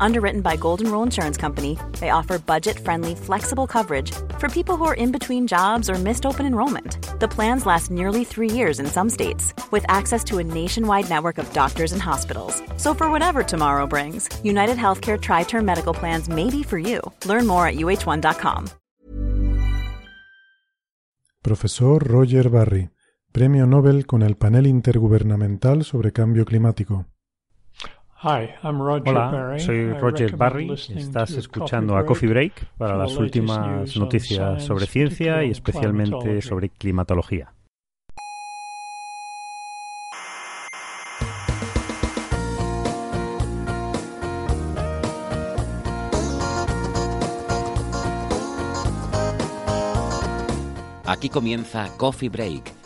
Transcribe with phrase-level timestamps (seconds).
[0.00, 4.84] Underwritten by Golden Rule Insurance Company, they offer budget friendly, flexible coverage for people who
[4.84, 6.98] are in between jobs or missed open enrollment.
[7.20, 11.38] The plans last nearly three years in some states, with access to a nationwide network
[11.38, 12.62] of doctors and hospitals.
[12.76, 17.00] So, for whatever tomorrow brings, United Healthcare Tri Term Medical Plans may be for you.
[17.24, 18.68] Learn more at uh1.com.
[21.42, 22.90] Profesor Roger Barry,
[23.30, 27.06] Premio Nobel con el Panel Intergubernamental sobre Cambio Climático.
[28.22, 30.72] Hola, soy Roger Barry.
[30.72, 37.52] Estás escuchando a Coffee Break para las últimas noticias sobre ciencia y especialmente sobre climatología.
[51.04, 52.85] Aquí comienza Coffee Break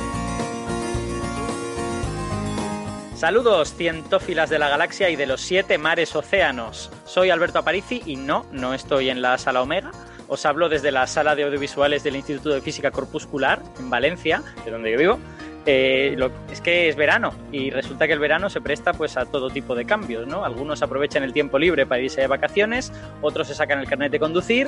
[3.21, 6.89] Saludos, cientófilas de la galaxia y de los siete mares océanos.
[7.05, 9.91] Soy Alberto Aparici y no, no estoy en la sala Omega.
[10.27, 14.71] Os hablo desde la sala de audiovisuales del Instituto de Física Corpuscular en Valencia, de
[14.71, 15.19] donde yo vivo.
[15.67, 16.17] Eh,
[16.51, 19.75] es que es verano y resulta que el verano se presta pues a todo tipo
[19.75, 20.43] de cambios, ¿no?
[20.43, 22.91] Algunos aprovechan el tiempo libre para irse de vacaciones,
[23.21, 24.67] otros se sacan el carnet de conducir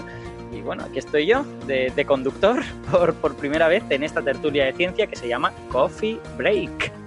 [0.51, 2.61] y bueno, aquí estoy yo de, conductor
[3.19, 7.02] por primera vez en esta tertulia de ciencia que se llama Coffee Break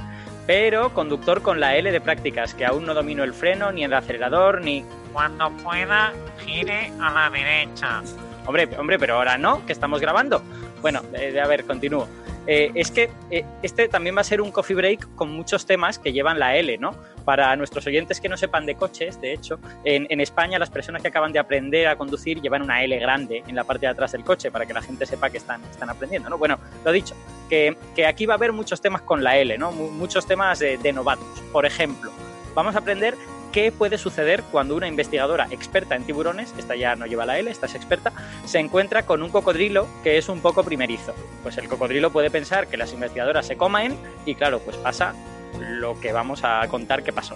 [0.47, 3.93] pero conductor con la L de prácticas, que aún no domino el freno, ni el
[3.93, 4.85] acelerador, ni...
[5.13, 6.13] Cuando pueda,
[6.45, 8.03] gire a la derecha.
[8.45, 10.43] Hombre, hombre, pero ahora no, que estamos grabando.
[10.83, 12.07] Bueno, eh, a ver, continúo.
[12.47, 15.99] Eh, es que eh, este también va a ser un coffee break con muchos temas
[15.99, 16.93] que llevan la L, ¿no?
[17.25, 21.09] Para nuestros oyentes que no sepan de coches, de hecho, en, España las personas que
[21.09, 24.25] acaban de aprender a conducir llevan una L grande en la parte de atrás del
[24.25, 26.39] coche para que la gente sepa que están, están aprendiendo, ¿no?
[26.39, 27.15] Bueno, lo dicho,
[27.49, 29.73] que, que aquí va a haber muchos temas con la L, ¿no?
[29.73, 31.27] Muchos temas de, de novatos.
[31.53, 32.13] Por ejemplo,
[32.55, 33.17] vamos a aprender
[33.57, 37.51] qué puede suceder cuando una investigadora experta en tiburones, esta ya no lleva la L,
[37.51, 38.13] esta es experta,
[38.45, 41.15] se encuentra con un cocodrilo que es un poco primerizo.
[41.43, 43.97] Pues el cocodrilo puede pensar que las investigadoras se comen
[44.27, 45.15] y claro, pues pasa
[45.59, 47.35] lo que vamos a contar que pasó.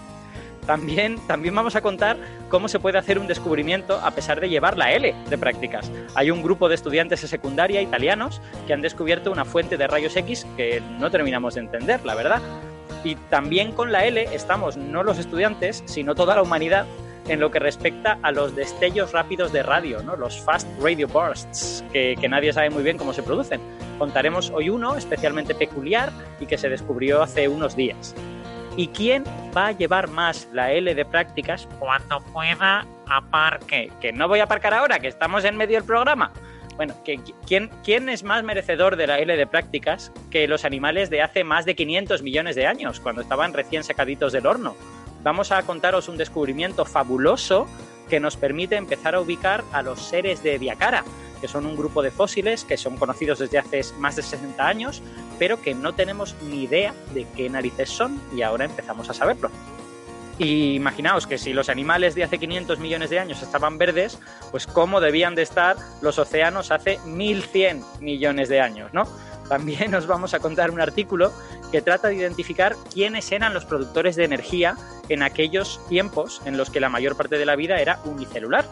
[0.66, 2.19] También, también vamos a contar
[2.50, 5.91] cómo se puede hacer un descubrimiento a pesar de llevar la L de prácticas.
[6.14, 10.14] Hay un grupo de estudiantes de secundaria italianos que han descubierto una fuente de rayos
[10.14, 12.42] X que no terminamos de entender, la verdad.
[13.04, 16.86] Y también con la L estamos no los estudiantes, sino toda la humanidad
[17.28, 20.16] en lo que respecta a los destellos rápidos de radio, ¿no?
[20.16, 23.60] los fast radio bursts, que, que, nadie sabe muy bien cómo se producen.
[23.98, 28.14] Contaremos hoy uno especialmente peculiar y que se descubrió hace unos días.
[28.76, 29.24] ¿Y quién
[29.56, 31.68] va a llevar más la L de prácticas?
[31.78, 33.92] Cuando pueda, aparque.
[34.00, 36.32] Que no voy a aparcar ahora, que estamos en medio del programa.
[36.76, 41.22] Bueno, ¿quién, ¿quién es más merecedor de la L de prácticas que los animales de
[41.22, 44.76] hace más de 500 millones de años, cuando estaban recién sacaditos del horno?
[45.22, 47.66] Vamos a contaros un descubrimiento fabuloso
[48.09, 51.04] que nos permite empezar a ubicar a los seres de Viacara,
[51.41, 55.03] que son un grupo de fósiles que son conocidos desde hace más de 60 años,
[55.38, 59.50] pero que no tenemos ni idea de qué narices son y ahora empezamos a saberlo.
[60.40, 64.18] Y imaginaos que si los animales de hace 500 millones de años estaban verdes,
[64.50, 69.06] pues cómo debían de estar los océanos hace 1100 millones de años, ¿no?
[69.50, 71.30] También os vamos a contar un artículo
[71.70, 74.78] que trata de identificar quiénes eran los productores de energía
[75.10, 78.64] en aquellos tiempos en los que la mayor parte de la vida era unicelular.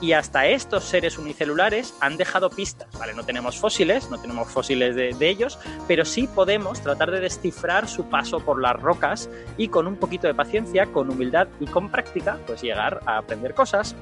[0.00, 3.12] Y hasta estos seres unicelulares han dejado pistas, ¿vale?
[3.12, 8.08] No tenemos fósiles, no tenemos fósiles de, ellos, pero sí podemos tratar de descifrar su
[8.08, 9.28] paso por las rocas
[9.58, 13.54] y con un poquito de paciencia, con humildad y con práctica, pues llegar a aprender
[13.54, 13.94] cosas.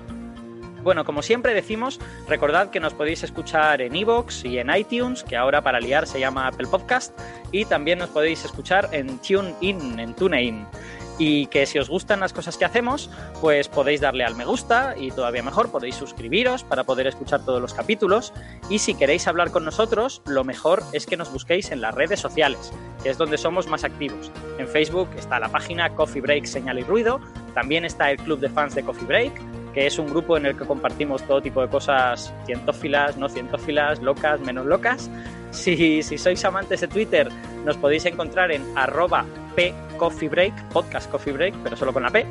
[0.84, 5.36] Bueno, como siempre decimos, recordad que nos podéis escuchar en iVoox y en iTunes, que
[5.36, 7.18] ahora para liar se llama Apple Podcast,
[7.50, 10.66] y también nos podéis escuchar en TuneIn, en TuneIn
[11.18, 13.10] y que si os gustan las cosas que hacemos,
[13.40, 17.60] pues podéis darle al me gusta y todavía mejor podéis suscribiros para poder escuchar todos
[17.60, 18.32] los capítulos
[18.70, 22.20] y si queréis hablar con nosotros, lo mejor es que nos busquéis en las redes
[22.20, 22.72] sociales,
[23.02, 24.30] que es donde somos más activos.
[24.58, 27.20] En Facebook está la página Coffee Break Señal y Ruido,
[27.54, 29.32] también está el club de fans de Coffee Break,
[29.78, 34.02] que es un grupo en el que compartimos todo tipo de cosas cientófilas, no cientófilas,
[34.02, 35.08] locas, menos locas.
[35.50, 37.28] Si, sois amantes de Twitter,
[37.64, 42.26] nos podéis encontrar en pcoffeebreak, podcast coffee break, pero solo con la P.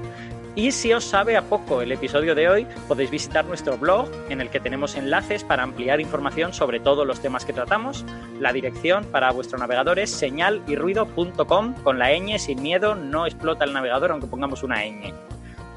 [0.55, 4.39] Y si os sabe a poco el episodio de hoy, podéis visitar nuestro blog en
[4.39, 8.05] el que tenemos enlaces para ampliar información sobre todos los temas que tratamos.
[8.39, 13.73] La dirección para vuestro navegador es señalyrruido.com con la ñ sin miedo, no explota el
[13.73, 15.13] navegador aunque pongamos una ñ.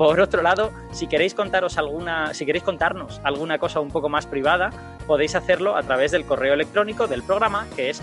[0.00, 4.25] Por otro lado, si queréis contaros alguna, si queréis contarnos alguna cosa un poco más
[4.25, 4.70] privada,
[5.06, 8.02] podéis hacerlo a través del correo electrónico del programa, que es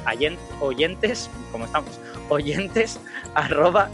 [0.59, 1.99] oyentes, ¿cómo estamos?
[2.29, 2.99] oyentes
[3.33, 3.89] arroba.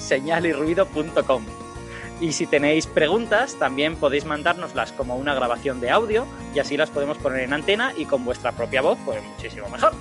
[2.20, 6.90] Y si tenéis preguntas, también podéis mandárnoslas como una grabación de audio y así las
[6.90, 9.94] podemos poner en antena y con vuestra propia voz, pues muchísimo mejor.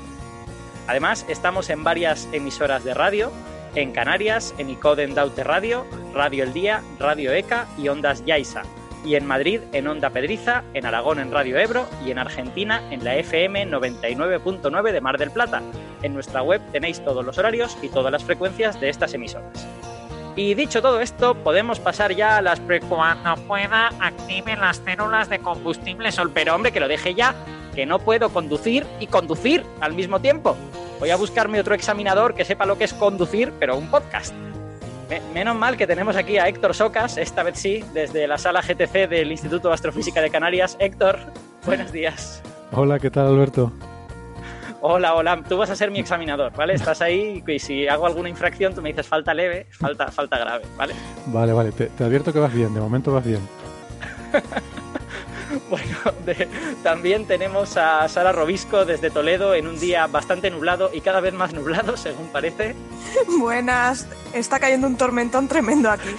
[0.89, 3.31] Además, estamos en varias emisoras de radio,
[3.75, 8.63] en Canarias, en Icoden Daute Radio, Radio El Día, Radio ECA y Ondas Yaiza.
[9.05, 13.03] Y en Madrid, en Onda Pedriza, en Aragón, en Radio Ebro y en Argentina, en
[13.03, 15.61] la FM 99.9 de Mar del Plata.
[16.03, 19.67] En nuestra web tenéis todos los horarios y todas las frecuencias de estas emisoras.
[20.37, 22.81] Y dicho todo esto, podemos pasar ya a las pre...
[22.81, 26.31] Cuando pueda, active las células de combustible sol.
[26.33, 27.35] Pero hombre, que lo deje ya,
[27.75, 30.57] que no puedo conducir y conducir al mismo tiempo.
[31.03, 34.33] Voy a buscarme otro examinador que sepa lo que es conducir, pero un podcast.
[35.35, 39.09] Menos mal que tenemos aquí a Héctor Socas, esta vez sí, desde la sala GTC
[39.09, 40.77] del Instituto de Astrofísica de Canarias.
[40.79, 41.19] Héctor,
[41.67, 42.41] buenos días.
[42.71, 43.73] Hola, ¿qué tal Alberto?
[44.81, 46.75] hola, hola, tú vas a ser mi examinador, ¿vale?
[46.75, 50.63] Estás ahí y si hago alguna infracción tú me dices falta leve, falta, falta grave,
[50.77, 50.95] ¿vale?
[51.27, 53.41] Vale, vale, te, advierto que vas bien, de momento vas bien.
[55.71, 55.99] bueno,
[56.83, 61.35] también tenemos a Sara Robisco desde Toledo en un día bastante nublado y cada vez
[61.35, 62.75] más nublado, según parece.
[63.39, 66.15] Buenas, está cayendo un tormentón tremendo aquí.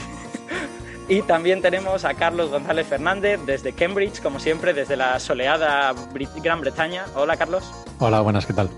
[1.08, 5.94] Y también tenemos a Carlos González Fernández desde Cambridge, como siempre, desde la soleada
[6.42, 7.06] Gran Bretaña.
[7.16, 7.70] Hola, Carlos.
[8.00, 8.70] Hola, buenas, ¿qué tal?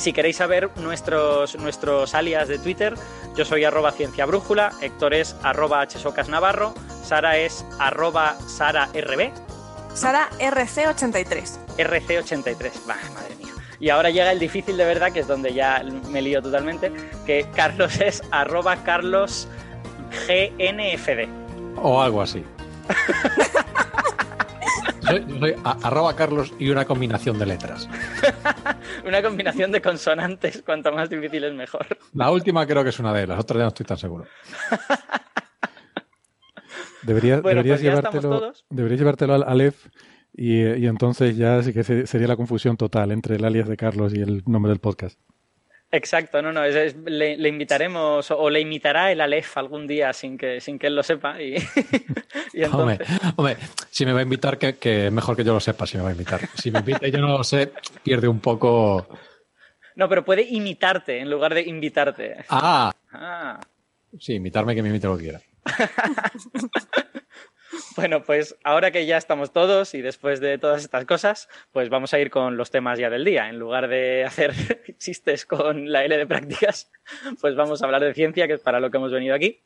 [0.00, 2.94] Si queréis saber nuestros, nuestros alias de Twitter,
[3.36, 6.72] yo soy arroba ciencia brújula, Héctor es arroba hsocasnavarro,
[7.04, 9.30] Sara es arroba sararb.
[9.92, 11.76] Sara RC83.
[11.76, 13.52] RC83, va, madre mía.
[13.78, 16.90] Y ahora llega el difícil de verdad, que es donde ya me lío totalmente,
[17.26, 19.48] que Carlos es arroba carlos
[20.26, 21.28] GNFD.
[21.76, 22.42] O algo así.
[25.10, 27.88] soy, soy arroba Carlos y una combinación de letras.
[29.06, 31.86] una combinación de consonantes, cuanto más difícil es mejor.
[32.14, 34.26] La última creo que es una de las otras ya no estoy tan seguro.
[37.02, 39.86] deberías, pues llevártelo, deberías llevártelo al Aleph
[40.32, 44.14] y, y, entonces ya sí que sería la confusión total entre el alias de Carlos
[44.14, 45.18] y el nombre del podcast.
[45.92, 50.78] Exacto, no, no, le, invitaremos o le imitará el Aleph algún día sin que, sin
[50.78, 51.42] que él lo sepa.
[51.42, 51.56] Y,
[52.72, 53.56] hombre,
[53.90, 56.10] si me va a invitar, que, que, mejor que yo lo sepa si me va
[56.10, 56.40] a invitar.
[56.54, 57.72] Si me invita y yo no lo sé,
[58.04, 59.08] pierde un poco.
[59.96, 62.44] No, pero puede imitarte en lugar de invitarte.
[62.48, 62.92] Ah.
[63.12, 63.60] ah.
[64.18, 65.40] Sí, invitarme que me imite lo que quiera.
[67.96, 72.14] Bueno, pues ahora que ya estamos todos y después de todas estas cosas, pues vamos
[72.14, 73.48] a ir con los temas ya del día.
[73.48, 74.52] En lugar de hacer
[74.98, 76.90] chistes con la L de prácticas,
[77.40, 79.60] pues vamos a hablar de ciencia, que es para lo que hemos venido aquí.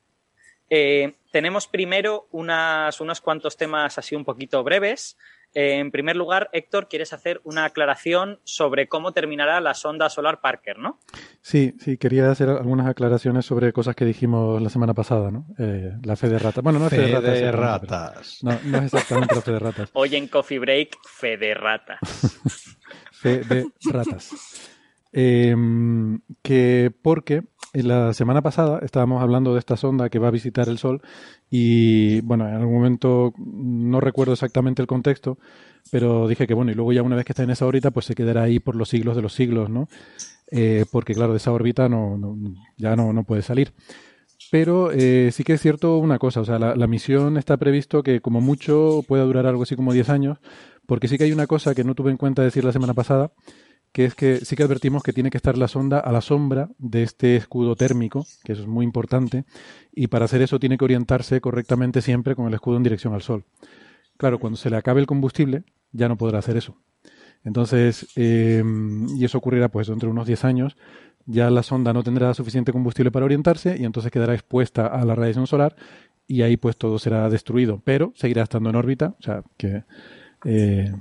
[0.70, 5.16] Eh, tenemos primero unas, unos cuantos temas así un poquito breves.
[5.54, 10.40] Eh, en primer lugar, Héctor, quieres hacer una aclaración sobre cómo terminará la sonda solar
[10.40, 10.98] Parker, ¿no?
[11.40, 15.46] Sí, sí, quería hacer algunas aclaraciones sobre cosas que dijimos la semana pasada, ¿no?
[15.58, 16.64] Eh, la fe de ratas.
[16.64, 18.40] Bueno, no es fe, de ratas.
[18.42, 19.90] No, no es exactamente la fe de ratas.
[19.94, 22.00] Hoy en Coffee Break, fe de ratas.
[23.12, 24.70] fe de ratas.
[25.12, 25.54] Eh,
[26.42, 27.44] que porque
[27.82, 31.02] la semana pasada estábamos hablando de esta sonda que va a visitar el Sol
[31.56, 35.38] y, bueno, en algún momento no recuerdo exactamente el contexto,
[35.92, 38.06] pero dije que, bueno, y luego ya una vez que está en esa órbita, pues
[38.06, 39.86] se quedará ahí por los siglos de los siglos, ¿no?
[40.50, 42.18] Eh, porque, claro, de esa órbita no,
[42.76, 43.72] ya no, no puede salir.
[44.50, 48.02] Pero eh, sí que es cierto una cosa, o sea, la, la, misión está previsto
[48.02, 50.38] que como mucho pueda durar algo así como 10 años,
[50.86, 53.30] porque sí que hay una cosa que no tuve en cuenta decir la semana pasada,
[53.94, 56.68] que es que sí que advertimos que tiene que estar la sonda a la sombra
[56.78, 59.44] de este escudo térmico, que eso es muy importante,
[59.92, 63.22] y para hacer eso tiene que orientarse correctamente siempre con el escudo en dirección al
[63.22, 63.44] Sol.
[64.16, 66.76] Claro, cuando se le acabe el combustible, ya no podrá hacer eso.
[67.44, 70.76] Entonces, em, y eso ocurrirá pues entre unos 10 años,
[71.24, 75.14] ya la sonda no tendrá suficiente combustible para orientarse y entonces quedará expuesta a la
[75.14, 75.76] radiación solar
[76.26, 79.84] y ahí pues todo será destruido, pero seguirá estando en órbita, o sea que
[80.46, 80.92] eh,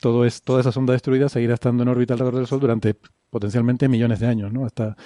[0.00, 2.96] todo es, toda esa sonda destruida seguirá estando en órbita alrededor del Sol durante
[3.30, 4.64] potencialmente millones de años, ¿no?
[4.64, 4.96] Hasta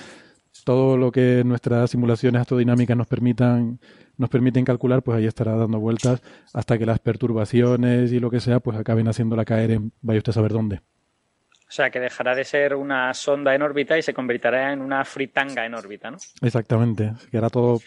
[0.65, 3.81] todo lo que nuestras simulaciones astrodinámicas nos permitan
[4.17, 6.23] nos permiten calcular, pues ahí estará dando vueltas
[6.53, 10.31] hasta que las perturbaciones y lo que sea, pues acaben haciéndola caer en vaya usted
[10.31, 10.77] a saber dónde.
[10.77, 15.05] O sea, que dejará de ser una sonda en órbita y se convertirá en una
[15.05, 16.19] fritanga en órbita, ¿no?
[16.41, 17.13] Exactamente.
[17.31, 17.81] Quedará todo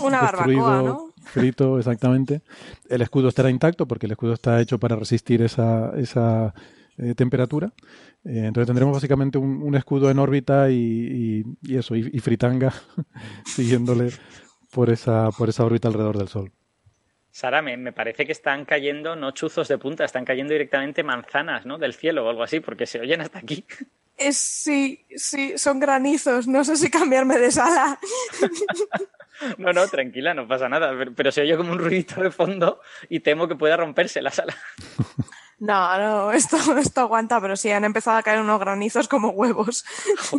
[0.00, 1.14] Una destruido, barbacoa, ¿no?
[1.24, 2.42] frito, exactamente.
[2.88, 6.54] El escudo estará intacto porque el escudo está hecho para resistir esa, esa
[6.98, 7.72] eh, temperatura.
[8.24, 12.18] Eh, entonces tendremos básicamente un, un escudo en órbita y, y- y eso, y, y
[12.20, 12.72] fritanga
[13.44, 14.10] siguiéndole
[14.70, 16.52] por esa, por esa órbita alrededor del Sol.
[17.30, 21.66] Sara, me, me parece que están cayendo no chuzos de punta, están cayendo directamente manzanas,
[21.66, 21.76] ¿no?
[21.76, 23.64] Del cielo o algo así, porque se oyen hasta aquí.
[24.16, 26.46] Es, sí, sí, son granizos.
[26.46, 27.98] No sé si cambiarme de sala.
[29.58, 32.80] No, no, tranquila, no pasa nada, pero, pero se oye como un ruidito de fondo
[33.10, 34.56] y temo que pueda romperse la sala.
[35.58, 39.86] No, no, esto, esto aguanta, pero sí, han empezado a caer unos granizos como huevos.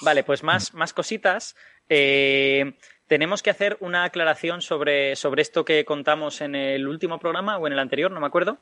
[0.00, 1.54] Vale, pues más, más cositas.
[1.90, 2.72] Eh,
[3.08, 7.66] tenemos que hacer una aclaración sobre, sobre esto que contamos en el último programa o
[7.66, 8.58] en el anterior, no me acuerdo,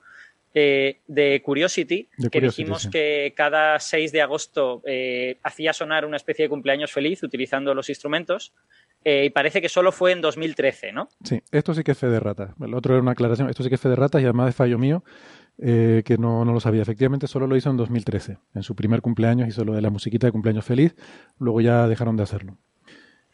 [0.52, 2.90] eh, de Curiosity, De que Curiosity, dijimos sí.
[2.90, 7.88] que cada 6 de agosto eh, hacía sonar una especie de cumpleaños feliz utilizando los
[7.88, 8.52] instrumentos.
[9.04, 11.08] eh, y parece que solo fue en 2013, ¿no?
[11.22, 12.50] Sí, esto sí que es fe de ratas.
[12.60, 13.48] El otro era una aclaración.
[13.48, 15.04] Esto sí que es fe de ratas y además es fallo mío,
[15.58, 16.82] que no, no lo sabía.
[16.82, 18.38] Efectivamente, solo lo hizo en 2013.
[18.54, 20.96] En su primer cumpleaños hizo lo de la musiquita de cumpleaños feliz.
[21.38, 22.58] Luego ya dejaron de hacerlo.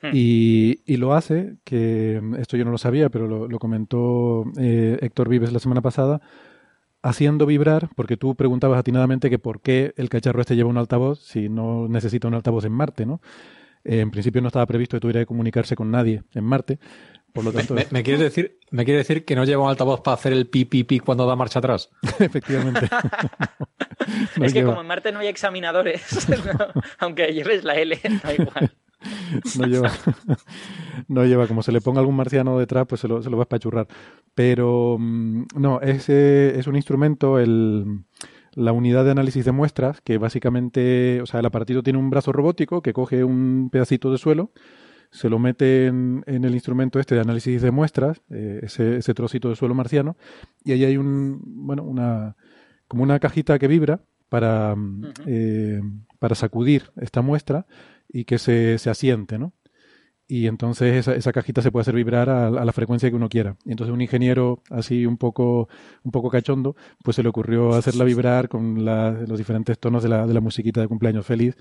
[0.03, 0.11] Hmm.
[0.13, 4.45] Y, y lo hace, que mm, esto yo no lo sabía, pero lo, lo comentó
[4.59, 6.21] Héctor Vives la semana pasada,
[7.09, 11.21] haciendo vibrar, porque tú preguntabas atinadamente que por qué el cacharro este lleva un altavoz
[11.21, 13.21] si no necesita un altavoz en Marte, ¿no?
[13.85, 16.79] Eh, en principio no estaba previsto que tuviera que comunicarse con nadie en Marte.
[17.33, 19.69] Por lo Me, tanto, me- me quieres decir, ¿Me quiere decir que no lleva un
[19.71, 21.91] altavoz para hacer el pi, pi, pi cuando da marcha atrás?
[22.19, 22.89] efectivamente.
[24.37, 24.71] No es que lleva.
[24.73, 28.71] como en Marte no hay examinadores, no, aunque lleves la L, da igual.
[29.59, 29.91] No lleva,
[31.09, 33.43] no lleva, como se le ponga algún marciano detrás, pues se lo, se lo va
[33.43, 33.89] a espachurrar.
[34.35, 38.05] Pero mm, no, es, eh, es un instrumento, el,
[38.53, 42.33] la unidad de análisis de muestras, que básicamente, o sea, el aparatito tiene un brazo
[42.33, 44.53] robótico que coge un pedacito de suelo,
[45.11, 49.15] se lo mete en, en el instrumento este de análisis de muestras, eh, ese, ese
[49.15, 50.17] trocito de suelo marciano,
[50.65, 52.37] y ahí hay un, bueno, una,
[52.89, 55.81] como una cajita que vibra para, mm, eh,
[56.19, 57.67] para sacudir esta muestra
[58.09, 59.53] y que se, se asiente, ¿no?
[60.29, 63.57] Y entonces esa, esa cajita se puede hacer vibrar a, la frecuencia que uno quiera.
[63.65, 65.69] Y entonces un ingeniero así un poco,
[66.03, 70.27] un poco cachondo, pues se le ocurrió hacerla vibrar con los diferentes tonos de la,
[70.27, 71.57] de la musiquita de cumpleaños feliz.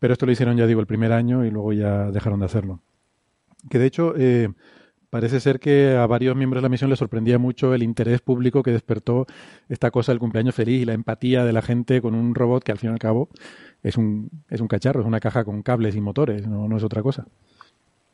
[0.00, 2.80] Pero esto lo hicieron, ya digo, el primer año y luego ya dejaron de hacerlo.
[3.68, 4.48] Que de hecho, eh,
[5.10, 8.62] parece ser que a varios miembros de la misión les sorprendía mucho el interés público
[8.62, 9.26] que despertó
[9.68, 12.72] esta cosa del cumpleaños feliz y la empatía de la gente con un robot que
[12.72, 13.28] al fin y al cabo
[13.82, 16.82] es un, es un cacharro, es una caja con cables y motores, no, no es
[16.84, 17.26] otra cosa.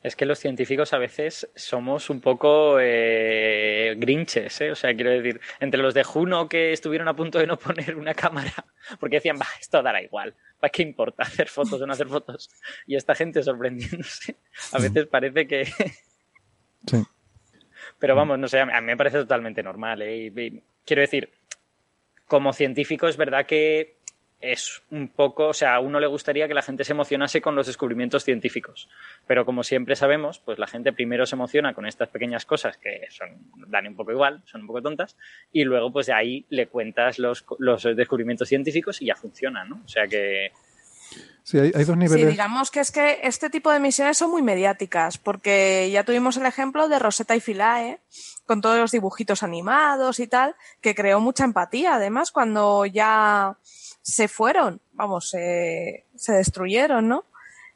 [0.03, 4.71] Es que los científicos a veces somos un poco eh, grinches, ¿eh?
[4.71, 7.97] O sea, quiero decir, entre los de Juno que estuvieron a punto de no poner
[7.97, 8.53] una cámara,
[9.01, 12.49] porque decían, va, esto dará igual, ¿para qué importa hacer fotos o no hacer fotos?
[12.87, 14.37] Y esta gente sorprendiéndose,
[14.73, 15.65] a veces parece que...
[16.87, 17.03] Sí.
[17.99, 20.27] Pero vamos, no sé, a mí me parece totalmente normal, ¿eh?
[20.27, 21.31] Y- y quiero decir,
[22.29, 23.97] como científico es verdad que
[24.41, 27.57] es un poco, o sea, a uno le gustaría que la gente se emocionase con
[27.57, 28.89] los descubrimientos científicos.
[29.27, 33.07] Pero como siempre sabemos, pues la gente primero se emociona con estas pequeñas cosas que
[33.11, 35.17] son, dan un poco igual, son un poco tontas,
[35.53, 39.81] y luego pues de ahí le cuentas los, los descubrimientos científicos y ya funciona, ¿no?
[39.85, 40.53] O sea que
[41.45, 42.29] Sí, hay, hay dos Sí, niveles.
[42.31, 46.45] digamos que es que este tipo de misiones son muy mediáticas, porque ya tuvimos el
[46.47, 48.01] ejemplo de Rosetta y Philae,
[48.47, 53.57] con todos los dibujitos animados y tal, que creó mucha empatía, además, cuando ya
[54.07, 57.25] se fueron, vamos, se, se destruyeron, ¿no?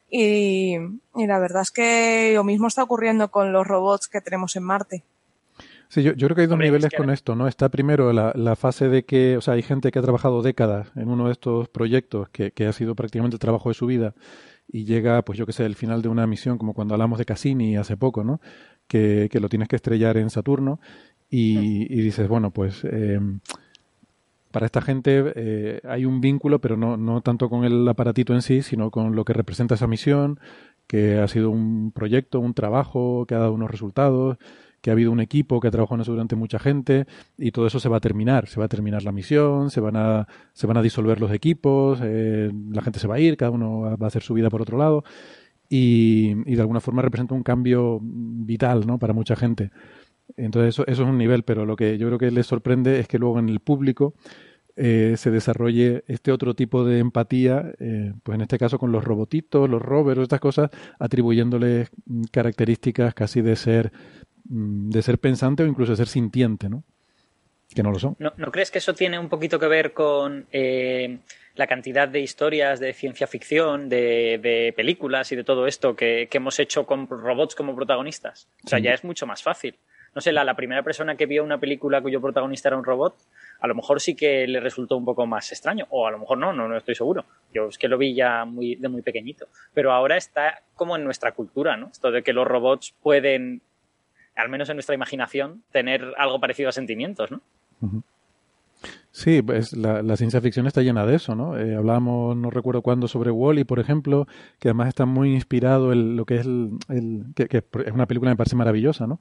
[0.09, 0.77] Y,
[1.17, 4.63] y la verdad es que lo mismo está ocurriendo con los robots que tenemos en
[4.63, 5.03] Marte.
[5.89, 7.49] Sí, yo, yo creo que hay dos Hombre, es niveles que con esto, ¿no?
[7.49, 10.93] Está primero la, la fase de que, o sea, hay gente que ha trabajado décadas
[10.95, 14.15] en uno de estos proyectos que, que ha sido prácticamente el trabajo de su vida
[14.69, 17.25] y llega, pues yo que sé, el final de una misión, como cuando hablamos de
[17.25, 18.39] Cassini hace poco, ¿no?
[18.87, 20.79] Que, que lo tienes que estrellar en Saturno
[21.29, 23.19] y, y dices, bueno, pues eh,
[24.51, 28.41] para esta gente eh, hay un vínculo, pero no, no tanto con el aparatito en
[28.41, 30.39] sí, sino con lo que representa esa misión,
[30.87, 34.37] que ha sido un proyecto, un trabajo, que ha dado unos resultados,
[34.81, 37.05] que ha habido un equipo que ha trabajado en eso durante mucha gente
[37.37, 39.95] y todo eso se va a terminar, se va a terminar la misión, se van
[39.95, 43.51] a, se van a disolver los equipos, eh, la gente se va a ir, cada
[43.51, 45.03] uno va a hacer su vida por otro lado
[45.69, 48.97] y, y de alguna forma representa un cambio vital ¿no?
[48.97, 49.71] para mucha gente.
[50.37, 53.07] Entonces eso, eso es un nivel, pero lo que yo creo que les sorprende es
[53.07, 54.13] que luego en el público
[54.75, 59.03] eh, se desarrolle este otro tipo de empatía, eh, pues en este caso con los
[59.03, 60.69] robotitos, los rovers, estas cosas,
[60.99, 63.91] atribuyéndoles mm, características casi de ser,
[64.49, 66.83] mm, de ser pensante o incluso de ser sintiente, ¿no?
[67.75, 68.15] Que no lo son.
[68.19, 71.19] ¿No, ¿no crees que eso tiene un poquito que ver con eh,
[71.55, 76.27] la cantidad de historias de ciencia ficción, de, de películas y de todo esto que,
[76.29, 78.47] que hemos hecho con robots como protagonistas?
[78.65, 78.85] O sea, Sí.
[78.85, 79.75] ya es mucho más fácil.
[80.13, 83.15] No sé, la, la primera persona que vio una película cuyo protagonista era un robot,
[83.61, 86.37] a lo mejor sí que le resultó un poco más extraño, o a lo mejor
[86.37, 87.23] no, no, no estoy seguro.
[87.53, 89.47] Yo es que lo vi ya muy, de muy pequeñito.
[89.73, 91.87] Pero ahora está como en nuestra cultura, ¿no?
[91.87, 93.61] Esto de que los robots pueden,
[94.35, 97.41] al menos en nuestra imaginación, tener algo parecido a sentimientos, ¿no?
[99.11, 101.57] Sí, pues la, la ciencia ficción está llena de eso, ¿no?
[101.57, 104.25] Eh, hablábamos, no recuerdo cuándo, sobre Wall-E, por ejemplo,
[104.59, 108.07] que además está muy inspirado en lo que es el, el- que, que es una
[108.07, 109.19] película que me parece maravillosa, ¿no?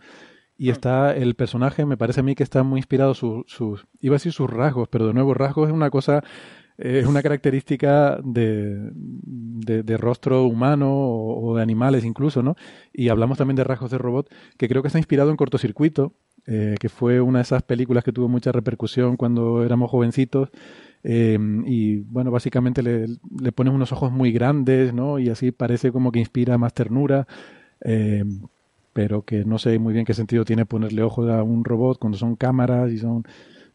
[0.63, 4.15] Y está el personaje, me parece a mí que está muy inspirado sus, sus, iba
[4.15, 6.23] a decir sus rasgos, pero de nuevo rasgos es una cosa,
[6.77, 12.57] eh, es una característica de, de, de rostro humano o, o de animales incluso, ¿no?
[12.93, 16.13] Y hablamos también de rasgos de robot, que creo que está inspirado en cortocircuito,
[16.47, 20.51] eh, que fue una de esas películas que tuvo mucha repercusión cuando éramos jovencitos.
[21.03, 23.07] eh, y bueno, básicamente le,
[23.41, 25.19] le pones unos ojos muy grandes, ¿no?
[25.19, 27.27] Y así parece como que inspira más ternura.
[28.93, 32.19] Pero que no sé muy bien qué sentido tiene ponerle ojos a un robot cuando
[32.19, 33.25] son cámaras y son.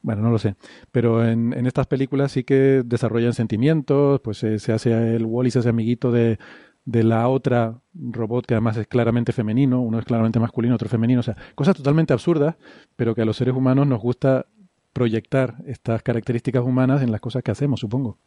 [0.01, 0.55] Bueno, no lo sé.
[0.91, 5.49] Pero en, en estas películas sí que desarrollan sentimientos, pues eh, se hace el Wally,
[5.49, 6.37] se hace amiguito de,
[6.85, 11.19] de la otra robot que además es claramente femenino, uno es claramente masculino, otro femenino,
[11.19, 12.55] o sea, cosas totalmente absurdas,
[12.95, 14.45] pero que a los seres humanos nos gusta
[14.93, 18.17] proyectar estas características humanas en las cosas que hacemos, supongo.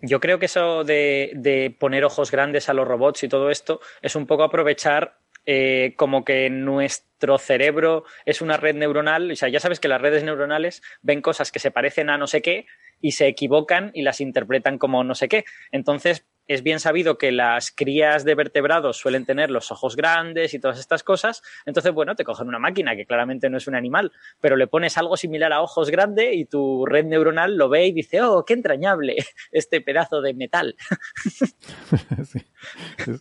[0.00, 3.80] Yo creo que eso de, de poner ojos grandes a los robots y todo esto
[4.02, 5.18] es un poco aprovechar
[5.50, 9.30] eh, como que nuestro cerebro es una red neuronal.
[9.30, 12.26] O sea, ya sabes que las redes neuronales ven cosas que se parecen a no
[12.26, 12.66] sé qué
[13.00, 15.46] y se equivocan y las interpretan como no sé qué.
[15.72, 20.58] Entonces, es bien sabido que las crías de vertebrados suelen tener los ojos grandes y
[20.58, 21.42] todas estas cosas.
[21.66, 24.98] Entonces, bueno, te cogen una máquina que claramente no es un animal, pero le pones
[24.98, 28.54] algo similar a ojos grandes y tu red neuronal lo ve y dice, oh, qué
[28.54, 29.16] entrañable
[29.52, 30.74] este pedazo de metal.
[32.24, 32.40] sí,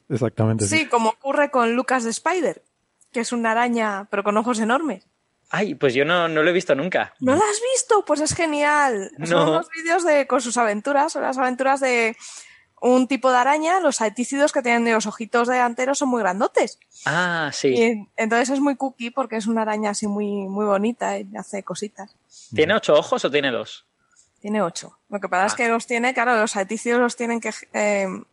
[0.10, 0.66] exactamente.
[0.66, 2.64] Sí, como ocurre con Lucas de Spider,
[3.12, 5.08] que es una araña, pero con ojos enormes.
[5.50, 7.13] Ay, pues yo no, no lo he visto nunca.
[7.22, 8.04] ¿No lo has visto?
[8.06, 9.12] Pues es genial.
[9.24, 9.52] Son No.
[9.52, 12.18] unos vídeos de, con sus aventuras, son las aventuras de
[12.82, 16.80] un tipo de araña, los aitícidos que tienen los ojitos delanteros son muy grandotes.
[17.06, 17.70] Ah, sí.
[17.70, 21.63] Y entonces es muy cookie porque es una araña así muy, muy bonita y hace
[21.63, 22.16] cositas.
[22.54, 23.86] ¿Tiene ocho ojos o tiene dos?
[24.42, 24.98] Tiene ocho.
[25.10, 25.56] Lo que pasa es Ah.
[25.58, 27.50] que los tiene, claro, los aitícidos los tienen que...
[27.74, 28.24] eh, ver,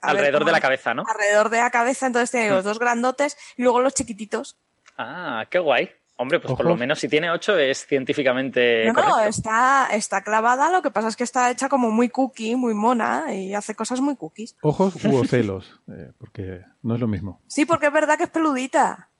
[0.00, 1.04] Alrededor de la cabeza, ¿no?
[1.08, 4.56] Alrededor de la cabeza, entonces tiene los dos grandotes y luego los chiquititos.
[4.98, 5.90] Ah, qué guay.
[6.20, 10.68] Hombre, pues por lo menos si tiene ocho es científicamente No, no, está, está clavada,
[10.72, 14.00] lo que pasa es que está hecha como muy cookie, muy mona y hace cosas
[14.00, 14.56] muy cookies.
[14.62, 17.40] Ojos u ocelos, eh, porque no es lo mismo.
[17.46, 19.10] Sí, porque es verdad que es peludita.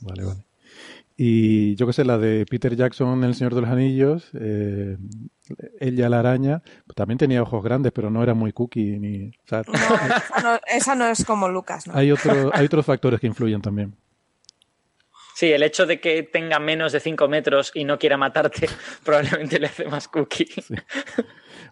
[0.00, 0.44] Vale, vale.
[1.16, 4.96] Y yo qué sé, la de Peter Jackson, El Señor de los Anillos, eh,
[5.80, 6.62] ella la araña,
[6.94, 8.98] también tenía ojos grandes, pero no era muy cookie.
[8.98, 11.94] Ni, o sea, No, esa, no, esa no es como Lucas, ¿no?
[11.94, 13.96] hay, otro, hay otros factores que influyen también.
[15.44, 18.66] Sí, el hecho de que tenga menos de 5 metros y no quiera matarte
[19.04, 20.48] probablemente le hace más cookie.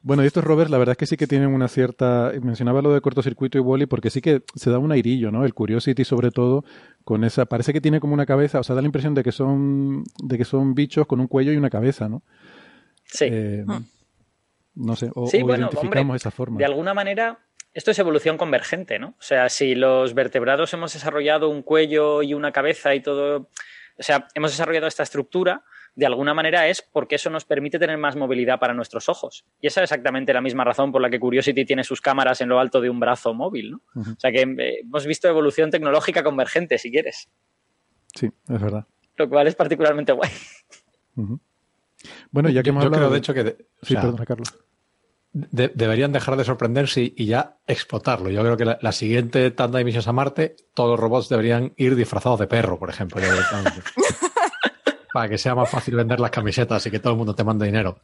[0.02, 2.32] Bueno, y estos rovers, la verdad es que sí que tienen una cierta.
[2.42, 5.46] Mencionaba lo de cortocircuito y Wally, porque sí que se da un airillo, ¿no?
[5.46, 6.66] El Curiosity, sobre todo,
[7.02, 7.46] con esa.
[7.46, 10.36] Parece que tiene como una cabeza, o sea, da la impresión de que son, de
[10.36, 12.22] que son bichos con un cuello y una cabeza, ¿no?
[13.04, 13.24] Sí.
[13.30, 13.64] Eh,
[14.74, 16.58] no sé, o, Sí, o bueno, identificamos hombre, esa forma.
[16.58, 17.38] De alguna manera,
[17.74, 19.08] esto es evolución convergente, ¿no?
[19.18, 23.48] O sea, si los vertebrados hemos desarrollado un cuello y una cabeza y todo,
[23.98, 27.98] o sea, hemos desarrollado esta estructura, de alguna manera es porque eso nos permite tener
[27.98, 29.44] más movilidad para nuestros ojos.
[29.60, 32.48] Y esa es exactamente la misma razón por la que Curiosity tiene sus cámaras en
[32.48, 33.80] lo alto de un brazo móvil, ¿no?
[33.96, 37.28] O sea que eh, hemos visto evolución tecnológica convergente, si quieres,
[38.14, 38.86] Sí, es verdad.
[39.16, 40.30] lo cual es particularmente guay.
[42.30, 43.02] Bueno, ya que Yo- hemos yo hablado.
[43.04, 44.48] creo, de hecho, que de- o Sí, sea, perdona, Carlos.
[45.32, 48.30] De- deberían dejar de sorprenderse y, ya explotarlo.
[48.30, 51.72] Yo creo que la, la siguiente tanda de misiones a Marte, todos los robots deberían
[51.76, 53.20] ir disfrazados de perro, por ejemplo.
[55.12, 57.66] Para que sea más fácil vender las camisetas y que todo el mundo te mande
[57.66, 58.00] dinero.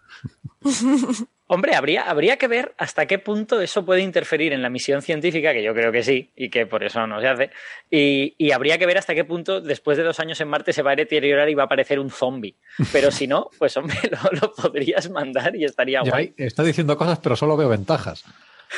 [1.46, 5.54] Hombre, habría, habría que ver hasta qué punto eso puede interferir en la misión científica,
[5.54, 7.50] que yo creo que sí, y que por eso no se hace.
[7.90, 10.82] Y, y habría que ver hasta qué punto, después de dos años en Marte, se
[10.82, 12.56] va a deteriorar y va a aparecer un zombie.
[12.92, 16.34] Pero si no, pues hombre, lo, lo podrías mandar y estaría Ya guay.
[16.36, 18.22] está diciendo cosas, pero solo veo ventajas.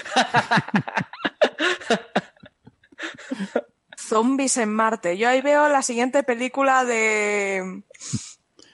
[4.10, 5.16] Zombies en Marte.
[5.16, 7.82] Yo ahí veo la siguiente película de...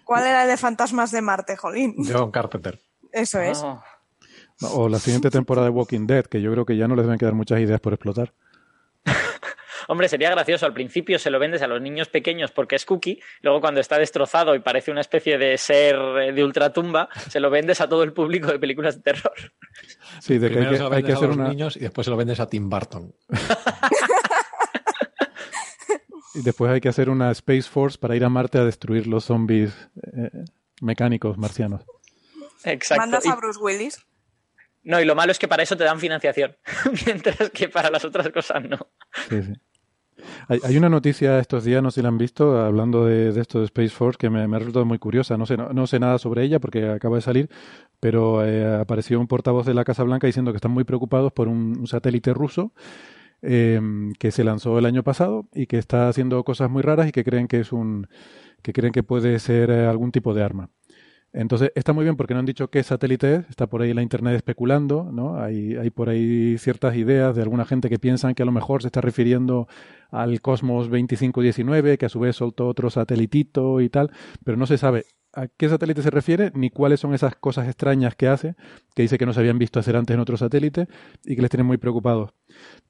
[0.02, 1.94] ¿Cuál era el de Fantasmas de Marte, Jolín?
[2.10, 2.80] John Carpenter.
[3.12, 3.62] Eso es.
[3.62, 3.84] Ah.
[4.72, 7.18] O la siguiente temporada de Walking Dead, que yo creo que ya no les deben
[7.18, 8.32] quedar muchas ideas por explotar.
[9.88, 10.64] Hombre, sería gracioso.
[10.64, 13.20] Al principio se lo vendes a los niños pequeños porque es cookie.
[13.42, 17.50] Luego, cuando está destrozado y parece una especie de ser eh, de ultratumba, se lo
[17.50, 19.34] vendes a todo el público de películas de terror.
[20.20, 21.48] Sí, de que hay Primero que, se lo hay que vendes a hacer los una.
[21.48, 23.14] niños y después se lo vendes a Tim Burton.
[26.38, 29.24] Y después hay que hacer una Space Force para ir a Marte a destruir los
[29.24, 29.72] zombies
[30.16, 30.30] eh,
[30.80, 31.82] mecánicos marcianos.
[32.64, 33.00] Exacto.
[33.02, 33.98] Mandas Y- a Bruce Willis.
[34.82, 36.56] no, y lo malo es que para eso te dan financiación,
[37.06, 38.78] mientras que para las otras cosas no.
[39.28, 39.52] Sí, sí.
[40.48, 43.40] Hay, hay una noticia estos días, no sé si la han visto, hablando de, de
[43.40, 45.36] esto de Space Force, que me, me ha resultado muy curiosa.
[45.36, 47.50] No sé, no, no sé nada sobre ella porque acaba de salir,
[48.00, 51.48] pero eh, apareció un portavoz de la Casa Blanca diciendo que están muy preocupados por
[51.48, 52.72] un, un satélite ruso
[53.42, 53.80] eh,
[54.18, 57.24] que se lanzó el año pasado y que está haciendo cosas muy raras y que
[57.24, 58.08] creen que es un
[58.62, 60.70] que creen que puede ser eh, algún tipo de arma.
[61.32, 64.02] Entonces, está muy bien porque no han dicho qué satélite es, está por ahí la
[64.02, 65.38] internet especulando, ¿no?
[65.38, 68.80] Hay, hay por ahí ciertas ideas de alguna gente que piensan que a lo mejor
[68.80, 69.68] se está refiriendo
[70.10, 74.10] al Cosmos 2519, que a su vez soltó otro satelitito y tal,
[74.44, 75.04] pero no se sabe
[75.36, 78.56] a qué satélite se refiere ni cuáles son esas cosas extrañas que hace,
[78.94, 80.88] que dice que no se habían visto hacer antes en otro satélite
[81.24, 82.30] y que les tienen muy preocupados.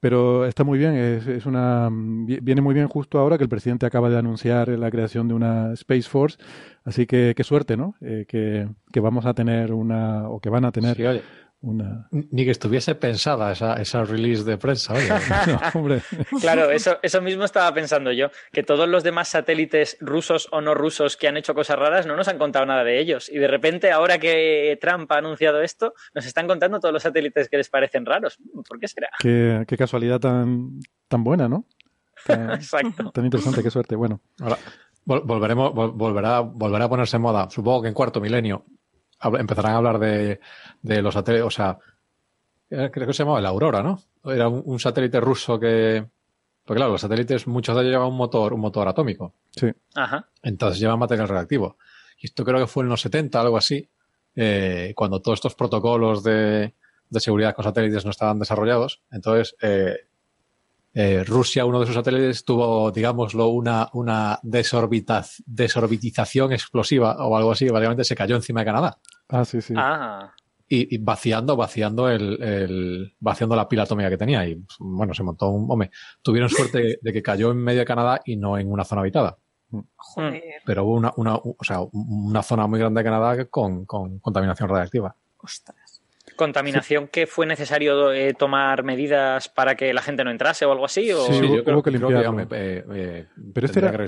[0.01, 3.51] Pero está muy bien, es, es una vi- viene muy bien justo ahora que el
[3.51, 6.39] presidente acaba de anunciar la creación de una Space Force,
[6.85, 7.95] así que qué suerte, ¿no?
[8.01, 10.97] Eh, que, que vamos a tener una, o que van a tener
[11.67, 12.09] una...
[12.11, 14.95] ni que estuviese pensada esa, esa release de prensa.
[14.95, 15.09] Oye.
[15.47, 16.03] No, hombre,
[16.41, 20.75] Claro, eso, eso mismo estaba pensando yo, que todos los demás satélites rusos o no
[20.75, 23.29] rusos que han hecho cosas raras no nos han contado nada de ellos.
[23.29, 27.49] Y de repente, ahora que Trump ha anunciado esto, nos están contando todos los satélites
[27.49, 28.39] que les parecen raros.
[28.69, 29.09] ¿Por qué será?
[29.21, 31.67] qué, qué casualidad tan, tan buena, ¿no?
[32.27, 33.11] Tan, Exacto.
[33.11, 33.97] tan interesante, qué suerte.
[33.97, 34.57] Bueno, Ahora,
[35.05, 38.65] vol- volveremos, vol- volverá, volverá a ponerse en moda, supongo que en cuarto milenio.
[39.23, 40.41] Empezarán a hablar de,
[40.83, 41.79] de los satélites, o sea,
[42.71, 44.01] era- creo que se llamaba el Aurora, ¿no?
[44.25, 46.05] Era un, un satélite ruso que.
[46.65, 49.35] Porque claro, los satélites, muchos de ellos llevan un motor, un motor atómico.
[49.55, 49.69] sí.
[49.95, 50.29] Ajá.
[50.43, 51.77] Entonces llevan material reactivo.
[52.19, 53.89] Y esto creo que fue en los 70, algo así,
[54.35, 56.75] eh, cuando todos estos protocolos de,
[57.09, 59.03] de seguridad con satélites no estaban desarrollados.
[59.13, 59.97] Entonces, eh,
[60.99, 64.39] eh, Rusia, uno de sus satélites, tuvo, digámoslo, una, una
[65.47, 67.69] desorbitización explosiva o algo así.
[67.69, 68.99] Básicamente se cayó encima de Canadá.
[69.29, 69.75] Ah, sí, sí.
[69.77, 70.33] Ah,
[70.69, 74.47] Y, y vaciando, vaciando el, el- vaciando la pila atómica que tenía.
[74.49, 75.91] Y bueno, se montó un, hombre,
[76.23, 79.37] tuvieron suerte de que cayó en medio de Canadá y no en una zona habitada
[79.97, 80.43] Joder.
[80.65, 84.69] pero hubo una, una, o sea, una zona muy grande de Canadá con, con contaminación
[84.69, 85.15] radiactiva.
[85.39, 85.77] Ostras.
[86.37, 90.85] Contaminación que fue necesario eh, tomar medidas para que la gente no entrase o algo
[90.85, 91.11] así.
[91.13, 91.23] O...
[91.25, 92.33] Sí, hubo- hubo que limpiarlo.
[92.33, 94.07] me- eh, eh, Pero este era- que.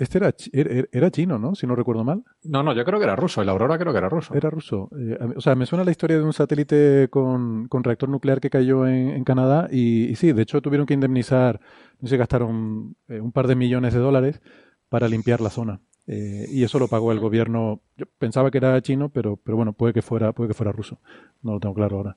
[0.00, 1.56] Este era, chi- era, era chino, ¿no?
[1.56, 2.22] Si no recuerdo mal.
[2.44, 3.42] No, no, yo creo que era ruso.
[3.42, 4.32] El Aurora creo que era ruso.
[4.32, 4.88] Era ruso.
[4.96, 8.48] Eh, o sea, me suena la historia de un satélite con, con reactor nuclear que
[8.48, 11.58] cayó en, en Canadá y, y sí, de hecho tuvieron que indemnizar,
[12.00, 14.40] no sé, gastaron eh, un par de millones de dólares
[14.88, 15.80] para limpiar la zona.
[16.10, 17.80] Eh, y eso lo pagó el gobierno.
[17.98, 20.98] Yo pensaba que era chino, pero, pero bueno, puede que fuera, puede que fuera ruso.
[21.42, 22.16] No lo tengo claro ahora.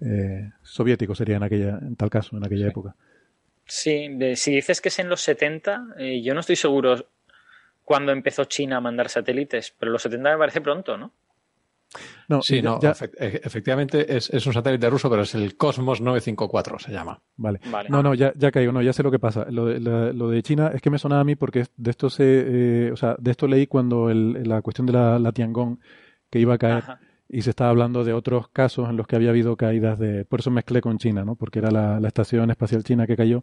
[0.00, 2.70] Eh, soviético sería en aquella, en tal caso, en aquella Sí.
[2.70, 2.94] época.
[3.66, 7.08] Sí, de- si dices que es en los 70, eh, yo no estoy seguro
[7.84, 11.12] cuándo empezó China a mandar satélites, pero los 70 me parece pronto, ¿no?
[12.28, 15.34] No, Sí, ya- no, ya- efect- e- efectivamente es, es un satélite ruso, pero es
[15.34, 17.20] el Cosmos 954, se llama.
[17.36, 17.60] Vale.
[17.70, 17.88] Vale.
[17.90, 19.46] No, no, ya, ya caigo, no, ya sé lo que pasa.
[19.50, 22.08] Lo de, la- lo de China es que me sonaba a mí porque de esto
[22.10, 22.24] se,
[22.86, 25.78] eh, o sea, de esto leí cuando el- la cuestión de la, la Tiangong
[26.30, 27.00] que iba a caer Ajá.
[27.28, 30.40] y se estaba hablando de otros casos en los que había habido caídas de, por
[30.40, 31.34] eso mezclé con China, ¿no?
[31.34, 33.42] Porque era la, la estación espacial china que cayó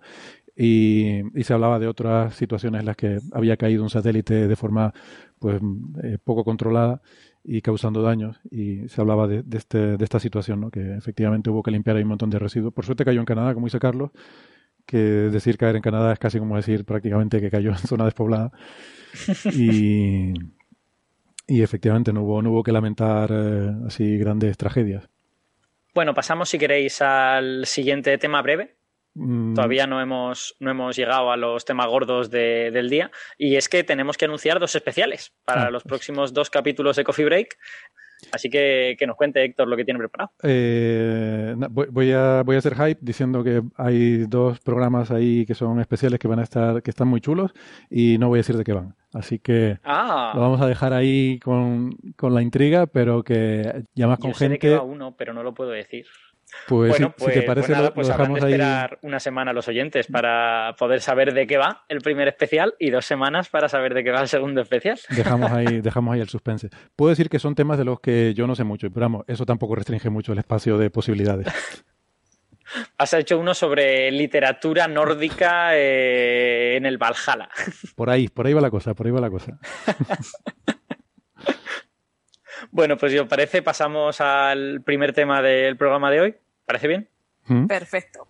[0.55, 4.55] y, y se hablaba de otras situaciones en las que había caído un satélite de
[4.55, 4.93] forma,
[5.39, 5.61] pues,
[6.03, 7.01] eh, poco controlada
[7.43, 10.69] y causando daños y se hablaba de, este, de esta situación, ¿no?
[10.69, 12.73] Que efectivamente hubo que limpiar ahí un montón de residuos.
[12.73, 14.11] Por suerte cayó en Canadá, como dice Carlos,
[14.85, 18.51] que decir caer en Canadá es casi como decir prácticamente que cayó en zona despoblada.
[19.53, 20.33] Y,
[21.47, 25.07] y efectivamente no hubo, no hubo que lamentar eh, así grandes tragedias.
[25.93, 28.78] Bueno, pasamos si queréis al siguiente tema breve.
[29.19, 33.11] Mm, Todavía no hemos, no hemos llegado a los temas gordos de- del día.
[33.37, 35.71] Y es que tenemos que anunciar dos especiales para Ah.
[35.71, 37.57] los próximos dos capítulos de Coffee Break.
[38.33, 40.31] Así que que nos cuente Héctor lo que tiene preparado.
[40.43, 45.79] eh, voy, a, voy a hacer hype diciendo que hay dos programas ahí que son
[45.79, 47.51] especiales que van a estar, que están muy chulos
[47.89, 48.93] y no voy a decir de qué van.
[49.13, 54.07] Así que Ah, lo vamos a dejar ahí con, con la intriga, pero que ya
[54.07, 54.67] más con yo sé de gente.
[54.67, 56.05] qué va uno, pero no lo puedo decir.
[56.67, 58.47] Pues, bueno, si, pues, si, te parece, pues nada, lo, pues lo habrán dejamos de
[58.47, 58.53] ahí.
[58.53, 62.75] esperar una semana a los oyentes para poder saber de qué va el primer especial
[62.79, 64.99] y dos semanas para saber de qué va el segundo especial.
[65.09, 66.69] Dejamos ahí, dejamos ahí el suspense.
[66.95, 69.45] Puedo decir que son temas de los que yo no sé mucho, pero vamos, eso
[69.45, 71.47] tampoco restringe mucho el espacio de posibilidades.
[72.99, 77.49] Has hecho uno sobre literatura nórdica eh, en el Valhalla.
[77.95, 79.57] Por ahí, por ahí va la cosa, por ahí va la cosa.
[82.71, 86.35] Bueno, pues si os parece, pasamos al primer tema del programa de hoy.
[86.69, 87.09] ¿Parece bien?
[87.47, 87.65] ¿Mm?
[87.65, 88.27] Perfecto.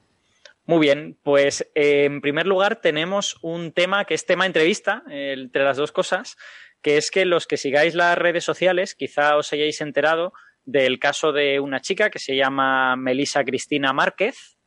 [0.66, 5.36] Muy bien, pues eh, en primer lugar tenemos un tema que es tema entrevista, eh,
[5.38, 6.38] entre las dos cosas,
[6.82, 10.32] que es que los que sigáis las redes sociales quizá os hayáis enterado
[10.64, 14.58] del caso de una chica que se llama Melisa Cristina Márquez,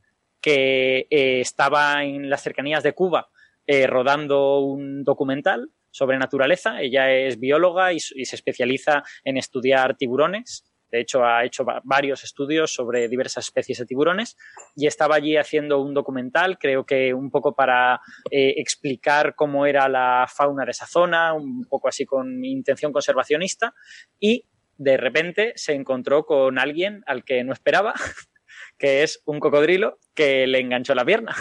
[0.43, 3.31] que eh, estaba en las cercanías de Cuba
[3.67, 6.83] eh, rodando un documental sobre naturaleza.
[6.83, 10.71] Ella es bióloga y, y, se especializa en estudiar tiburones.
[10.93, 14.37] De hecho, ha hecho varios estudios sobre diversas especies de tiburones
[14.77, 19.89] y estaba allí haciendo un documental, creo que un poco para eh, explicar cómo era
[19.89, 23.75] la fauna de esa zona, un poco así con intención conservacionista.
[24.21, 24.45] Y
[24.77, 27.95] de repente se encontró con alguien al que no esperaba,
[28.79, 31.35] que es un cocodrilo que le enganchó la pierna.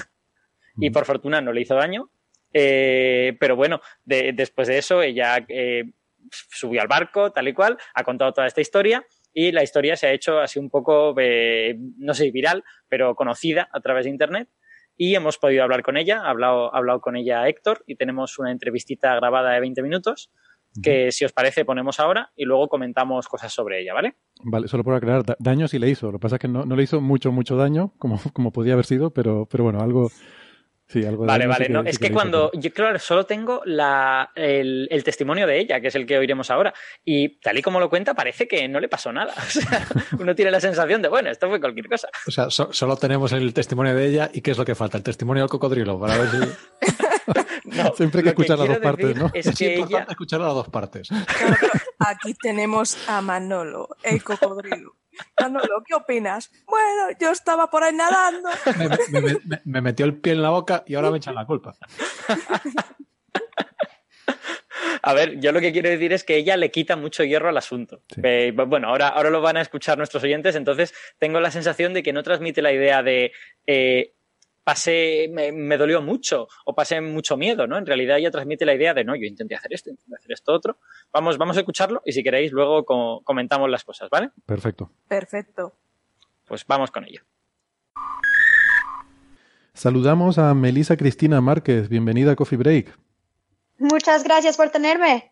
[0.78, 2.10] Y por fortuna no le hizo daño,
[2.54, 5.84] eh, pero bueno, de, después de eso ella eh,
[6.30, 10.08] subió al barco, tal y cual, ha contado toda esta historia y la historia se
[10.08, 14.50] ha hecho así un poco, eh, no sé, viral, pero conocida a través de Internet.
[14.98, 18.38] Y hemos podido hablar con ella, ha hablado, ha hablado con ella Héctor y tenemos
[18.38, 20.32] una entrevistita grabada de 20 minutos
[20.82, 24.16] que si os parece ponemos ahora y luego comentamos cosas sobre ella, ¿vale?
[24.44, 26.66] Vale, solo por aclarar, da daño sí le hizo, lo que pasa es que no,
[26.66, 30.10] no le hizo mucho, mucho daño, como, como podía haber sido, pero, pero bueno, algo,
[30.92, 31.66] Sí, algo vale, vale.
[31.66, 32.52] sí que, no, sí es que cuando.
[32.54, 36.52] Yo, claro, solo tengo la, el, el, testimonio de ella, que es el que oiremos
[36.52, 36.74] ahora.
[37.06, 39.34] Y tal y como lo cuenta, parece que no le pasó nada.
[39.52, 39.86] O sea,
[40.20, 42.10] uno tiene la sensación de, bueno, esto fue cualquier cosa.
[42.26, 44.98] O sea, so, solo tenemos el testimonio de ella y ¿qué es lo que falta?
[44.98, 46.38] El testimonio del cocodrilo, para ver si.
[47.66, 49.32] No, Siempre hay que escuchar que las dos partes, ¿no?
[49.34, 50.12] Es, Es, que importante ella.
[50.12, 51.08] escuchar a las dos partes.
[51.10, 51.26] Claro,
[52.00, 54.96] aquí tenemos a Manolo, el cocodrilo.
[55.40, 56.50] Manolo, ¿qué opinas?
[56.66, 58.50] Bueno, yo estaba por ahí nadando.
[59.12, 61.46] Me, me- me- me metió el pie en la boca y ahora me echan la
[61.46, 61.76] culpa.
[65.04, 67.58] A ver, yo lo que quiero decir es que ella le quita mucho hierro al
[67.58, 68.04] asunto.
[68.14, 68.22] Sí.
[68.24, 72.04] Eh, bueno, ahora, ahora lo van a escuchar nuestros oyentes, entonces tengo la sensación de
[72.04, 73.32] que no transmite la idea de
[73.66, 74.14] eh,
[74.64, 77.78] pasé, me, me dolió mucho o pasé mucho miedo, ¿no?
[77.78, 80.54] En realidad ella transmite la idea de no, yo intenté hacer esto, intenté hacer esto
[80.54, 80.78] otro.
[81.12, 84.30] Vamos, vamos a escucharlo y si queréis luego co- comentamos las cosas, ¿vale?
[84.46, 84.92] Perfecto.
[85.08, 85.74] Perfecto.
[86.46, 87.22] Pues vamos con ello.
[89.74, 91.90] Saludamos a Melisa Cristina Márquez.
[91.90, 92.94] Bienvenida a Coffee Break.
[93.80, 95.32] Muchas gracias por tenerme.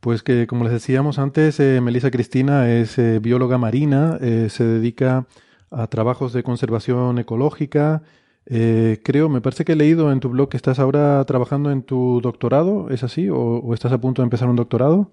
[0.00, 4.62] Pues que, como les decíamos antes, eh, Melisa Cristina es eh, bióloga marina, eh, se
[4.62, 5.26] dedica
[5.70, 8.02] a trabajos de conservación ecológica.
[8.46, 11.82] Eh, creo, me parece que he leído en tu blog que estás ahora trabajando en
[11.82, 13.28] tu doctorado, ¿es así?
[13.28, 15.12] ¿O, o estás a punto de empezar un doctorado?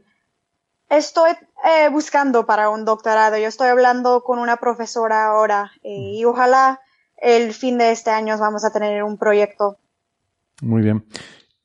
[0.89, 3.37] Estoy eh, buscando para un doctorado.
[3.37, 6.79] Yo estoy hablando con una profesora ahora eh, y ojalá
[7.17, 9.77] el fin de este año vamos a tener un proyecto.
[10.61, 11.05] Muy bien.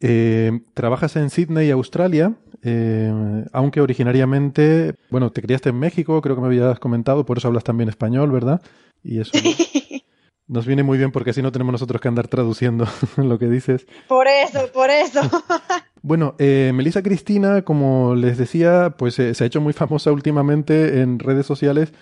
[0.01, 6.41] Eh, trabajas en Sydney, Australia, eh, aunque originariamente, bueno, te criaste en México, creo que
[6.41, 8.63] me habías comentado, por eso hablas también español, ¿verdad?
[9.03, 9.33] Y eso
[10.49, 13.87] nos viene muy bien porque así no tenemos nosotros que andar traduciendo lo que dices.
[14.09, 15.21] por eso, por eso.
[16.01, 21.01] Bueno, eh, Melissa Cristina, como les decía, pues eh, se ha hecho muy famosa últimamente
[21.01, 21.93] en redes sociales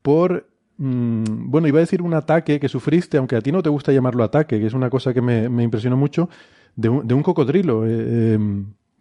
[0.00, 3.68] por, mm, bueno, iba a decir un ataque que sufriste, aunque a ti no te
[3.68, 6.30] gusta llamarlo ataque, que es una cosa que me, me impresionó mucho,
[6.76, 7.84] de un, de un cocodrilo.
[7.86, 8.38] Eh, eh,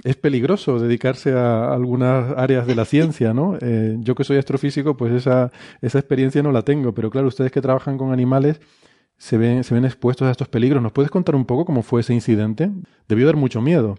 [0.03, 3.57] es peligroso dedicarse a algunas áreas de la ciencia, ¿no?
[3.61, 7.51] Eh, yo que soy astrofísico, pues esa, esa experiencia no la tengo, pero claro, ustedes
[7.51, 8.59] que trabajan con animales
[9.17, 10.81] se ven, se ven expuestos a estos peligros.
[10.81, 12.69] ¿Nos puedes contar un poco cómo fue ese incidente?
[13.07, 13.97] Debió dar mucho miedo.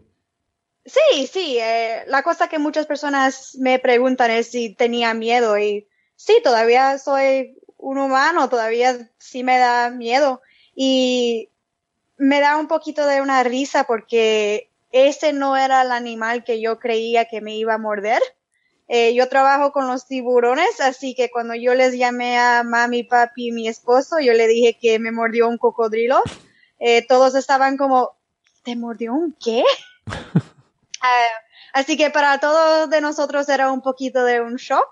[0.84, 5.86] Sí, sí, eh, la cosa que muchas personas me preguntan es si tenía miedo y
[6.16, 10.40] sí, todavía soy un humano, todavía sí me da miedo
[10.74, 11.50] y
[12.16, 16.78] me da un poquito de una risa porque ese no era el animal que yo
[16.78, 18.22] creía que me iba a morder.
[18.88, 23.48] Eh, yo trabajo con los tiburones, así que cuando yo les llamé a mami, papi
[23.48, 26.20] y mi esposo, yo le dije que me mordió un cocodrilo.
[26.78, 28.16] Eh, todos estaban como,
[28.62, 29.64] ¿te mordió un qué?
[31.04, 31.26] Ah,
[31.72, 34.86] así que para todos de nosotros era un poquito de un shock,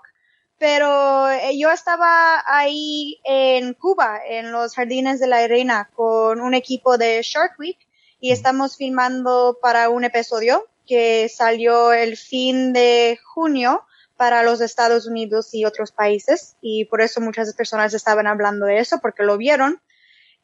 [0.57, 6.53] pero eh, yo estaba ahí en Cuba, en los Jardines de la Reina, con un
[6.53, 7.79] equipo de Shark Week
[8.21, 13.83] y estamos filmando para un episodio que salió el fin de junio
[14.15, 18.77] para los Estados Unidos y otros países y por eso muchas personas estaban hablando de
[18.77, 19.81] eso porque lo vieron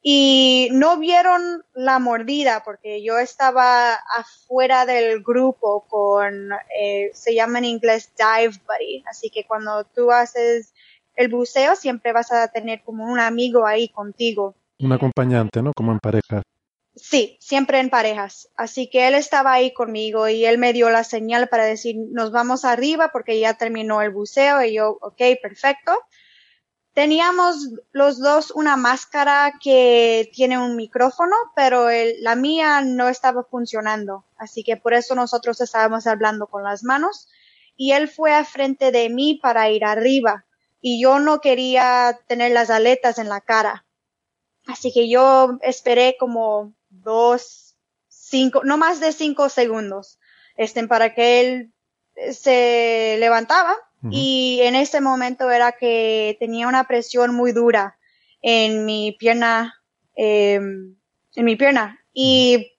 [0.01, 7.59] y no vieron la mordida porque yo estaba afuera del grupo con, eh, se llama
[7.59, 10.73] en inglés dive buddy, así que cuando tú haces
[11.15, 14.55] el buceo siempre vas a tener como un amigo ahí contigo.
[14.79, 15.73] Un acompañante, ¿no?
[15.75, 16.41] Como en pareja.
[16.97, 18.49] Sí, siempre en parejas.
[18.57, 22.31] Así que él estaba ahí conmigo y él me dio la señal para decir, nos
[22.31, 25.93] vamos arriba porque ya terminó el buceo y yo, ok, perfecto.
[26.93, 31.87] Teníamos los dos una máscara que tiene un micrófono, pero
[32.21, 34.25] la mía no estaba funcionando.
[34.35, 37.29] Así que por eso nosotros estábamos hablando con las manos
[37.75, 40.45] y él fue a frente de mí para ir arriba
[40.81, 43.85] y yo no quería tener las aletas en la cara.
[44.65, 50.19] Así que yo esperé como dos, cinco, no más de cinco segundos,
[50.55, 51.73] este, para que él
[52.33, 53.75] se levantaba
[54.09, 57.97] y en ese momento era que tenía una presión muy dura
[58.41, 59.81] en mi pierna,
[60.15, 60.95] em,
[61.35, 61.99] en mi pierna.
[62.13, 62.73] Y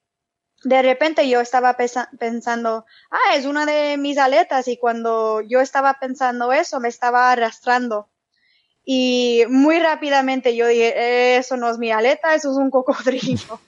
[0.63, 4.67] de repente yo estaba pensando, ah, es una de mis aletas.
[4.67, 8.09] Y cuando yo estaba pensando eso, me estaba arrastrando.
[8.83, 13.59] Y muy rápidamente yo dije, eso no es mi aleta, eso es un cocodrilo.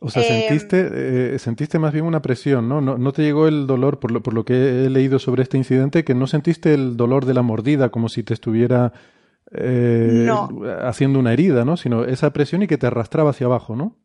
[0.00, 2.80] O sea, sentiste, em, eh, sentiste más bien una presión, ¿no?
[2.80, 2.98] ¿no?
[2.98, 3.12] ¿no?
[3.12, 6.14] te llegó el dolor, por lo, por lo que he leído sobre este incidente, que
[6.14, 8.92] no sentiste el dolor de la mordida como si te estuviera
[9.52, 10.28] eh,
[10.82, 11.76] haciendo una herida, ¿no?
[11.76, 13.96] Sino esa presión y que te arrastraba hacia abajo, ¿no?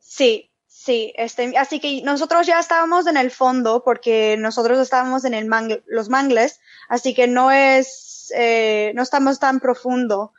[0.00, 1.12] Sí, sí.
[1.16, 5.50] Este, así que nosotros ya estábamos en el fondo porque nosotros estábamos en el
[5.86, 10.32] los mangles, así que no es, eh, no estamos tan profundo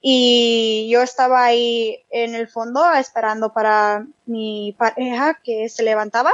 [0.00, 6.32] y yo estaba ahí en el fondo esperando para mi pareja que se levantaba.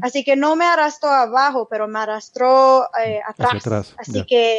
[0.00, 3.96] Así que no me arrastró abajo, pero me arrastró eh, atrás.
[3.98, 4.56] Así que,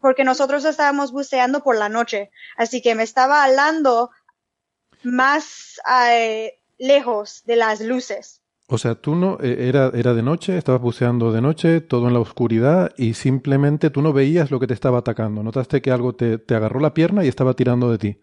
[0.00, 2.30] porque nosotros estábamos buceando por la noche.
[2.56, 4.10] Así que me estaba hablando
[5.02, 5.78] más
[6.10, 8.40] eh, lejos de las luces.
[8.70, 12.12] O sea, tú no, eh, era, era de noche, estabas buceando de noche, todo en
[12.12, 15.42] la oscuridad, y simplemente tú no veías lo que te estaba atacando.
[15.42, 18.20] Notaste que algo te, te agarró la pierna y estaba tirando de ti.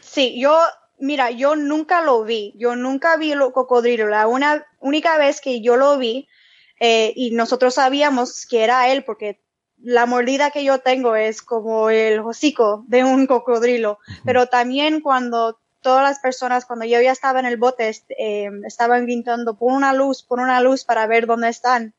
[0.00, 0.56] Sí, yo,
[1.00, 2.54] mira, yo nunca lo vi.
[2.56, 4.06] Yo nunca vi el cocodrilo.
[4.06, 6.28] La una, única vez que yo lo vi,
[6.78, 9.42] eh, y nosotros sabíamos que era él, porque
[9.78, 13.98] la mordida que yo tengo es como el hocico de un cocodrilo.
[14.24, 19.04] Pero también cuando todas las personas, cuando yo ya estaba en el bote, eh, estaban
[19.04, 21.94] gritando, pon una luz, pon una luz para ver dónde están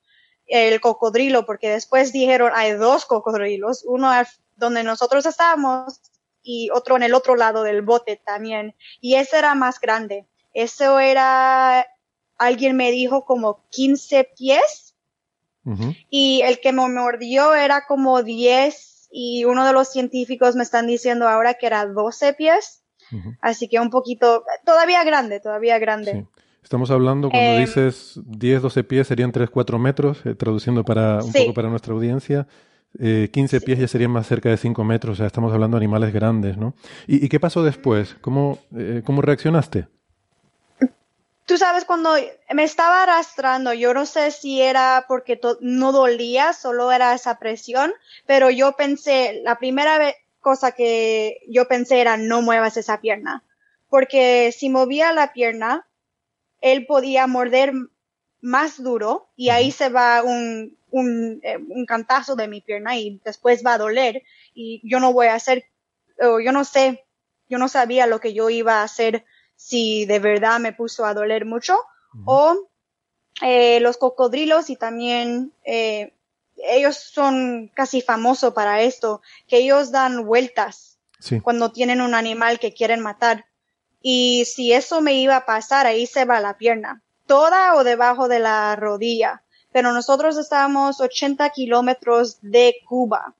[0.47, 4.11] el cocodrilo, porque después dijeron, hay dos cocodrilos, uno
[4.55, 6.01] donde nosotros estábamos
[6.41, 8.75] y otro en el otro lado del bote también.
[9.01, 10.25] Y ese era más grande.
[10.53, 11.87] Eso era,
[12.37, 14.95] alguien me dijo como 15 pies.
[16.11, 20.85] Y el que me mordió era como 10 y uno de los científicos me están
[20.85, 22.83] diciendo ahora que era 12 pies.
[23.41, 26.25] Así que un poquito, todavía grande, todavía grande.
[26.63, 31.23] Estamos hablando, cuando em, dices 10, 12 pies serían 3, 4 metros, eh, traduciendo para
[31.23, 32.47] un poco para nuestra audiencia.
[32.97, 35.83] Eh, 15 pies ya serían más cerca de 5 metros, o sea, estamos hablando de
[35.83, 36.73] animales grandes, ¿no?
[37.05, 38.15] ¿Y, qué pasó después?
[38.21, 39.87] ¿Cómo, eh, ¿Cómo reaccionaste?
[41.45, 42.15] Tú sabes, cuando
[42.53, 47.93] me estaba arrastrando, yo no sé si era porque no dolía, solo era esa presión,
[48.25, 50.15] pero yo pensé, la primera vez,
[50.45, 53.43] cosa que yo pensé era no muevas esa pierna,
[53.89, 55.87] porque si movía la pierna,
[56.61, 57.73] él podía morder
[58.41, 63.19] más duro y ahí se va un, un, eh, un cantazo de mi pierna y
[63.25, 64.21] después va a doler
[64.53, 65.65] y yo no voy a hacer,
[66.21, 67.03] o yo no sé,
[67.49, 71.15] yo no sabía lo que yo iba a hacer si de verdad me puso a
[71.15, 71.75] doler mucho
[72.25, 72.69] o
[73.41, 76.13] eh, los cocodrilos y también eh,
[76.57, 80.99] ellos son casi famosos para esto, que ellos dan vueltas
[81.43, 83.45] cuando tienen un animal que quieren matar.
[84.01, 88.27] Y si eso me iba a pasar, ahí se va la pierna, toda o debajo
[88.27, 89.43] de la rodilla.
[89.71, 93.35] Pero nosotros estábamos 80 kilómetros de Cuba.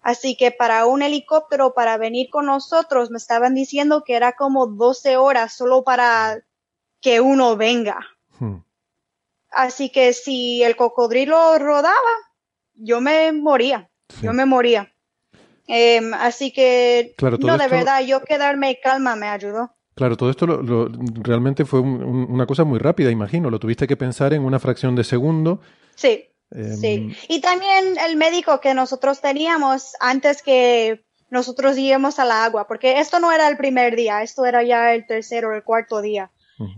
[0.00, 4.66] Así que para un helicóptero, para venir con nosotros, me estaban diciendo que era como
[4.68, 6.44] 12 horas solo para
[7.00, 7.98] que uno venga.
[8.38, 8.58] Hmm.
[9.50, 11.96] Así que si el cocodrilo rodaba,
[12.76, 13.90] yo me moría,
[14.22, 14.92] yo me moría.
[15.66, 19.74] Em, así que, no, de verdad, yo quedarme calma me ayudó.
[19.94, 20.88] Claro, todo esto lo,
[21.22, 23.50] realmente fue una cosa muy rápida, imagino.
[23.50, 25.60] Lo tuviste que pensar en una fracción de segundo.
[25.94, 27.16] Sí, em, sí.
[27.28, 33.18] Y también el médico que nosotros teníamos antes que nosotros íbamos al agua, porque esto
[33.18, 36.30] no era el primer día, esto era ya el tercer o el cuarto día.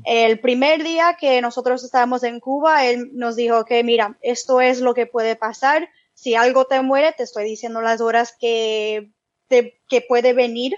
[0.05, 4.81] El primer día que nosotros estábamos en Cuba, él nos dijo que, mira, esto es
[4.81, 9.12] lo que puede pasar Si algo te muere, te estoy diciendo las horas que,
[9.47, 10.74] te, que puede venir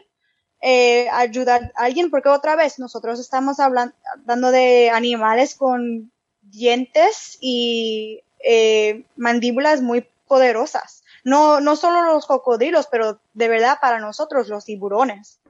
[0.63, 8.23] eh, ayudar a alguien, porque otra vez nosotros estamos hablando de animales con dientes y
[8.45, 11.03] eh, mandíbulas muy poderosas.
[11.25, 15.41] No, no solo los cocodrilos, pero de verdad para nosotros los tiburones.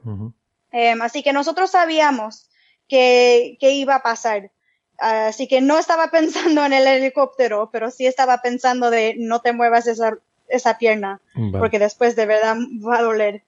[0.71, 2.49] Em, así que nosotros sabíamos
[2.91, 4.51] que, que iba a pasar.
[4.97, 9.53] Así que no estaba pensando en el helicóptero, pero sí estaba pensando de no te
[9.53, 10.17] muevas esa,
[10.49, 11.21] esa pierna,
[11.57, 13.43] porque después de verdad va a doler.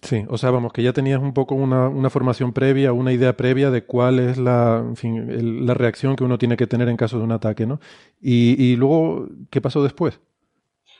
[0.00, 3.36] Sí, o sea, vamos, que ya tenías un poco una, una formación previa, una idea
[3.36, 6.96] previa de cuál es la, en fin, la reacción que uno tiene que tener en
[6.96, 7.80] caso de un ataque, ¿no?
[8.20, 10.20] Y, y luego, ¿qué pasó después?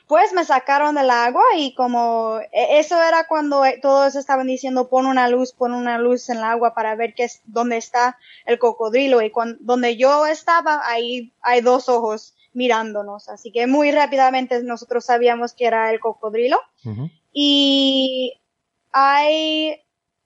[0.07, 4.87] Pues me sacaron del agua y como e, eso era cuando eh, todos estaban diciendo
[4.87, 8.17] pon una luz, pon una luz en el agua para ver qué es, dónde está
[8.45, 13.91] el cocodrilo y cuando, donde yo estaba ahí hay dos ojos mirándonos, así que muy
[13.91, 16.59] rápidamente nosotros sabíamos que era el cocodrilo.
[17.33, 18.39] Y
[18.91, 19.81] hay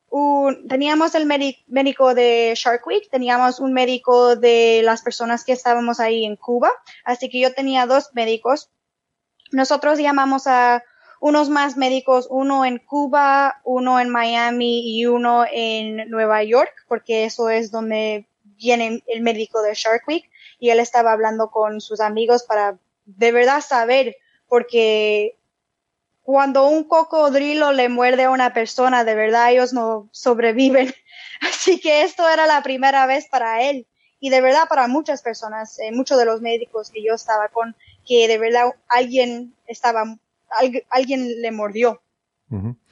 [0.10, 6.00] un, teníamos el médico de Shark Week, teníamos un médico de las personas que estábamos
[6.00, 6.70] ahí en Cuba,
[7.04, 8.70] así que yo tenía dos médicos
[9.52, 10.84] nosotros llamamos a
[11.20, 17.26] unos más médicos, uno en Cuba, uno en Miami y uno en Nueva York, porque
[17.26, 20.30] eso es donde viene el médico de Shark Week
[20.60, 24.16] y él estaba hablando con sus amigos para de verdad saber,
[24.48, 25.36] porque
[26.22, 30.94] cuando un cocodrilo le muerde a una persona, de verdad ellos no sobreviven.
[31.42, 33.88] Así que esto era la primera vez para él
[34.20, 37.76] y de verdad para muchas personas, eh, muchos de los médicos que yo estaba con,
[38.10, 40.18] que de verdad alguien estaba,
[40.90, 42.02] alguien le mordió.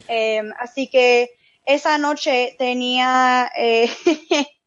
[0.08, 1.32] Em, así que
[1.66, 3.90] esa noche tenía eh,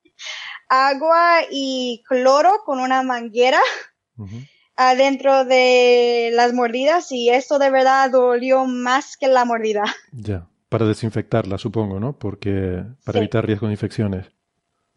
[0.68, 3.60] agua y cloro con una manguera
[4.74, 9.84] adentro de las mordidas y eso de verdad dolió más que la mordida.
[10.10, 12.18] Ya, para desinfectarla supongo, ¿no?
[12.18, 14.26] Porque para evitar riesgo de infecciones.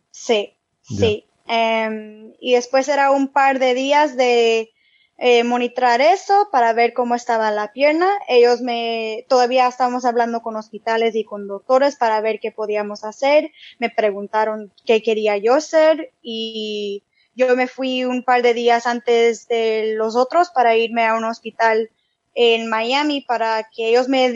[0.10, 1.28] Sí, sí.
[1.46, 4.73] Em, y después era un par de días de
[5.18, 8.10] eh, monitorar eso para ver cómo estaba la pierna.
[8.28, 13.52] Ellos me, todavía estábamos hablando con hospitales y con doctores para ver qué podíamos hacer.
[13.80, 17.04] Me preguntaron qué quería yo hacer y
[17.36, 21.26] yo me fui un par de días antes de los otros para irme a un
[21.26, 21.90] hospital
[22.36, 24.32] en Miami para que ellos me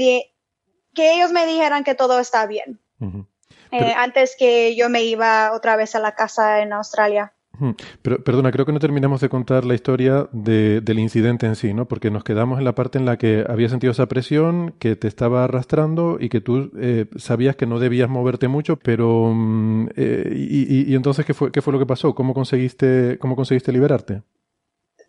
[0.93, 2.79] que ellos me dijeran que todo está bien.
[3.71, 7.33] Eh, antes que yo me iba otra vez a la casa en Australia.
[8.01, 11.87] Pero, perdona, creo que no terminamos de contar la historia del incidente en sí, ¿no?
[11.87, 15.07] Porque nos quedamos en la parte en la que había sentido esa presión, que te
[15.07, 19.31] estaba arrastrando y que tú eh, sabías que no debías moverte mucho, pero...
[19.33, 22.13] Mm, eh, y, entonces, ¿qué fue, ¿qué fue lo que pasó?
[22.13, 24.21] ¿Cómo conseguiste, cómo conseguiste liberarte?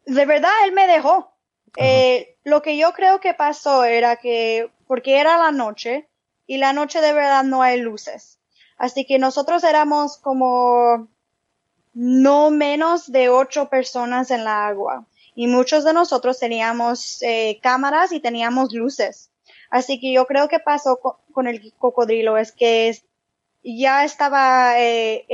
[0.07, 1.35] De verdad, él me dejó.
[2.45, 6.09] lo que yo creo que pasó era que, porque era la noche,
[6.49, 8.41] y la noche de verdad no hay luces.
[8.79, 11.09] Así que nosotros éramos como
[12.01, 18.13] no menos de ocho personas en la agua y muchos de nosotros teníamos eh, cámaras
[18.13, 19.33] y teníamos luces.
[19.69, 21.01] Así que yo creo que pasó
[21.33, 22.97] con, el cocodrilo es que
[23.65, 25.27] ya estaba eh,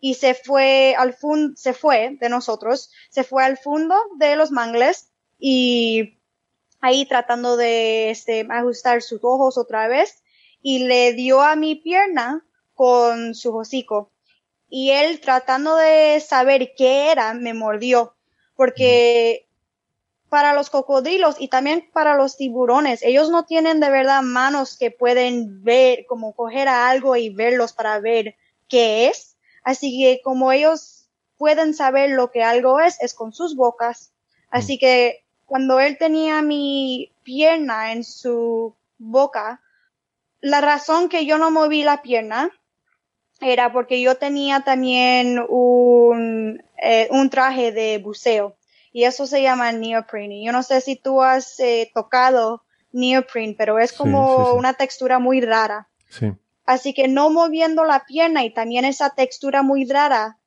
[0.00, 4.50] y se fue al fondo, se fue de nosotros, se fue al fondo de los
[4.50, 6.18] mangles y
[6.80, 10.24] ahí tratando de este, ajustar sus ojos otra vez
[10.62, 12.44] y le dio a mi pierna
[12.74, 14.10] con su hocico.
[14.68, 18.14] Y él tratando de saber qué era, me mordió.
[18.56, 19.46] Porque
[20.28, 24.90] para los cocodrilos y también para los tiburones, ellos no tienen de verdad manos que
[24.90, 28.36] pueden ver, como coger a algo y verlos para ver
[28.68, 29.36] qué es.
[29.62, 34.12] Así que como ellos pueden saber lo que algo es, es con sus bocas.
[34.50, 39.60] Así que cuando él tenía mi pierna en su boca,
[40.40, 42.50] la razón que yo no moví la pierna
[43.40, 48.56] era porque yo tenía también un, eh, un traje de buceo
[48.92, 50.42] y eso se llama neoprene.
[50.44, 52.62] Yo no sé si tú has eh, tocado
[52.92, 55.88] neoprene, pero es como una textura muy rara.
[56.64, 60.38] Así que no moviendo la pierna y también esa textura muy rara,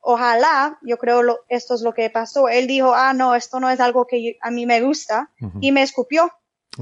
[0.00, 2.48] ojalá, yo creo lo, esto es lo que pasó.
[2.48, 5.30] Él dijo, ah, no, esto no es algo que a mí me gusta
[5.60, 6.30] y me escupió.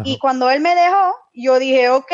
[0.05, 2.13] Y cuando él me dejó, yo dije, ok,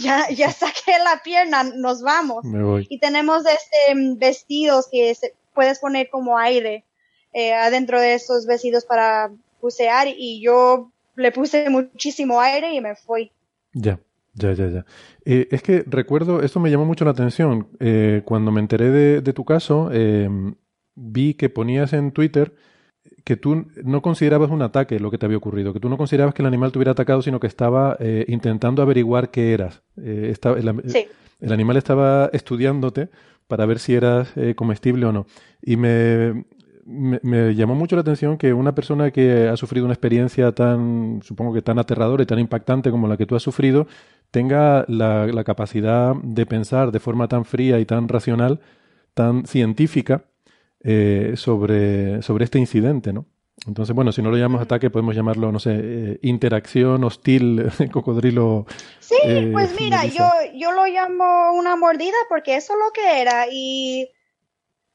[0.00, 2.44] ya, ya saqué la pierna, nos vamos.
[2.88, 5.14] Y tenemos este mm, vestidos que
[5.54, 6.84] puedes poner como aire
[7.32, 12.94] eh, adentro de estos vestidos para bucear y yo le puse muchísimo aire y me
[12.94, 13.32] fui.
[13.72, 13.98] Ya,
[14.34, 14.86] ya, ya, ya.
[15.24, 17.68] Eh, es que recuerdo, esto me llamó mucho la atención.
[17.80, 19.90] Eh, cuando me enteré de, de tu caso,
[20.94, 22.54] vi que ponías en Twitter
[23.24, 26.34] que tú no considerabas un ataque lo que te había ocurrido, que tú no considerabas
[26.34, 29.82] que el animal te hubiera atacado, sino que estaba eh, intentando averiguar qué eras.
[29.96, 31.06] Eh, estaba, el, Sí.
[31.40, 33.08] el animal estaba estudiándote
[33.48, 35.26] para ver si eras eh, comestible o no.
[35.62, 36.44] Y me,
[36.84, 41.20] me, me llamó mucho la atención que una persona que ha sufrido una experiencia tan,
[41.22, 43.86] supongo que tan aterradora y tan impactante como la que tú has sufrido,
[44.30, 48.60] tenga la, la capacidad de pensar de forma tan fría y tan racional,
[49.14, 50.24] tan científica,
[50.84, 53.26] eh, sobre, sobre este incidente, ¿no?
[53.66, 58.66] Entonces, bueno, si no lo llamamos ataque, podemos llamarlo, no sé, eh, interacción hostil cocodrilo.
[59.00, 63.22] Sí, eh, pues mira, yo, yo lo llamo una mordida porque eso es lo que
[63.22, 64.10] era y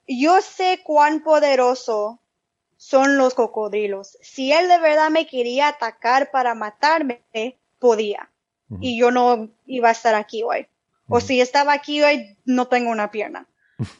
[0.08, 2.20] yo sé cuán poderoso
[2.78, 4.18] son los cocodrilos.
[4.22, 7.24] Si él de verdad me quería atacar para matarme,
[7.80, 8.30] podía.
[8.80, 10.68] Y yo no iba a estar aquí hoy.
[11.08, 13.48] O si estaba aquí hoy, no tengo una pierna.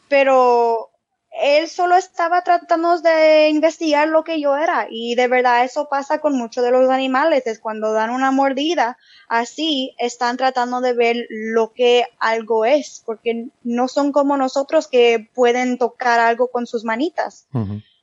[0.08, 0.90] Pero
[1.32, 4.88] él solo estaba tratando de investigar lo que yo era.
[4.90, 7.46] Y de verdad eso pasa con muchos de los animales.
[7.46, 13.02] Es cuando dan una mordida, así están tratando de ver lo que algo es.
[13.06, 17.46] Porque no son como nosotros que pueden tocar algo con sus manitas.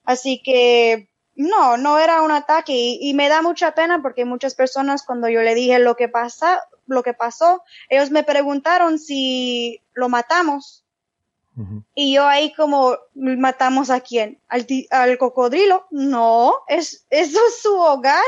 [0.05, 4.55] Así que no, no era un ataque y, y me da mucha pena porque muchas
[4.55, 9.83] personas cuando yo le dije lo que pasa, lo que pasó, ellos me preguntaron si
[9.93, 10.86] lo matamos
[11.95, 17.75] Y yo ahí como matamos a quién, al, al cocodrilo, no, es eso es su
[17.75, 18.21] hogar,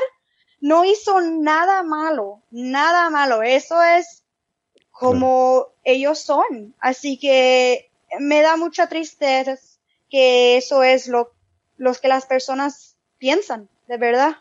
[0.62, 4.24] no hizo nada malo, nada malo, eso es
[4.90, 9.58] como ellos son, así que me da mucha tristeza
[10.10, 11.32] que eso es lo
[12.02, 14.38] que las personas piensan, de verdad.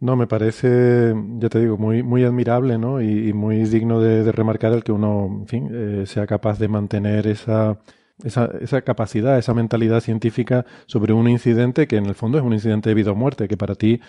[0.00, 3.02] No, me parece, ya te digo, muy, muy admirable, ¿no?
[3.02, 6.68] Y, muy digno de, de remarcar el que uno, en fin, eh, sea capaz de
[6.68, 7.80] mantener esa,
[8.22, 12.52] esa, esa capacidad, esa mentalidad científica sobre un incidente que en el fondo es un
[12.52, 14.00] incidente de vida o muerte, que para ti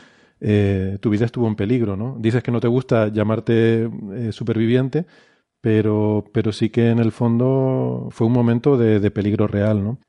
[0.41, 2.17] eh, tu vida estuvo en peligro, ¿no?
[2.19, 5.07] Dices que no te gusta llamarte eh, superviviente,
[5.61, 9.99] pero, pero sí que en el fondo fue un momento de, de peligro real, ¿no?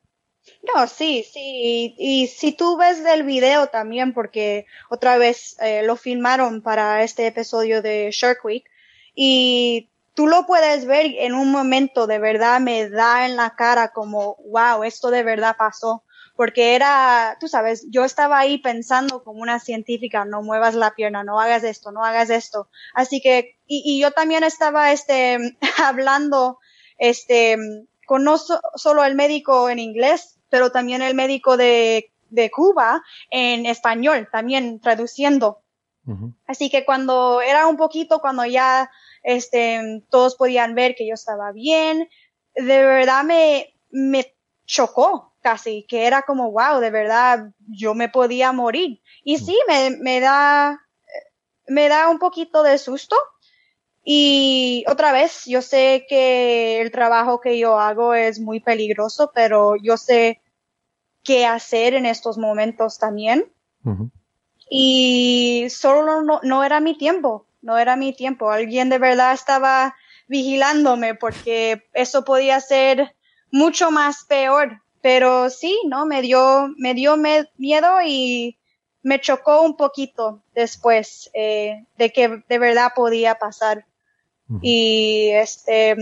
[0.62, 1.94] No, sí, sí.
[1.98, 7.26] Y, si tú ves del video también, porque otra vez eh, lo filmaron para este
[7.26, 8.64] episodio de Shark Week,
[9.14, 13.92] y tú lo puedes ver en un momento, de verdad me da en la cara
[13.92, 16.04] como, wow, esto de verdad pasó.
[16.36, 21.22] Porque era, tú sabes, yo estaba ahí pensando como una científica, no muevas la pierna,
[21.24, 22.68] no hagas esto, no hagas esto.
[22.94, 25.38] Así que, y, y yo también estaba, este,
[25.84, 26.58] hablando,
[26.98, 27.58] este,
[28.06, 33.02] con no so- solo el médico en inglés, pero también el médico de, de Cuba
[33.30, 35.62] en español, también traduciendo.
[36.46, 38.90] Así que cuando era un poquito, cuando ya
[39.22, 42.08] este, todos podían ver que yo estaba bien,
[42.56, 44.34] de verdad me, me
[44.66, 49.00] chocó casi, que era como, wow, de verdad, yo me podía morir.
[49.22, 50.80] Y sí, me, me da,
[51.66, 53.16] me da un poquito de susto.
[54.04, 59.76] Y otra vez, yo sé que el trabajo que yo hago es muy peligroso, pero
[59.76, 60.40] yo sé
[61.22, 63.52] qué hacer en estos momentos también
[64.70, 68.50] y solo no, no era mi tiempo, no era mi tiempo.
[68.50, 69.96] Alguien de verdad estaba
[70.28, 73.14] vigilándome porque eso podía ser
[73.50, 74.80] mucho más peor.
[75.02, 76.06] Pero sí, ¿no?
[76.06, 78.58] Me dio, me dio me- miedo y
[79.02, 83.86] me chocó un poquito después eh, de que de verdad podía pasar.
[84.62, 85.96] Y este,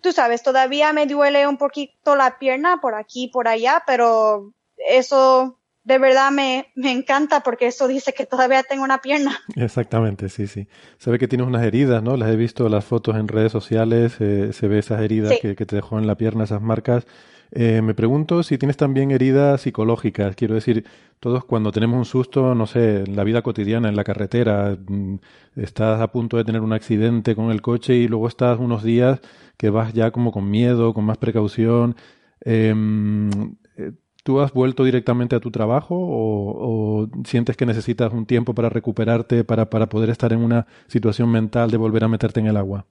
[0.00, 5.58] tú sabes, todavía me duele un poquito la pierna por aquí, por allá, pero eso
[5.82, 9.38] de verdad me, me encanta porque eso dice que todavía tengo una pierna.
[9.56, 10.68] Exactamente, sí, sí.
[10.98, 12.16] Se ve que tienes unas heridas, ¿no?
[12.16, 15.38] Las he visto las fotos en redes sociales, eh, se ve esas heridas Sí.
[15.40, 17.06] que, que te dejó en la pierna, esas marcas.
[17.52, 20.36] Eh, me pregunto si tienes también heridas psicológicas.
[20.36, 20.84] Quiero decir,
[21.20, 25.16] todos cuando tenemos un susto, no sé, en la vida cotidiana, en la carretera, mm,
[25.56, 29.20] estás a punto de tener un accidente con el coche y luego estás unos días
[29.58, 31.96] que vas ya como con miedo, con más precaución.
[32.40, 33.30] Em,
[33.76, 33.92] eh,
[34.24, 38.68] ¿Tú has vuelto directamente a tu trabajo o, o sientes que necesitas un tiempo para
[38.68, 42.56] recuperarte, para, para poder estar en una situación mental de volver a meterte en el
[42.56, 42.86] agua?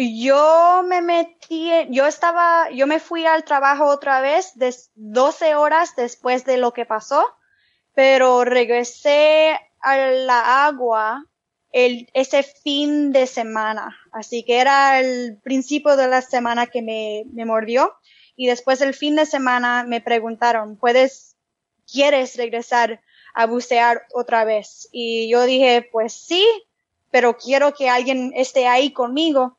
[0.00, 5.96] Yo me metí, yo estaba, yo me fui al trabajo otra vez des, 12 horas
[5.96, 7.26] después de lo que pasó,
[7.94, 11.26] pero regresé a la agua
[11.72, 13.98] el, ese fin de semana.
[14.12, 17.92] Así que era el principio de la semana que me, me mordió.
[18.36, 21.36] Y después del fin de semana me preguntaron, ¿puedes,
[21.92, 23.00] quieres regresar
[23.34, 24.88] a bucear otra vez?
[24.92, 26.46] Y yo dije, pues sí,
[27.10, 29.57] pero quiero que alguien esté ahí conmigo.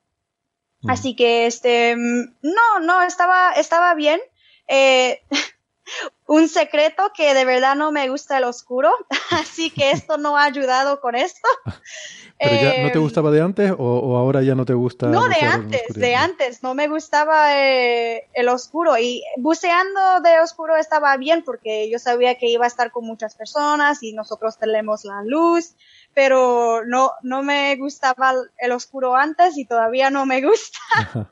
[0.88, 4.20] Así que este, mm, no, no, estaba, estaba bien.
[4.68, 5.22] Eh,
[6.30, 8.92] un secreto que de verdad no me gusta el oscuro,
[9.32, 11.48] así que esto no ha ayudado con esto.
[12.40, 15.08] ¿Pero ya no te Em, gustaba de antes o, o ahora ya no te gusta?
[15.08, 20.78] No, de antes, de antes, no me gustaba eh, el oscuro y buceando de oscuro
[20.78, 25.06] estaba bien porque yo sabía que iba a estar con muchas personas y nosotros tenemos
[25.06, 25.74] la luz,
[26.14, 30.80] pero no, no me gustaba el oscuro antes y todavía no me gusta.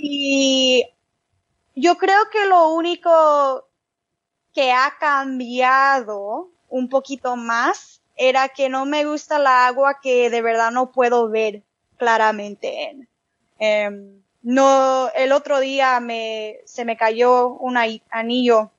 [0.00, 0.84] Y
[1.74, 3.67] yo creo que lo único
[4.58, 10.42] que ha cambiado un poquito más era que no me gusta la agua que de
[10.42, 11.62] verdad no puedo ver
[11.96, 13.08] claramente en.
[13.60, 17.76] Em, no, el otro día me, se me cayó un
[18.10, 18.72] anillo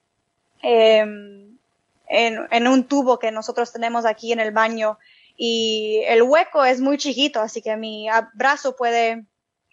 [0.61, 1.57] em,
[2.09, 4.97] en, en un tubo que nosotros tenemos aquí en el baño
[5.37, 9.23] y el hueco es muy chiquito, así que mi brazo puede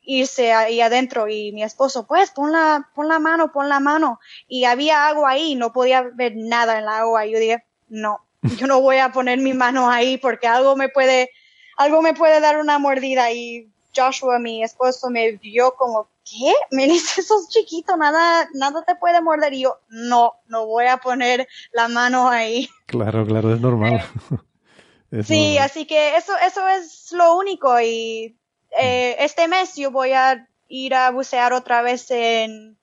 [0.06, 4.20] irse ahí adentro y mi esposo, pues pon la, pon la mano, pon la mano.
[4.48, 7.26] Y había agua ahí, no podía ver nada en la agua.
[7.26, 8.24] Y yo dije, no,
[8.56, 11.30] yo no voy a poner mi mano ahí porque algo me puede,
[11.76, 13.32] algo me puede dar una mordida.
[13.32, 16.54] Y Joshua, mi esposo, me vio como, ¿qué?
[16.70, 19.52] Melissa, sos chiquito, nada, nada te puede morder.
[19.54, 22.68] Y yo, no, no voy a poner la mano ahí.
[22.86, 24.02] Claro, claro, es normal.
[25.10, 25.58] Es Sí, normal.
[25.66, 28.36] así que eso, eso es lo único y
[28.78, 32.78] eh, este mes yo voy a ir a bucear otra vez en,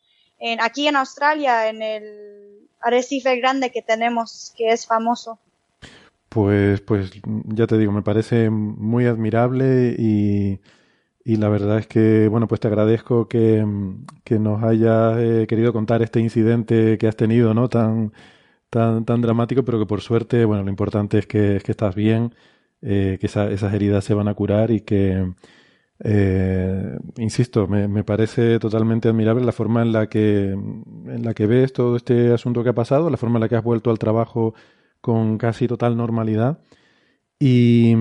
[0.62, 5.40] aquí en Australia, en el arrecife grande que tenemos, que es famoso.
[6.30, 10.60] Pues, pues ya te digo, me parece muy admirable y,
[11.26, 13.66] y la verdad es que, bueno, pues te agradezco que,
[14.26, 17.70] que nos hayas eh, querido contar este incidente que has tenido, ¿no?
[17.70, 18.14] Tan,
[18.70, 21.96] tan, tan dramático, pero que por suerte, bueno, lo importante es que, es que estás
[21.96, 22.36] bien,
[22.82, 25.34] eh, que esa- esas heridas se van a curar y que,
[26.00, 31.74] eh, insisto, me, parece totalmente admirable la forma en la que, en la que ves
[31.74, 34.54] todo este asunto que ha pasado, la forma en la que has vuelto al trabajo
[35.02, 36.60] con casi total normalidad.
[37.40, 37.94] Y,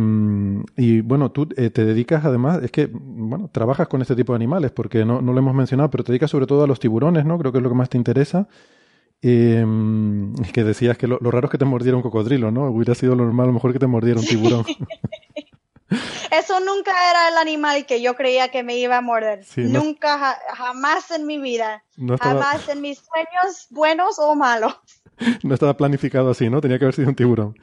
[1.03, 4.71] bueno, tú eh, te dedicas además, es que, bueno, trabajas con este tipo de animales,
[4.71, 7.39] porque no, no lo hemos mencionado, pero te dedicas sobre todo a los tiburones, ¿no?
[7.39, 8.49] Creo que es lo que más te interesa.
[9.21, 9.65] Eh,
[10.53, 12.71] que decías que lo, lo raro es que te mordiera un cocodrilo, ¿no?
[12.71, 14.65] Hubiera sido lo normal, a lo mejor que te mordiera un tiburón.
[16.31, 19.45] Eso nunca era el animal que yo creía que me iba a morder.
[19.45, 21.85] Sí, no- nunca, ja- jamás en mi vida.
[21.97, 24.75] No estaba- Jamás en mis sueños, buenos o malos.
[25.45, 26.61] No estaba planificado así, ¿no?
[26.61, 27.55] Tenía que haber sido un tiburón.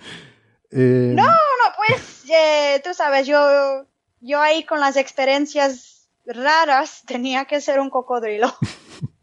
[0.71, 3.85] Eh, No, no, pues, eh, tú sabes, yo,
[4.21, 8.53] yo ahí con las experiencias raras tenía que ser un cocodrilo.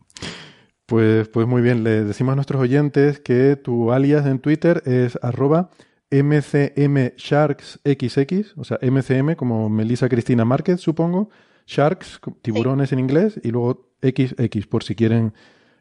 [0.87, 5.19] Pues, pues muy bien, le decimos a nuestros oyentes que tu alias en Twitter es
[5.21, 5.69] arroba
[6.11, 7.79] mcmsharksxx,
[8.57, 11.31] o sea, mcm como Melissa Cristina Márquez, supongo,
[11.67, 15.33] sharks, tiburones en inglés, y luego xx, por si quieren,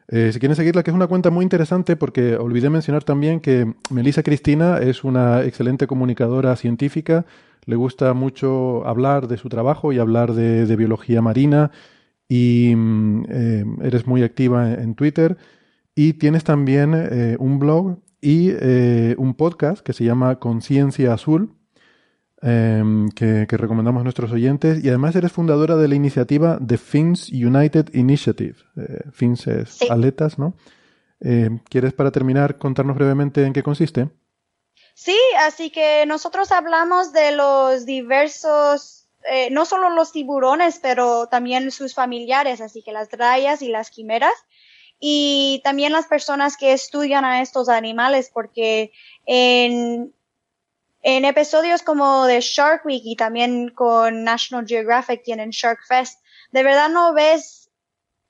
[0.08, 3.72] eh, si quieren seguirla, que es una cuenta muy interesante porque olvidé mencionar también que
[3.90, 7.24] Melissa Cristina es una excelente comunicadora científica,
[7.64, 11.70] le gusta mucho hablar de su trabajo y hablar de, de biología marina
[12.28, 15.36] y mm, eh, eres muy activa en, en Twitter.
[15.98, 21.54] Y tienes también eh, un blog y eh, un podcast que se llama Conciencia Azul
[22.42, 26.76] em, que, que recomendamos a nuestros oyentes y además eres fundadora de la iniciativa The
[26.76, 28.56] Fins United Initiative.
[28.76, 29.86] Eh, fins es Sí.
[29.88, 30.56] aletas, ¿no?
[31.20, 34.08] Eh, ¿Quieres para terminar contarnos brevemente en qué consiste?
[34.94, 35.16] Sí,
[35.46, 41.94] así que nosotros hablamos de los diversos, eh, no solo los tiburones, pero también sus
[41.94, 44.34] familiares, así que las rayas y las quimeras,
[44.98, 48.92] y también las personas que estudian a estos animales, porque
[49.26, 50.14] en,
[51.02, 56.20] en episodios como de Shark Week y también con National Geographic tienen Shark Fest,
[56.52, 57.66] de verdad no ves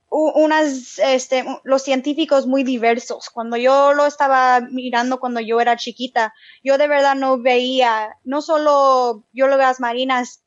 [0.09, 3.29] unas, este, los científicos muy diversos.
[3.29, 8.41] Cuando yo lo estaba mirando cuando yo era chiquita, yo de verdad no veía, no
[8.41, 10.43] solo biólogas marinas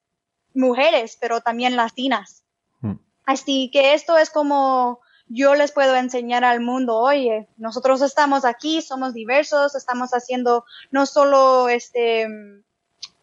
[0.55, 2.43] mujeres, pero también latinas.
[2.81, 2.95] Mm.
[3.25, 5.01] Así que esto es como
[5.33, 11.07] yo les puedo enseñar al mundo, oye, nosotros estamos aquí, somos diversos, estamos haciendo no
[11.07, 12.27] solo este,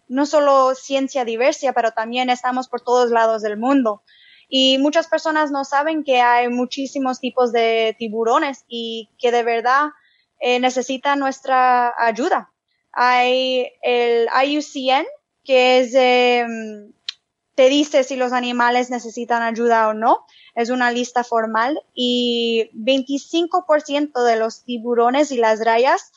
[0.08, 4.04] no solo ciencia diversa, pero también estamos por todos lados del mundo.
[4.48, 9.90] Y muchas personas no saben que hay muchísimos tipos de tiburones y que de verdad
[10.40, 12.54] eh, necesitan nuestra ayuda.
[12.94, 15.06] Hay el IUCN,
[15.44, 16.46] que es, eh,
[17.58, 20.28] te dice si los animales necesitan ayuda o no.
[20.54, 26.12] Es una lista formal y 25% de los tiburones y las rayas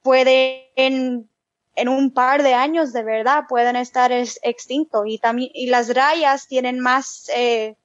[0.00, 1.28] pueden
[1.76, 5.94] en un par de años de verdad pueden estar es- extintos y también y las
[5.94, 7.76] rayas tienen más eh,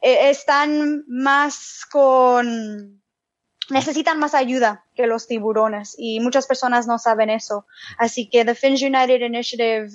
[0.00, 3.02] eh, están más con
[3.68, 7.66] necesitan más ayuda que los tiburones y muchas personas no saben eso.
[7.98, 9.88] Así que The Finch United Initiative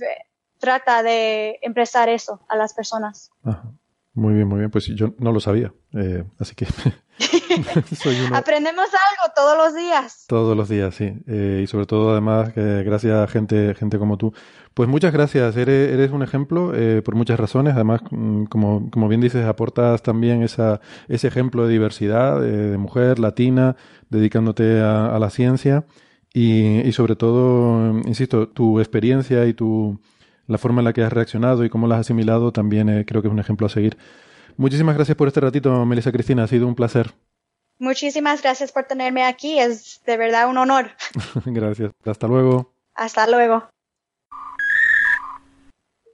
[0.61, 3.31] trata de empresar eso a las personas.
[3.43, 3.73] Ajá.
[4.13, 4.71] Muy bien, muy bien.
[4.71, 5.73] Pues yo no lo sabía.
[5.93, 6.65] Eh, así que
[7.95, 8.35] soy uno...
[8.35, 10.25] Aprendemos algo todos los días.
[10.27, 11.13] Todos los días, sí.
[11.27, 14.33] Eh, y sobre todo, además, que gracias a gente, gente como tú.
[14.73, 15.55] Pues muchas gracias.
[15.55, 17.73] Eres, eres un ejemplo eh, por muchas razones.
[17.75, 22.77] Además, mm, como, como bien dices, aportas también esa, ese ejemplo de diversidad, eh, de
[22.77, 23.77] mujer latina,
[24.09, 25.85] dedicándote a, a la ciencia.
[26.33, 29.99] Y, y sobre todo, insisto, tu experiencia y tu,
[30.47, 33.21] la forma en la que has reaccionado y cómo la has asimilado también eh, creo
[33.21, 33.97] que es un ejemplo a seguir.
[34.57, 36.43] Muchísimas gracias por este ratito, Melissa Cristina.
[36.43, 37.11] Ha sido un placer.
[37.79, 39.57] Muchísimas gracias por tenerme aquí.
[39.59, 40.91] Es de verdad un honor.
[41.45, 41.91] gracias.
[42.05, 42.73] Hasta luego.
[42.93, 43.69] Hasta luego.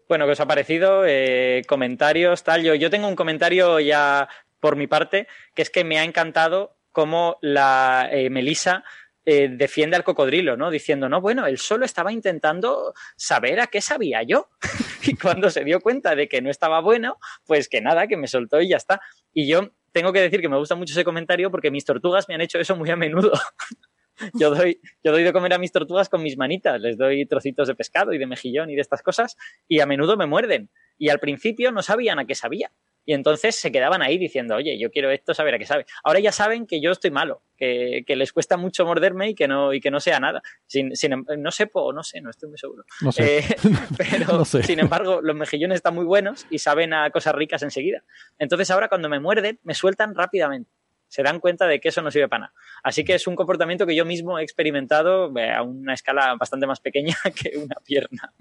[0.07, 1.03] Bueno, ¿qué os ha parecido?
[1.05, 2.63] Eh, comentarios, tal.
[2.63, 4.29] Yo, yo tengo un comentario ya
[4.61, 8.83] por mi parte, que es que me ha encantado cómo la eh, Melissa
[9.29, 10.71] eh, defiende al cocodrilo, ¿no?
[10.71, 14.47] Diciendo, no, bueno, él solo estaba intentando saber a qué sabía yo.
[15.03, 18.27] y cuando se dio cuenta de que no estaba bueno, pues que nada, que me
[18.27, 19.01] soltó y ya está.
[19.33, 22.35] Y yo tengo que decir que me gusta mucho ese comentario porque mis tortugas me
[22.35, 23.33] han hecho eso muy a menudo.
[24.33, 27.67] yo, doy, yo doy de comer a mis tortugas con mis manitas, les doy trocitos
[27.67, 29.35] de pescado y de mejillón y de estas cosas,
[29.67, 30.69] y a menudo me muerden.
[30.97, 32.71] Y al principio no sabían a qué sabía.
[33.07, 35.85] Y entonces se quedaban ahí diciendo, oye, yo quiero esto, saber a qué sabe.
[36.03, 39.47] Ahora ya saben que yo estoy malo, que, que les cuesta mucho morderme y que
[39.47, 40.41] no, y que no sea nada.
[40.65, 42.83] Sin, sin, em, no sé, no sé, no estoy muy seguro.
[42.99, 43.37] No sé.
[43.37, 43.43] Eh,
[43.97, 44.61] pero, No sé.
[44.63, 48.03] sin embargo, los mejillones están muy buenos y saben a cosas ricas enseguida.
[48.39, 50.69] Entonces ahora cuando me muerden, me sueltan rápidamente.
[51.07, 52.53] Se dan cuenta de que eso no sirve para nada.
[52.83, 56.67] Así que es un comportamiento que yo mismo he experimentado eh, a una escala bastante
[56.67, 58.33] más pequeña que una pierna.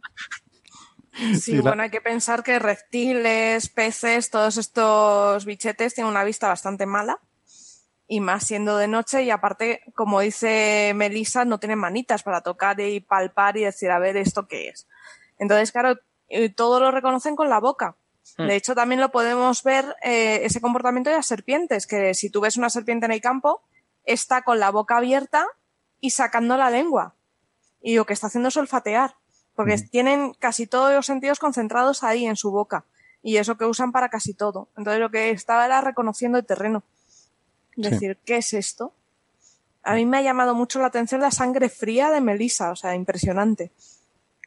[1.17, 6.25] Sí, Sí, la- bueno, hay que pensar que reptiles, peces, todos estos bichetes tienen una
[6.25, 7.19] vista bastante mala.
[8.09, 12.79] Y más siendo de noche, y aparte, como dice Melissa, no tienen manitas para tocar
[12.81, 14.87] y palpar y decir, a ver, ¿esto qué es?
[15.39, 15.99] Entonces, claro,
[16.55, 17.97] todo lo reconocen con la boca.
[18.39, 18.47] Hmm.
[18.47, 22.41] De hecho, también lo podemos ver eh, ese comportamiento de las serpientes, que si tú
[22.41, 23.63] ves una serpiente en el campo,
[24.05, 25.47] está con la boca abierta
[25.99, 27.17] y sacando la lengua.
[27.81, 29.17] Y lo que está haciendo es olfatear,
[29.57, 32.85] porque tienen casi todos los sentidos concentrados ahí en su boca.
[33.23, 34.69] Y eso que usan para casi todo.
[34.77, 36.85] Entonces lo que estaba era reconociendo el terreno.
[37.75, 37.83] Sí.
[37.83, 38.93] Decir, ¿qué es esto?
[39.83, 42.95] A mí me ha llamado mucho la atención la sangre fría de Melissa, o sea,
[42.95, 43.71] impresionante.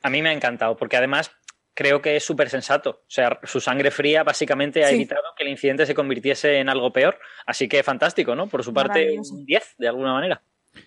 [0.01, 1.32] A mí me ha encantado, porque además
[1.74, 2.89] creo que es súper sensato.
[2.89, 4.95] O sea, su sangre fría básicamente ha Sí.
[4.95, 7.20] evitado que el incidente se convirtiese en algo peor.
[7.45, 8.47] Así que fantástico, ¿no?
[8.47, 10.41] Por su parte, un 10, de alguna manera.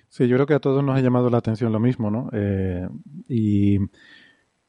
[0.09, 2.29] Sí, yo creo que a todos nos ha llamado la atención lo mismo, ¿no?
[2.33, 2.87] Eh,
[3.29, 3.79] y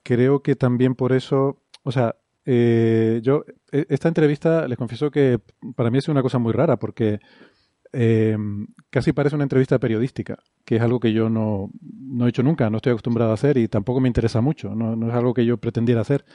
[0.04, 2.16] creo que también por eso, o sea,
[2.46, 5.40] eh, yo, e- esta entrevista, les confieso que
[5.76, 7.20] para mí es una cosa muy rara, porque
[7.94, 8.38] eh,
[8.90, 12.70] casi parece una entrevista periodística, que es algo que yo no, no he hecho nunca,
[12.70, 15.46] no estoy acostumbrado a hacer y tampoco me interesa mucho, no, no es algo que
[15.46, 16.26] yo pretendiera hacer.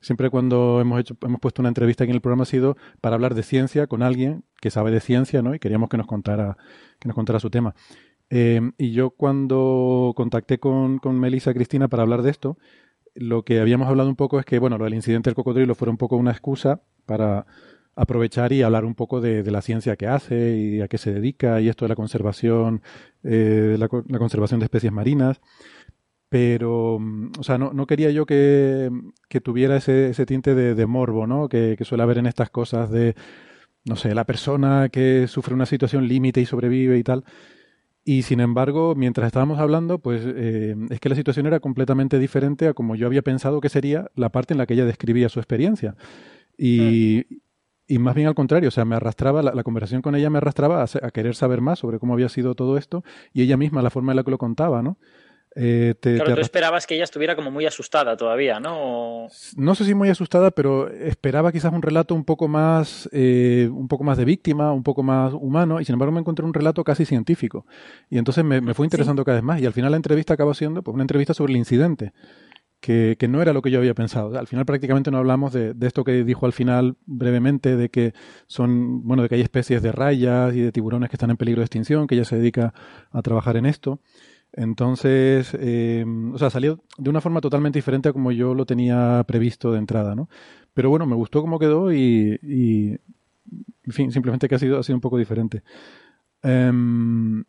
[0.00, 3.14] Siempre cuando hemos hecho, hemos puesto una entrevista aquí en el programa ha sido para
[3.14, 5.54] hablar de ciencia con alguien que sabe de ciencia, ¿no?
[5.54, 6.56] Y queríamos que nos contara,
[6.98, 7.74] que nos contara su tema.
[8.34, 12.56] Eh, y yo cuando contacté con, con Melissa Cristina para hablar de esto,
[13.14, 15.98] lo que habíamos hablado un poco es que, bueno, del incidente del cocodrilo fue un
[15.98, 17.44] poco una excusa para
[17.94, 21.60] aprovechar y hablar un poco de, la ciencia que hace y a qué se dedica
[21.60, 22.80] y esto de la conservación,
[23.22, 25.42] eh, la, la conservación de especies marinas.
[26.30, 28.90] Pero, mm, o sea, no, no quería yo que,
[29.28, 31.50] que tuviera ese, ese tinte de, de morbo, ¿no?
[31.50, 33.14] Que, que suele haber en estas cosas de,
[33.84, 37.24] no sé, la persona que sufre una situación límite y sobrevive y tal.
[38.04, 42.66] Y sin embargo, mientras estábamos hablando, pues eh, es que la situación era completamente diferente
[42.66, 45.38] a como yo había pensado que sería la parte en la que ella describía su
[45.38, 45.94] experiencia.
[46.58, 47.42] Y,
[47.86, 50.82] y más bien al contrario, o sea, me arrastraba, la, conversación con ella me arrastraba
[50.82, 53.90] a, a querer saber más sobre cómo había sido todo esto y ella misma, la
[53.90, 54.98] forma en la que lo contaba, ¿no?
[55.54, 59.24] Eh, te- Claro, te tú esperabas que ella estuviera como muy asustada todavía, ¿no?
[59.24, 63.68] O- no sé si muy asustada, pero esperaba quizás un relato un poco más, eh,
[63.70, 66.54] un poco más de víctima, un poco más humano, y sin embargo me encontré un
[66.54, 67.66] relato casi científico.
[68.08, 69.60] Y entonces me, me fue interesando cada vez más.
[69.60, 72.12] Y al final la entrevista acabó siendo pues, una entrevista sobre el incidente,
[72.80, 74.36] que, que no era lo que yo había pensado.
[74.38, 78.12] Al final prácticamente no hablamos de, de esto que dijo al final brevemente, de que
[78.46, 81.60] son, bueno, de que hay especies de rayas y de tiburones que están en peligro
[81.60, 82.72] de extinción, que ella se dedica
[83.12, 84.00] a trabajar en esto.
[84.52, 89.24] Entonces, eh, o sea, salió de una forma totalmente diferente a como yo lo tenía
[89.26, 90.28] previsto de entrada, ¿no?
[90.74, 92.90] Pero bueno, me gustó cómo quedó y, y,
[93.84, 95.62] en fin, simplemente que ha sido, ha sido un poco diferente.
[96.42, 97.44] Em,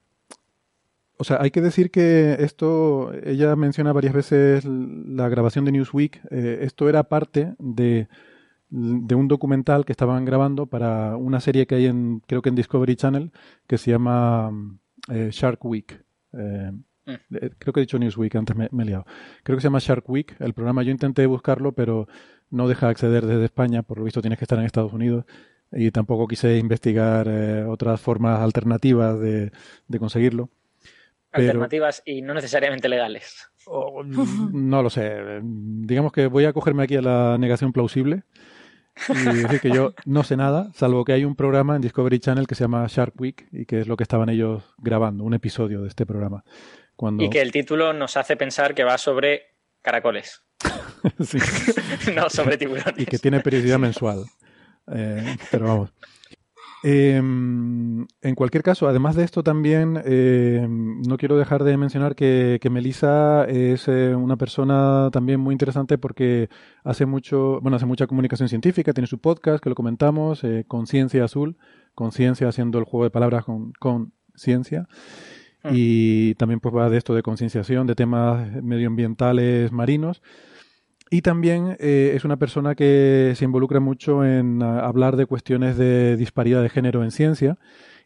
[1.18, 6.22] o sea, hay que decir que esto, ella menciona varias veces la grabación de Newsweek,
[6.32, 8.08] eh, esto era parte de
[8.76, 12.56] de un documental que estaban grabando para una serie que hay en, creo que en
[12.56, 13.32] Discovery Channel,
[13.68, 14.52] que se llama
[15.10, 16.04] eh, Shark Week.
[17.06, 19.06] Eh, creo que he dicho Newsweek, antes me, me he liado.
[19.44, 20.84] Creo que se llama Shark Week, el programa.
[20.84, 22.08] Yo intenté buscarlo, pero
[22.50, 25.26] no deja acceder desde España, por lo visto tienes que estar en Estados Unidos.
[25.72, 29.52] Y tampoco quise investigar eh, otras formas alternativas de,
[29.88, 30.50] de conseguirlo.
[31.32, 33.50] Pero- Alternativas y no necesariamente legales.
[34.54, 35.40] No lo sé.
[35.42, 38.24] Digamos que voy a cogerme aquí a la negación plausible
[39.10, 42.46] y decir que yo no sé nada, salvo que hay un programa en Discovery Channel
[42.46, 45.82] que se llama Shark Week y que es lo que estaban ellos grabando, un episodio
[45.82, 46.44] de este programa.
[46.96, 47.24] Cuando...
[47.24, 49.44] Y que el título nos hace pensar que va sobre
[49.82, 50.42] caracoles,
[51.24, 51.38] Sí.
[52.16, 52.96] no sobre tiburones.
[52.98, 54.26] y que tiene periodicidad mensual.
[54.92, 55.94] Eh, pero vamos.
[56.86, 62.60] Eh, en cualquier caso, además de esto también, eh, no quiero dejar de mencionar que,
[62.62, 66.50] que Melissa es eh, una persona también muy interesante porque
[66.84, 71.24] hace mucho, bueno, hace mucha comunicación científica, tiene su podcast que lo comentamos, eh, Conciencia
[71.24, 71.58] Azul,
[71.96, 74.90] Conciencia haciendo el juego de palabras con, con ciencia.
[75.72, 80.22] Y también pues va de esto de concienciación, de temas medioambientales marinos.
[81.10, 85.78] Y también eh, es una persona que se involucra mucho en ah, hablar de cuestiones
[85.78, 87.60] de disparidad de género en ciencia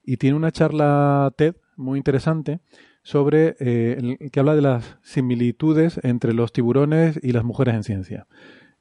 [0.03, 2.59] y tiene una charla TED muy interesante
[3.03, 8.27] sobre eh, que habla de las similitudes entre los tiburones y las mujeres en ciencia.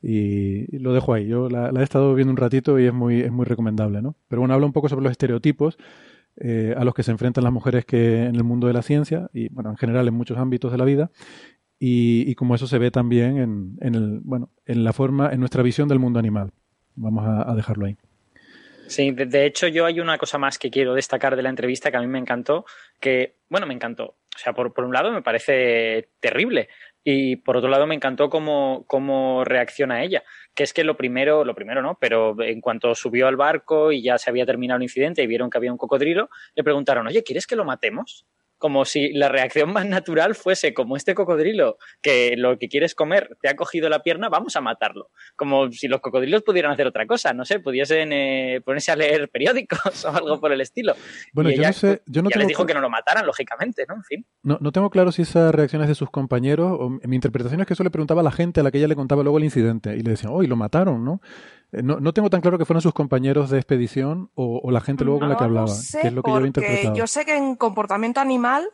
[0.03, 1.29] Y, y lo dejo ahí.
[1.29, 4.17] Yo la, la he estado viendo un ratito y es muy, es muy recomendable, ¿no?
[4.29, 5.79] Pero bueno, habla un poco sobre los estereotipos
[6.41, 9.29] eh, a los que se enfrentan las mujeres que en el mundo de la ciencia
[9.33, 11.11] y bueno, en general en muchos ámbitos de la vida
[11.79, 15.63] y, como eso se ve también en, en el, bueno, en la forma, en nuestra
[15.63, 16.53] visión del mundo animal.
[16.95, 17.97] Vamos a, a dejarlo ahí.
[18.87, 21.91] Sí, de, de hecho yo hay una cosa más que quiero destacar de la entrevista
[21.91, 22.65] que a mí me encantó,
[23.01, 24.17] que, bueno, me encantó.
[24.35, 26.69] O sea, por, por un lado me parece terrible
[27.03, 30.23] y por otro lado me encantó cómo, cómo reacciona ella.
[30.57, 34.03] Que es que lo primero, lo primero no, pero en cuanto subió al barco y
[34.03, 37.23] ya se había terminado el incidente y vieron que había un cocodrilo, le preguntaron, oye,
[37.23, 38.27] ¿quieres que lo matemos?
[38.59, 43.37] Como si la reacción más natural fuese como este cocodrilo, que lo que quieres comer
[43.41, 45.11] te ha cogido la pierna, vamos a matarlo.
[45.37, 49.29] Como si los cocodrilos pudieran hacer otra cosa, no sé, pudiesen eh, ponerse a leer
[49.33, 50.95] periódicos o algo por el estilo.
[51.33, 53.27] Bueno, Y yo no sé, yo no ya tengo les dijo que no lo mataran,
[53.27, 53.97] lógicamente, ¿no?
[53.97, 54.27] En fin.
[54.43, 57.67] No, no tengo claro si esa reacción es de sus compañeros o mi interpretación es
[57.67, 59.45] que eso le preguntaba a la gente a la que ella le contaba luego el
[59.45, 61.21] incidente y le decían, oh, y lo mataron, ¿no?
[61.77, 64.81] Eh, No, no tengo tan claro que fueran sus compañeros de expedición o, o la
[64.81, 66.95] gente luego con la que hablaba, sé, que es lo que yo había interpretado.
[66.97, 68.67] yo sé que en comportamiento animal,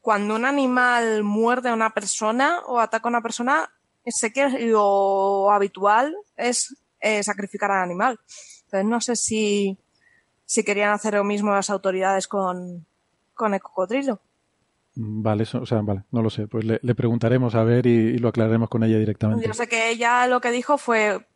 [0.00, 3.68] cuando un animal muerde a una persona o ataca a una persona,
[4.06, 8.18] sé que lo habitual es eh, sacrificar al animal.
[8.66, 9.76] Entonces no sé si,
[10.44, 12.86] si querían hacer lo mismo las autoridades con,
[13.34, 14.20] con el cocodrilo.
[14.94, 16.46] Mm, Vale, eso, o sea, vale, no lo sé.
[16.46, 19.46] Pues le, le preguntaremos a ver y, y lo aclararemos con ella directamente.
[19.46, 21.26] Yo sé que ella lo que dijo fue,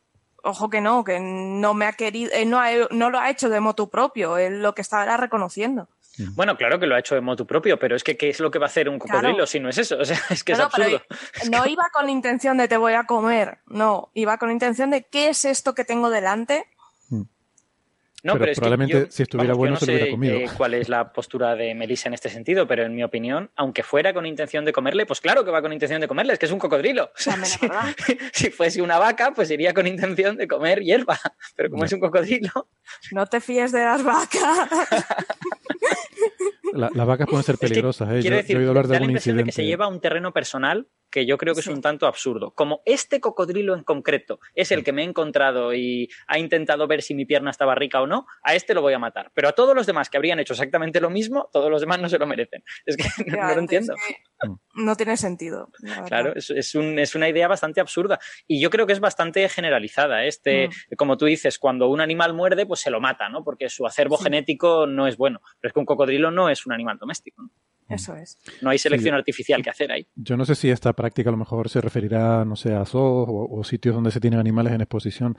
[0.43, 3.49] ojo que no, que no me ha querido, él no, ha- no lo ha hecho
[3.49, 5.89] de motu propio, él lo que estaba era reconociendo.
[6.35, 8.51] Bueno, claro que lo ha hecho de motu propio, pero es que ¿qué es lo
[8.51, 9.47] que va a hacer un cocodrilo Claro.
[9.47, 9.97] si no es eso?
[10.01, 11.03] O sea, es que No, no, es absurdo.
[11.09, 15.03] pero no iba con intención de te voy a comer, no, iba con intención de
[15.05, 16.67] qué es esto que tengo delante.
[18.23, 19.95] No, Pero pero, es que probablemente yo- si estuviera vamos, bueno yo se no lo
[19.97, 20.37] hubiera sé, comido.
[20.37, 23.83] eh, cuál es la postura de Melissa en este sentido, pero en mi opinión, aunque
[23.83, 26.47] fuera con intención de comerle, pues claro que va con intención de comerle, es que
[26.47, 27.05] es un cocodrilo.
[27.05, 27.59] O sea, si,
[28.33, 31.19] si fuese una vaca, pues iría con intención de comer hierba,
[31.57, 32.69] pero como es un cocodrilo,
[33.13, 34.69] No te fíes de las vacas.
[36.73, 38.17] La- las vacas pueden ser Es que peligrosas, ¿eh?
[38.17, 39.65] Yo, quiero yo decir, he oído hablar de da la algún impresión de que se
[39.65, 42.53] lleva a un terreno personal que yo creo que es un tanto absurdo.
[42.53, 47.03] Como este cocodrilo en concreto es el que me he encontrado y ha intentado ver
[47.03, 49.31] si mi pierna estaba rica o no, a este lo voy a matar.
[49.35, 52.09] Pero a todos los demás que habrían hecho exactamente lo mismo, todos los demás no
[52.09, 52.63] se lo merecen.
[52.87, 53.95] Es que no, no lo entiendo.
[54.75, 55.71] No tiene sentido.
[56.07, 58.19] Claro, es, es un- es una idea bastante absurda.
[58.47, 60.25] Y yo creo que es bastante generalizada.
[60.25, 63.45] Este, como tú dices, cuando un animal muerde, pues se lo mata, ¿no?
[63.45, 65.41] Porque su acervo genético no es bueno.
[65.61, 67.43] Pero es que un cocodrilo no es un animal doméstico.
[67.43, 67.51] ¿no?
[67.91, 68.39] Eso es.
[68.63, 69.19] No hay selección Sí.
[69.19, 70.07] artificial que hacer ahí.
[70.15, 73.29] Yo no sé si esta práctica a lo mejor se referirá, no sé, a zoos
[73.29, 75.37] o, o sitios donde se tienen animales en exposición.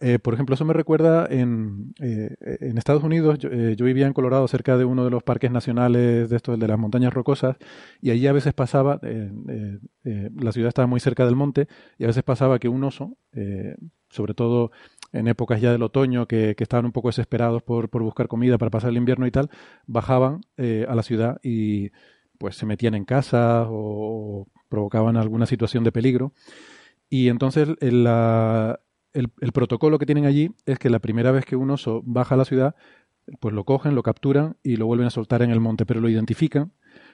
[0.00, 4.06] Eh, por ejemplo, eso me recuerda en, eh, en Estados Unidos, yo, eh, yo vivía
[4.06, 7.12] en Colorado cerca de uno de los parques nacionales de estos, el de las montañas
[7.12, 7.56] rocosas,
[8.00, 11.66] y allí a veces pasaba, eh, eh, eh, la ciudad estaba muy cerca del monte,
[11.98, 13.74] y a veces pasaba que un oso, eh,
[14.10, 14.70] sobre todo
[15.12, 18.58] en épocas ya del otoño, que, que estaban un poco desesperados por, por buscar comida
[18.58, 19.50] para pasar el invierno y tal,
[19.86, 21.90] bajaban eh, a la ciudad y
[22.38, 26.32] pues se metían en casas o provocaban alguna situación de peligro.
[27.10, 28.06] Y entonces el,
[29.12, 32.34] el- el protocolo que tienen allí es que la primera vez que un oso baja
[32.34, 32.74] a la ciudad,
[33.40, 36.08] pues lo cogen, lo capturan y lo vuelven a soltar en el monte, pero lo
[36.08, 36.72] identifican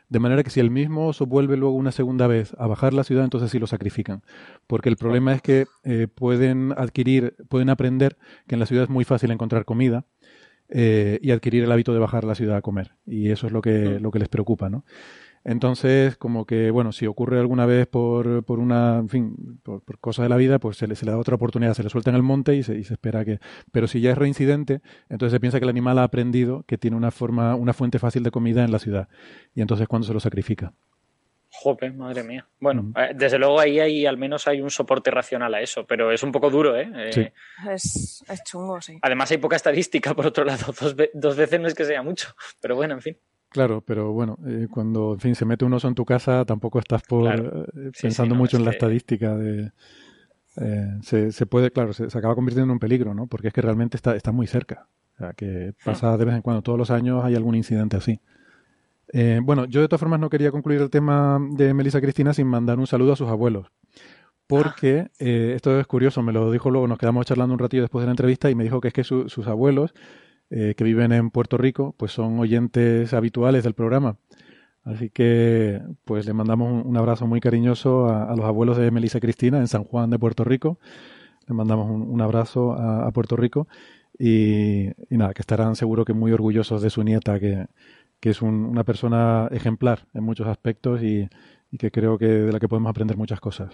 [0.08, 3.04] De manera que si el mismo oso vuelve luego una segunda vez a bajar la
[3.04, 4.22] ciudad, entonces sí lo sacrifican.
[4.66, 8.90] Porque el problema es que eh, pueden adquirir, pueden aprender que en la ciudad es
[8.90, 10.04] muy fácil encontrar comida
[10.68, 12.92] eh, y adquirir el hábito de bajar la ciudad a comer.
[13.06, 14.84] Y eso es lo que, lo que les preocupa, ¿no?
[15.44, 19.98] Entonces, como que, bueno, si ocurre alguna vez por, por una, en fin, por, por
[19.98, 22.08] cosas de la vida, pues se le, se le da otra oportunidad, se le suelta
[22.10, 23.38] en el monte y se, y se espera que...
[23.70, 24.80] Pero si ya es reincidente,
[25.10, 28.22] entonces se piensa que el animal ha aprendido que tiene una forma, una fuente fácil
[28.22, 29.08] de comida en la ciudad.
[29.54, 30.72] Y entonces cuando se lo sacrifica.
[31.50, 32.46] Jope, madre mía.
[32.58, 36.10] Bueno, eh, desde luego ahí hay, al menos hay un soporte racional a eso, pero
[36.10, 36.90] es un poco duro, ¿eh?
[36.96, 37.28] Eh, Sí.
[37.70, 38.98] Es, es chungo, sí.
[39.02, 42.34] Además hay poca estadística, por otro lado, dos, dos veces no es que sea mucho,
[42.60, 43.16] pero bueno, en fin.
[43.54, 46.80] Claro, pero bueno, eh, cuando, en fin, se mete un oso en tu casa, tampoco
[46.80, 47.62] estás por Claro.
[47.62, 49.70] eh, Sí, pensando sí, no, mucho en la que- estadística de...
[50.56, 53.28] eh, se, se puede, claro, se, se acaba convirtiendo en un peligro, ¿no?
[53.28, 54.88] Porque es que realmente está, está muy cerca.
[55.14, 58.18] O sea, que pasa de vez en cuando, todos los años hay algún incidente así.
[59.12, 62.48] Eh, bueno, yo de todas formas no quería concluir el tema de Melissa Cristina sin
[62.48, 63.68] mandar un saludo a sus abuelos.
[64.48, 68.02] Porque eh, esto es curioso, me lo dijo luego, nos quedamos charlando un ratillo después
[68.02, 69.94] de la entrevista y me dijo que es que su- sus abuelos,
[70.56, 74.18] eh, que viven en Puerto Rico, pues son oyentes habituales del programa.
[74.84, 79.58] Así que, pues le mandamos un, abrazo muy cariñoso a, los abuelos de Melissa Cristina
[79.58, 80.78] en San Juan de Puerto Rico.
[81.48, 83.66] Le mandamos un, abrazo a, Puerto Rico
[84.16, 87.66] y, nada, que estarán seguro que muy orgullosos de su nieta, que,
[88.20, 91.28] que es un- una persona ejemplar en muchos aspectos y
[91.78, 93.72] que creo que de la que podemos aprender muchas cosas.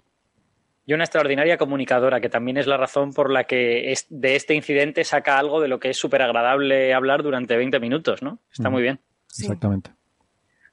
[0.90, 4.54] Y una extraordinaria comunicadora, que también es la razón por la que es- de este
[4.56, 8.40] incidente saca algo de lo que es súper agradable hablar durante 20 minutos, ¿no?
[8.52, 8.72] Está Mm.
[8.72, 8.98] muy bien.
[9.38, 9.92] Exactamente.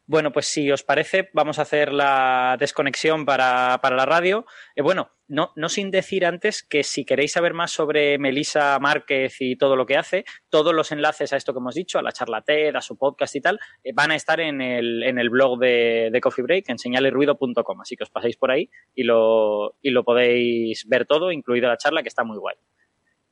[0.10, 4.46] Bueno, pues si os parece, vamos a hacer la desconexión para, para la radio.
[4.74, 9.36] Eh, bueno, no, no sin decir antes que si queréis saber más sobre Melisa Márquez
[9.42, 12.14] y todo lo que hace, todos los enlaces a esto que hemos dicho, a la
[12.14, 15.30] charla TED, a su podcast y tal, eh, van a estar en el, en el
[15.30, 17.82] blog de, Coffee Break, en señalesruido.com.
[17.82, 21.78] Así que os pasáis por ahí y lo, y lo podéis ver todo, incluida la
[21.78, 22.56] charla, que está muy guay.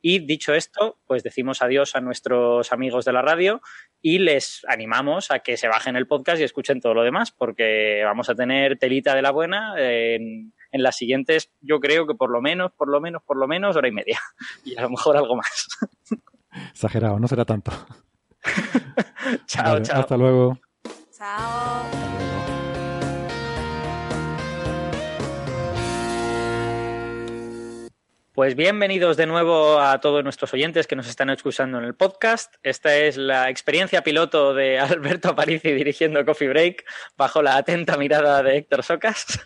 [0.00, 3.60] Y dicho esto, pues decimos adiós a nuestros amigos de la radio
[4.00, 8.02] y les animamos a que se bajen el podcast y escuchen todo lo demás, porque
[8.04, 12.30] vamos a tener telita de la buena en, en las siguientes, yo creo que por
[12.30, 14.20] lo menos, por lo menos, por lo menos hora y media.
[14.64, 15.68] Y a lo mejor algo más.
[16.70, 17.72] Exagerado, no será tanto.
[19.46, 20.00] chao, Vale, chao.
[20.00, 20.58] Hasta luego.
[21.16, 22.05] Chao.
[28.36, 32.54] Pues bienvenidos de nuevo a todos nuestros oyentes que nos están escuchando en el podcast.
[32.62, 36.84] Esta es la experiencia piloto de Alberto Aparici dirigiendo Coffee Break
[37.16, 39.40] bajo la atenta mirada de Héctor Socas.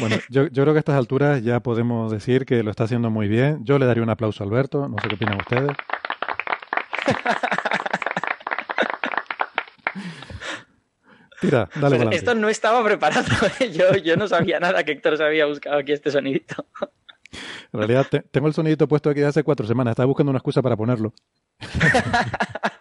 [0.00, 3.10] Bueno, yo, yo creo que a estas alturas ya podemos decir que lo está haciendo
[3.10, 3.60] muy bien.
[3.64, 5.70] Yo le daría un aplauso a Alberto, no sé qué opinan ustedes.
[11.40, 13.28] Tira, dale Pues esto no estaba preparado.
[13.60, 13.70] ¿eh?
[13.70, 16.66] Yo, yo no sabía nada que Héctor se había buscado aquí este sonidito.
[17.72, 19.92] En realidad te- tengo el sonidito puesto aquí hace cuatro semanas.
[19.92, 21.12] Estaba buscando una excusa para ponerlo.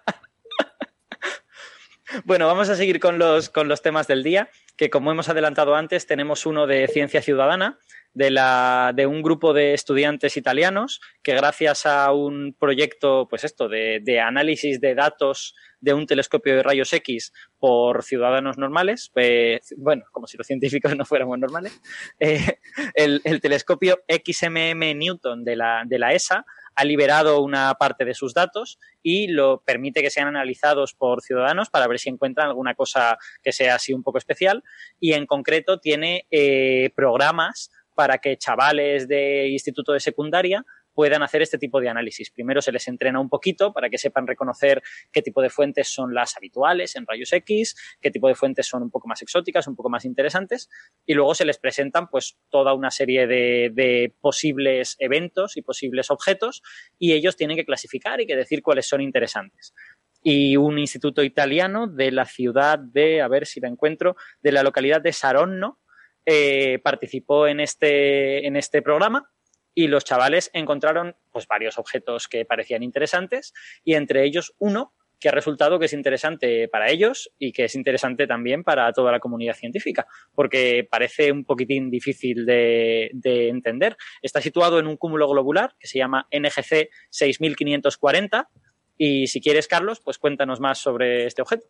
[2.26, 5.76] Bueno, vamos a seguir con los, con los temas del día, que como hemos adelantado
[5.76, 7.80] antes, tenemos uno de ciencia ciudadana,
[8.14, 13.70] de, la, de un grupo de estudiantes italianos que gracias a un proyecto, pues esto,
[13.70, 19.60] de, de análisis de datos de un telescopio de rayos X por ciudadanos normales, eh,
[19.78, 21.82] bueno, como si los científicos no fuéramos normales,
[22.20, 22.60] eh,
[22.94, 28.14] el, el telescopio XMM Newton de la, de la ESA ha liberado una parte de
[28.14, 32.76] sus datos y lo permite que sean analizados por ciudadanos para ver si encuentran alguna
[32.76, 34.64] cosa que sea así un poco especial.
[35.00, 40.66] Y en concreto tiene eh, programas para que chavales de instituto de secundaria
[41.02, 42.30] puedan hacer este tipo de análisis.
[42.30, 46.14] Primero se les entrena un poquito para que sepan reconocer qué tipo de fuentes son
[46.14, 49.76] las habituales en rayos X, qué tipo de fuentes son un poco más exóticas, un
[49.76, 50.70] poco más interesantes,
[51.04, 56.62] y luego se les presentan pues toda una serie de, posibles eventos y posibles objetos
[57.00, 59.74] y ellos tienen que clasificar y que decir cuáles son interesantes
[60.22, 64.62] y un instituto italiano de la ciudad de, a ver si la encuentro, de la
[64.62, 65.80] localidad de Saronno,
[66.28, 69.32] eh, participó en este, en este programa
[69.74, 73.54] y los chavales encontraron pues, varios objetos que parecían interesantes
[73.84, 77.76] y entre ellos uno que ha resultado que es interesante para ellos y que es
[77.76, 83.96] interesante también para toda la comunidad científica, porque parece un poquitín difícil de, de entender.
[84.24, 88.50] Está situado en un cúmulo globular que se llama NGC 6540
[88.98, 91.68] y si quieres, Carlos, pues cuéntanos más sobre este objeto.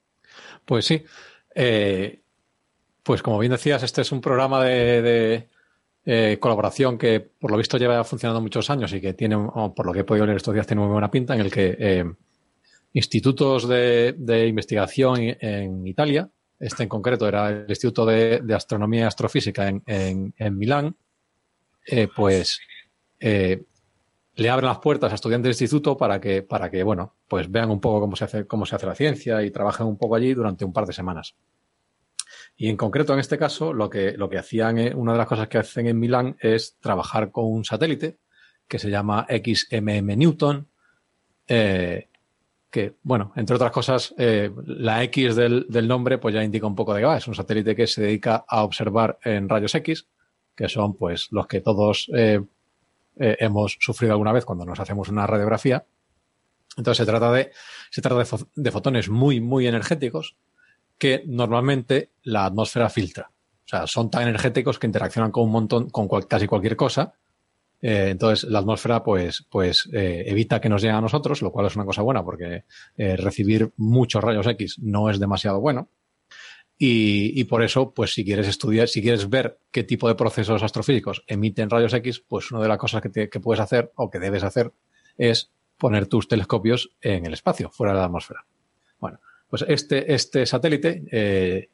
[0.64, 1.04] Pues sí.
[1.54, 2.22] Eh,
[3.04, 5.50] pues como bien decías, este es un programa de
[6.06, 9.38] eh, colaboración que por lo visto lleva funcionando muchos años y que tiene,
[9.76, 11.76] por lo que he podido leer estos días, tiene muy buena pinta, en el que
[11.80, 12.06] eh,
[12.94, 16.30] institutos de, de investigación en Italia
[16.62, 20.96] este en concreto era el Instituto de, Astronomía y Astrofísica en, Milán,
[21.88, 22.60] eh, pues
[23.20, 27.72] le abren las puertas a estudiantes del instituto para que, para que, bueno, pues vean
[27.72, 30.34] un poco cómo se hace, cómo se hace la ciencia y trabajen un poco allí
[30.34, 31.36] durante un par de semanas.
[32.58, 35.48] Y en concreto, en este caso, lo que, lo que hacían, una de las cosas
[35.48, 38.20] que hacen en Milán es trabajar con un satélite
[38.68, 40.68] que se llama XMM Newton,
[41.48, 42.08] eh,
[42.72, 46.94] que, bueno, entre otras cosas, eh, la X del, nombre pues ya indica un poco
[46.94, 47.18] de qué.
[47.18, 50.08] Es un satélite que se dedica a observar en rayos X,
[50.56, 52.42] que son pues los que todos eh,
[53.20, 55.86] eh, hemos sufrido alguna vez cuando nos hacemos una radiografía.
[56.78, 57.52] Entonces se trata de,
[57.90, 58.24] se trata
[58.56, 60.38] de, fotones muy, muy energéticos
[61.02, 63.32] que normalmente la atmósfera filtra.
[63.66, 67.16] O sea, son tan energéticos que interaccionan con un montón, con casi cualquier cosa
[67.82, 71.66] eh, entonces, la atmósfera, pues, pues eh, evita que nos llegue a nosotros, lo cual
[71.66, 75.90] es una cosa buena porque eh, recibir muchos rayos X no es demasiado bueno.
[76.84, 81.24] Y, por eso, pues si quieres estudiar, si quieres ver qué tipo de procesos astrofísicos
[81.28, 84.74] emiten rayos X, pues una de las cosas que, puedes hacer o que debes hacer
[85.16, 88.48] es poner tus telescopios en el espacio, fuera de la atmósfera.
[89.52, 91.70] Pues este, este satélite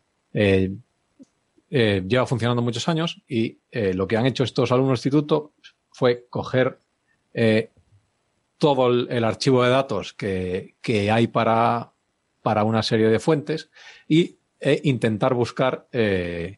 [1.71, 5.53] lleva funcionando muchos años y lo que han hecho estos alumnos del instituto
[5.97, 6.80] fue coger
[7.34, 7.71] eh,
[8.59, 10.75] todo el, archivo de datos que,
[11.11, 11.91] hay para,
[12.41, 13.69] para, una serie de fuentes
[14.07, 16.57] y e intentar buscar eh,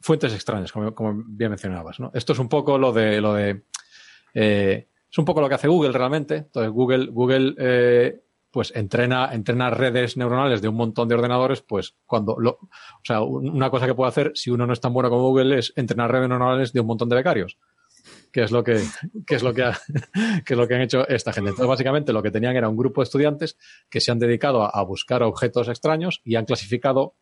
[0.00, 1.96] fuentes extrañas, como, bien mencionabas.
[2.12, 3.62] Esto es un poco lo de lo de
[4.34, 6.36] eh, es un poco lo que hace Google realmente.
[6.36, 7.54] Entonces Google Google
[8.56, 13.20] pues entrena, entrena redes neuronales de un montón de ordenadores, pues cuando lo, o sea,
[13.20, 16.10] una cosa que puede hacer si uno no es tan bueno como Google es entrenar
[16.10, 17.58] redes neuronales de un montón de becarios
[18.32, 19.62] que es lo que, es lo que,
[20.46, 21.50] es lo que han hecho esta gente.
[21.50, 23.58] Entonces, básicamente lo que tenían era un grupo de estudiantes
[23.90, 27.14] que se han dedicado a, buscar objetos extraños y han clasificado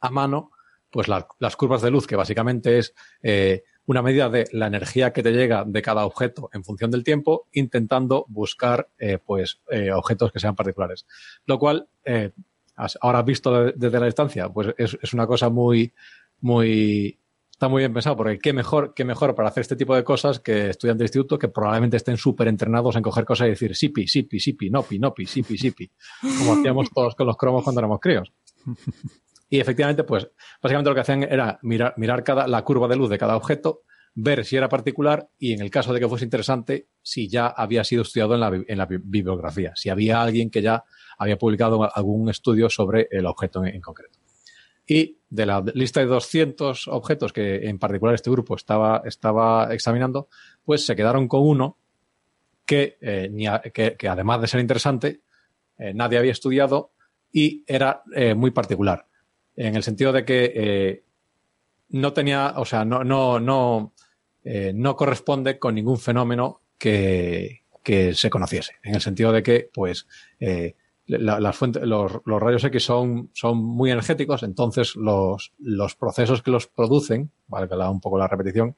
[0.00, 0.52] a mano
[0.88, 2.94] pues las curvas de luz, que básicamente es
[3.24, 7.04] eh, una medida de la energía que te llega de cada objeto en función del
[7.04, 11.06] tiempo, intentando buscar eh, pues eh, objetos que sean particulares.
[11.46, 11.88] Lo cual,
[13.00, 15.92] ahora visto desde la distancia, pues es, es una cosa muy,
[16.40, 17.18] muy
[17.54, 20.40] está muy bien pensado, porque qué mejor, qué mejor para hacer este tipo de cosas
[20.40, 24.08] que estudiantes de instituto que probablemente estén súper entrenados en coger cosas y decir sipi,
[24.08, 25.88] sipi, sipi, nopi, nopi, sipi, sipi,
[26.38, 28.32] como hacíamos todos con los cromos cuando éramos críos.
[29.54, 30.28] Y efectivamente, pues,
[30.60, 33.82] básicamente lo que hacían era mirar, mirar cada, la curva de luz de cada objeto,
[34.12, 37.84] ver si era particular y en el caso de que fuese interesante, si ya había
[37.84, 40.82] sido estudiado en la, bibliografía, si había alguien que ya
[41.18, 44.18] había publicado algún estudio sobre el objeto en concreto.
[44.88, 49.04] Y de la lista de 200 objetos que en particular este grupo estaba,
[49.70, 50.26] examinando,
[50.64, 51.78] pues se quedaron con uno
[52.66, 55.20] que, eh, además de ser interesante,
[55.78, 56.90] eh, nadie había estudiado
[57.30, 59.06] y era eh, muy particular.
[59.56, 61.04] En el sentido de que
[61.90, 63.92] no tenía, o sea, no, no, no,
[64.74, 68.74] no corresponde con ningún fenómeno que, que, se conociese.
[68.82, 70.06] En el sentido de que, pues,
[71.06, 76.66] las fuentes, los, rayos X son, son muy energéticos, entonces los, los procesos que los
[76.66, 78.76] producen, valga un poco la repetición,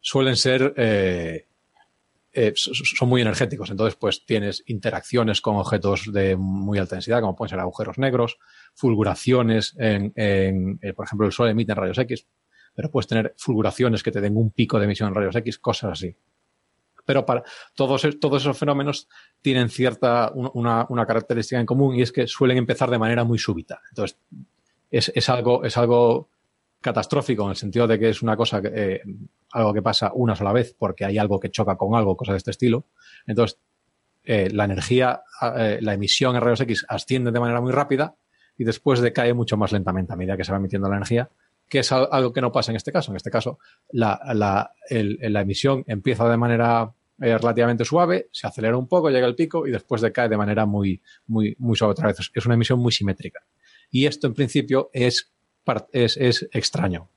[0.00, 0.74] suelen ser,
[2.34, 3.70] eh, son muy energéticos.
[3.70, 8.38] Entonces, pues tienes interacciones con objetos de muy alta densidad, como pueden ser agujeros negros,
[8.74, 12.26] fulguraciones en, en eh, por ejemplo, el Sol emite rayos X,
[12.74, 15.92] pero puedes tener fulguraciones que te den un pico de emisión en rayos X, cosas
[15.92, 16.16] así.
[17.06, 19.08] Pero para todos, todos esos fenómenos
[19.40, 23.38] tienen cierta, una, una, característica en común y es que suelen empezar de manera muy
[23.38, 23.80] súbita.
[23.90, 24.18] Entonces,
[24.90, 26.30] es, es algo, es algo
[26.84, 29.00] catastrófico en el sentido de que es una cosa, eh,
[29.52, 32.36] algo que pasa una sola vez porque hay algo que choca con algo, cosas de
[32.36, 32.84] este estilo.
[33.26, 33.58] Entonces,
[34.22, 35.22] eh, la energía,
[35.56, 38.16] eh, la emisión en rayos X asciende de manera muy rápida
[38.58, 41.30] y después decae mucho más lentamente a medida que se va emitiendo la energía
[41.66, 43.10] que es algo que no pasa en este caso.
[43.10, 43.58] En este caso,
[43.90, 49.26] la, la, la emisión empieza de manera eh, relativamente suave, se acelera un poco, llega
[49.26, 52.18] al pico y después decae de manera muy, muy, muy suave otra vez.
[52.34, 53.40] Es una emisión muy simétrica.
[53.90, 55.32] Y esto, en principio, es,
[55.92, 57.08] es, es extraño.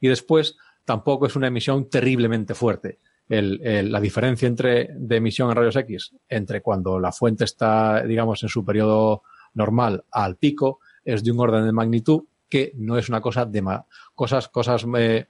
[0.00, 2.98] Y después, tampoco es una emisión terriblemente fuerte.
[3.28, 8.42] El, la diferencia entre, de emisión en rayos X entre cuando la fuente está, digamos,
[8.42, 9.22] en su periodo
[9.54, 13.62] normal al pico es de un orden de magnitud que no es una cosa de
[14.16, 15.26] cosas, cosas, eh,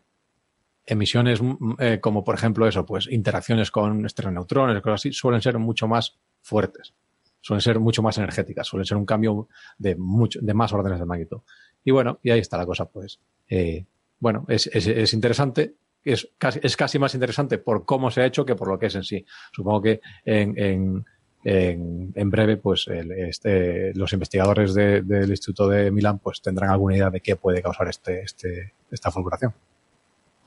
[0.86, 5.58] emisiones mm, eh, como por ejemplo eso, pues interacciones con esternoneutrones, cosas así, suelen ser
[5.58, 6.94] mucho más fuertes,
[7.40, 9.48] suelen ser mucho más energéticas, suelen ser un cambio
[9.78, 11.40] de mucho, de más órdenes de magnitud.
[11.84, 13.18] Y bueno, y ahí está la cosa, pues.
[13.48, 13.84] Eh,
[14.18, 15.74] bueno, es, es, es interesante,
[16.04, 18.86] es casi, es casi más interesante por cómo se ha hecho que por lo que
[18.86, 19.24] es en sí.
[19.52, 21.04] Supongo que en, en
[21.42, 26.68] en, en breve, pues el- este, los investigadores de- del Instituto de Milán pues tendrán
[26.68, 29.54] alguna idea de qué puede causar este, este, esta fulguración.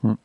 [0.04, 0.16] Yo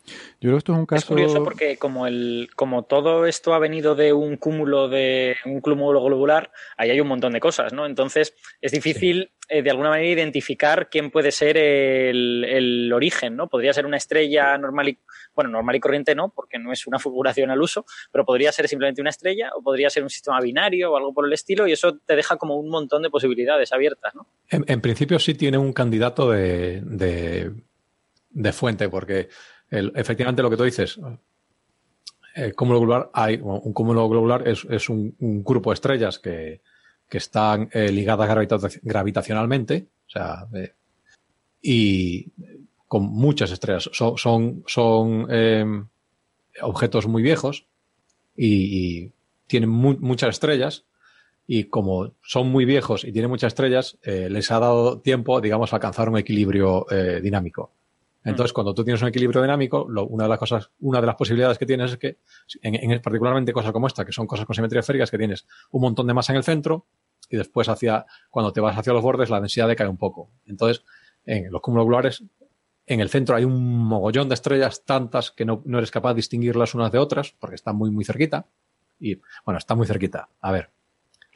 [0.42, 1.00] creo que esto es un caso...
[1.00, 5.62] Es curioso porque como el, como todo esto ha venido de un cúmulo de un
[5.62, 7.86] cúmulo globular, ahí hay un montón de cosas, ¿no?
[7.86, 13.48] Entonces es difícil eh, de alguna manera identificar quién puede ser el, el origen, ¿no?
[13.48, 15.00] Podría ser una estrella normal y
[15.34, 18.68] bueno, normal y corriente no, porque no es una fulguración al uso, pero podría ser
[18.68, 21.72] simplemente una estrella o podría ser un sistema binario o algo por el estilo y
[21.72, 24.28] eso te deja como un montón de posibilidades abiertas, ¿no?
[24.50, 27.52] En, en principio sí tiene un candidato de, de,
[28.30, 29.30] de fuente, porque
[29.70, 31.00] efectivamente lo que tú dices,
[32.36, 36.62] el cúmulo globular, hay, un cúmulo globular es, un, grupo de estrellas que,
[37.12, 40.74] están eh, ligadas gravita- gravitacionalmente, o sea, eh,
[41.62, 42.32] y
[42.88, 43.90] con muchas estrellas.
[43.94, 45.66] Son, son, son eh,
[46.62, 47.66] objetos muy viejos
[48.38, 49.12] y,
[49.48, 50.86] tienen mu- muchas estrellas
[51.48, 55.74] y como son muy viejos y tienen muchas estrellas, eh, les ha dado tiempo, digamos,
[55.74, 57.72] a alcanzar un equilibrio eh, dinámico.
[58.30, 61.16] Entonces, cuando tú tienes un equilibrio dinámico, lo- una de las cosas, una de las
[61.16, 62.18] posibilidades que tienes es que,
[62.62, 65.82] en, en- particularmente cosas como esta, que son cosas con simetría esférica, que tienes un
[65.82, 66.88] montón de masa en el centro
[67.30, 70.30] y después hacia, cuando te vas hacia los bordes, la densidad decae un poco.
[70.46, 70.84] Entonces,
[71.26, 72.24] en los cúmulos globulares,
[72.88, 76.16] en el centro hay un mogollón de estrellas, tantas que no, no eres capaz de
[76.18, 78.48] distinguirlas unas de otras, porque están muy, muy cerquita.
[79.00, 80.30] Y, bueno, está muy cerquita.
[80.42, 80.72] A ver,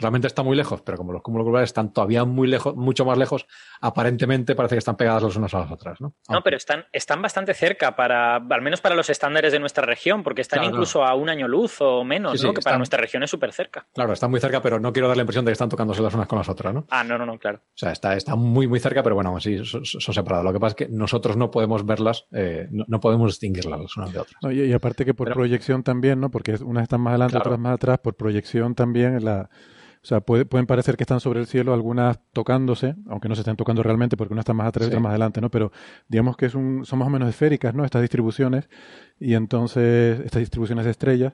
[0.03, 3.17] realmente está muy lejos, pero como los cúmulos globulares están todavía muy lejos, mucho más
[3.17, 3.47] lejos,
[3.81, 6.13] aparentemente parece que están pegadas las unas a las otras, ¿no?
[6.29, 10.23] No, pero están, están bastante cerca para, al menos para los estándares de nuestra región,
[10.23, 12.53] porque están Claro, incluso a un año luz o menos, Sí, sí, ¿no?
[12.53, 13.85] Que para nuestra región es súper cerca.
[13.93, 16.13] Claro, están muy cerca, pero no quiero dar la impresión de que están tocándose las
[16.13, 16.85] unas con las otras, ¿no?
[16.89, 17.59] Ah, no, no, no, claro.
[17.65, 20.45] O sea, está, está muy, muy cerca, pero bueno, así son, son separadas.
[20.45, 23.97] Lo que pasa es que nosotros no podemos verlas, eh, no, no podemos distinguirlas las
[23.97, 24.35] unas de otras.
[24.41, 26.29] No, y, y aparte que por proyección también, ¿no?
[26.29, 27.49] Porque unas están más adelante, Claro.
[27.49, 29.49] otras más atrás, por proyección también la...
[30.03, 33.41] O sea, puede- pueden parecer que están sobre el cielo, algunas tocándose, aunque no se
[33.41, 34.91] estén tocando realmente porque una está más atrás y Sí.
[34.91, 35.49] otra más adelante, ¿no?
[35.49, 35.71] Pero
[36.09, 37.85] digamos que es un, son más o menos esféricas, ¿no?
[37.85, 38.67] Estas distribuciones.
[39.19, 41.33] Y entonces, estas distribuciones de estrellas.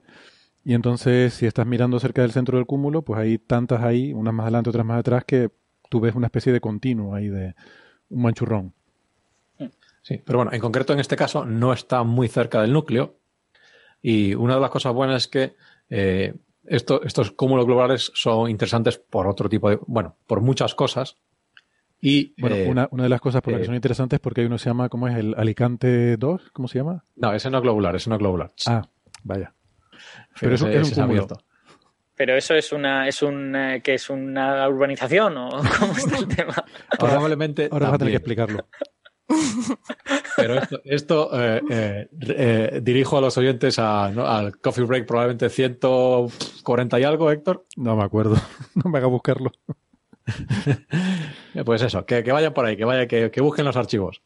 [0.63, 4.33] Y entonces, si estás mirando cerca del centro del cúmulo, pues hay tantas ahí, unas
[4.35, 5.49] más adelante, otras más atrás, que
[5.89, 7.55] tú ves una especie de continuo ahí de
[8.09, 8.73] un manchurrón.
[10.03, 13.15] Sí, pero bueno, en concreto en este caso no está muy cerca del núcleo.
[14.01, 15.55] Y una de las cosas buenas es que
[15.89, 16.35] eh,
[16.69, 21.17] esto- estos cúmulos globales son interesantes por otro tipo de, bueno, por muchas cosas.
[22.01, 24.21] Y Bueno, eh, una, una de las cosas por las que eh, son interesantes es
[24.21, 25.15] porque hay uno que se llama, ¿cómo es?
[25.17, 27.03] El Alicante 2, ¿cómo se llama?
[27.17, 28.51] no, ese no es globular, ese no es globular.
[28.67, 28.81] Ah,
[29.23, 29.53] vaya.
[30.39, 31.11] Pero es, un- Ese- es un cúmulo.
[31.11, 31.37] abierto.
[32.15, 36.27] Pero eso es una, es un, eh, que es una urbanización o cómo está el
[36.35, 36.53] tema.
[36.97, 38.65] Probablemente Ahora vas a tener que explicarlo.
[40.35, 44.25] Pero esto, esto, eh, eh, eh, dirijo a los oyentes a, ¿no?
[44.25, 47.65] al Coffee Break probablemente 140 y algo, Héctor.
[47.75, 48.35] No me acuerdo.
[48.75, 49.51] No me haga buscarlo.
[51.65, 54.21] Pues eso, que, que vayan por ahí, que vayan, que, que busquen los archivos.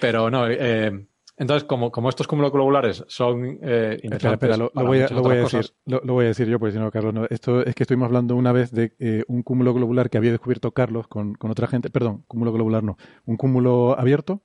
[0.00, 1.06] Pero no, eh,
[1.36, 5.22] entonces como, como estos cúmulos globulares son eh, Espera, espera, lo, voy a, muchas lo
[5.22, 5.76] voy a otras decir.
[5.84, 7.26] Lo, voy a decir yo, porque si no, Carlos, no.
[7.28, 10.70] Esto es que estuvimos hablando una vez de eh, un cúmulo globular que había descubierto
[10.72, 11.90] Carlos con, con otra gente.
[11.90, 12.96] Perdón, cúmulo globular no.
[13.26, 14.42] Un cúmulo abierto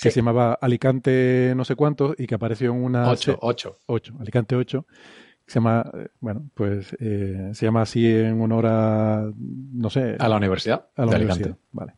[0.00, 3.10] que se llamaba Alicante no sé cuánto y que apareció en una...
[3.10, 3.76] Ocho, se- ocho.
[3.86, 4.86] ocho, Alicante 8.
[5.46, 10.28] Se llama, eh, bueno, pues eh, se llama así en honor a, no sé, a
[10.28, 11.46] la universidad a la de universidad.
[11.48, 11.66] Alicante.
[11.72, 11.94] Vale.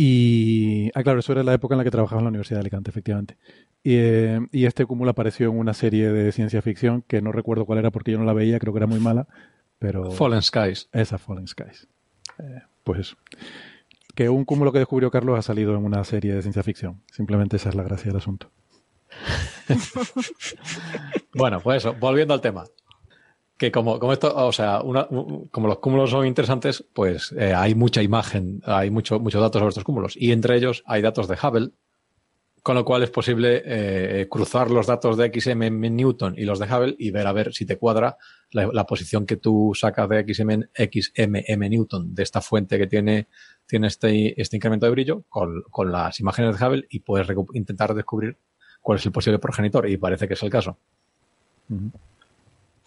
[0.00, 2.60] Y, ah, claro, eso era la época en la que trabajaba en la Universidad de
[2.60, 3.36] Alicante, efectivamente.
[3.82, 7.66] Y, eh, y este cúmulo apareció en una serie de ciencia ficción que no recuerdo
[7.66, 9.26] cuál era porque yo no la veía, creo que era muy mala,
[9.80, 10.12] pero...
[10.12, 10.88] Fallen Skies.
[10.92, 11.88] Esa, Fallen Skies.
[12.38, 13.16] Eh, pues eso.
[14.14, 17.02] Que un cúmulo que descubrió Carlos ha salido en una serie de ciencia ficción.
[17.10, 18.52] Simplemente esa es la gracia del asunto.
[21.34, 22.64] Bueno, pues eso, volviendo al tema.
[23.58, 27.52] Que como, como esto, o sea, una- un- como los cúmulos son interesantes, pues eh,
[27.52, 30.16] hay mucha imagen, hay mucho, muchos datos sobre estos cúmulos.
[30.16, 31.70] Y entre ellos hay datos de Hubble,
[32.62, 36.66] con lo cual es posible eh, cruzar los datos de XM Newton y los de
[36.66, 38.16] Hubble y ver a ver si te cuadra
[38.50, 43.26] la, posición que tú sacas de XM, XMM Newton de esta fuente que tiene,
[43.66, 47.92] tiene este, este incremento de brillo con, con las imágenes de Hubble y puedes intentar
[47.94, 48.36] descubrir
[48.82, 50.76] cuál es el posible progenitor y parece que es el caso.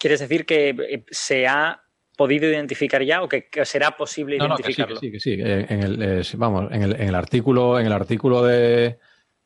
[0.02, 1.80] ¿Quieres decir que eh, se ha
[2.18, 4.99] podido identificar ya o que, que será posible No, no, que sí, identificarlo?
[4.99, 5.34] que sí, que sí.
[5.40, 8.98] Eh, En el, eh, sí, vamos, en el, en el artículo, en el artículo de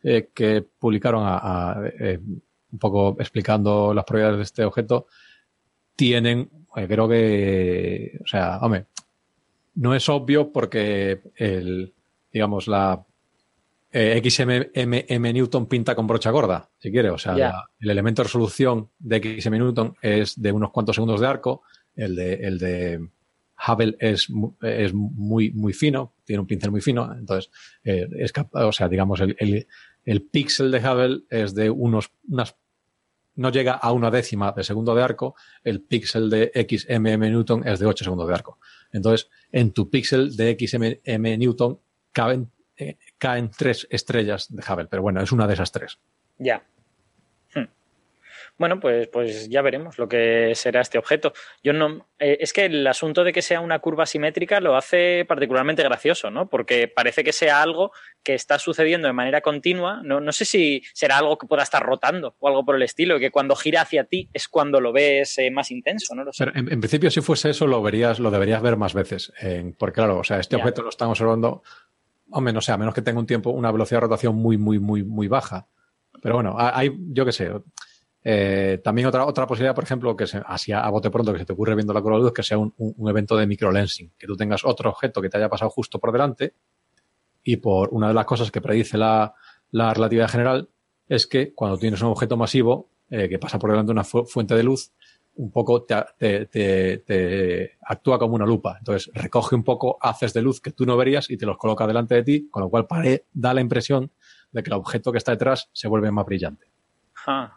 [0.02, 2.20] eh, que publicaron a, a, eh,
[2.72, 5.08] un poco explicando las propiedades de este objeto,
[5.94, 8.86] tienen, creo que, o sea, hombre,
[9.76, 11.94] no es obvio porque el,
[12.32, 13.06] digamos, la,
[13.98, 17.10] eh, XMM Newton pinta con brocha gorda, si quiere.
[17.10, 21.22] O sea, la- el elemento de resolución de XM Newton es de unos cuantos segundos
[21.22, 21.62] de arco.
[21.96, 23.10] El de, el de
[23.68, 24.28] Hubble es,
[24.62, 27.12] es muy, muy fino, tiene un pincel muy fino.
[27.18, 27.50] Entonces,
[27.86, 29.66] eh, es capaz, o sea, digamos, el, el,
[30.04, 32.56] el píxel de Hubble es de unos, unas,
[33.36, 35.36] no llega a una décima de segundo de arco.
[35.64, 38.60] El píxel de XMM Newton es de 8 segundos de arco.
[38.92, 41.80] Entonces, en tu píxel de XMM Newton
[42.12, 46.00] caben, eh, caen tres estrellas de Hubble, pero bueno, es una de esas tres.
[46.38, 46.64] Ya.
[47.54, 47.66] Hmm.
[48.58, 51.34] Bueno, pues, pues ya veremos lo que será este objeto.
[51.64, 55.26] Yo no, eh, es que el asunto de que sea una curva simétrica lo hace
[55.28, 56.48] particularmente gracioso, ¿no?
[56.50, 57.92] Porque parece que sea algo
[58.24, 60.02] que está sucediendo de manera continua.
[60.04, 63.20] No, no sé si será algo que pueda estar rotando o algo por el estilo,
[63.20, 66.24] que cuando gira hacia ti es cuando lo ves eh, más intenso, ¿no?
[66.24, 66.46] Lo sé.
[66.46, 69.34] Pero en, en principio, si fuese eso, lo verías, lo deberías ver más veces.
[69.78, 70.64] porque claro, o sea, este Ya.
[70.64, 71.62] objeto lo estamos observando,
[72.32, 74.80] hombre, no sé, a menos que tenga un tiempo, una velocidad de rotación muy, muy,
[74.80, 75.68] muy, muy baja.
[76.22, 77.52] Pero bueno, ha- hay, yo qué sé.
[78.24, 81.46] eh, también otra, otra posibilidad, por ejemplo, que se, así a, bote pronto que se
[81.46, 84.26] te ocurre viendo la curva de luz, que sea un, un- evento de microlensing, que
[84.28, 86.54] tú tengas otro objeto que te haya pasado justo por delante
[87.44, 89.34] y por una de las cosas que predice la,
[89.72, 90.70] la relatividad general
[91.08, 94.26] es que cuando tienes un objeto masivo eh, que pasa por delante de una fu-
[94.26, 94.92] fuente de luz,
[95.38, 98.76] un poco te, te- te- te actúa como una lupa.
[98.80, 101.86] Entonces recoge un poco haces de luz que tú no verías y te los coloca
[101.88, 104.12] delante de ti, con lo cual pare- da la impresión
[104.52, 106.68] de que el objeto que está detrás se vuelve más brillante.
[107.28, 107.54] Ah,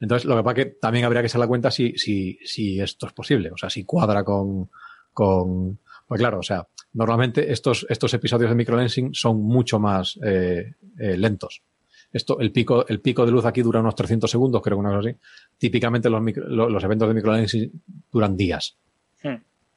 [0.00, 3.06] Entonces, lo que pasa que también habría que hacer la cuenta si, si, si esto
[3.06, 4.70] es posible, o sea, si cuadra con,
[5.12, 10.74] con, pues claro, o sea, normalmente estos, estos episodios de microlensing son mucho más eh,
[10.98, 11.62] eh, lentos.
[12.12, 14.90] Esto, el pico, el pico de luz aquí dura unos 300 segundos, creo que una
[14.96, 15.18] cosa así.
[15.58, 17.70] Típicamente los, micro- lo- los eventos de microlensing
[18.12, 18.76] duran días.
[19.22, 19.34] hmm.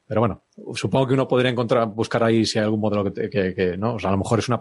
[0.08, 0.42] Pero bueno,
[0.74, 3.94] supongo que uno podría encontrar, buscar ahí si hay algún modelo que, que- que, no,
[3.94, 4.58] o sea, a lo mejor es una,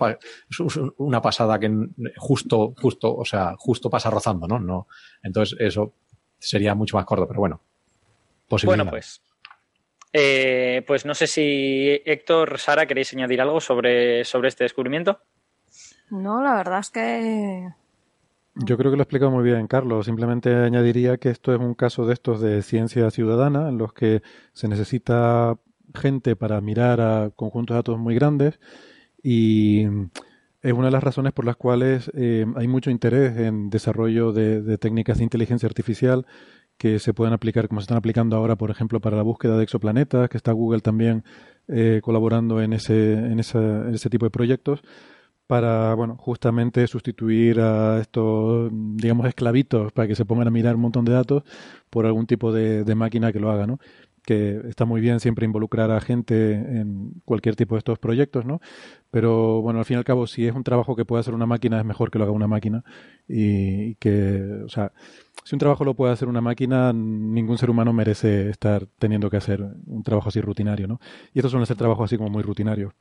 [0.50, 1.72] es una pasada que
[2.18, 4.58] justo, justo, o sea, justo pasa rozando, ¿no?
[4.60, 4.88] No,
[5.22, 5.94] entonces eso
[6.40, 7.62] sería mucho más corto, pero bueno.
[8.66, 9.22] Bueno, pues.
[10.14, 15.20] Eh, pues no sé si Héctor, Sara, queréis añadir algo sobre, sobre este descubrimiento.
[16.10, 17.70] No, la verdad es que
[18.56, 20.06] Yo creo que lo ha explicado muy bien Carlos.
[20.06, 24.22] Simplemente añadiría que esto es un caso de estos de ciencia ciudadana, en los que
[24.54, 25.58] se necesita
[25.94, 28.60] gente para mirar a conjuntos de datos muy grandes
[29.24, 29.86] y
[30.62, 34.78] es una de las razones por las cuales eh, hay mucho interés en desarrollo de,
[34.78, 36.26] técnicas de inteligencia artificial
[36.78, 39.64] que se pueden aplicar, como se están aplicando ahora, por ejemplo, para la búsqueda de
[39.64, 41.24] exoplanetas, que está Google también
[41.68, 44.82] eh, colaborando en ese, en, esa, en ese tipo de proyectos
[45.48, 50.82] para, bueno, justamente sustituir a estos, digamos, esclavitos para que se pongan a mirar un
[50.82, 51.44] montón de datos
[51.90, 53.80] por algún tipo de, de máquina que lo haga, ¿no?
[54.26, 58.60] Que está muy bien siempre involucrar a gente en cualquier tipo de estos proyectos, ¿no?
[59.12, 61.46] Pero, bueno, al fin y al cabo, si es un trabajo que puede hacer una
[61.46, 62.84] máquina, es mejor que lo haga una máquina
[63.28, 64.92] y, y que, o sea,
[65.44, 69.38] si un trabajo lo puede hacer una máquina, ningún ser humano merece estar teniendo que
[69.38, 71.00] hacer un trabajo así rutinario, ¿no?
[71.34, 72.94] Y estos suelen ser trabajos así como muy rutinarios.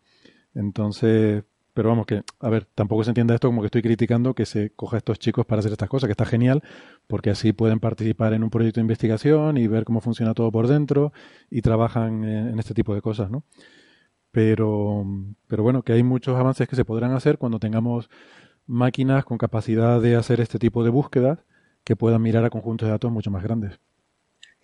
[0.54, 1.44] Entonces,
[1.74, 4.70] pero vamos que, a ver, tampoco se entienda esto como que estoy criticando que se
[4.70, 6.62] coja a estos chicos para hacer estas cosas, que está genial,
[7.06, 10.68] porque así pueden participar en un proyecto de investigación y ver cómo funciona todo por
[10.68, 11.12] dentro
[11.50, 13.44] y trabajan en, en este tipo de cosas, ¿no?
[14.30, 15.04] Pero,
[15.46, 18.10] pero bueno, que hay muchos avances que se podrán hacer cuando tengamos
[18.66, 21.38] máquinas con capacidad de hacer este tipo de búsquedas
[21.84, 23.78] que puedan mirar a conjuntos de datos mucho más grandes.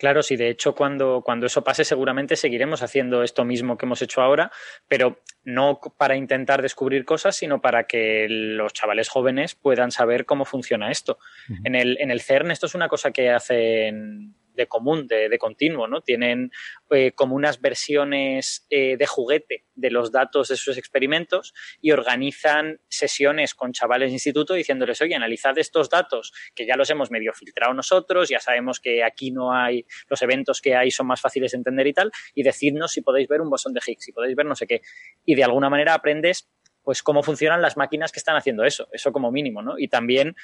[0.01, 4.01] Claro, sí, de hecho, cuando, cuando eso pase, seguramente seguiremos haciendo esto mismo que hemos
[4.01, 4.51] hecho ahora,
[4.89, 10.47] pero no para intentar descubrir cosas, sino para que los chavales jóvenes puedan saber cómo
[10.47, 11.19] funciona esto.
[11.65, 15.39] En el, en el CERN esto es una cosa que hacen de común, de, de
[15.39, 16.03] continuo, ¿no?
[16.03, 16.53] Tienen
[16.91, 22.79] eh, como unas versiones eh, de juguete de los datos de sus experimentos y organizan
[22.89, 27.33] sesiones con chavales de instituto diciéndoles, oye, analizad estos datos que ya los hemos medio
[27.33, 31.53] filtrado nosotros, ya sabemos que aquí no hay, los eventos que hay son más fáciles
[31.53, 34.37] de entender y tal, y decidnos si podéis ver un bosón de Higgs, si podéis
[34.37, 34.83] ver no sé qué.
[35.25, 36.49] Y de alguna manera aprendes
[36.83, 39.79] pues cómo funcionan las máquinas que están haciendo eso, eso como mínimo, ¿no?
[39.79, 40.35] Y también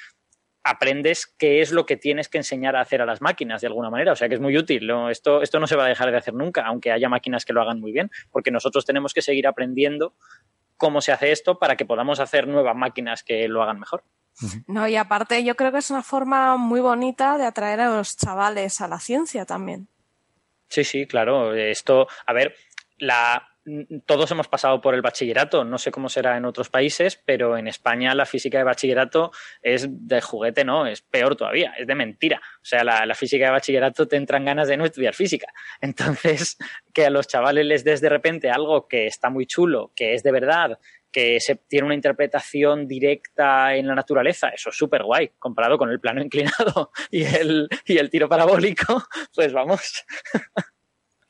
[0.63, 3.89] aprendes qué es lo que tienes que enseñar a hacer a las máquinas de alguna
[3.89, 4.11] manera.
[4.11, 4.87] O sea que es muy útil.
[4.87, 5.09] ¿no?
[5.09, 7.61] Esto, esto no se va a dejar de hacer nunca, aunque haya máquinas que lo
[7.61, 10.13] hagan muy bien, porque nosotros tenemos que seguir aprendiendo
[10.77, 14.03] cómo se hace esto para que podamos hacer nuevas máquinas que lo hagan mejor.
[14.67, 18.17] No, y aparte yo creo que es una forma muy bonita de atraer a los
[18.17, 19.87] chavales a la ciencia también.
[20.69, 21.55] Sí, sí, claro.
[21.55, 22.55] Esto, a ver,
[22.97, 23.47] la,
[24.05, 27.67] todos hemos pasado por el bachillerato, no sé cómo será en otros países, pero en
[27.67, 29.31] España la física de bachillerato
[29.61, 32.41] es de juguete, no, es peor todavía, es de mentira.
[32.61, 35.47] O sea, la, física de bachillerato te entran ganas de no estudiar física.
[35.81, 36.57] Entonces,
[36.93, 40.23] que a los chavales les des de repente algo que está muy chulo, que es
[40.23, 40.79] de verdad,
[41.11, 45.89] que se tiene una interpretación directa en la naturaleza, eso es súper guay, comparado con
[45.89, 49.03] el plano inclinado y el tiro parabólico,
[49.33, 50.05] pues vamos.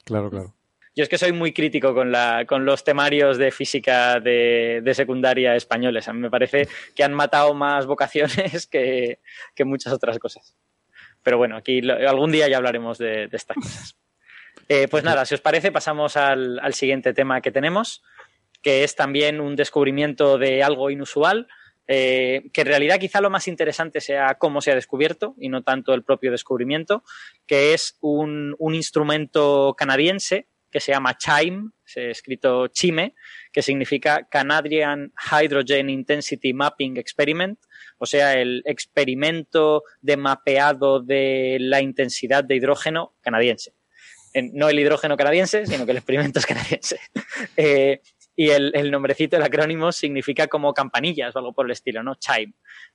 [0.07, 0.56] Claro, claro.
[0.97, 5.55] Yo es que soy muy crítico con, la, con los temarios de física de, secundaria
[5.55, 6.07] españoles.
[6.07, 9.19] A mí me parece que han matado más vocaciones que,
[9.59, 10.55] muchas otras cosas.
[11.21, 13.95] Pero bueno, aquí algún día ya hablaremos de, estas cosas.
[14.69, 18.03] Eh, pues nada, si os parece, pasamos al, siguiente tema que tenemos,
[18.63, 21.47] que es también un descubrimiento de algo inusual,
[21.87, 25.61] eh, que en realidad quizá lo más interesante sea cómo se ha descubierto y no
[25.61, 27.03] tanto el propio descubrimiento,
[27.45, 30.47] que es un instrumento canadiense
[30.77, 33.15] que se llama CHIME, se ha escrito CHIME,
[33.51, 37.57] que significa Canadian Hydrogen Intensity Mapping Experiment,
[37.97, 43.73] o sea, el experimento de mapeado de la intensidad de hidrógeno canadiense.
[44.33, 46.99] En- no el hidrógeno canadiense, sino que el experimento es canadiense.
[47.57, 48.01] Eh,
[48.35, 52.13] y el, el nombrecito, el acrónimo, significa como campanillas o algo por el estilo, ¿no?
[52.15, 52.53] Chime.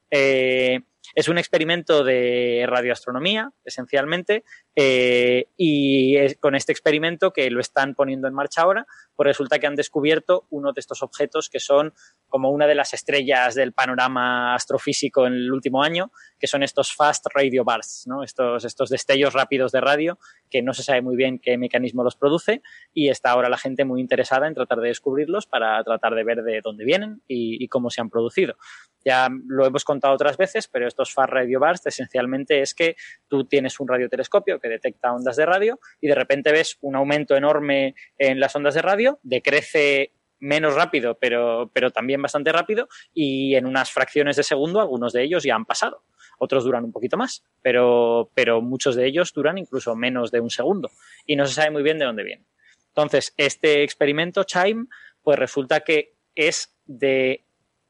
[0.09, 0.80] Eh,
[1.14, 7.94] es un experimento de radioastronomía, esencialmente, eh, y es con este experimento que lo están
[7.94, 11.92] poniendo en marcha ahora, pues resulta que han descubierto uno de estos objetos que son
[12.28, 16.94] como una de las estrellas del panorama astrofísico en el último año, que son estos
[16.94, 18.22] fast radio bursts, ¿no?
[18.22, 20.18] estos, destellos rápidos de radio
[20.50, 22.62] que no se sabe muy bien qué mecanismo los produce
[22.92, 26.42] y está ahora la gente muy interesada en tratar de descubrirlos para tratar de ver
[26.42, 28.56] de dónde vienen y cómo se han producido.
[29.04, 32.96] Ya lo hemos contado otras veces, pero estos fast radio bursts esencialmente es que
[33.28, 37.36] tú tienes un radiotelescopio que detecta ondas de radio y de repente ves un aumento
[37.36, 40.12] enorme en las ondas de radio, decrece
[40.42, 45.22] menos rápido, pero, pero también bastante rápido, y en unas fracciones de segundo algunos de
[45.22, 46.04] ellos ya han pasado.
[46.38, 50.50] Otros duran un poquito más, pero, pero muchos de ellos duran incluso menos de un
[50.50, 50.90] segundo
[51.24, 52.46] y no se sabe muy bien de dónde vienen.
[52.88, 54.86] Entonces, este experimento, Chime,
[55.22, 57.44] pues resulta que es de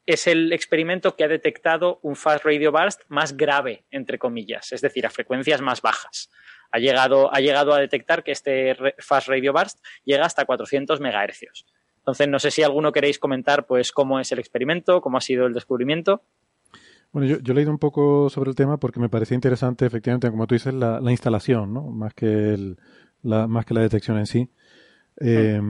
[0.07, 4.81] es el experimento que ha detectado un fast radio burst más grave, entre comillas, es
[4.81, 6.31] decir, a frecuencias más bajas.
[6.73, 11.67] Ha llegado, ha llegado a detectar que este fast radio burst llega hasta 400 megahercios.
[11.99, 15.47] Entonces, no sé si alguno queréis comentar pues cómo es el experimento, cómo ha sido
[15.47, 16.23] el descubrimiento.
[17.13, 20.31] Bueno, yo, yo he leído un poco sobre el tema porque me parecía interesante, efectivamente,
[20.31, 21.83] como tú dices, la, la instalación, ¿no?
[21.83, 22.79] Más que, el,
[23.23, 24.51] la, más que la detección en sí.
[25.21, 25.61] Eh,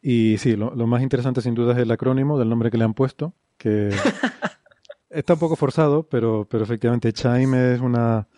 [0.00, 2.84] y sí, lo, lo más interesante sin duda es el acrónimo del nombre que le
[2.84, 3.90] han puesto, que
[5.10, 8.28] está un poco forzado, pero, pero efectivamente Chime es una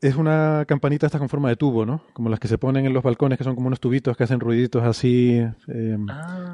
[0.00, 2.02] es una campanita esta con forma de tubo, ¿no?
[2.14, 4.40] Como las que se ponen en los balcones, que son como unos tubitos que hacen
[4.40, 5.38] ruiditos así.
[5.68, 5.96] eh,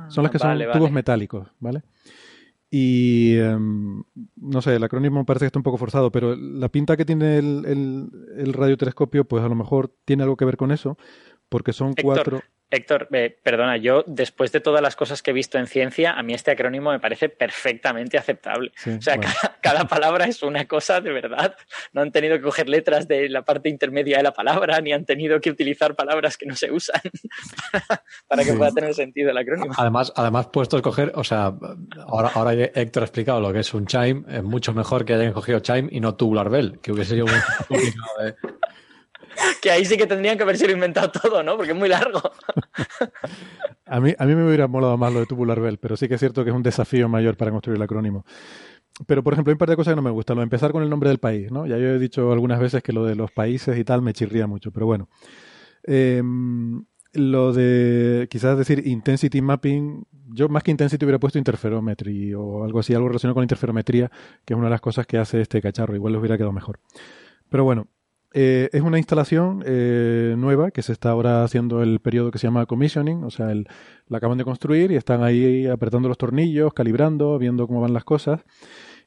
[0.09, 0.90] son las que son tubos vale.
[0.90, 1.82] metálicos, ¿vale?
[2.69, 4.03] Y em,
[4.36, 7.39] no sé, el acrónimo parece que está un poco forzado, pero la pinta que tiene
[7.39, 10.98] el, el, el radiotelescopio, pues a lo mejor tiene algo que ver con eso,
[11.48, 12.40] porque son Héctor, cuatro.
[12.68, 16.22] Héctor, eh, perdona, yo después de todas las cosas que he visto en ciencia, a
[16.24, 18.72] mí este acrónimo me parece perfectamente aceptable.
[18.76, 19.32] Sí, o sea, bueno.
[19.40, 21.56] cada, cada palabra es una cosa de verdad.
[21.93, 25.05] No han tenido que coger letras de la parte intermedia de la palabra, ni han
[25.05, 27.01] tenido que utilizar palabras que no se usan
[28.26, 28.56] para que Sí.
[28.56, 29.72] pueda tener sentido el acrónimo.
[29.76, 31.52] Además, además puesto a escoger, o sea,
[32.09, 35.32] ahora, ahora Héctor ha explicado lo que es un chime, es mucho mejor que hayan
[35.32, 37.26] cogido chime y no tubular bell, que hubiese sido
[37.70, 38.34] de-
[39.61, 41.57] Que ahí sí que tendrían que haberse inventado todo, ¿no?
[41.57, 42.21] Porque es muy largo.
[43.89, 46.15] A mí, a mí me hubiera molado más lo de Tubular Bell, pero sí que
[46.15, 48.25] es cierto que es un desafío mayor para construir el acrónimo.
[49.07, 50.35] Pero, por ejemplo, hay un par de cosas que no me gustan.
[50.35, 51.67] Lo de empezar con el nombre del país, ¿no?
[51.67, 54.49] Ya yo he dicho algunas veces que lo de los países y tal me chirría
[54.49, 55.09] mucho, pero bueno.
[55.85, 56.21] Eh,
[57.13, 62.81] lo de, quizás decir intensity mapping, yo más que intensity hubiera puesto interferometry o algo
[62.81, 64.11] así, algo relacionado con interferometría,
[64.45, 65.95] que es una de las cosas que hace este cacharro.
[65.95, 66.81] Igual les hubiera quedado mejor.
[67.49, 67.89] Pero bueno,
[68.39, 72.47] eh, es una instalación eh, nueva que se está ahora haciendo el periodo que se
[72.47, 73.67] llama commissioning, o sea, el,
[74.09, 78.05] la acaban de construir y están ahí apretando los tornillos, calibrando, viendo cómo van las
[78.05, 78.45] cosas.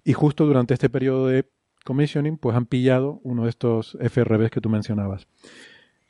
[0.04, 1.48] Y justo durante este periodo de
[1.86, 5.28] commissioning, pues han pillado uno de estos FRBs que tú mencionabas.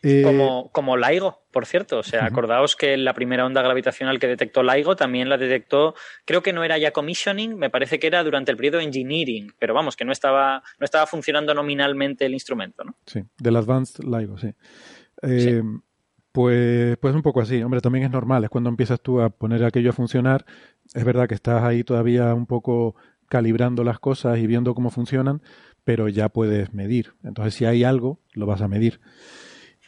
[0.02, 2.00] Eh, Como, como LIGO, por cierto.
[2.00, 5.94] O sea, acordaos que la primera onda gravitacional que detectó LIGO también la detectó,
[6.26, 9.74] creo que no era ya commissioning, me parece que era durante el periodo engineering, pero
[9.74, 12.96] vamos, que no estaba, no estaba funcionando nominalmente el instrumento, ¿no?
[13.06, 14.54] Sí, del Advanced LIGO, sí.
[15.22, 15.62] Eh,
[16.32, 17.62] Pues, pues un poco así.
[17.64, 18.44] Hombre, también es normal.
[18.44, 20.46] Es cuando empiezas tú a poner aquello a funcionar.
[20.94, 22.96] Es verdad que estás ahí todavía un poco
[23.28, 25.42] calibrando las cosas y viendo cómo funcionan,
[25.84, 27.14] pero ya puedes medir.
[27.24, 29.02] Entonces, si hay algo, lo vas a medir.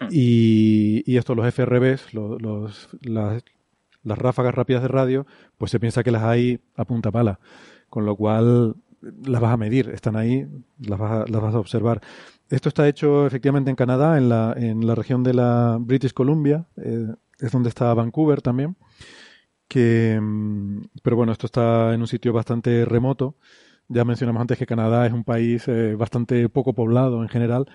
[0.01, 0.07] Hmm.
[0.11, 3.43] Y, y esto, los FRBs, lo- los, las,
[4.03, 7.39] ráfagas rápidas de radio, pues se piensa que las hay a punta pala,
[7.89, 8.75] con lo cual
[9.25, 10.47] las vas a medir, están ahí,
[10.79, 12.01] las vas a, las vas a observar.
[12.49, 16.65] Esto está hecho efectivamente en Canadá, en la, en la región de la British Columbia,
[16.77, 17.07] eh,
[17.39, 18.75] es donde está Vancouver también,
[19.67, 23.35] que, mm, pero bueno, esto está en un sitio bastante remoto.
[23.87, 27.67] Ya mencionamos antes que Canadá es un país eh, bastante poco poblado en general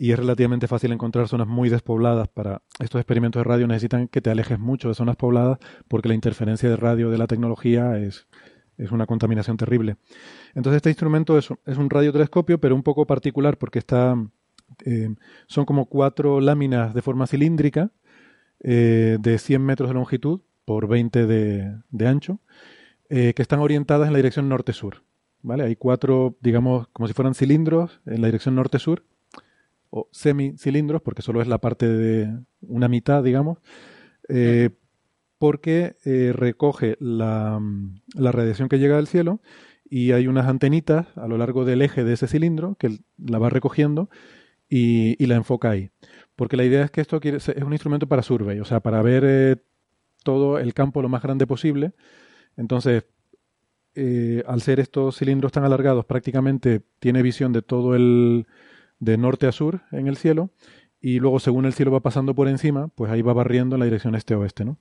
[0.00, 4.20] y es relativamente fácil encontrar zonas muy despobladas para estos experimentos de radio necesitan que
[4.20, 5.58] te alejes mucho de zonas pobladas
[5.88, 8.28] porque la interferencia de radio de la tecnología es,
[8.78, 9.96] es una contaminación terrible.
[10.54, 14.14] Entonces este instrumento es, es un radiotelescopio pero un poco particular porque está
[14.84, 15.12] eh,
[15.48, 17.90] son como cuatro láminas de forma cilíndrica
[18.60, 22.38] eh, de 100 metros de longitud por 20 de, de ancho
[23.10, 25.02] eh, que están orientadas en la dirección norte-sur.
[25.42, 25.64] ¿Vale?
[25.64, 29.02] Hay cuatro, digamos, como si fueran cilindros en la dirección norte-sur
[29.90, 33.58] o semicilindros, porque solo es la parte de una mitad, digamos,
[34.28, 34.70] eh,
[35.38, 37.60] porque eh, recoge la,
[38.14, 39.40] la, radiación que llega del cielo
[39.88, 43.48] y hay unas antenitas a lo largo del eje de ese cilindro que la va
[43.48, 44.10] recogiendo
[44.68, 45.90] y, y la enfoca ahí.
[46.36, 49.00] Porque la idea es que esto quiere, es un instrumento para survey, o sea, para
[49.02, 49.56] ver eh,
[50.24, 51.92] todo el campo lo más grande posible.
[52.56, 53.04] Entonces,
[54.46, 58.46] al ser estos cilindros tan alargados, prácticamente tiene visión de todo el,
[59.00, 60.50] de norte a sur en el cielo
[61.00, 63.84] y luego según el cielo va pasando por encima, pues ahí va barriendo en la
[63.86, 64.78] dirección este-oeste, ¿no?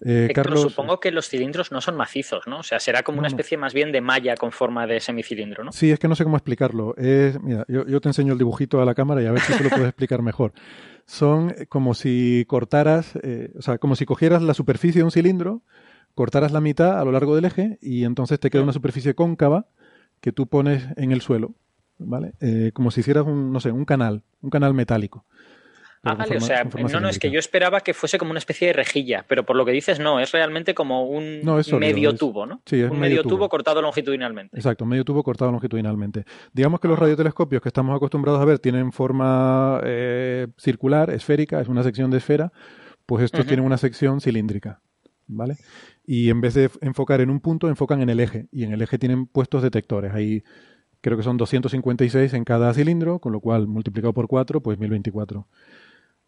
[0.00, 2.60] Eh, Carlos, supongo que los cilindros no son macizos, ¿no?
[2.60, 5.72] O sea, será como una especie más bien de malla con forma de semicilindro, ¿no?
[5.72, 6.94] Sí, es que no sé cómo explicarlo.
[6.96, 9.56] Es, mira, yo, yo, te enseño el dibujito a la cámara y a ver si
[9.56, 10.52] tú lo puedes explicar mejor.
[11.04, 15.62] Son como si cortaras, eh, o sea, como si cogieras la superficie de un cilindro,
[16.14, 19.66] cortaras la mitad a lo largo del eje y entonces te queda una superficie cóncava
[20.20, 21.54] que tú pones en el suelo.
[21.98, 22.32] ¿Vale?
[22.40, 25.24] Eh, como si hicieras un, no sé, un canal, un canal metálico.
[26.02, 28.68] Ah, vale, o sea, no, no, es que yo esperaba que fuese como una especie
[28.68, 31.42] de rejilla, pero por lo que dices, no, es realmente como un
[31.80, 32.62] medio tubo, ¿no?
[32.66, 33.36] Sí, es un medio, tubo.
[33.36, 33.48] tubo.
[33.48, 34.56] cortado longitudinalmente.
[34.56, 36.24] Exacto, medio tubo cortado longitudinalmente.
[36.52, 41.66] Digamos que los radiotelescopios que estamos acostumbrados a ver tienen forma eh, circular, esférica, es
[41.66, 42.52] una sección de esfera,
[43.04, 44.80] pues estos tienen una sección cilíndrica,
[45.26, 45.56] ¿vale?
[46.06, 48.82] Y en vez de enfocar en un punto, enfocan en el eje, y en el
[48.82, 50.14] eje tienen puestos detectores.
[50.14, 50.44] Ahí
[51.00, 55.46] creo que son 256 en cada cilindro, con lo cual multiplicado por 4, pues 1024.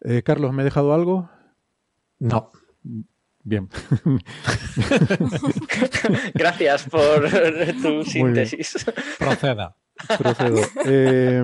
[0.01, 1.29] Eh, Carlos, ¿me he dejado algo?
[2.19, 2.51] No.
[3.43, 3.69] Bien.
[6.33, 7.27] Gracias por
[7.81, 8.85] tu síntesis.
[9.17, 9.75] Proceda.
[10.17, 10.61] Procedo.
[10.85, 11.43] Eh,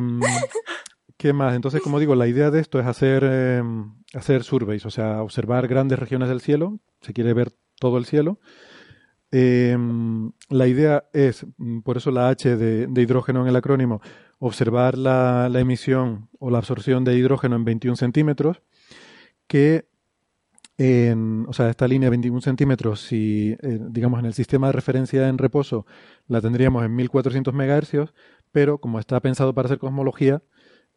[1.18, 1.56] ¿Qué más?
[1.56, 3.64] Entonces, como digo, la idea de esto es hacer, eh,
[4.14, 6.80] hacer surveys, o sea, observar grandes regiones del cielo.
[7.02, 8.40] Se quiere ver todo el cielo
[9.32, 9.78] eh,
[10.50, 14.02] la idea es, mm, por eso la H de, hidrógeno en el acrónimo,
[14.40, 18.62] observar la, la, emisión o la absorción de hidrógeno en 21 centímetros,
[19.48, 19.88] que
[20.78, 24.74] en, o sea, esta línea de 21 centímetros, si eh, digamos en el sistema de
[24.74, 25.88] referencia en reposo
[26.28, 28.14] la tendríamos en 1400 MHz,
[28.52, 30.44] pero como está pensado para hacer cosmología,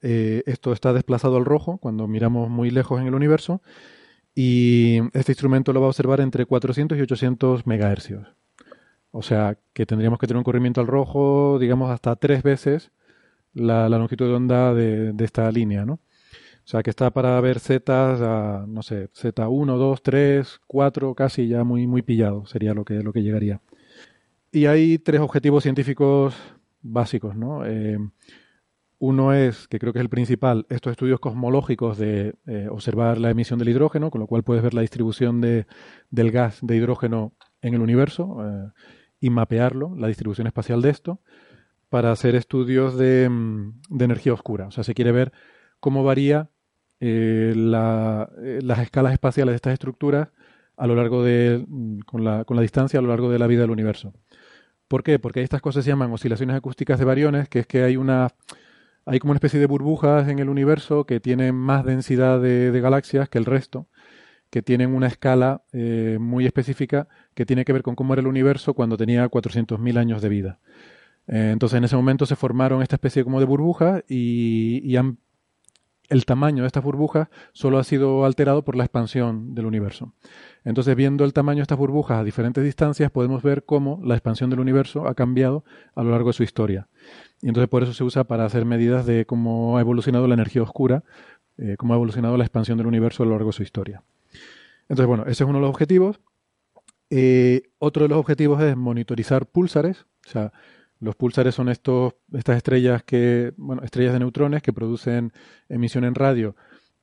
[0.03, 3.63] eh, esto está desplazado al rojo cuando miramos muy lejos en el universo
[4.35, 8.29] y este instrumento lo va a observar entre 400 y 800 megahercios.
[9.13, 12.93] O sea que tendríamos que tener un corrimiento al rojo, digamos, hasta tres veces
[13.55, 15.95] la, longitud de onda de, esta línea, ¿no?
[15.95, 21.49] O sea que está para ver zetas, a, no sé, Z1, 2, 3, 4, casi
[21.49, 23.61] ya muy, muy pillado, sería lo que, lo que llegaría.
[24.53, 26.37] Y hay tres objetivos científicos
[26.83, 27.65] básicos, ¿no?
[27.67, 27.99] Eh,
[29.01, 33.31] uno es, que creo que es el principal, estos estudios cosmológicos de eh, observar la
[33.31, 35.67] emisión del hidrógeno, con lo cual puedes ver la distribución de,
[36.11, 37.33] del gas de hidrógeno
[37.63, 38.71] en el universo eh,
[39.19, 41.23] y mapearlo, la distribución espacial de esto,
[41.89, 44.67] para hacer estudios de, mm, de energía oscura.
[44.67, 45.33] O sea, se quiere ver
[45.81, 46.51] cómo varía
[47.01, 50.29] eh, la, las escalas espaciales de estas estructuras
[50.77, 53.47] a lo largo de, mm, con la, con la distancia a lo largo de la
[53.47, 54.13] vida del universo.
[54.89, 55.19] ¿Por qué?
[55.19, 58.29] Porque estas cosas se llaman oscilaciones acústicas de variones, que es que hay una
[59.07, 63.29] hay como una especie de burbujas en el universo que tienen más densidad de, galaxias
[63.29, 63.89] que el resto,
[64.51, 68.27] que tienen una escala eh, muy específica que tiene que ver con cómo era el
[68.27, 70.59] universo cuando tenía 400.000 años de vida.
[71.29, 74.97] Eh, entonces en ese momento se formaron esta especie como de burbujas y,
[76.09, 80.13] el tamaño de estas burbujas solo ha sido alterado por la expansión del universo.
[80.65, 84.51] Entonces viendo el tamaño de estas burbujas a diferentes distancias podemos ver cómo la expansión
[84.51, 85.65] del universo ha cambiado
[85.95, 86.89] a lo largo de su historia.
[87.41, 90.63] Y entonces por eso se usa para hacer medidas de cómo ha evolucionado la energía
[90.63, 91.03] oscura,
[91.57, 94.03] eh, cómo ha evolucionado la expansión del universo a lo largo de su historia.
[94.89, 96.21] Entonces, bueno, ese es uno de los objetivos.
[97.11, 100.07] Eh, otro de los objetivos es monitorizar púlsares.
[100.27, 100.53] O sea,
[101.01, 105.33] los púlsares son estos, estas estrellas que, bueno, estrellas de neutrones que producen
[105.69, 106.57] emisión en radio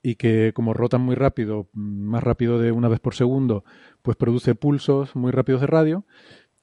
[0.07, 3.65] y que como rotan muy rápido, más rápido de una vez por segundo,
[4.01, 6.05] pues produce pulsos muy rápidos de radio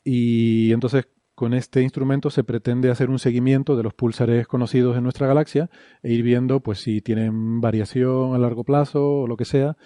[0.02, 5.02] y entonces con este instrumento se pretende hacer un seguimiento de los pulsares conocidos en
[5.02, 5.68] nuestra galaxia
[6.02, 9.76] e ir viendo pues si tienen variación a largo plazo o lo que sea,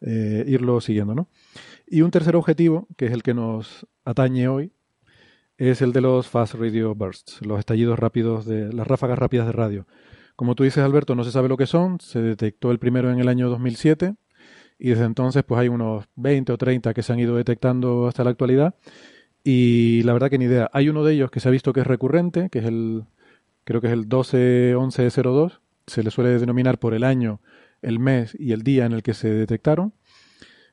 [0.00, 1.28] eh, irlo siguiendo, ¿no?
[1.88, 4.70] Y un tercer objetivo, que es el que nos atañe hoy,
[5.56, 9.52] es el de los fast radio bursts, los estallidos rápidos de las ráfagas rápidas de
[9.52, 9.86] radio.
[10.38, 13.18] Como tú dices, Alberto, no se sabe lo que son, se detectó el primero en
[13.18, 14.14] el año 2007
[14.78, 18.22] y desde entonces pues hay unos 20 o 30 que se han ido detectando hasta
[18.22, 18.76] la actualidad
[19.42, 20.70] y la verdad que ni idea.
[20.72, 23.02] Hay uno de ellos que se ha visto que es recurrente, que es el,
[23.64, 25.60] creo que es el 121102.
[25.88, 27.40] Se le suele denominar por el año,
[27.82, 29.92] el mes y el día en el que se detectaron.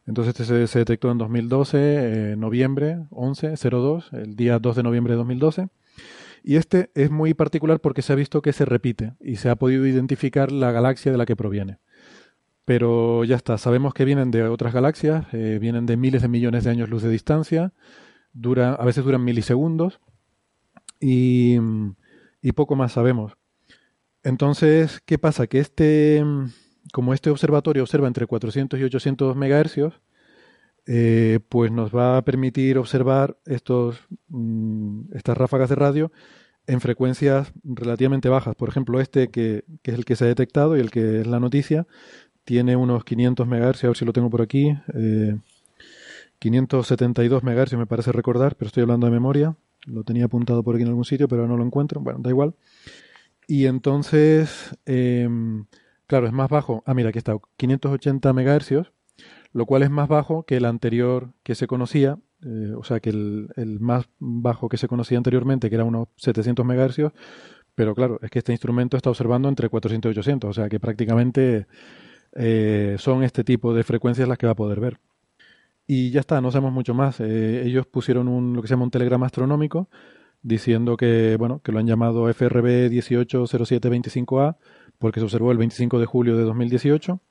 [0.06, 5.18] Entonces este se, detectó en 2012, eh, noviembre 1102, el día 2 de noviembre de
[5.18, 5.70] 2012.
[6.48, 9.56] Y este es muy particular porque se ha visto que se repite y se ha
[9.56, 11.80] podido identificar la galaxia de la que proviene.
[12.66, 16.64] Pero ya está, sabemos que vienen de otras galaxias, eh, vienen de miles de millones
[16.64, 17.74] de años luz de distancia,
[18.32, 20.00] dura, a veces duran milisegundos
[21.00, 21.58] y,
[22.54, 23.34] poco más sabemos.
[24.22, 25.48] Entonces, ¿qué pasa?
[25.48, 26.24] Que este,
[26.94, 30.00] como este observatorio observa entre 400 y 800 megahercios,
[30.88, 33.98] eh, pues nos va a permitir observar estos,
[34.30, 36.12] mm, estas ráfagas de radio
[36.68, 38.56] en frecuencias relativamente bajas.
[38.56, 41.28] Por ejemplo, este que, que, es el que se ha detectado y el que es
[41.28, 41.88] la noticia,
[42.46, 44.78] tiene unos 500 megahercios, a ver si lo tengo por aquí.
[44.94, 45.38] Eh,
[46.40, 49.56] 572 MHz me parece recordar, pero estoy hablando de memoria.
[49.86, 52.02] Lo tenía apuntado por aquí en algún sitio, pero no lo encuentro.
[52.02, 52.54] Bueno, da igual.
[53.48, 55.66] Y entonces, em,
[56.08, 56.84] claro, es más bajo.
[56.86, 58.92] Ah, mira, aquí está, 580 MHz,
[59.56, 63.10] lo cual es más bajo que el anterior que se conocía, eh, o sea, que
[63.12, 67.14] el, más bajo que se conocía anteriormente, que era unos 700 MHz,
[67.74, 70.82] pero claro, es que este instrumento está observando entre 400 y 800, o sea, que
[70.82, 71.68] prácticamente
[72.34, 75.00] eh, son este tipo de frecuencias las que va a poder ver.
[75.88, 77.22] Y ya está, no sabemos mucho más.
[77.22, 79.88] Eh, ellos pusieron un, lo que se llama un telegrama astronómico
[80.42, 84.58] diciendo que, bueno, que lo han llamado FRB 180725A
[85.00, 87.22] porque se observó el 25 de julio de 2018.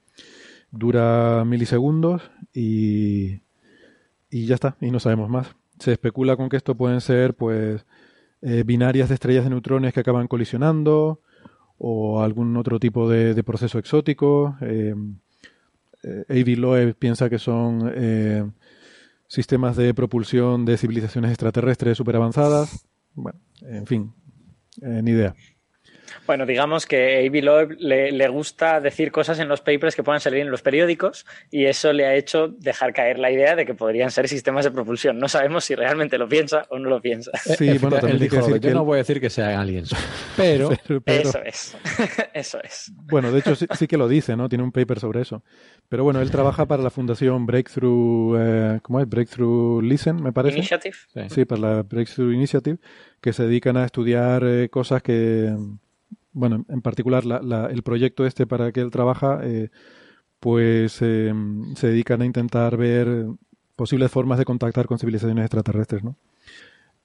[0.77, 3.41] Dura milisegundos y,
[4.31, 5.55] y ya está, y no sabemos más.
[5.79, 7.85] Se especula con que esto pueden ser, pues,
[8.43, 11.21] eh, binarias de estrellas de neutrones que acaban colisionando
[11.79, 14.57] o algún otro tipo de, proceso exótico.
[14.61, 14.95] Eh,
[16.05, 18.45] eh, Avi Loeb piensa que son eh,
[19.27, 22.87] sistemas de propulsión de civilizaciones extraterrestres súper avanzadas.
[23.15, 24.13] Bueno, en fin,
[24.83, 25.35] eh, ni idea.
[26.27, 30.41] Bueno, digamos que Avi Loeb le, gusta decir cosas en los papers que puedan salir
[30.41, 34.11] en los periódicos y eso le ha hecho dejar caer la idea de que podrían
[34.11, 35.19] ser sistemas de propulsión.
[35.19, 37.31] No sabemos si realmente lo piensa o no lo piensa.
[37.39, 39.91] Sí, bueno, también dijo, decir yo no voy a decir que sean aliens,
[40.36, 40.70] pero...
[41.07, 41.77] Eso es,
[42.35, 42.93] eso es.
[42.95, 44.49] Bueno, de hecho sí, que lo dice, ¿no?
[44.49, 45.43] Tiene un paper sobre eso.
[45.89, 49.09] Pero bueno, él trabaja para la fundación Breakthrough, eh, ¿cómo es?
[49.09, 50.59] Breakthrough Listen, me parece.
[50.59, 50.97] Initiative.
[51.28, 52.78] Sí, para la Breakthrough Initiative,
[53.20, 55.55] que se dedican a estudiar eh, cosas que
[56.35, 57.24] bueno, en particular
[57.70, 59.70] el proyecto este para que él trabaja, eh,
[60.40, 63.27] pues em, se dedican a intentar ver
[63.77, 66.16] posibles formas de contactar con civilizaciones extraterrestres, ¿no?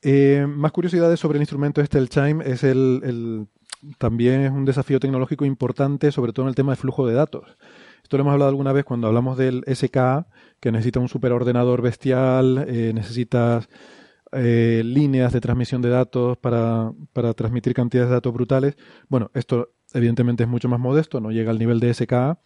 [0.01, 3.47] Eh, más curiosidades sobre el instrumento este, el Chime, es el,
[3.97, 7.57] también es un desafío tecnológico importante, sobre todo en el tema de flujo de datos.
[8.01, 10.27] Esto lo hemos hablado alguna vez cuando hablamos del SKA,
[10.59, 13.69] que necesita un superordenador bestial, eh, necesitas
[14.31, 18.77] eh, líneas de transmisión de datos para, para, transmitir cantidades de datos brutales.
[19.07, 22.39] Bueno, esto evidentemente es mucho más modesto, no llega al nivel de SKA,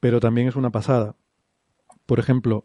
[0.00, 1.16] pero también es una pasada.
[2.06, 2.64] Por ejemplo,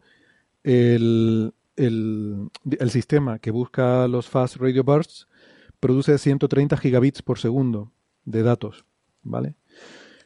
[0.63, 5.27] el, el, sistema que busca los fast radio bursts
[5.79, 7.91] produce 130 gigabits por segundo
[8.25, 8.85] de datos,
[9.23, 9.55] ¿vale?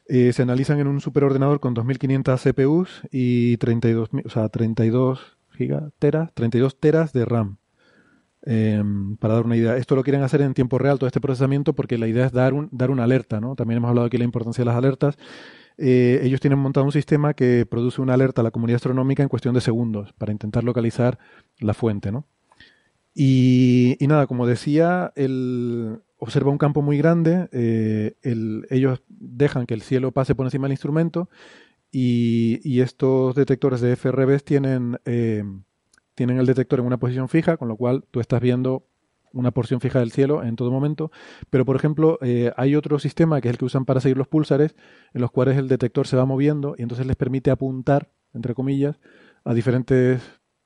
[0.08, 6.34] Eh, se analizan en un superordenador con 2500 CPUs y 32, o sea, 32 gigateras,
[6.34, 7.58] 32 teras de RAM.
[8.48, 9.76] Em, para dar una idea.
[9.76, 12.54] Esto lo quieren hacer en tiempo real, todo este procesamiento, porque la idea es dar,
[12.54, 13.42] un, dar una alerta.
[13.42, 13.56] ¿no?
[13.56, 15.18] También hemos hablado aquí de la importancia de las alertas.
[15.78, 19.30] Eh, ellos tienen montado un sistema que produce una alerta a la comunidad astronómica en
[19.30, 21.18] cuestión de segundos para intentar localizar
[21.60, 22.12] la fuente.
[22.12, 22.28] ¿no?
[23.16, 25.12] Y, nada, como decía,
[26.18, 28.16] observa un campo muy grande, eh,
[28.70, 31.30] ellos dejan que el cielo pase por encima del instrumento
[31.92, 35.00] y, estos detectores de FRBs tienen...
[36.16, 38.88] Tienen el detector en una posición fija, con lo cual tú estás viendo
[39.34, 41.12] una porción fija del cielo en todo momento.
[41.50, 44.28] Pero, por ejemplo, eh, hay otro sistema que es el que usan para seguir los
[44.28, 44.76] púlsares,
[45.14, 49.00] en los cuales el detector se va moviendo y entonces les permite apuntar, entre comillas,
[49.44, 50.22] a diferentes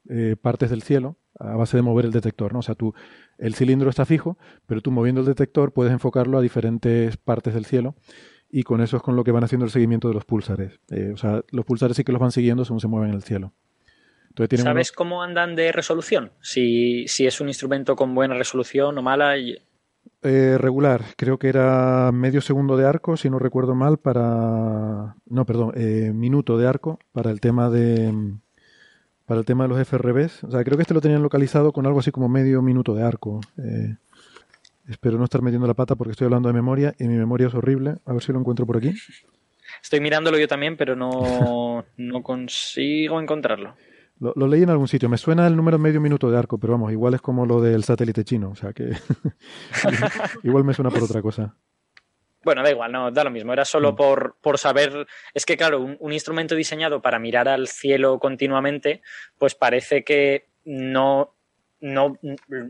[0.07, 2.53] eh, partes del cielo a base de mover el detector.
[2.53, 2.59] ¿no?
[2.59, 2.93] O sea, tú,
[3.37, 7.65] el cilindro está fijo, pero tú moviendo el detector puedes enfocarlo a diferentes partes del
[7.65, 7.95] cielo
[8.49, 10.79] y con eso es con lo que van haciendo el seguimiento de los púlsares.
[10.89, 13.23] Eh, o sea, los púlsares sí que los van siguiendo según se mueven en el
[13.23, 13.53] cielo.
[14.43, 14.95] Entonces, ¿Sabes unos...
[14.95, 16.31] cómo andan de resolución?
[16.41, 19.37] Si, si es un instrumento con buena resolución o mala.
[19.37, 19.57] Y...
[20.21, 25.15] Eh, regular, creo que era medio segundo de arco, si no recuerdo mal, para.
[25.25, 28.13] No, perdón, eh, minuto de arco para el tema de.
[29.25, 30.43] Para el tema de los FRBs.
[30.43, 33.03] O sea, creo que este lo tenían localizado con algo así como medio minuto de
[33.03, 33.41] arco.
[33.57, 33.95] Eh,
[34.89, 37.53] espero no estar metiendo la pata porque estoy hablando de memoria y mi memoria es
[37.53, 37.97] horrible.
[38.05, 38.93] A ver si lo encuentro por aquí.
[39.83, 43.75] Estoy mirándolo yo también, pero no, no consigo encontrarlo.
[44.19, 45.07] Lo, leí en algún sitio.
[45.07, 47.83] Me suena el número medio minuto de arco, pero vamos, igual es como lo del
[47.83, 48.49] satélite chino.
[48.49, 48.91] O sea que
[50.43, 51.55] igual me suena por otra cosa.
[52.43, 53.53] Bueno, da igual, no, da lo mismo.
[53.53, 53.95] Era solo mm.
[53.95, 55.07] por, por saber.
[55.33, 59.01] Es que, claro, un, instrumento diseñado para mirar al cielo continuamente,
[59.37, 61.35] pues parece que no,
[61.81, 62.17] no,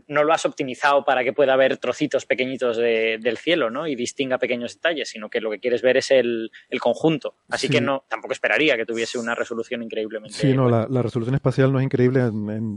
[0.06, 3.86] no, lo has optimizado para que pueda ver trocitos pequeñitos del cielo ¿no?
[3.86, 6.50] y distinga pequeños detalles, sino que lo que quieres ver es el,
[6.80, 7.34] conjunto.
[7.48, 10.36] Así que no, tampoco esperaría que tuviese una resolución increíblemente.
[10.36, 12.20] Sí, no, la, resolución espacial no es increíble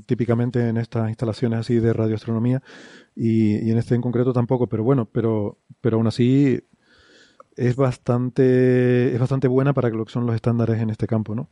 [0.05, 2.61] típicamente en estas instalaciones así de radioastronomía
[3.15, 6.61] y, y, en este en concreto tampoco, pero bueno, pero, pero aún así
[7.55, 11.49] es bastante, es bastante buena para lo que son los estándares en este campo, ¿no?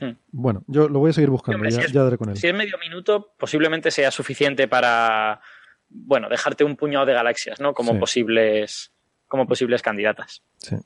[0.00, 0.12] Hmm.
[0.32, 2.36] Bueno, yo lo voy a seguir buscando, ya, daré con él.
[2.36, 5.40] Si es medio minuto, posiblemente sea suficiente para,
[5.88, 7.74] bueno, dejarte un puñado de galaxias, ¿no?
[7.74, 8.92] Como posibles,
[9.28, 10.42] como posibles candidatas.
[10.58, 10.76] Sí.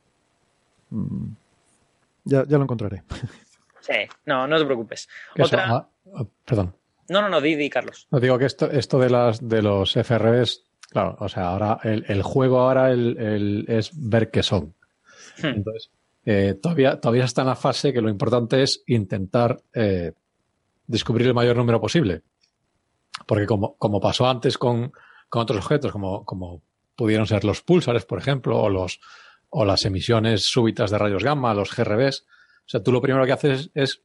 [0.90, 1.34] Mm.
[2.24, 3.02] Ya, ya lo encontraré.
[3.84, 5.10] Sí, no, no te preocupes.
[5.38, 5.66] Otra...
[5.68, 6.74] Ah, ah, perdón.
[7.10, 8.08] No, no, no, di, Carlos.
[8.10, 12.22] No digo que esto, esto de las de los FRBs, claro, o sea, ahora el,
[12.22, 14.74] juego ahora el, es ver qué son.
[15.36, 15.48] Hmm.
[15.48, 15.90] Entonces,
[16.24, 20.12] eh, todavía, todavía está en la fase que lo importante es intentar eh,
[20.86, 22.22] descubrir el mayor número posible.
[23.26, 24.92] Porque como, como pasó antes con,
[25.28, 26.62] con otros objetos, como, como
[26.96, 29.00] pudieron ser los pulsares, por ejemplo, o, los,
[29.50, 33.32] o las emisiones súbitas de rayos gamma, los GRBs, o sea, tú lo primero que
[33.32, 34.02] haces es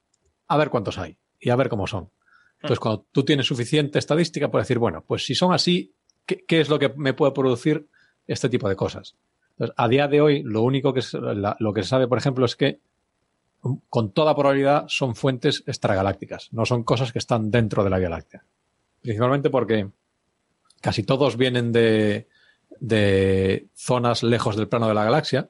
[0.47, 2.11] a ver cuántos hay y a ver cómo son.
[2.55, 6.59] Entonces, cuando tú tienes suficiente estadística, puedes decir, bueno, pues si son así, ¿qué, qué
[6.59, 7.87] es lo que me puede producir
[8.27, 9.15] este tipo de cosas?
[9.75, 12.79] A día de hoy, lo único que, lo que se sabe, por ejemplo, es que
[13.89, 18.09] con toda probabilidad son fuentes extragalácticas, no son cosas que están dentro de la Vía
[18.09, 18.45] Láctea.
[19.01, 19.89] Principalmente porque
[20.81, 22.27] casi todos vienen de,
[22.79, 25.49] de zonas lejos del plano de la galaxia,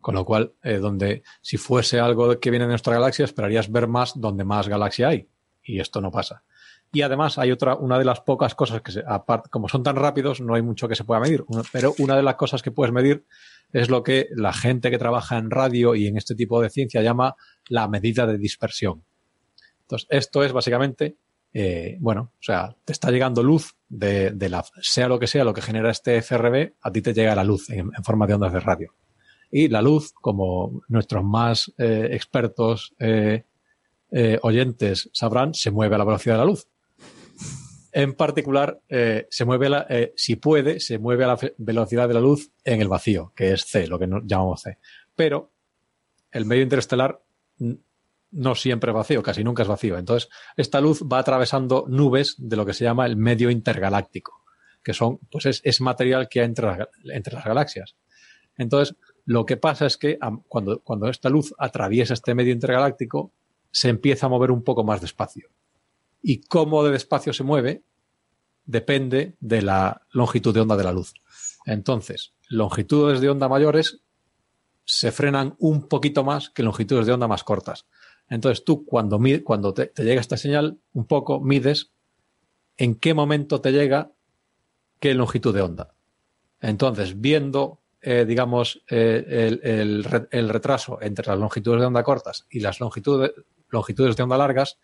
[0.00, 3.88] con lo cual, eh, donde si fuese algo que viene de nuestra galaxia, esperarías ver
[3.88, 5.28] más donde más galaxia hay.
[5.64, 6.44] Y esto no pasa.
[6.92, 9.96] Y además hay otra, una de las pocas cosas que, se, aparte, como son tan
[9.96, 11.44] rápidos, no hay mucho que se pueda medir.
[11.72, 13.24] Pero una de las cosas que puedes medir
[13.72, 17.02] es lo que la gente que trabaja en radio y en este tipo de ciencia
[17.02, 17.36] llama
[17.68, 19.04] la medida de dispersión.
[19.82, 21.16] Entonces, esto es básicamente,
[21.52, 25.54] eh, bueno, o sea, te está llegando luz de, la, sea lo que sea lo
[25.54, 28.60] que genera este FRB, a ti te llega la luz en, forma de ondas de
[28.60, 28.94] radio.
[29.50, 33.44] Y la luz, como nuestros más eh, expertos eh,
[34.42, 36.66] oyentes sabrán, se mueve a la velocidad de la luz.
[37.96, 42.20] En particular, eh, se mueve, eh, si puede, se mueve a la velocidad de la
[42.20, 44.76] luz en el vacío, que es C, lo que llamamos C.
[45.14, 45.50] Pero
[46.30, 47.22] el medio interestelar
[48.32, 49.96] no siempre es vacío, casi nunca es vacío.
[49.96, 54.44] Entonces, esta luz va atravesando nubes de lo que se llama el medio intergaláctico,
[54.82, 57.96] que son, pues es, material que hay entre, las galaxias.
[58.58, 58.94] Entonces,
[59.24, 60.18] lo que pasa es que
[60.48, 63.32] cuando esta luz atraviesa este medio intergaláctico,
[63.70, 65.48] se empieza a mover un poco más despacio
[66.28, 67.84] y cómo de despacio se mueve
[68.64, 71.14] depende de la longitud de onda de la luz.
[71.66, 74.00] Entonces, longitudes de onda mayores
[74.84, 77.86] se frenan un poquito más que longitudes de onda más cortas.
[78.28, 81.92] Entonces tú cuando, cuando te, llega esta señal, un poco mides
[82.76, 84.10] en qué momento te llega
[84.98, 85.94] qué longitud de onda.
[86.60, 92.80] Entonces, viendo, eh, digamos, eh, el, retraso entre las longitudes de onda cortas y las
[92.80, 93.30] longitudes,
[93.68, 94.80] longitudes de onda largas,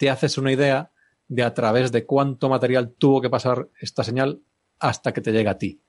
[0.00, 0.92] te haces una idea
[1.28, 4.40] de a través de cuánto material tuvo que pasar esta señal
[4.78, 5.82] hasta que te llega a ti.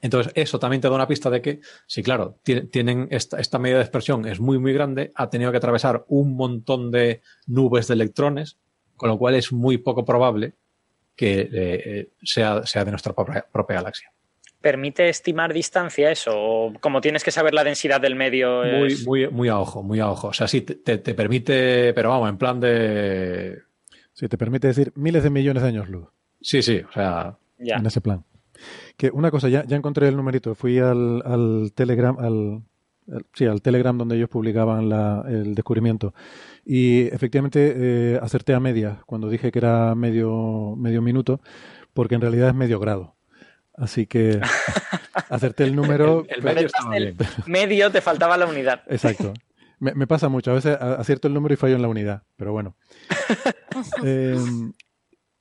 [0.00, 3.76] Entonces, eso también te da una pista de que, si claro, tienen esta, esta, medida
[3.76, 7.94] de dispersión es muy, muy grande, ha tenido que atravesar un montón de nubes de
[7.94, 8.56] electrones,
[8.96, 10.54] con lo cual es muy poco probable
[11.14, 14.14] que eh, eh, sea, sea de nuestra propia, galaxia.
[14.66, 16.32] ¿Permite estimar distancia eso?
[16.34, 18.64] ¿O como tienes que saber la densidad del medio?
[18.64, 20.26] Muy, muy, muy a ojo, muy a ojo.
[20.26, 23.60] O sea, sí, te, te, permite, pero vamos, en plan de.
[24.12, 26.08] Sí, te permite decir miles de millones de años luz.
[26.40, 27.38] Sí, sí, o sea.
[27.60, 28.24] En ese plan.
[28.96, 30.56] Que una cosa, ya, ya encontré el numerito.
[30.56, 32.62] Fui al, al Telegram, al,
[33.34, 36.12] sí, al Telegram donde ellos publicaban la, el descubrimiento.
[36.64, 41.40] Y efectivamente eh, acerté a media cuando dije que era medio, medio minuto,
[41.94, 43.15] porque en realidad es medio grado.
[43.76, 44.40] Así que
[45.28, 46.26] Acerté el número.
[46.28, 47.16] El, el medio estaba bien.
[47.46, 48.82] Medio te faltaba la unidad.
[48.88, 49.32] Exacto.
[49.78, 50.50] Me, me pasa mucho.
[50.50, 52.22] A veces acierto el número y fallo en la unidad.
[52.36, 52.76] Pero bueno.
[54.02, 54.38] Eh,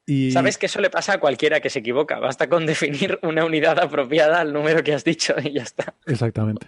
[0.06, 2.20] y Sabes que eso le pasa a cualquiera que se equivoca.
[2.20, 5.94] Basta con definir una unidad apropiada al número que has dicho y ya está.
[6.06, 6.68] Exactamente.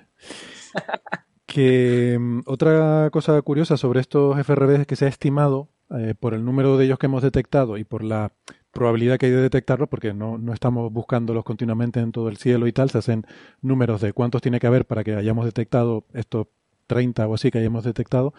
[1.46, 5.68] Que mm, otra cosa curiosa sobre estos FRBs es que se ha estimado
[5.98, 8.32] eh, por el número de ellos que hemos detectado y por la
[8.78, 12.68] probabilidad que hay de detectarlos, porque no, no estamos buscándolos continuamente en todo el cielo
[12.68, 13.26] y tal, se hacen
[13.62, 16.48] números de cuántos tiene que haber para que hayamos detectado estos
[16.86, 18.34] 30 o así que hayamos detectado,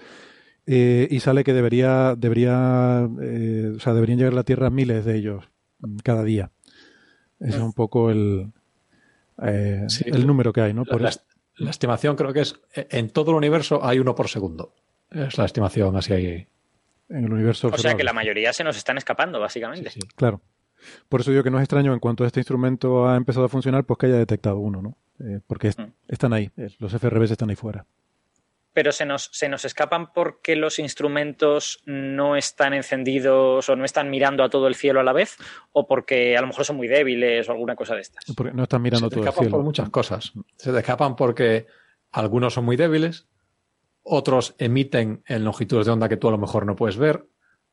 [0.67, 5.05] eh, y sale que debería, debería, eh, o sea, deberían llegar a la Tierra miles
[5.05, 5.45] de ellos
[5.81, 6.51] mm, cada día.
[7.41, 8.53] Ese es un poco el,
[9.43, 10.05] eh, Sí.
[10.07, 10.85] el número que hay, ¿no?
[10.85, 11.21] Por la, eso-
[11.57, 14.73] la estimación creo que es en todo el universo hay uno por segundo.
[15.11, 16.47] Es la estimación así ahí.
[17.09, 19.91] En el universo O sea que la mayoría se nos están escapando, básicamente.
[19.91, 20.09] Sí, sí.
[20.17, 20.41] Claro.
[21.09, 23.85] Por eso digo que no es extraño en cuanto este instrumento ha empezado a funcionar,
[23.85, 24.97] pues que haya detectado uno, ¿no?
[25.21, 25.93] Eh, porque es- Mm.
[26.07, 27.85] están ahí, eh, los FRBs están ahí fuera.
[28.73, 34.09] Pero se nos, se nos escapan porque los instrumentos no están encendidos o no están
[34.09, 35.37] mirando a todo el cielo a la vez,
[35.73, 38.25] o porque a lo mejor son muy débiles o alguna cosa de estas.
[38.37, 39.57] Porque no están mirando se todo el escapan cielo.
[39.57, 40.33] por muchas cosas.
[40.57, 41.67] Se te escapan porque
[42.13, 43.27] algunos son muy débiles,
[44.09, 47.27] otros emiten en longitudes de onda que tú a lo mejor no puedes ver,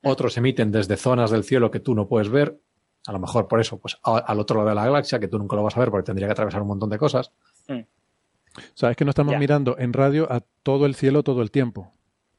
[0.04, 2.60] otros emiten desde zonas del cielo que tú no puedes ver,
[3.08, 5.38] a lo mejor por eso, pues a- al otro lado de la galaxia, que tú
[5.40, 7.32] nunca lo vas a ver porque tendría que atravesar un montón de cosas.
[8.58, 11.52] O sea, es que no estamos mirando en radio a todo el cielo todo el
[11.52, 11.92] tiempo.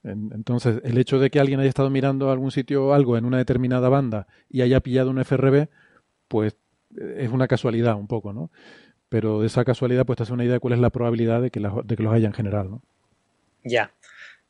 [0.02, 3.16] En- Entonces, el hecho de que alguien haya estado mirando a algún sitio o algo
[3.16, 5.68] en una determinada banda y haya pillado un FRB,
[6.28, 6.56] pues
[6.98, 8.51] eh, es una casualidad un poco, ¿no?
[9.09, 11.51] Pero de esa casualidad, pues te hace una idea de cuál es la probabilidad de
[11.51, 12.82] que, de que los haya en general, ¿no?
[13.69, 13.93] Ya.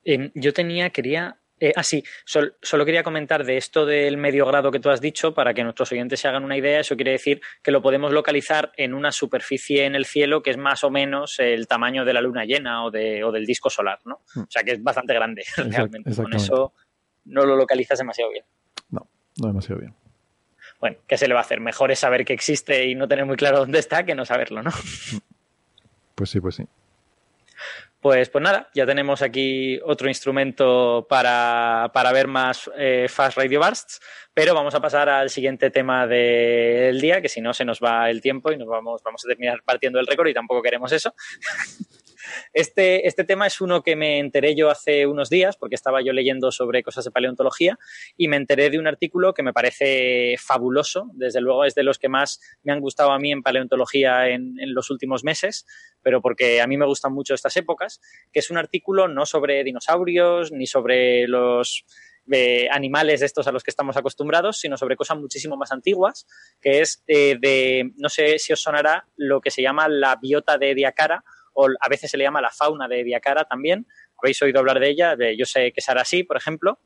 [0.05, 1.39] Em, yo tenía, quería.
[1.59, 5.01] Eh, ah, sí, sol- solo quería comentar de esto del medio grado que tú has
[5.01, 6.81] dicho para que nuestros oyentes se hagan una idea.
[6.81, 10.59] Eso quiere decir que lo podemos localizar en una superficie en el cielo que es
[10.59, 14.01] más o menos el tamaño de la luna llena o, de, o del disco solar,
[14.05, 14.21] ¿no?
[14.35, 14.41] Mm.
[14.41, 16.15] O sea que es bastante grande realmente.
[16.15, 16.75] Con eso
[17.25, 18.45] no lo localizas demasiado bien.
[18.91, 19.09] No,
[19.41, 19.95] no demasiado bien.
[20.79, 21.59] Bueno, ¿qué se le va a hacer?
[21.61, 24.63] Mejor es saber que existe y no tener muy claro dónde está que no saberlo,
[24.63, 24.71] ¿no?
[26.15, 26.65] Pues sí, pues sí.
[28.01, 33.61] Pues, pues nada, ya tenemos aquí otro instrumento para, para ver más eh, Fast Radio
[33.61, 34.01] Bursts,
[34.33, 38.11] pero vamos a pasar al siguiente tema del día, que si no se nos va
[38.11, 41.15] el tiempo y nos vamos, vamos a terminar partiendo el récord y tampoco queremos eso.
[42.53, 46.13] Este, este tema es uno que me enteré yo hace unos días, porque estaba yo
[46.13, 47.79] leyendo sobre cosas de paleontología,
[48.17, 51.99] y me enteré de un artículo que me parece fabuloso, desde luego es de los
[51.99, 55.67] que más me han gustado a mí en paleontología en, los últimos meses,
[56.03, 58.01] pero porque a mí me gustan mucho estas épocas,
[58.33, 61.85] que es un artículo no sobre dinosaurios ni sobre los
[62.31, 66.27] eh, animales de estos a los que estamos acostumbrados, sino sobre cosas muchísimo más antiguas,
[66.61, 70.59] que es eh, de, no sé si os sonará lo que se llama la biota
[70.59, 71.23] de Ediacara,
[71.57, 73.87] o a veces se le llama la fauna de Ediacara también.
[74.23, 75.17] ¿Habéis oído hablar de ella?
[75.17, 76.79] De, yo sé que será así, por ejemplo.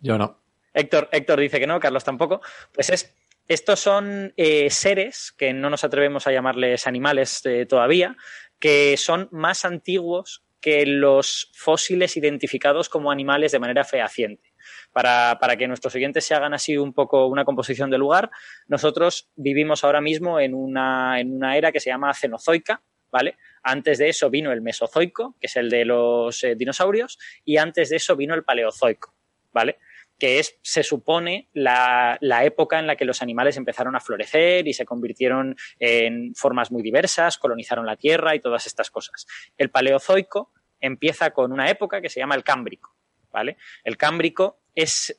[0.00, 0.40] Yo no.
[0.72, 2.40] Héctor, Héctor dice que no, Carlos tampoco.
[2.72, 3.14] Pues es,
[3.48, 8.16] estos son eh, seres que no nos atrevemos a llamarles animales eh, todavía,
[8.60, 14.54] que son más antiguos que los fósiles identificados como animales de manera fehaciente.
[14.92, 18.30] Para, para, que nuestros oyentes se hagan así un poco una composición de lugar,
[18.68, 23.36] nosotros vivimos ahora mismo en una, en una era que se llama cenozoica, ¿vale?
[23.62, 27.90] Antes de eso vino el Mesozoico, que es el de los eh, dinosaurios, y antes
[27.90, 29.14] de eso vino el Paleozoico,
[29.52, 29.78] ¿vale?
[30.18, 34.68] que es, se supone, la, la, época en la que los animales empezaron a florecer
[34.68, 39.26] y se convirtieron en formas muy diversas, colonizaron la Tierra y todas estas cosas.
[39.56, 42.94] El Paleozoico empieza con una época que se llama el Cámbrico,
[43.32, 43.56] ¿vale?
[43.82, 45.18] El Cámbrico es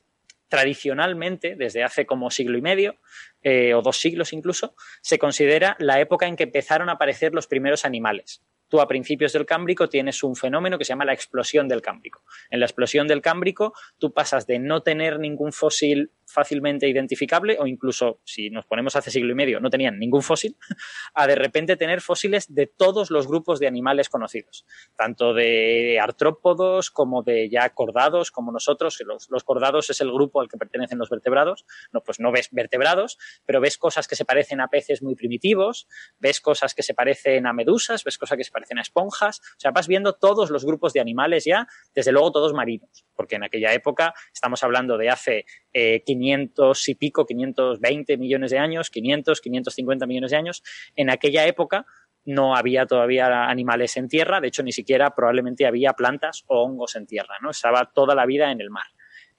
[0.52, 2.96] tradicionalmente, desde hace como siglo y medio,
[3.42, 7.46] eh, o dos siglos incluso, se considera la época en que empezaron a aparecer los
[7.46, 8.42] primeros animales.
[8.68, 12.22] Tú a principios del Cámbrico tienes un fenómeno que se llama la explosión del Cámbrico.
[12.50, 17.66] En la explosión del Cámbrico tú pasas de no tener ningún fósil fácilmente identificable o
[17.66, 20.56] incluso, si nos ponemos hace siglo y medio, no tenían ningún fósil,
[21.14, 24.64] a de repente tener fósiles de todos los grupos de animales conocidos,
[24.96, 29.00] tanto de artrópodos como de ya cordados, como nosotros.
[29.06, 31.64] Los, los cordados es el grupo al que pertenecen los vertebrados.
[31.92, 35.88] No, pues no ves vertebrados, pero ves cosas que se parecen a peces muy primitivos,
[36.18, 39.40] ves cosas que se parecen a medusas, ves cosas que se parecen a esponjas.
[39.40, 43.36] O sea, vas viendo todos los grupos de animales ya, desde luego todos marinos, porque
[43.36, 48.90] en aquella época estamos hablando de hace eh, 500 y pico, 520 millones de años,
[48.90, 50.62] 500, 550 millones de años.
[50.96, 51.86] En aquella época
[52.24, 56.96] no había todavía animales en tierra, de hecho ni siquiera probablemente había plantas o hongos
[56.96, 57.50] en tierra, ¿no?
[57.50, 58.86] Estaba toda la vida en el mar.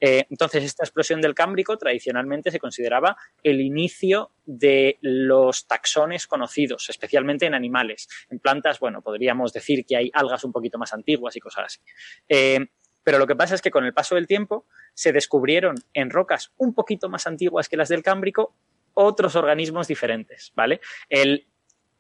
[0.05, 6.89] Eh, entonces, esta explosión del Cámbrico tradicionalmente se consideraba el inicio de los taxones conocidos,
[6.89, 8.09] especialmente en animales.
[8.29, 11.79] En plantas, bueno, podríamos decir que hay algas un poquito más antiguas y cosas así.
[12.27, 12.59] Eh,
[13.03, 16.51] pero lo que pasa es que con el paso del tiempo se descubrieron en rocas
[16.57, 18.55] un poquito más antiguas que las del Cámbrico
[18.93, 20.79] otros organismos diferentes, ¿vale?
[21.09, 21.47] El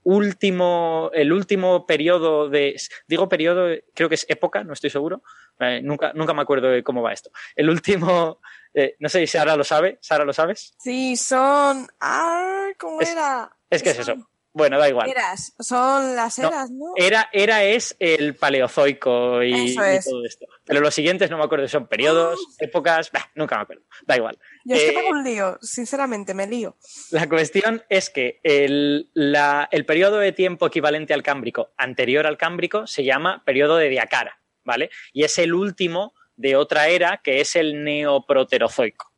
[0.03, 2.75] último, el último periodo de,
[3.07, 5.23] digo periodo, creo que es época, no estoy seguro,
[5.59, 7.31] eh, nunca, nunca me acuerdo de cómo va esto.
[7.55, 8.39] El último,
[8.73, 10.75] eh, no sé si Sara lo sabe, Sara lo sabes.
[10.79, 13.55] Sí, son, ah, ¿cómo Es- era?
[13.69, 14.15] Es que es eso.
[14.55, 15.09] Bueno, da igual.
[15.09, 16.93] Eras, son las eras, ¿no?
[16.95, 20.45] Era, era es el paleozoico y, todo esto.
[20.63, 23.83] Pero los siguientes no me acuerdo, son periodos, épocas, bah, nunca me acuerdo.
[24.05, 24.37] Da igual.
[24.63, 26.77] Yo es que Eh, tengo un lío, sinceramente, me lío.
[27.09, 32.37] La cuestión es que el, la- el periodo de tiempo equivalente al cámbrico, anterior al
[32.37, 34.91] cámbrico, se llama periodo de Diacara, ¿vale?
[35.13, 39.11] Y es el último de otra era que es el neoproterozoico,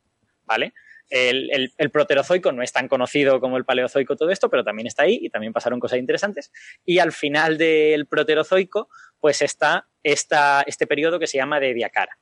[0.44, 0.72] ¿vale?
[1.08, 4.86] El, el- el proterozoico no es tan conocido como el paleozoico, todo esto, pero también
[4.86, 6.50] está ahí y también pasaron cosas interesantes.
[6.84, 8.88] Y al final del proterozoico,
[9.20, 12.18] pues está esta, este periodo que se llama de Diacara.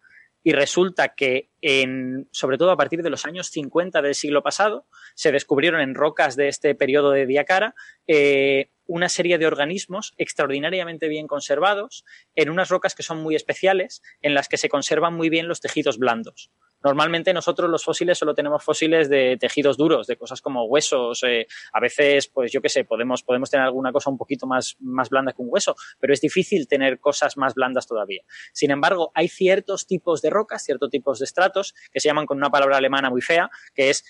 [0.47, 4.86] Y resulta que, en, sobre todo a partir de los años 50 del siglo pasado,
[5.15, 7.74] se descubrieron en rocas de este periodo de Diacara
[8.06, 12.05] eh, una serie de organismos extraordinariamente bien conservados
[12.35, 15.62] en unas rocas que son muy especiales, en las que se conservan muy bien los
[15.62, 16.51] tejidos blandos.
[16.85, 21.23] Normalmente nosotros los fósiles solo tenemos fósiles de tejidos duros, de cosas como huesos.
[21.24, 24.77] eh, a veces, pues yo qué sé, podemos, podemos tener alguna cosa un poquito más,
[24.81, 28.23] más blanda que un hueso, pero es difícil tener cosas más blandas todavía.
[28.52, 32.36] Sin embargo, hay ciertos tipos de rocas, ciertos tipos de estratos que se llaman con
[32.36, 34.05] una palabra alemana muy fea, que es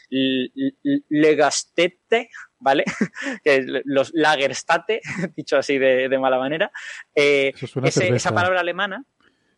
[1.08, 2.28] legastete,
[2.58, 2.84] ¿vale?
[3.44, 5.00] que los Lagerstate,
[5.36, 6.70] dicho así de, de mala manera.
[7.14, 7.52] Eh,
[7.88, 9.04] ese- esa palabra alemana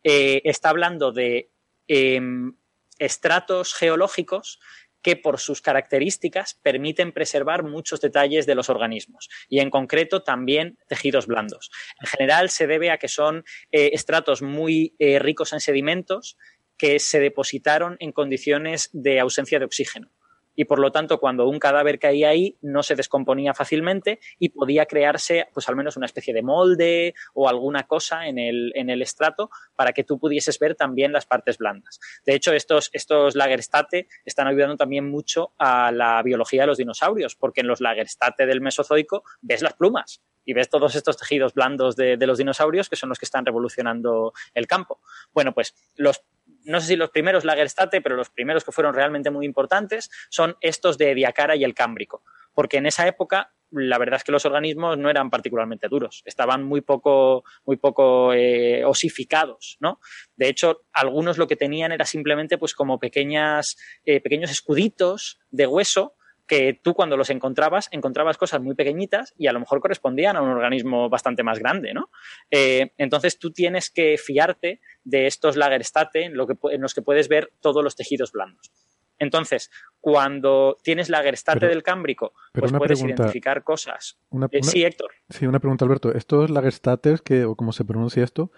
[0.03, 1.51] eh, está hablando de
[1.89, 2.53] em,
[2.99, 4.59] estratos geológicos
[5.03, 10.79] que por sus características permiten preservar muchos detalles de los organismos y en concreto también
[10.89, 11.71] tejidos blandos.
[12.01, 16.37] En general se debe a que son eh, estratos muy eh, ricos en sedimentos
[16.77, 20.11] que se depositaron en condiciones de ausencia de oxígeno
[20.57, 24.87] y por lo tanto cuando un cadáver caía ahí no se descomponía fácilmente y podía
[24.87, 29.03] crearse pues al menos una especie de molde o alguna cosa en el, en el
[29.03, 32.01] estrato para que tú pudieses ver también las partes blandas.
[32.25, 37.37] De hecho, estos, estos Lagerstate están ayudando también mucho a la biología de los dinosaurios,
[37.37, 41.97] porque en los Lagerstate del Mesozoico ves las plumas y ves todos estos tejidos blandos
[41.97, 45.01] de, de los dinosaurios que son los que están revolucionando el campo.
[45.35, 46.23] Bueno, pues los
[46.67, 50.57] no sé si los primeros Lagerstate, pero los primeros que fueron realmente muy importantes son
[50.61, 52.23] estos de Diacara y el Cámbrico,
[52.55, 56.63] porque en esa época la verdad es que los organismos no eran particularmente duros, estaban
[56.63, 60.01] muy poco, muy poco eh, osificados, ¿no?
[60.37, 65.67] De hecho, algunos lo que tenían era simplemente pues como pequeñas, eh, pequeños escuditos de
[65.67, 66.16] hueso
[66.47, 70.43] que tú cuando los encontrabas, encontrabas cosas muy pequeñitas y a lo mejor correspondían a
[70.43, 72.11] un organismo bastante más grande, ¿no?
[72.51, 76.95] Eh, entonces tú tienes que fiarte de estos Lagerstate en, lo que, pu- en los
[76.95, 78.71] que puedes ver todos los tejidos blandos.
[79.19, 79.71] Entonces,
[80.01, 83.23] cuando tienes Lagerstate Pero- del Cámbrico, pero pues puedes pregunta.
[83.23, 84.19] identificar cosas.
[84.29, 85.11] Una- Eh, sí, Héctor.
[85.31, 86.13] Sí, una pregunta, Alberto.
[86.13, 88.53] Estos Lagerstates, que, o como se pronuncia esto,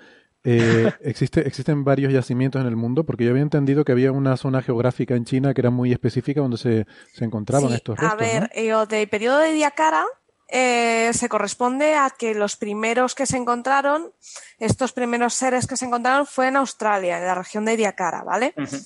[0.44, 3.04] eh, existe, ¿existen varios yacimientos en el mundo?
[3.04, 6.40] Porque yo había entendido que había una zona geográfica en China que era muy específica
[6.40, 8.48] donde se, se encontraban Sí, estos a restos, ver, ¿no?
[8.82, 10.04] eh, del periodo de Diacara
[10.48, 14.12] eh, se corresponde a que los primeros que se encontraron,
[14.58, 18.54] estos primeros seres que se encontraron fue en Australia, en la región de Diacara, ¿vale?
[18.56, 18.76] Ujú.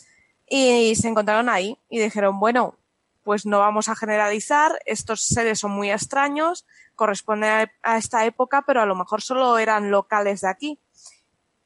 [0.48, 2.76] Y se encontraron ahí y dijeron, bueno,
[3.22, 6.66] pues no vamos a generalizar, estos seres son muy extraños,
[6.96, 10.78] corresponden a, a esta época, pero a lo mejor solo eran locales de aquí.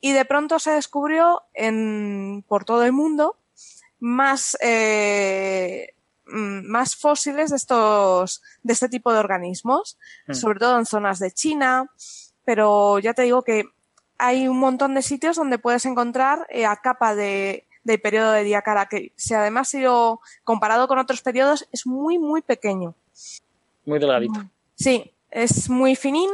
[0.06, 3.36] Y de pronto se descubrió en, por todo el mundo
[3.98, 5.94] más, eh,
[6.26, 10.34] mm, más fósiles de estos, de este tipo de organismos, Mm.
[10.34, 11.90] sobre todo en zonas de China,
[12.44, 13.64] pero ya te digo que
[14.16, 18.44] hay un montón de sitios donde puedes encontrar eh, a capa de, del periodo de
[18.44, 22.94] Diacara, que si además sido comparado con otros periodos es muy, muy pequeño.
[23.84, 24.40] Muy delgadito.
[24.76, 26.30] Sí, es muy finín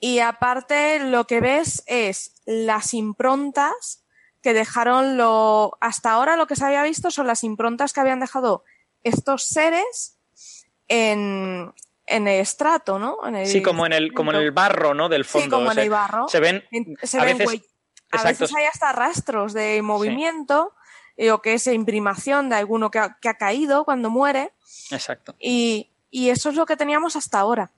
[0.00, 4.04] y aparte lo que ves es las improntas
[4.42, 8.20] que dejaron lo hasta ahora lo que se había visto son las improntas que habían
[8.20, 8.64] dejado
[9.02, 10.18] estos seres
[10.88, 11.72] en,
[12.06, 13.18] en el estrato, ¿no?
[13.26, 15.08] En el Sí, como en el, como en el barro, ¿no?
[15.08, 15.44] Del fondo.
[15.44, 16.28] Sí, como en el barro.
[16.28, 17.62] Se ven, En- se a ven veces,
[18.10, 20.72] a veces hay hasta rastros de movimiento
[21.16, 24.52] eh, o que es imprimación de alguno que ha, que ha caído cuando muere
[24.90, 25.34] Exacto.
[25.38, 27.70] y, y eso es lo que teníamos hasta ahora.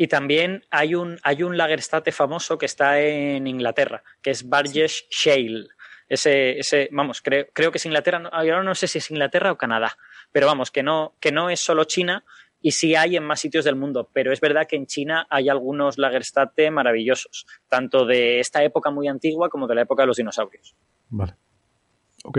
[0.00, 5.06] Y también hay un, hay un Lagerstate famoso que está en Inglaterra, que es Burgess
[5.10, 5.66] Shale.
[6.08, 9.58] Ese, ese, vamos, creo, creo que es Inglaterra, ahora no sé si es Inglaterra o
[9.58, 9.98] Canadá,
[10.30, 12.24] Pero vamos, que no, que no es solo China
[12.60, 15.48] y sí hay en más sitios del mundo, pero es verdad que en China hay
[15.48, 20.16] algunos Lagerstätte maravillosos, tanto de esta época muy antigua como de la época de los
[20.16, 20.76] dinosaurios.
[21.08, 21.34] Vale.
[22.24, 22.38] Ok,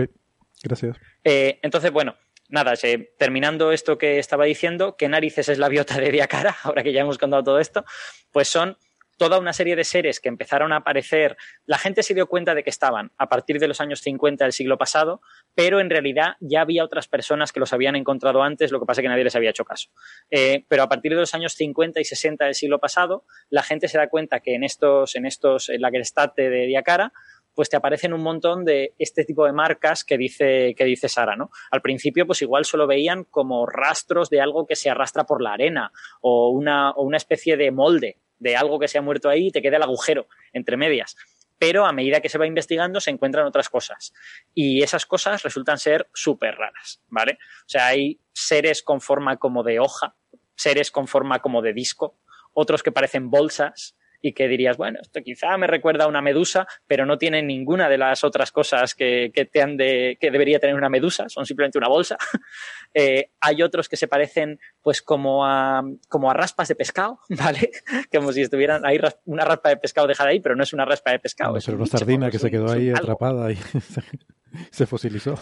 [0.62, 0.96] gracias.
[1.24, 2.16] Eh, entonces, bueno,
[2.50, 6.56] nada, eh, terminando esto que estaba diciendo, ¿qué narices es la biota de Diacara?
[6.62, 7.84] Ahora que ya hemos contado todo esto,
[8.32, 8.76] pues son
[9.20, 11.36] toda una serie de seres que empezaron a aparecer,
[11.66, 14.54] la gente se dio cuenta de que estaban a partir de los años 50 del
[14.54, 15.20] siglo pasado,
[15.54, 19.02] pero en realidad ya había otras personas que los habían encontrado antes, lo que pasa
[19.02, 19.90] es que nadie les había hecho caso.
[20.30, 23.88] Eh, pero a partir de los años 50 y 60 del siglo pasado, la gente
[23.88, 27.12] se da cuenta que en estos, en estos, en la Grestate de Diacara,
[27.54, 31.36] pues te aparecen un montón de este tipo de marcas que dice, que dice Sara,
[31.36, 31.50] ¿no?
[31.70, 35.52] Al principio, pues igual solo veían como rastros de algo que se arrastra por la
[35.52, 39.48] arena o una, o una especie de molde de algo que se ha muerto ahí
[39.48, 41.16] y te queda el agujero entre medias.
[41.58, 44.14] Pero a medida que se va investigando se encuentran otras cosas.
[44.54, 47.38] Y esas cosas resultan ser súper raras, ¿vale?
[47.66, 50.16] O sea, hay seres con forma como de hoja,
[50.56, 52.18] seres con forma como de disco,
[52.54, 56.66] otros que parecen bolsas, y que dirías, bueno, esto quizá me recuerda a una medusa,
[56.86, 60.58] pero no tiene ninguna de las otras cosas que, que te han de, que debería
[60.58, 62.16] tener una medusa, son simplemente una bolsa.
[62.92, 67.70] Eh, hay otros que se parecen pues como a, como a raspas de pescado, ¿vale?
[68.12, 71.12] Como si estuvieran ahí una raspa de pescado dejada ahí, pero no es una raspa
[71.12, 71.52] de pescado.
[71.52, 72.90] No, es pero un una bicho, sardina es que se un- quedó es un ahí
[72.90, 73.56] atrapada y
[74.72, 75.38] se fosilizó.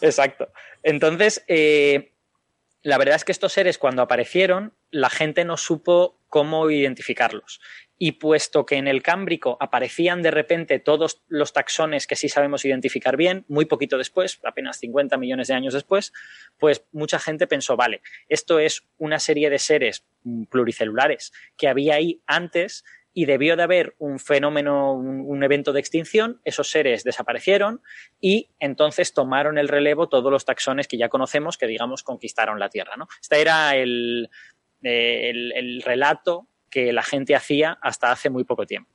[0.00, 0.48] Exacto.
[0.82, 2.12] Entonces, eh,
[2.82, 7.60] la verdad es que estos seres cuando aparecieron, la gente no supo cómo identificarlos.
[7.98, 12.64] Y puesto que en el Cámbrico aparecían de repente todos los taxones que sí sabemos
[12.64, 16.12] identificar bien, muy poquito después, apenas 50 millones de años después,
[16.58, 21.94] pues mucha gente pensó, vale, esto es una serie de seres mm, pluricelulares que había
[21.94, 22.84] ahí antes
[23.18, 27.80] y debió de haber un fenómeno, un, evento de extinción, esos seres desaparecieron
[28.20, 32.68] y entonces tomaron el relevo todos los taxones que ya conocemos que, digamos, conquistaron la
[32.68, 32.92] Tierra.
[32.98, 33.08] ¿no?
[33.18, 34.28] Este era el,
[34.82, 38.92] eh, el relato que la gente hacía hasta hace muy poco tiempo.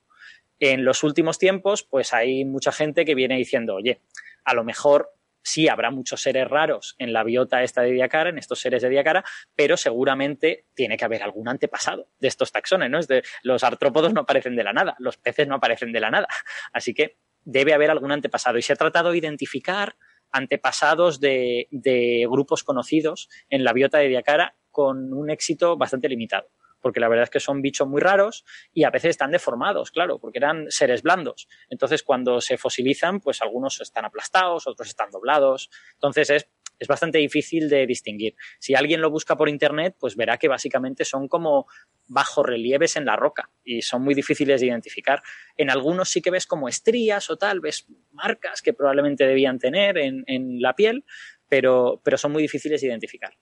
[0.60, 4.02] En los últimos tiempos, pues hay mucha gente que viene diciendo, oye,
[4.46, 5.10] a lo mejor
[5.44, 8.90] sí habrá muchos seres raros en la biota esta de Diacara, en estos seres de
[8.90, 9.24] Diacara,
[9.56, 13.00] pero seguramente tiene que haber algún antepasado de estos taxones, ¿no?
[13.00, 16.12] Es de, los artrópodos no aparecen de la nada, los peces no aparecen de la
[16.12, 16.28] nada.
[16.74, 18.58] Así que debe haber algún antepasado.
[18.58, 19.96] Y se ha tratado de identificar
[20.32, 26.50] antepasados de, de grupos conocidos en la biota de Diacara con un éxito bastante limitado
[26.82, 28.44] porque la verdad es que son bichos muy raros
[28.74, 31.48] y a veces están deformados, claro, porque eran seres blandos.
[31.70, 35.70] Entonces, cuando se fosilizan, pues algunos están aplastados, otros están doblados.
[35.94, 36.48] Entonces, es,
[36.82, 38.36] es bastante difícil de distinguir.
[38.60, 41.68] Si alguien lo busca por internet, pues verá que básicamente son como
[42.08, 45.22] bajorrelieves en la roca y son muy difíciles de identificar.
[45.58, 50.00] En algunos sí que ves como estrías o tal, ves marcas que probablemente debían tener
[50.00, 51.06] en, en la piel,
[51.48, 53.34] pero, pero son muy difíciles de identificar.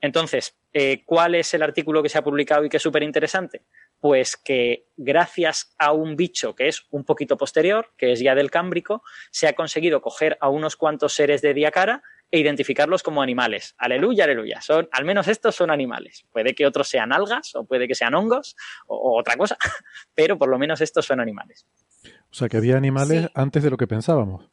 [0.00, 3.62] Entonces, eh, ¿cuál es el artículo que se ha publicado y que es súper interesante?
[4.00, 8.50] Pues que gracias a un bicho que es un poquito posterior, que es ya del
[8.50, 9.02] Cámbrico,
[9.32, 13.74] se ha conseguido coger a unos cuantos seres de Diacara e identificarlos como animales.
[13.78, 14.60] Aleluya, aleluya.
[14.60, 16.26] Son, al menos estos son animales.
[16.30, 18.54] Puede que otros sean algas o puede que sean hongos
[18.86, 19.56] o, o otra cosa,
[20.14, 21.66] pero por lo menos estos son animales.
[22.30, 23.28] O sea, que había animales Sí.
[23.34, 24.48] antes de lo que pensábamos.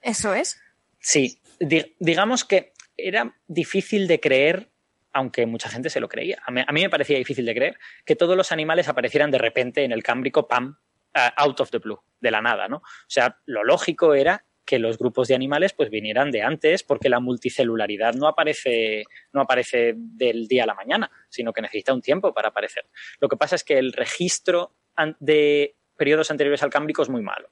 [0.00, 0.58] Eso es.
[1.00, 4.69] Sí, di- digamos que era difícil de creer,
[5.12, 6.42] aunque mucha gente se lo creía.
[6.46, 9.92] A mí, me parecía difícil de creer que todos los animales aparecieran de repente en
[9.92, 10.78] el Cámbrico, pam,
[11.12, 12.76] out of the blue, de la nada, ¿no?
[12.76, 17.08] O sea, lo lógico era que los grupos de animales pues vinieran de antes porque
[17.08, 22.00] la multicelularidad no aparece no aparece del día a la mañana, sino que necesita un
[22.00, 22.86] tiempo para aparecer.
[23.18, 24.76] Lo que pasa es que el registro
[25.18, 27.50] de periodos anteriores al Cámbrico es muy malo.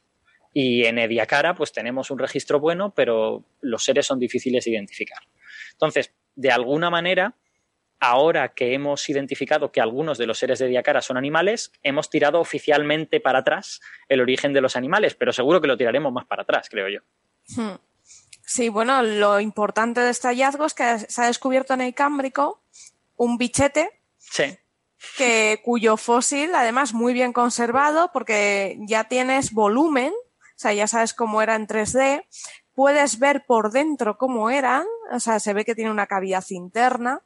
[0.52, 5.22] Y en Ediacara, pues tenemos un registro bueno, pero los seres son difíciles de identificar.
[5.72, 7.34] Entonces, de alguna manera,
[8.00, 12.40] ahora que hemos identificado que algunos de los seres de Ediacara son animales, hemos tirado
[12.40, 16.42] oficialmente para atrás el origen de los animales, pero seguro que lo tiraremos más para
[16.42, 17.00] atrás, creo yo.
[17.56, 17.78] Hmm.
[18.44, 22.62] Sí, bueno, lo importante de este hallazgo es que se ha descubierto en el Cámbrico
[23.16, 24.58] un bichete Sí,
[25.16, 31.14] que, cuyo fósil, además, muy bien conservado, porque ya tienes volumen, o sea, ya sabes
[31.14, 32.26] cómo era en 3D,
[32.74, 37.22] puedes ver por dentro cómo eran, o sea, se ve que tiene una cavidad interna,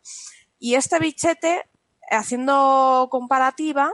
[0.62, 1.68] y este bichete,
[2.08, 3.92] haciendo comparativa,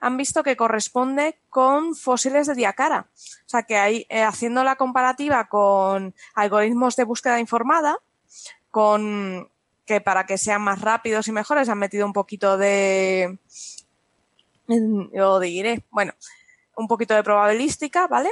[0.00, 3.06] han visto que corresponde con fósiles de Diacara.
[3.08, 7.98] O sea, que ahí, eh, haciendo la comparativa con algoritmos de búsqueda informada,
[8.72, 9.48] con
[9.86, 13.38] que para que sean más rápidos y mejores han metido un poquito de,
[14.66, 16.14] lo diré, bueno,
[16.74, 18.30] un poquito de probabilística, ¿vale?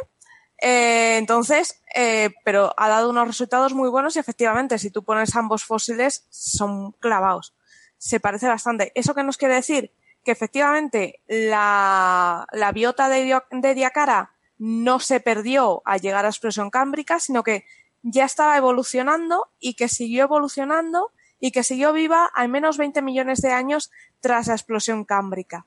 [0.61, 5.37] Eh, entonces, eh, pero ha dado unos resultados muy buenos y efectivamente, si tú pones
[5.37, 7.56] ambos fósiles, son clavados.
[7.99, 8.93] Se parece bastante.
[8.95, 9.93] ¿Eso qué nos quiere decir?
[10.25, 16.71] Que efectivamente la, la biota de, de Diacara no se perdió al llegar a explosión
[16.71, 17.65] cámbrica, sino que
[18.03, 23.43] ya estaba evolucionando y que siguió evolucionando y que siguió viva al menos 20 millones
[23.43, 23.91] de años
[24.21, 25.67] tras la explosión cámbrica.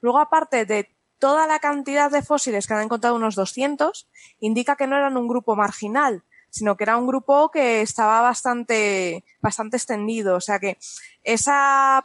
[0.00, 4.08] Luego, aparte de toda la cantidad de fósiles que han encontrado unos 200,
[4.38, 9.24] indica que no eran un grupo marginal, sino que era un grupo que estaba bastante,
[9.40, 10.36] bastante extendido.
[10.36, 10.78] O sea que
[11.22, 12.04] esa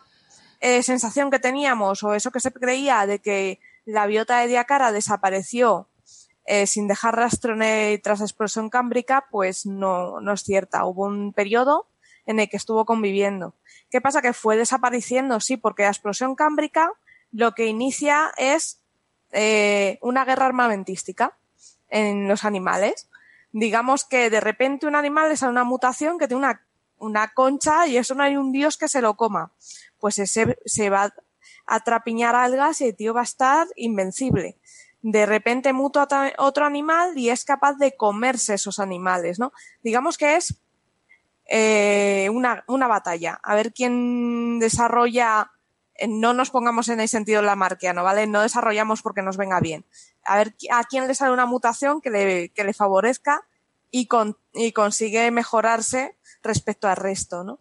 [0.61, 4.91] eh, sensación que teníamos o eso que se creía de que la biota de Diacara
[4.91, 5.87] desapareció
[6.45, 7.55] eh, sin dejar rastro
[8.03, 10.85] tras la explosión cámbrica, pues no, no es cierta.
[10.85, 11.87] Hubo un periodo
[12.25, 13.55] en el que estuvo conviviendo.
[13.89, 14.21] ¿Qué pasa?
[14.21, 16.91] Que fue desapareciendo, sí, porque la explosión cámbrica
[17.31, 18.79] lo que inicia es
[19.31, 21.37] eh, una guerra armamentística
[21.89, 23.09] en los animales.
[23.57, 26.67] Digamos que de repente un animal es una mutación que tiene una,
[26.97, 29.53] una concha y eso no hay un dios que se lo coma.
[29.97, 31.13] Pues ese se va
[31.65, 34.57] a trapiñar algas y el tío va a estar invencible.
[35.01, 36.05] De repente muta
[36.37, 39.53] otro animal y es capaz de comerse esos animales, ¿no?
[39.81, 40.59] Digamos que es
[41.45, 43.39] eh, una, una batalla.
[43.41, 45.53] A ver quién desarrolla,
[46.07, 48.27] no nos pongamos en el sentido lamarquiano, ¿vale?
[48.27, 49.85] No desarrollamos porque nos venga bien.
[50.23, 53.45] A ver a quién le sale una mutación que le, que le favorezca
[53.91, 57.59] y, con, y consigue mejorarse respecto al resto, ¿no?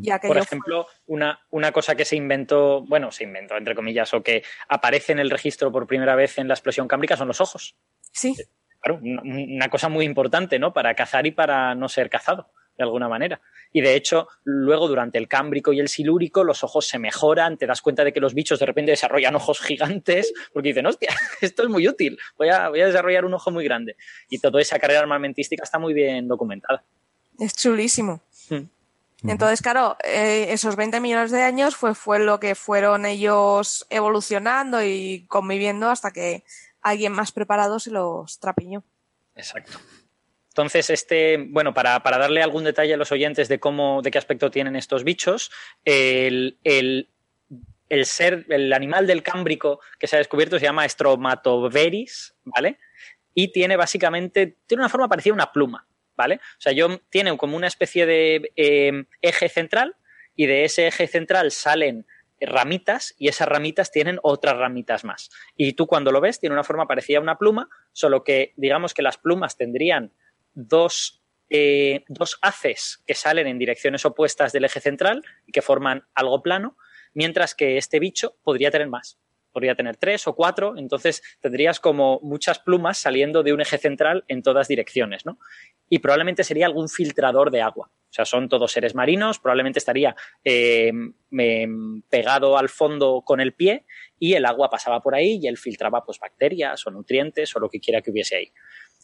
[0.00, 4.14] Y Por fue- ejemplo, una, una cosa que se inventó, bueno, se inventó entre comillas,
[4.14, 7.40] o que aparece en el registro por primera vez en la explosión cámbrica son los
[7.40, 7.74] ojos.
[8.12, 8.34] Sí.
[8.80, 10.72] Claro, una, una cosa muy importante, ¿no?
[10.72, 12.50] Para cazar y para no ser cazado,
[12.82, 13.40] de alguna manera.
[13.72, 17.66] Y de hecho, luego durante el cámbrico y el silúrico, los ojos se mejoran, te
[17.66, 21.10] das cuenta de que los bichos de repente desarrollan ojos gigantes, porque dicen, hostia,
[21.40, 23.96] esto es muy útil, voy a, voy a desarrollar un ojo muy grande.
[24.28, 26.84] Y toda esa carrera armamentística está muy bien documentada.
[27.38, 28.20] Es chulísimo.
[28.50, 29.28] Mm.
[29.28, 34.82] Entonces, claro, eh, esos 20 millones de años fue, fue lo que fueron ellos evolucionando
[34.82, 36.44] y conviviendo hasta que
[36.80, 38.82] alguien más preparado se los trapiñó.
[39.36, 39.78] Exacto.
[40.52, 44.50] Entonces, este, bueno, para, darle algún detalle a los oyentes de cómo, de qué aspecto
[44.50, 45.50] tienen estos bichos,
[45.82, 46.58] el,
[48.04, 52.78] ser, el animal del cámbrico que se ha descubierto se llama Stromatoveris, ¿vale?
[53.32, 56.36] Y tiene básicamente, tiene una forma parecida a una pluma, ¿vale?
[56.36, 59.96] O sea, yo, tiene como una especie de eh, eje central
[60.36, 62.04] y de ese eje central salen
[62.42, 65.30] ramitas y esas ramitas tienen otras ramitas más.
[65.56, 68.92] Y tú cuando lo ves tiene una forma parecida a una pluma, solo que digamos
[68.92, 70.12] que las plumas tendrían
[70.54, 76.06] dos, eh, dos haces que salen en direcciones opuestas del eje central y que forman
[76.14, 76.76] algo plano,
[77.14, 79.18] mientras que este bicho podría tener más.
[79.52, 84.24] Podría tener tres o cuatro, entonces tendrías como muchas plumas saliendo de un eje central
[84.28, 85.38] en todas direcciones, ¿no?
[85.90, 87.90] Y probablemente sería algún filtrador de agua.
[88.12, 90.14] O sea, son todos seres marinos, probablemente estaría
[90.44, 90.92] eh,
[92.10, 93.86] pegado al fondo con el pie
[94.18, 97.70] y el agua pasaba por ahí y él filtraba pues bacterias o nutrientes o lo
[97.70, 98.52] que quiera que hubiese ahí.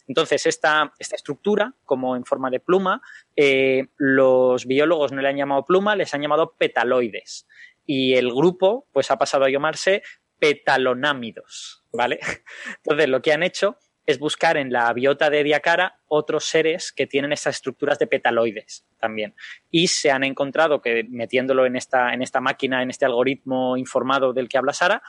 [0.09, 2.99] Entonces, esta, esta estructura, como en forma de pluma,
[3.35, 7.47] eh, los biólogos no le han llamado pluma, les han llamado petaloides.
[7.85, 10.01] Y el grupo, pues, ha pasado a llamarse
[10.39, 12.19] petalonámidos, ¿vale?
[12.83, 13.77] Entonces, lo que han hecho
[14.07, 18.87] es buscar en la biota de Diacara otros seres que tienen estas estructuras de petaloides
[18.97, 19.35] también.
[19.69, 24.33] Y se han encontrado que metiéndolo en esta, en esta máquina, en este algoritmo informado
[24.33, 25.03] del que habla Sara,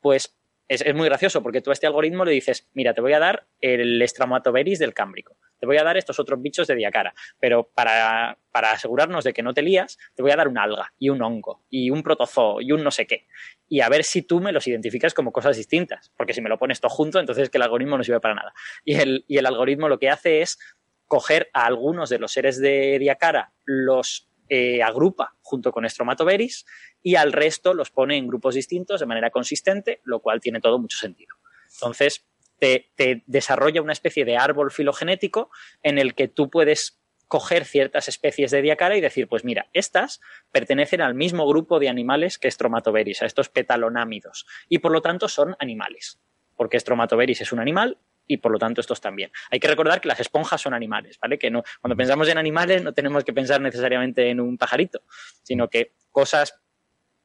[0.00, 0.35] pues
[0.68, 3.18] es, es, muy gracioso porque tú a este algoritmo le dices, mira, te voy a
[3.18, 7.70] dar el Stramatoveris del Cámbrico, te voy a dar estos otros bichos de Diacara, pero
[7.74, 11.08] para, para asegurarnos de que no te lías, te voy a dar un alga y
[11.08, 13.26] un hongo y un protozoo y un no sé qué.
[13.68, 16.58] Y a ver si tú me los identificas como cosas distintas, porque si me lo
[16.58, 18.52] pones todo junto, entonces que el algoritmo no sirve para nada.
[18.84, 20.58] Y el, y el algoritmo lo que hace es
[21.06, 26.66] coger a algunos de los seres de Diacara, los eh, agrupa junto con Stromatoveris
[27.02, 30.78] y al resto los pone en grupos distintos de manera consistente, lo cual tiene todo
[30.78, 31.36] mucho sentido.
[31.72, 32.24] Entonces,
[32.58, 32.90] te,
[33.26, 35.50] desarrolla una especie de árbol filogenético
[35.82, 40.20] en el que tú puedes coger ciertas especies de diacara y decir, pues mira, estas
[40.52, 45.26] pertenecen al mismo grupo de animales que Stromatoveris, a estos petalonámidos, y por lo tanto
[45.28, 46.20] son animales,
[46.56, 49.30] porque Stromatoveris es un animal y por lo tanto estos también.
[49.50, 51.38] Hay que recordar que las esponjas son animales, ¿vale?
[51.38, 55.02] Que no, cuando pensamos en animales no tenemos que pensar necesariamente en un pajarito,
[55.42, 56.60] sino que cosas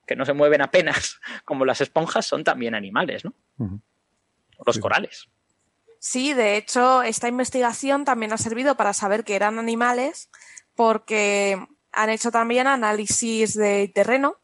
[0.05, 3.33] que no se mueven apenas, como las esponjas, son también animales, ¿no?
[3.57, 3.81] Uh -huh.
[4.65, 4.81] Los sí.
[4.81, 5.29] corales.
[5.99, 10.29] Sí, de hecho, esta investigación también ha servido para saber que eran animales,
[10.75, 14.37] porque han hecho también análisis de terreno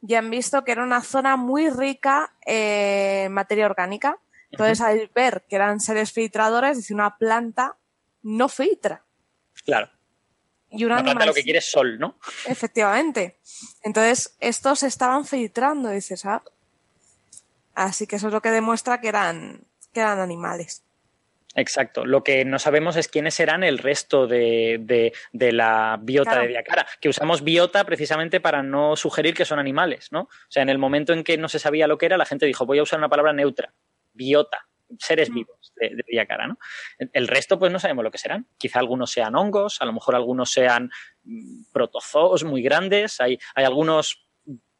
[0.00, 4.18] y han visto que era una zona muy rica en materia orgánica
[4.64, 7.76] Entonces, al ver que eran seres filtradores, dice una planta
[8.22, 9.04] no filtra.
[9.64, 9.88] Claro.
[10.70, 12.18] Y un Una planta lo que quiere es sol, ¿no?
[12.46, 13.38] Efectivamente.
[13.82, 16.42] Entonces, estos estaban filtrando, dices, ah.
[17.74, 19.60] Así que eso es lo que demuestra que eran,
[19.92, 20.82] que eran animales.
[21.54, 22.04] Exacto.
[22.04, 26.42] Lo que no sabemos es quiénes serán el resto de, de- de la biota Claro.
[26.42, 26.86] de Diacara.
[27.00, 30.22] Que usamos biota precisamente para no sugerir que son animales, ¿no?
[30.22, 32.44] O sea, en el momento en que no se sabía lo que era, la gente
[32.44, 33.72] dijo, voy a usar una palabra neutra.
[34.16, 34.58] Biota.
[34.98, 36.58] Seres vivos de, de Diacara, ¿no?
[36.98, 38.46] El- El resto, pues no sabemos lo que serán.
[38.56, 40.90] Quizá algunos sean hongos, a lo mejor algunos sean
[41.24, 43.20] mm, protozoos muy grandes.
[43.20, 44.28] Hay, hay algunos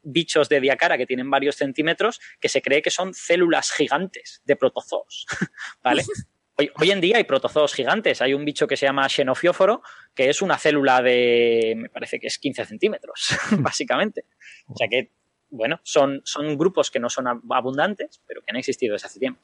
[0.01, 4.55] bichos de Diacara que tienen varios centímetros que se cree que son células gigantes de
[4.55, 5.25] protozoos,
[5.83, 6.03] ¿vale?
[6.59, 8.19] Hoy, hoy en día hay protozoos gigantes.
[8.19, 9.83] Hay un bicho que se llama xenofióforo,
[10.15, 13.27] que es una célula de, me parece que es 15 centímetros,
[13.59, 14.25] básicamente.
[14.67, 15.11] O sea que,
[15.49, 19.19] bueno, son, son grupos que no son ab- abundantes, pero que han existido desde hace
[19.19, 19.39] tiempo.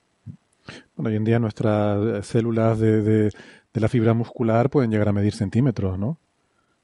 [0.95, 3.31] Bueno, hoy en día nuestras eh, células de, de-
[3.73, 6.19] de la fibra muscular pueden llegar a medir centímetros, ¿no?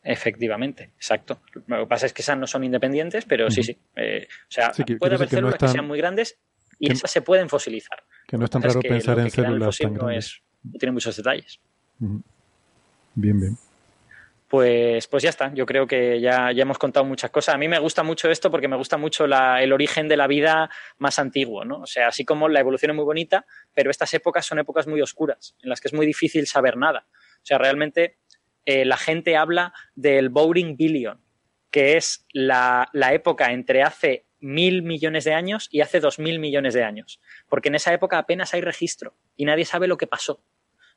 [0.03, 1.39] Efectivamente, exacto.
[1.67, 3.77] Lo que pasa es que esas no son independientes, pero sí, sí.
[3.95, 5.87] Eh, o sea, Sí, que- puede haber decir que no células es tan- que sean
[5.87, 6.39] muy grandes
[6.79, 8.01] y que- esas se pueden fosilizar.
[8.27, 10.25] Que no es tan raro pensar en células tan no grandes.
[10.25, 11.59] es- no tiene muchos detalles.
[11.99, 13.57] Bien, bien.
[14.49, 15.53] Pues, pues ya está.
[15.53, 17.53] Yo creo que ya, ya hemos contado muchas cosas.
[17.53, 20.71] A mí me gusta mucho esto porque me gusta mucho el origen de la vida
[20.97, 21.81] más antiguo, ¿no?
[21.81, 23.45] O sea, así como la evolución es muy bonita,
[23.75, 27.05] pero estas épocas son épocas muy oscuras, en las que es muy difícil saber nada.
[27.11, 28.17] O sea, realmente
[28.65, 31.21] eh, la gente habla del Boring Billion,
[31.69, 36.39] que es la, la época entre hace mil millones de años y hace dos mil
[36.39, 37.21] millones de años.
[37.47, 40.41] Porque en esa época apenas hay registro y nadie sabe lo que pasó.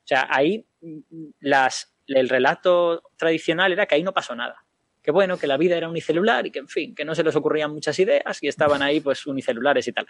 [0.03, 4.63] O sea, ahí mm, las, el relato tradicional era que ahí no pasó nada.
[5.01, 7.35] Que bueno, que la vida era unicelular y que, en fin, que no se les
[7.35, 10.07] ocurrían muchas ideas y estaban ahí, pues, unicelulares y tal.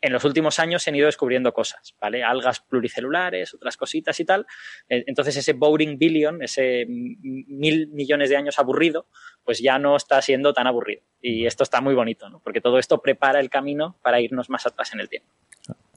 [0.00, 2.22] En los últimos años se han ido descubriendo cosas, ¿vale?
[2.22, 4.46] Algas pluricelulares, otras cositas y tal.
[4.88, 9.08] Eh, Entonces, ese boring billion, ese mil millones de años aburrido,
[9.44, 11.02] pues ya no está siendo tan aburrido.
[11.20, 12.38] Y esto está muy bonito, ¿no?
[12.38, 15.28] Porque todo esto prepara el camino para irnos más atrás en el tiempo.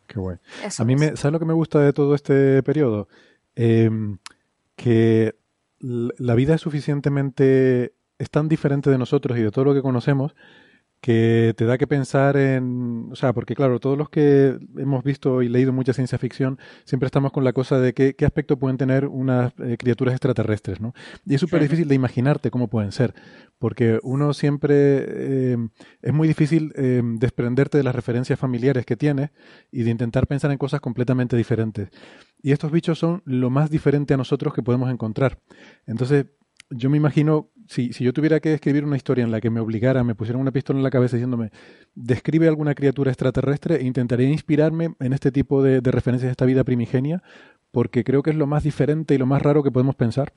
[0.08, 0.38] Qué guay.
[0.66, 1.00] Eso A mí, es.
[1.00, 3.08] me, ¿sabes lo que me gusta de todo este periodo?
[3.56, 3.90] Eh,
[4.76, 5.36] que
[5.80, 10.34] la vida es suficientemente, es tan diferente de nosotros y de todo lo que conocemos
[11.04, 15.42] que te da que pensar en, o sea, porque claro, todos los que hemos visto
[15.42, 18.78] y leído mucha ciencia ficción, siempre estamos con la cosa de qué, qué aspecto pueden
[18.78, 20.94] tener unas eh, criaturas extraterrestres, ¿no?
[21.26, 23.14] Y es súper difícil de imaginarte cómo pueden ser,
[23.60, 25.58] porque uno siempre, eh,
[26.02, 29.32] es muy difícil eh, desprenderte de las referencias familiares que tienes
[29.74, 31.90] y de intentar pensar en cosas completamente diferentes.
[32.44, 35.40] Y estos bichos son lo más diferente a nosotros que podemos encontrar.
[35.88, 36.26] Entonces,
[36.70, 39.62] yo me imagino, si, si yo tuviera que escribir una historia en la que me
[39.62, 41.52] obligara, me pusieran una pistola en la cabeza diciéndome,
[41.96, 46.46] describe alguna criatura extraterrestre, e intentaría inspirarme en este tipo de, de referencias de esta
[46.46, 47.24] vida primigenia,
[47.72, 50.34] porque creo que es lo más diferente y lo más raro que podemos pensar.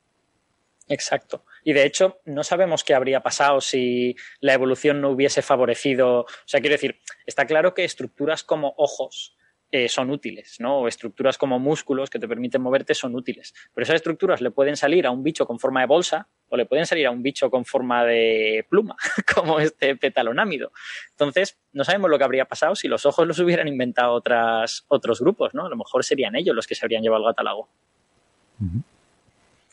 [0.88, 1.44] Exacto.
[1.64, 6.20] Y de hecho, no sabemos qué habría pasado si la evolución no hubiese favorecido.
[6.20, 9.35] O sea, quiero decir, está claro que estructuras como ojos
[9.72, 10.78] eh, son útiles, ¿no?
[10.78, 13.52] O estructuras como músculos que te permiten moverte son útiles.
[13.74, 16.66] Pero esas estructuras le pueden salir a un bicho con forma de bolsa o le
[16.66, 18.96] pueden salir a un bicho con forma de pluma,
[19.34, 20.70] como este petalonámido.
[21.10, 25.20] Entonces, no sabemos lo que habría pasado si los ojos los hubieran inventado otras, otros
[25.20, 25.66] grupos, ¿no?
[25.66, 27.68] A lo mejor serían ellos los que se habrían llevado el gato al agua.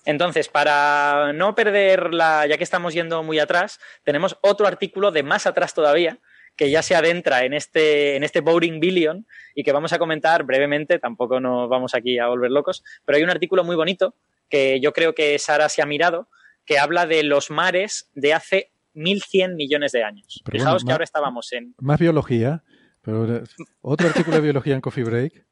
[0.06, 5.24] Entonces, para no perder la, ya que estamos yendo muy atrás, tenemos otro artículo de
[5.24, 6.18] más atrás todavía,
[6.56, 9.26] que ya se adentra en este, en este Boring Billion
[9.56, 13.24] y que vamos a comentar brevemente, tampoco nos vamos aquí a volver locos, pero hay
[13.24, 14.16] un artículo muy bonito
[14.50, 16.28] que yo creo que Sara se ha mirado,
[16.66, 20.42] que habla de los mares de hace 1.100 millones de años.
[20.46, 21.74] Pero Fijaos bueno, que ahora estábamos en...
[21.80, 22.64] Más biología,
[23.02, 23.44] pero eh,
[23.82, 25.46] otro artículo de biología en Coffee Break.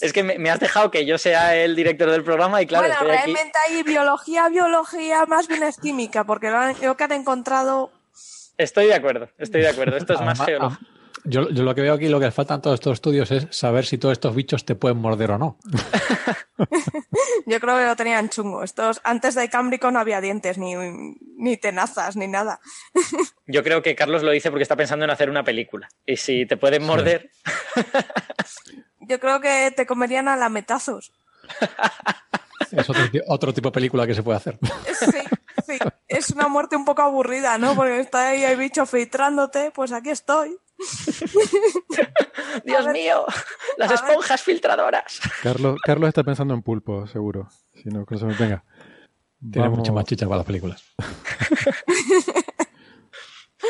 [0.00, 2.86] Es que me, me has dejado que yo sea el director del programa y claro,
[2.88, 3.32] bueno, estoy aquí...
[3.32, 7.92] realmente hay biología, biología, más bien es química, porque lo, han- lo que han encontrado.
[8.56, 9.96] Estoy de acuerdo, estoy de acuerdo.
[9.96, 10.78] Esto es más ah,
[11.24, 13.98] Yo, yo lo que veo aquí, lo que faltan todos estos estudios es saber si
[13.98, 15.58] todos estos bichos te pueden morder o no.
[17.46, 18.62] Yo creo que lo tenían chungo.
[18.62, 20.74] Estos, antes del Cámbrico no había dientes, ni,
[21.36, 22.60] ni tenazas, ni nada.
[23.46, 25.88] Yo creo que Carlos lo dice porque está pensando en hacer una película.
[26.06, 27.30] Y si te pueden morder,
[29.06, 31.12] Yo creo que te comerían a lametazos.
[32.72, 34.58] Es otro, otro tipo de película que se puede hacer.
[34.98, 35.18] Sí,
[35.66, 35.78] sí.
[36.08, 37.74] Es una muerte un poco aburrida, ¿no?
[37.74, 40.56] Porque está ahí el bicho filtrándote, pues aquí estoy.
[42.64, 43.24] Dios mío,
[43.76, 45.20] las esponjas filtradoras.
[45.42, 47.48] Carlos, Carlos está pensando en pulpo, seguro.
[47.74, 48.64] Si no, con eso me- venga.
[49.40, 49.78] Tiene Vamos.
[49.78, 50.82] mucha más chicha para las películas.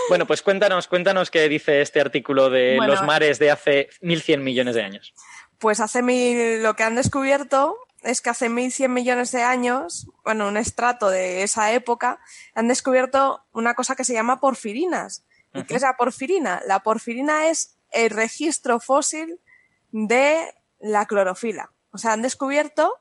[0.08, 4.38] Bueno, pues cuéntanos, cuéntanos qué dice este artículo de Bueno, los mares de hace 1.100
[4.40, 5.14] millones de años.
[5.58, 10.46] Pues hace mil, lo que han descubierto es que hace 1100 millones de años, bueno,
[10.46, 12.20] un estrato de esa época,
[12.54, 15.24] han descubierto una cosa que se llama porfirinas.
[15.52, 16.60] ¿Y qué es la porfirina?
[16.66, 19.40] La porfirina es el registro fósil
[19.92, 21.70] de la clorofila.
[21.92, 22.92] O sea, han descubierto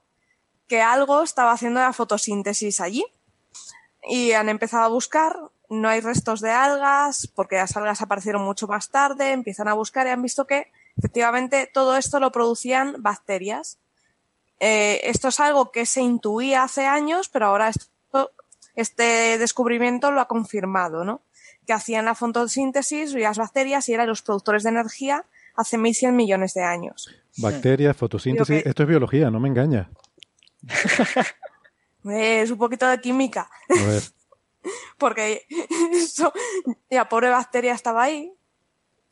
[0.68, 3.04] que algo estaba haciendo la fotosíntesis allí
[4.04, 5.38] y han empezado a buscar.
[5.70, 9.32] No hay restos de algas porque las algas aparecieron mucho más tarde.
[9.32, 13.80] Empiezan a buscar y han visto que efectivamente todo esto lo producían bacterias.
[14.60, 18.32] Eh, esto es algo que se intuía hace años, pero ahora esto,
[18.76, 21.22] este descubrimiento lo ha confirmado, ¿no?
[21.68, 25.26] Que hacían la fotosíntesis y las bacterias y eran los productores de energía
[25.56, 27.10] hace 1100 millones de años.
[27.38, 29.90] Bacterias, fotosíntesis, que- esto es biología, no me engaña.
[32.06, 34.04] Es un poquito de química, A ver,
[34.98, 35.46] porque
[35.94, 36.34] eso,
[36.90, 38.34] la pobre bacteria estaba ahí,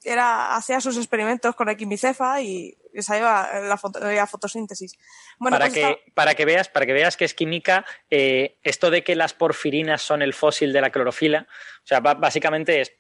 [0.03, 4.97] era, hacía sus experimentos con la quimicefa y esa iba la, foto- la fotosíntesis.
[5.39, 8.89] Bueno, para, pues que, para, que veas, para que veas que es química, eh, esto
[8.91, 11.47] de que las porfirinas son el fósil de la clorofila,
[11.83, 12.93] o sea, básicamente es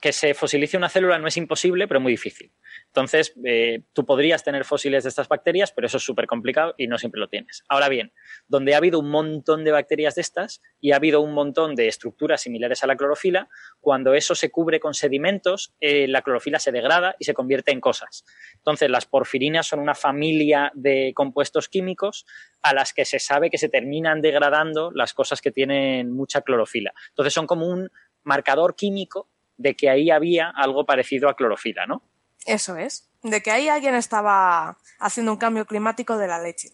[0.00, 2.52] que se fosilice una célula no es imposible, pero muy difícil.
[2.94, 6.86] Entonces, eh, tú podrías tener fósiles de estas bacterias, pero eso es súper complicado y
[6.86, 7.64] no siempre lo tienes.
[7.68, 8.12] Ahora bien,
[8.46, 11.88] donde ha habido un montón de bacterias de estas y ha habido un montón de
[11.88, 13.48] estructuras similares a la clorofila,
[13.80, 17.80] cuando eso se cubre con sedimentos, eh, la clorofila se degrada y se convierte en
[17.80, 18.24] cosas.
[18.58, 22.26] Entonces, las porfirinas son una familia de compuestos químicos
[22.62, 26.94] a las que se sabe que se terminan degradando las cosas que tienen mucha clorofila.
[27.08, 27.90] Entonces, son como un
[28.22, 32.13] marcador químico de que ahí había algo parecido a clorofila, ¿no?
[32.44, 36.70] Eso es, de que ahí alguien estaba haciendo un cambio climático de la leche.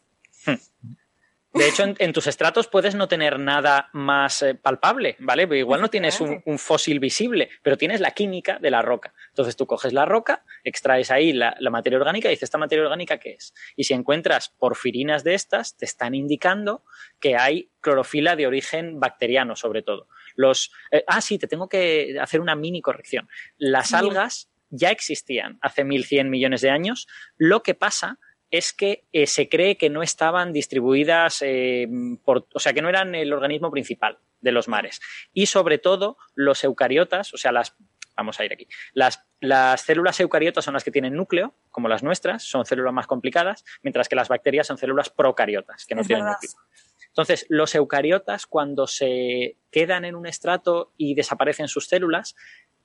[1.52, 5.48] De hecho, en, en tus estratos puedes no tener nada más eh, palpable, ¿vale?
[5.48, 9.14] Porque igual no tienes un, un fósil visible, pero tienes la química de la roca.
[9.30, 12.84] Entonces tú coges la roca, extraes ahí la, la materia orgánica y dices, ¿esta materia
[12.84, 13.52] orgánica qué es?
[13.74, 16.84] Y si encuentras porfirinas de estas, te están indicando
[17.18, 20.06] que hay clorofila de origen bacteriano, sobre todo.
[20.36, 23.28] Los, eh, ah, sí, te tengo que hacer una mini corrección.
[23.58, 27.06] Las algas ya existían hace 1100 millones de años.
[27.36, 28.18] Lo que pasa
[28.50, 31.88] es que eh, se cree que no estaban distribuidas, eh,
[32.24, 35.00] por, o sea, que no eran el organismo principal de los mares.
[35.32, 37.76] Y sobre todo los eucariotas, o sea, las,
[38.16, 42.02] vamos a ir aquí, las, las células eucariotas son las que tienen núcleo, como las
[42.02, 46.06] nuestras, son células más complicadas, mientras que las bacterias son células procariotas, que no Es
[46.08, 46.38] tienen verdad.
[46.42, 46.60] núcleo.
[47.08, 52.36] Entonces, los eucariotas, cuando se quedan en un estrato y desaparecen sus células,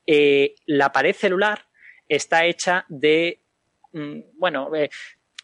[0.07, 1.67] eh, la pared celular
[2.07, 3.41] está hecha de,
[3.93, 4.89] mm, bueno, eh,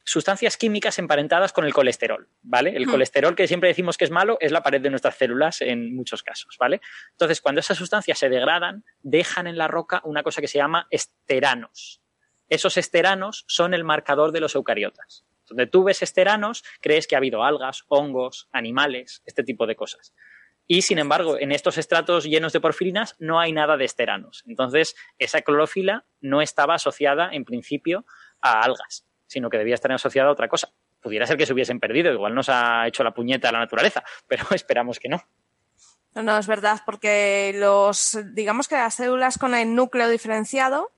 [0.04, 2.72] sustancias químicas emparentadas con el colesterol, ¿vale?
[2.76, 2.92] El Hmm.
[2.92, 6.24] colesterol que siempre decimos que es malo es la pared de nuestras células en muchos
[6.24, 6.82] casos, ¿vale?
[7.12, 10.88] Entonces, cuando esas sustancias se degradan, dejan en la roca una cosa que se llama
[10.90, 12.02] esteranos.
[12.50, 15.24] Esos esteranos son el marcador de los eucariotas.
[15.48, 20.14] Donde tú ves esteranos, crees que ha habido algas, hongos, animales, este tipo de cosas.
[20.74, 24.46] Y sin embargo, en estos estratos llenos de porfirinas no hay nada de esteranos.
[24.48, 28.06] Entonces, esa clorofila no estaba asociada en principio
[28.40, 30.70] a algas, sino que debía estar asociada a otra cosa.
[31.02, 34.02] Pudiera ser que se hubiesen perdido, igual nos ha hecho la puñeta a la naturaleza,
[34.28, 35.22] pero esperamos que no.
[36.16, 40.94] No, no, es verdad, porque los, digamos que las células con el núcleo diferenciado,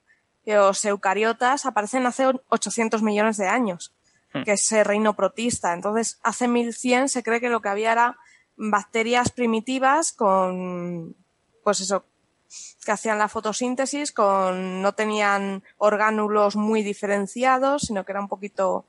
[0.45, 3.91] los eucariotas, aparecen hace 800 millones de años,
[4.33, 4.43] Hmm.
[4.43, 5.73] que es el reino protista.
[5.73, 8.17] Entonces, hace 1100 se cree que lo que había era
[8.55, 11.15] bacterias primitivas con,
[11.63, 12.05] pues eso,
[12.85, 18.85] que hacían la fotosíntesis, con, no tenían orgánulos muy diferenciados, sino que era un poquito,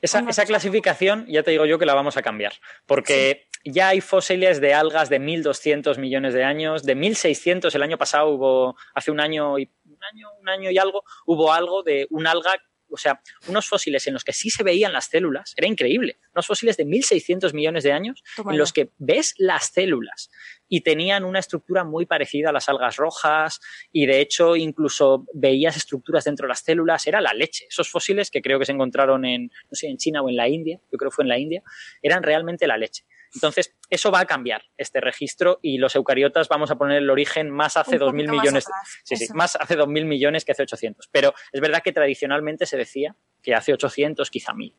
[0.00, 2.54] Esa, Una esa cosa- clasificación ya te digo yo que la vamos a cambiar,
[2.84, 7.96] porque ya hay fósiles de algas de 1.200 millones de años, de 1.600 el año
[7.96, 12.08] pasado hubo, hace un año y un año, un año y algo, hubo algo de
[12.10, 12.54] un alga,
[12.92, 16.46] o sea, unos fósiles en los que sí se veían las células, era increíble, unos
[16.46, 20.30] fósiles de 1.600 millones de años en los que ves las células
[20.68, 23.60] y tenían una estructura muy parecida a las algas rojas
[23.92, 27.66] y de hecho incluso veías estructuras dentro de las células, era la leche.
[27.68, 30.48] Esos fósiles que creo que se encontraron en, no sé, en China o en la
[30.48, 31.62] India, yo creo que fue en la India,
[32.00, 33.04] eran realmente la leche.
[33.34, 37.50] Entonces, eso va a cambiar este registro y los eucariotas vamos a poner el origen
[37.50, 38.66] más hace Un 2.000 poquito más millones.
[38.66, 41.10] atrás, Sí, sí, más hace 2.000 millones que hace 800.
[41.12, 44.72] Pero es verdad que tradicionalmente se decía que hace 800, quizá 1.000.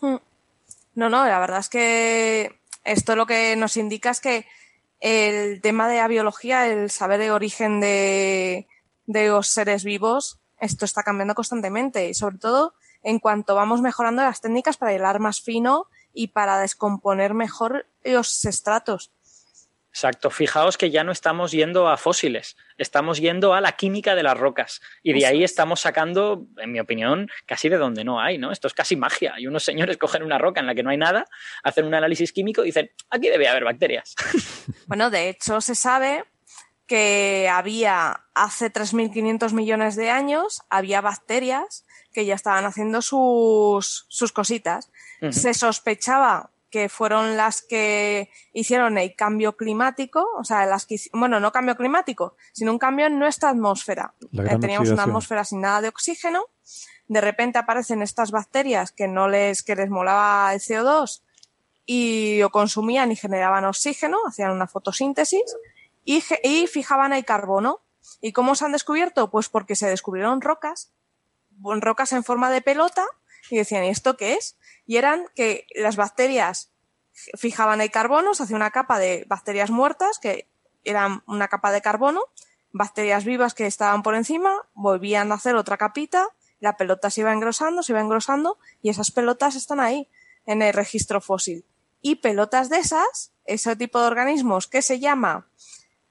[0.00, 0.16] Hmm.
[0.94, 4.46] No, no, la verdad es que esto lo que nos indica es que
[5.00, 8.66] el tema de la biología, el saber el origen de,
[9.04, 12.72] de los seres vivos, esto está cambiando constantemente y sobre todo
[13.02, 18.44] en cuanto vamos mejorando las técnicas para hilar más fino y para descomponer mejor los
[18.44, 19.10] estratos.
[19.94, 24.24] Exacto, fijaos que ya no estamos yendo a fósiles, estamos yendo a la química de
[24.24, 28.36] las rocas y de ahí estamos sacando, en mi opinión, casi de donde no hay,
[28.36, 28.50] ¿no?
[28.50, 29.34] Esto es casi magia.
[29.38, 31.26] Y unos señores cogen una roca en la que no hay nada,
[31.62, 34.14] hacen un análisis químico y dicen, aquí debe haber bacterias.
[34.86, 36.24] Bueno, de hecho se sabe
[36.86, 44.32] que había hace 3.500 millones de años, había bacterias que ya estaban haciendo sus, sus
[44.32, 44.90] cositas.
[45.30, 51.38] Se sospechaba que fueron las que hicieron el cambio climático, o sea, las que, bueno,
[51.38, 54.12] no cambio climático, sino un cambio en nuestra atmósfera.
[54.32, 56.46] Eh, Teníamos una atmósfera sin nada de oxígeno,
[57.06, 61.22] de repente aparecen estas bacterias que no les, que les molaba el CO2
[61.86, 65.56] y lo consumían y generaban oxígeno, hacían una fotosíntesis
[66.04, 67.82] y, y fijaban el carbono.
[68.20, 69.30] ¿Y cómo se han descubierto?
[69.30, 70.90] Pues porque se descubrieron rocas,
[71.62, 73.06] rocas en forma de pelota
[73.48, 74.56] y decían, ¿y esto qué es?
[74.86, 76.70] Y eran que las bacterias
[77.36, 80.48] fijaban el carbono, se hacía una capa de bacterias muertas, que
[80.84, 82.22] eran una capa de carbono,
[82.72, 86.28] bacterias vivas que estaban por encima, volvían a hacer otra capita,
[86.60, 90.08] la pelota se iba engrosando, se iba engrosando, y esas pelotas están ahí,
[90.46, 91.64] en el registro fósil.
[92.00, 95.46] Y pelotas de esas, ese tipo de organismos que se llama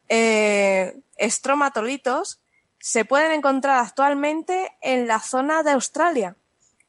[0.10, 2.42] eh, estromatolitos,
[2.80, 6.36] se pueden encontrar actualmente en la zona de Australia.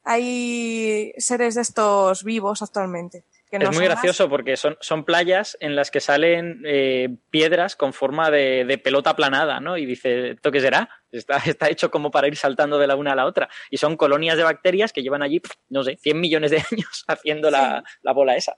[0.04, 3.24] Hay seres de estos vivos actualmente.
[3.50, 6.62] que no es muy son más- gracioso porque son, son playas en las que salen
[6.66, 9.76] eh, piedras con forma de, de pelota aplanada, ¿no?
[9.78, 10.88] Y dice, ¿esto qué será?
[11.12, 13.48] Está, está hecho como para ir saltando de la una a la otra.
[13.70, 15.40] Y son colonias de bacterias que llevan allí,
[15.70, 18.56] no sé, 100 millones de años haciendo la, la bola esa.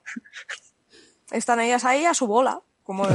[1.30, 2.60] Están ellas ahí a su bola.
[2.82, 3.04] Como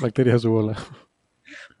[0.00, 0.76] Bacteria a su bola.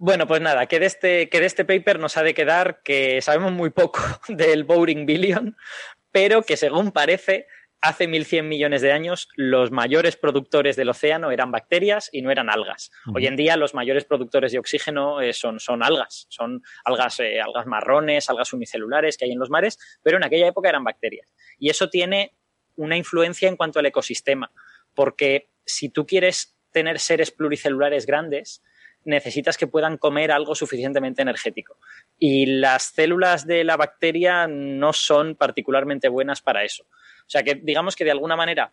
[0.02, 3.20] Bueno, pues nada, que de, este, que de este paper nos ha de quedar que
[3.20, 5.58] sabemos muy poco del Boring Billion,
[6.10, 7.46] pero que según parece,
[7.82, 12.48] hace 1.100 millones de años los mayores productores del océano eran bacterias y no eran
[12.48, 12.90] algas.
[13.14, 17.38] Hoy en día los mayores productores de oxígeno eh, son, son algas, son algas, eh,
[17.38, 21.30] algas marrones, algas unicelulares que hay en los mares, pero en aquella época eran bacterias.
[21.58, 22.32] Y eso tiene
[22.74, 24.50] una influencia en cuanto al ecosistema,
[24.94, 28.62] porque si tú quieres tener seres pluricelulares grandes,
[29.04, 31.76] necesitas que puedan comer algo suficientemente energético.
[32.18, 36.84] Y las células de la bacteria no son particularmente buenas para eso.
[36.84, 38.72] O sea que digamos que de alguna manera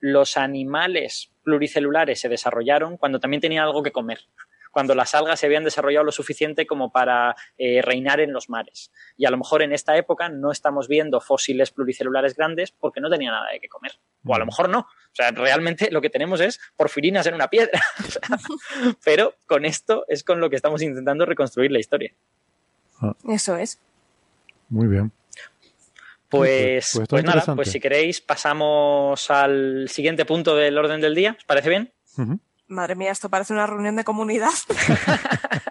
[0.00, 4.20] los animales pluricelulares se desarrollaron cuando también tenían algo que comer,
[4.70, 8.92] cuando las algas se habían desarrollado lo suficiente como para eh, reinar en los mares.
[9.16, 13.10] Y a lo mejor en esta época no estamos viendo fósiles pluricelulares grandes porque no
[13.10, 13.92] tenían nada de qué comer.
[14.24, 14.80] O a lo mejor no.
[14.80, 17.80] O sea, realmente lo que tenemos es porfirinas en una piedra.
[19.04, 22.12] Pero con esto es con lo que estamos intentando reconstruir la historia.
[23.28, 23.80] Eso es.
[24.68, 25.12] Muy bien.
[26.28, 31.14] Pues, Pues- pues pues nada, pues si queréis pasamos al siguiente punto del orden del
[31.14, 31.34] día.
[31.38, 31.92] ¿Os parece bien?
[32.18, 32.38] Ujú.
[32.68, 34.50] Madre mía, esto parece una reunión de comunidad.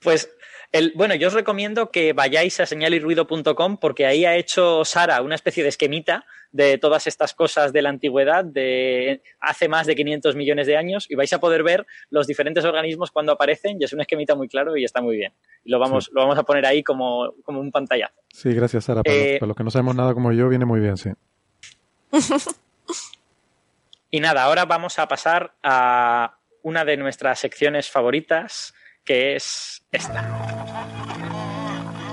[0.00, 0.30] Pues
[0.72, 5.34] el, bueno, yo os recomiendo que vayáis a señalirruido.com porque ahí ha hecho Sara una
[5.34, 10.36] especie de esquemita de todas estas cosas de la antigüedad de hace más de 500
[10.36, 13.92] millones de años y vais a poder ver los diferentes organismos cuando aparecen y es
[13.92, 15.32] un esquemita muy claro y está muy bien.
[15.64, 18.20] Y lo vamos, lo vamos a poner ahí como, como un pantallazo.
[18.28, 19.02] Sí, gracias, Sara.
[19.02, 21.10] Para, Eh, los, para los que no sabemos nada como yo, viene muy bien, sí.
[24.10, 28.74] Y nada, ahora vamos a pasar a una de nuestras secciones favoritas,
[29.04, 30.28] que es esta.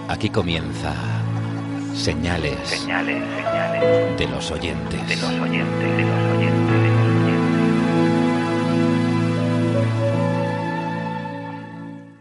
[0.07, 0.93] Aquí comienza
[1.95, 5.07] señales, Señales, señales de los oyentes.
[5.07, 6.56] de los oyentes, de los oyentes,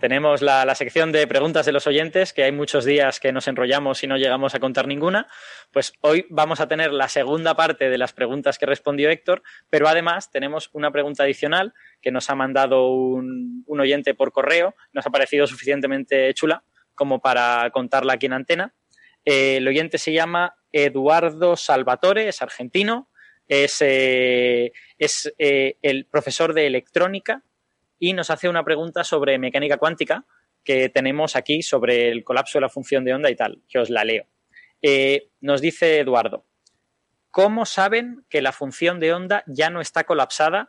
[0.01, 4.03] Tenemos la, sección de preguntas de los oyentes, que hay muchos días que nos enrollamos
[4.03, 5.27] y no llegamos a contar ninguna.
[5.73, 9.89] Pues hoy vamos a tener la segunda parte de las preguntas que respondió Héctor, pero
[9.89, 14.75] además tenemos una pregunta adicional que nos ha mandado un, oyente por correo.
[14.93, 16.63] Nos ha parecido suficientemente chula
[16.95, 18.75] como para contarla aquí en antena.
[19.25, 23.09] Eh, el oyente se llama Eduardo Salvatore, es argentino,
[23.49, 27.43] es, eh, eh, el profesor de electrónica
[27.99, 30.25] y nos hace una pregunta sobre mecánica cuántica
[30.65, 33.89] que tenemos aquí sobre el colapso de la función de onda y tal, que os
[33.89, 34.27] la leo.
[34.83, 36.45] Eh, nos dice Eduardo,
[37.31, 40.69] ¿cómo saben que la función de onda ya no está colapsada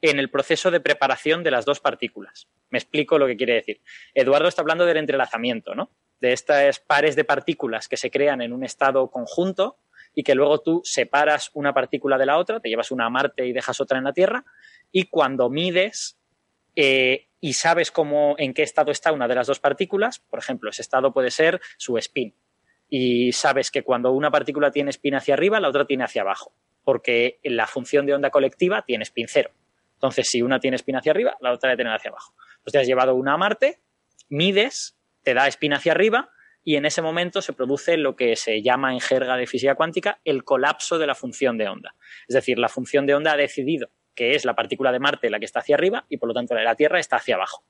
[0.00, 2.48] en el proceso de preparación de las dos partículas?
[2.70, 3.80] Me explico lo que quiere decir.
[4.14, 5.90] Eduardo está hablando del entrelazamiento, ¿no?
[6.20, 9.78] De estas pares de partículas que se crean en un estado conjunto
[10.14, 13.46] y que luego tú separas una partícula de la otra, te llevas una a Marte
[13.46, 14.44] y dejas otra en la Tierra,
[14.90, 16.18] y cuando mides
[16.76, 20.70] eh, y sabes cómo, en qué estado está una de las dos partículas, por ejemplo,
[20.70, 22.34] ese estado puede ser su spin.
[22.88, 26.54] Y sabes que cuando una partícula tiene spin hacia arriba, la otra tiene hacia abajo.
[26.84, 29.50] porque la función de onda colectiva tiene spin cero.
[29.94, 32.34] Entonces, si una tiene spin hacia arriba, la otra debe tener hacia abajo.
[32.62, 33.80] Pues te has llevado una a Marte,
[34.28, 36.30] mides, te da spin hacia arriba
[36.62, 40.20] y en ese momento se produce lo que se llama en jerga de física cuántica
[40.24, 41.94] el colapso de la función de onda.
[42.28, 45.38] Es decir, la función de onda ha decidido que es la partícula de Marte la
[45.38, 47.64] que está hacia arriba y por lo tanto la de la Tierra está hacia abajo.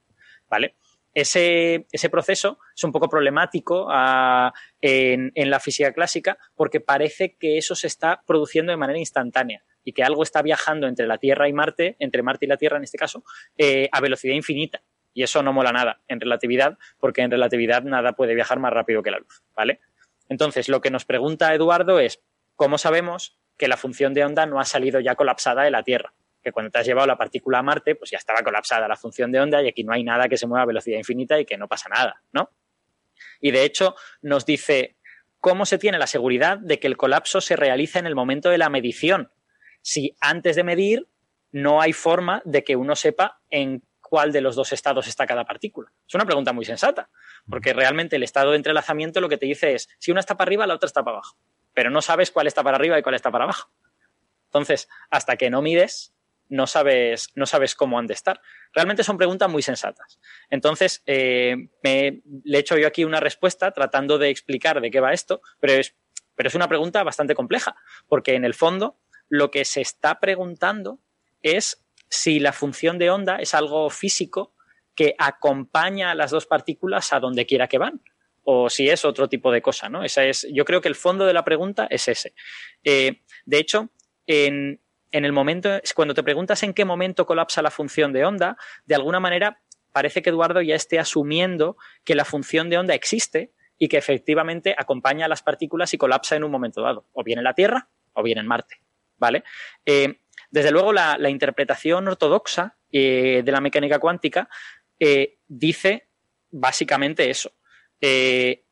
[0.49, 0.77] ¿Vale?
[1.15, 7.37] Ese, ese proceso es un poco problemático ah, en, en la física clásica porque parece
[7.37, 11.19] que eso se está produciendo de manera instantánea y que algo está viajando entre la
[11.19, 13.23] Tierra y Marte, entre Marte y la Tierra en este caso,
[13.57, 14.83] eh, a velocidad infinita.
[15.13, 19.03] Y eso no mola nada en relatividad, porque en relatividad nada puede viajar más rápido
[19.03, 19.81] que la luz, ¿vale?
[20.29, 22.21] Entonces, lo que nos pregunta Eduardo es,
[22.57, 26.15] ¿cómo sabemos que la función de onda no ha salido ya colapsada de la Tierra?
[26.45, 29.33] Que cuando te has llevado la partícula a Marte, pues ya estaba colapsada la función
[29.33, 31.57] de onda y aquí no hay nada que se mueva a velocidad infinita y que
[31.57, 32.51] no pasa nada, ¿no?
[33.41, 34.97] Y de hecho nos dice,
[35.41, 38.59] ¿cómo se tiene la seguridad de que el colapso se realiza en el momento de
[38.59, 39.33] la medición?
[39.83, 41.09] Si antes de medir
[41.51, 45.45] no hay forma de que uno sepa en cuál de los dos estados está cada
[45.45, 45.93] partícula.
[46.07, 47.11] Es una pregunta muy sensata,
[47.49, 50.49] porque realmente el estado de entrelazamiento lo que te dice es, si una está para
[50.49, 51.37] arriba, la otra está para abajo,
[51.73, 53.71] pero no sabes cuál está para arriba y cuál está para abajo.
[54.47, 56.14] Entonces, hasta que no mides,
[56.55, 58.41] no sabes, no sabes cómo han de estar.
[58.73, 60.19] Realmente son preguntas muy sensatas.
[60.51, 65.01] Entonces, eh, me, le he hecho yo aquí una respuesta tratando de explicar de qué
[65.01, 65.97] va esto, pero es,
[66.35, 67.77] pero es una pregunta bastante compleja,
[68.09, 68.99] porque en el fondo
[69.29, 71.01] lo que se está preguntando
[71.43, 74.55] es si la función de onda es algo físico
[74.95, 78.01] que acompaña a las dos partículas a donde quiera que van
[78.45, 80.05] o si es otro tipo de cosa, ¿no?
[80.05, 82.35] Esa es, yo creo que el fondo de la pregunta es ese.
[82.85, 83.91] Eh, de hecho,
[84.27, 84.81] en,
[85.15, 88.97] en el momento, cuando te preguntas en qué momento colapsa la función de onda, de
[88.97, 89.63] alguna manera
[89.93, 94.75] parece que Eduardo ya esté asumiendo que la función de onda existe y que efectivamente
[94.77, 97.89] acompaña a las partículas y colapsa en un momento dado, o bien en la Tierra
[98.13, 98.81] o bien en Marte,
[99.17, 99.45] ¿vale?
[99.87, 100.19] Eh,
[100.51, 104.49] desde luego, la, interpretación ortodoxa eh, de la mecánica cuántica
[104.99, 106.09] eh, dice
[106.51, 107.53] básicamente eso,
[108.01, 108.65] que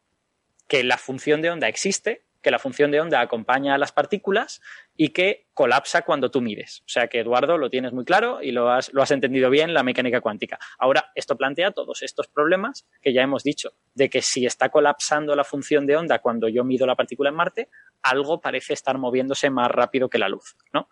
[0.82, 4.60] la función de onda existe, que la función de onda acompaña a las partículas
[4.97, 6.81] y que colapsa cuando tú mides.
[6.81, 9.73] O sea que, Eduardo, lo tienes muy claro y lo has, lo has entendido bien
[9.73, 10.59] la mecánica cuántica.
[10.78, 15.35] Ahora, esto plantea todos estos problemas que ya hemos dicho, de que si está colapsando
[15.36, 17.69] la función de onda cuando yo mido la partícula en Marte,
[18.02, 20.89] algo parece estar moviéndose más rápido que la luz, ¿no?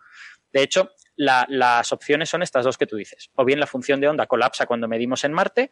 [0.52, 3.30] De hecho, la, las opciones son estas dos que tú dices.
[3.34, 5.70] O bien la función de onda colapsa cuando medimos en Marte,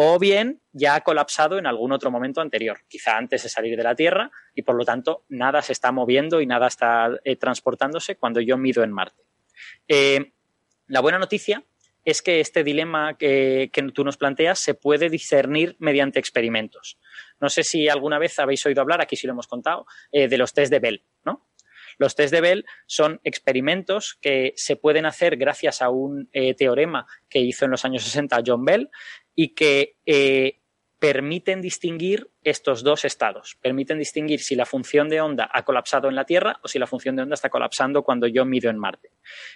[0.00, 3.82] o bien ya ha colapsado en algún otro momento anterior, quizá antes de salir de
[3.82, 8.14] la Tierra, y por lo tanto nada se está moviendo y nada está eh, transportándose
[8.14, 9.24] cuando yo mido en Marte.
[9.88, 10.34] Eh,
[10.86, 11.64] la buena noticia
[12.04, 16.96] es que este dilema que, tú nos planteas se puede discernir mediante experimentos.
[17.40, 20.38] No sé si alguna vez habéis oído hablar, aquí sí lo hemos contado, eh, de
[20.38, 21.02] los test de Bell.
[21.98, 27.06] Los test de Bell son experimentos que se pueden hacer gracias a un eh, teorema
[27.28, 28.88] que hizo en los años 60 John Bell
[29.34, 30.60] y que eh,
[30.98, 33.56] permiten distinguir estos dos estados.
[33.60, 36.86] Permiten distinguir si la función de onda ha colapsado en la Tierra o si la
[36.86, 39.12] función de onda está colapsando cuando yo mido en Marte.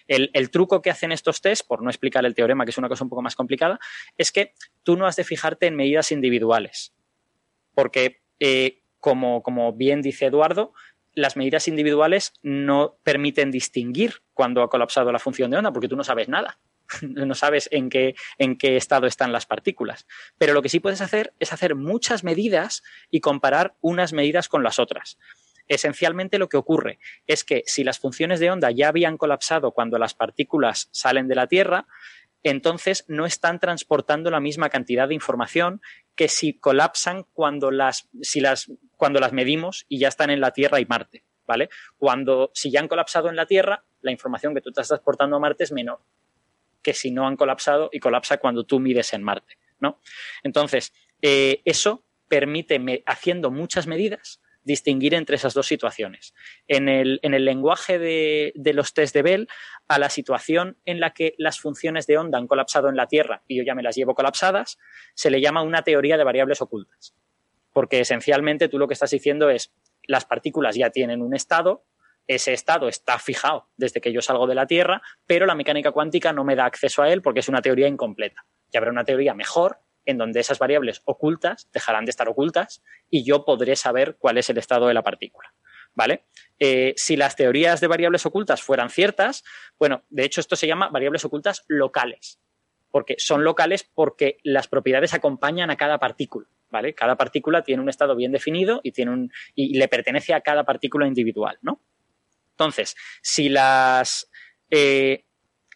[0.06, 3.04] El, truco que hacen estos test, por no explicar el teorema, que es una cosa
[3.04, 3.80] un poco más complicada,
[4.16, 6.94] es que tú no has de fijarte en medidas individuales.
[7.74, 10.74] Porque, eh, como, como bien dice Eduardo,
[11.14, 15.96] las medidas individuales no permiten distinguir cuando ha colapsado la función de onda, porque tú
[15.96, 16.58] no sabes nada.
[17.02, 20.06] No sabes en qué, en qué estado están las partículas.
[20.36, 24.62] Pero lo que sí puedes hacer es hacer muchas medidas y comparar unas medidas con
[24.62, 25.16] las otras.
[25.68, 29.98] Esencialmente lo que ocurre es que si las funciones de onda ya habían colapsado cuando
[29.98, 31.86] las partículas salen de la Tierra,
[32.42, 35.80] entonces no están transportando la misma cantidad de información
[36.14, 40.52] que si colapsan cuando las, si las, cuando las medimos y ya están en la
[40.52, 41.24] Tierra y Marte.
[41.44, 41.68] ¿Vale?
[41.98, 45.40] Cuando, si ya han colapsado en la Tierra, la información que tú estás transportando a
[45.40, 45.98] Marte es menor
[46.82, 50.00] que si no han colapsado y colapsa cuando tú mides en Marte, ¿no?
[50.42, 56.34] Entonces, eh, eso permite, haciendo muchas medidas, distinguir entre esas dos situaciones.
[56.68, 59.48] En el, en el lenguaje de, los test de Bell,
[59.88, 63.42] a la situación en la que las funciones de onda han colapsado en la Tierra
[63.46, 64.78] y yo ya me las llevo colapsadas,
[65.14, 67.14] se le llama una teoría de variables ocultas.
[67.72, 69.72] Porque esencialmente tú lo que estás diciendo es,
[70.04, 71.84] las partículas ya tienen un estado,
[72.26, 76.32] ese estado está fijado desde que yo salgo de la Tierra, pero la mecánica cuántica
[76.32, 78.46] no me da acceso a él porque es una teoría incompleta.
[78.72, 83.24] Ya habrá una teoría mejor en donde esas variables ocultas dejarán de estar ocultas y
[83.24, 85.54] yo podré saber cuál es el estado de la partícula.
[85.94, 86.24] ¿Vale?
[86.58, 89.44] Eh, si las teorías de variables ocultas fueran ciertas,
[89.78, 92.40] bueno, de hecho esto se llama variables ocultas locales,
[92.90, 96.94] porque son locales porque las propiedades acompañan a cada partícula, ¿vale?
[96.94, 100.64] Cada partícula tiene un estado bien definido y, tiene un, y le pertenece a cada
[100.64, 101.82] partícula individual, ¿no?
[102.52, 104.30] Entonces, si las,
[104.70, 105.26] eh,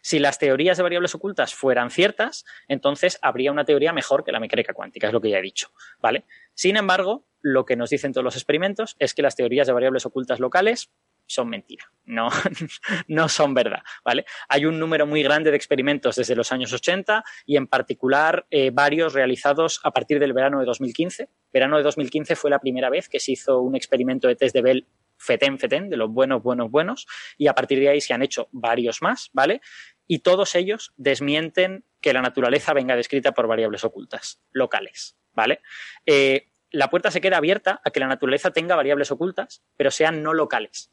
[0.06, 4.38] si las teorías de variables ocultas fueran ciertas, entonces habría una teoría mejor que la
[4.38, 6.24] mecánica cuántica, es lo que ya he dicho, ¿vale?
[6.54, 10.06] Sin embargo, lo que nos dicen todos los experimentos es que las teorías de variables
[10.06, 10.92] ocultas locales
[11.26, 12.28] son mentira, no,
[13.08, 14.26] no son verdad, ¿vale?
[14.48, 18.70] Hay un número muy grande de experimentos desde los años 80 y en particular eh,
[18.72, 21.28] varios realizados a partir del verano de 2015.
[21.52, 24.62] Verano de 2015 fue la primera vez que se hizo un experimento de test de
[24.62, 24.86] Bell
[25.18, 27.06] fetén, fetén, de los buenos, buenos, buenos,
[27.38, 29.60] y a partir de ahí se han hecho varios más, ¿vale?
[30.06, 35.60] Y todos ellos desmienten que la naturaleza venga descrita por variables ocultas, locales, ¿vale?
[36.04, 40.22] Eh, la puerta se queda abierta a que la naturaleza tenga variables ocultas, pero sean
[40.22, 40.92] no locales.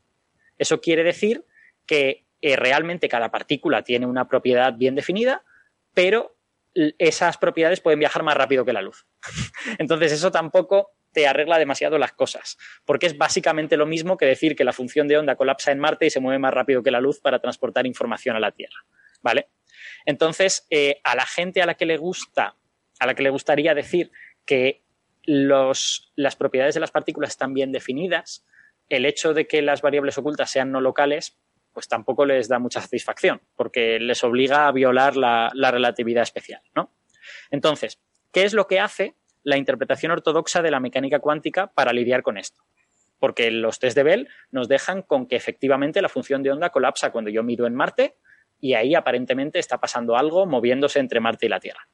[0.57, 1.45] Eso quiere decir
[1.85, 5.43] que eh, realmente cada partícula tiene una propiedad bien definida,
[5.93, 6.37] pero
[6.97, 9.05] esas propiedades pueden viajar más rápido que la luz.
[9.77, 14.55] Entonces, eso tampoco te arregla demasiado las cosas, porque es básicamente lo mismo que decir
[14.55, 16.99] que la función de onda colapsa en Marte y se mueve más rápido que la
[16.99, 18.79] luz para transportar información a la Tierra,
[19.23, 19.49] ¿vale?
[20.05, 22.57] Entonces, eh, a la gente a la que le gusta,
[22.99, 24.11] a la que le gustaría decir
[24.45, 24.83] que
[25.25, 28.45] las propiedades de las partículas están bien definidas,
[28.89, 31.39] el hecho de que las variables ocultas sean no locales,
[31.71, 36.61] pues tampoco les da mucha satisfacción, porque les obliga a violar la, la relatividad especial,
[36.75, 36.93] ¿no?
[37.49, 37.99] Entonces,
[38.31, 42.37] ¿qué es lo que hace la interpretación ortodoxa de la mecánica cuántica para lidiar con
[42.37, 42.61] esto?
[43.17, 47.11] Porque los test de Bell nos dejan con que efectivamente la función de onda colapsa
[47.11, 48.17] cuando yo mido en Marte
[48.63, 51.89] y ahí aparentemente está pasando algo moviéndose entre Marte y la Tierra.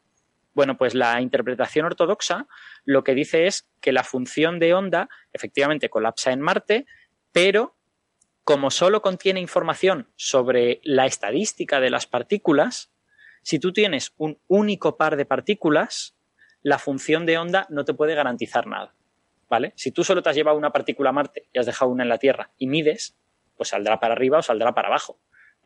[0.53, 2.45] Bueno, pues la interpretación ortodoxa
[2.85, 6.85] lo que dice es que la función de onda efectivamente colapsa en Marte,
[7.31, 7.75] pero
[8.43, 12.91] como solo contiene información sobre la estadística de las partículas,
[13.41, 16.15] si tú tienes un único par de partículas,
[16.61, 18.93] la función de onda no te puede garantizar nada.
[19.49, 19.73] ¿Vale?
[19.75, 22.09] Si tú solo te has llevado una partícula a Marte y has dejado una en
[22.09, 23.17] la Tierra y mides,
[23.57, 25.19] pues saldrá para arriba o saldrá para abajo.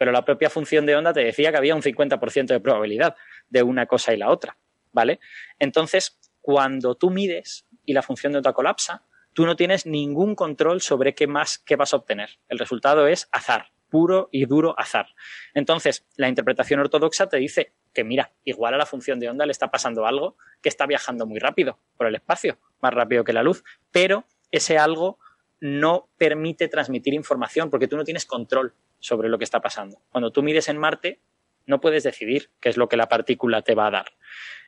[0.04, 3.16] Pero la propia función de onda te decía que había un 50% de probabilidad
[3.48, 4.58] de una cosa y la otra.
[4.92, 5.22] ¿Vale?
[5.60, 10.82] Entonces, cuando tú mides y la función de onda colapsa, tú no tienes ningún control
[10.82, 12.32] sobre qué más qué vas a obtener.
[12.50, 15.08] El resultado es azar, puro y duro azar.
[15.54, 19.54] Entonces, la interpretación ortodoxa te dice que mira, igual a la función de onda le
[19.54, 23.42] está pasando algo que está viajando muy rápido por el espacio, más rápido que la
[23.42, 25.18] luz, pero ese algo
[25.62, 28.74] no permite transmitir información porque tú no tienes control
[29.04, 30.02] sobre lo que está pasando.
[30.10, 31.20] Cuando tú mides en Marte,
[31.66, 34.06] no puedes decidir qué es lo que la partícula te va a dar.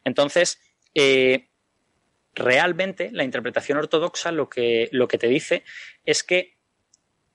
[0.04, 0.60] Entonces,
[0.94, 1.48] eh,
[2.34, 5.64] realmente la interpretación ortodoxa lo que, lo que te dice
[6.04, 6.58] es que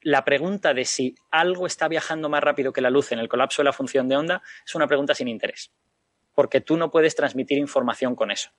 [0.02, 3.62] la pregunta de si algo está viajando más rápido que la luz en el colapso
[3.62, 5.72] de la función de onda es una pregunta sin interés,
[6.34, 8.50] porque tú no puedes transmitir información con eso.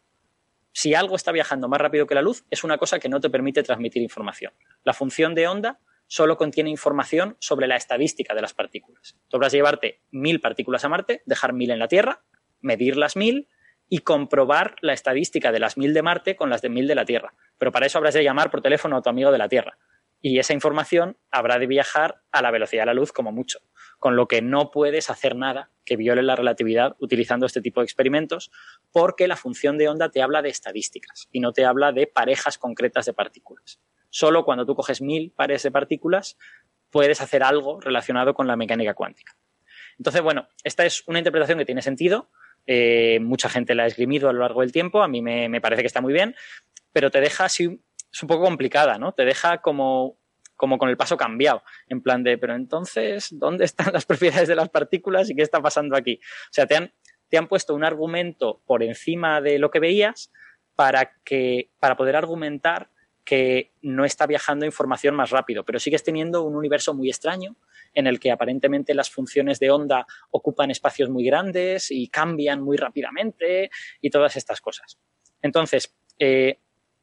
[0.71, 3.29] Si algo está viajando más rápido que la luz, es una cosa que no te
[3.29, 4.53] permite transmitir información.
[4.83, 5.79] La función de onda
[6.11, 9.15] solo contiene información sobre la estadística de las partículas.
[9.29, 12.25] Tú vas a llevarte mil partículas a Marte, dejar mil en la Tierra,
[12.59, 13.47] medir las mil
[13.87, 17.05] y comprobar la estadística de las mil de Marte con las de mil de la
[17.05, 17.33] Tierra.
[17.57, 19.77] Pero para eso habrás de llamar por teléfono a tu amigo de la Tierra
[20.19, 23.59] y esa información habrá de viajar a la velocidad de la luz como mucho,
[23.97, 27.85] con lo que no puedes hacer nada que viole la relatividad utilizando este tipo de
[27.85, 28.51] experimentos,
[28.91, 32.57] porque la función de onda te habla de estadísticas y no te habla de parejas
[32.57, 33.79] concretas de partículas.
[34.11, 36.37] Solo cuando tú coges mil pares de partículas
[36.91, 39.35] puedes hacer algo relacionado con la mecánica cuántica.
[39.97, 42.29] Entonces, bueno, esta es una interpretación que tiene sentido.
[42.67, 45.01] Eh, mucha gente la ha esgrimido a lo largo del tiempo.
[45.01, 46.35] A mí me, me parece que está muy bien,
[46.91, 47.81] pero te deja así
[48.11, 49.13] es un poco complicada, ¿no?
[49.13, 50.17] Te deja como,
[50.55, 54.55] como con el paso cambiado, en plan de, pero entonces, ¿dónde están las propiedades de
[54.55, 56.19] las partículas y qué está pasando aquí?
[56.21, 56.93] O sea, te han,
[57.29, 60.31] te han puesto un argumento por encima de lo que veías
[60.75, 62.89] para, que, para poder argumentar
[63.23, 67.55] que no está viajando información más rápido, pero sigues teniendo un universo muy extraño
[67.93, 72.77] en el que aparentemente las funciones de onda ocupan espacios muy grandes y cambian muy
[72.77, 73.69] rápidamente
[74.01, 74.97] y todas estas cosas.
[75.41, 76.59] Entonces, eh,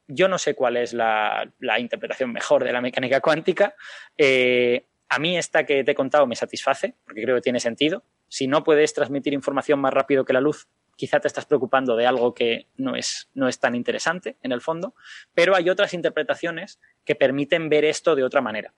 [0.06, 3.74] yo no sé cuál es la, interpretación mejor de la mecánica cuántica.
[4.16, 8.04] Eh, a mí esta que te he contado me satisface, porque creo que tiene sentido.
[8.28, 12.06] Si no puedes transmitir información más rápido que la luz, quizá te estás preocupando de
[12.06, 14.94] algo que no es, no es tan interesante en el fondo,
[15.32, 18.74] pero hay otras interpretaciones que permiten ver esto de otra manera.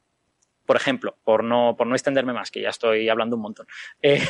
[0.66, 3.66] Por ejemplo, por no, por no extenderme más, que ya estoy hablando un montón,
[4.02, 4.22] eh,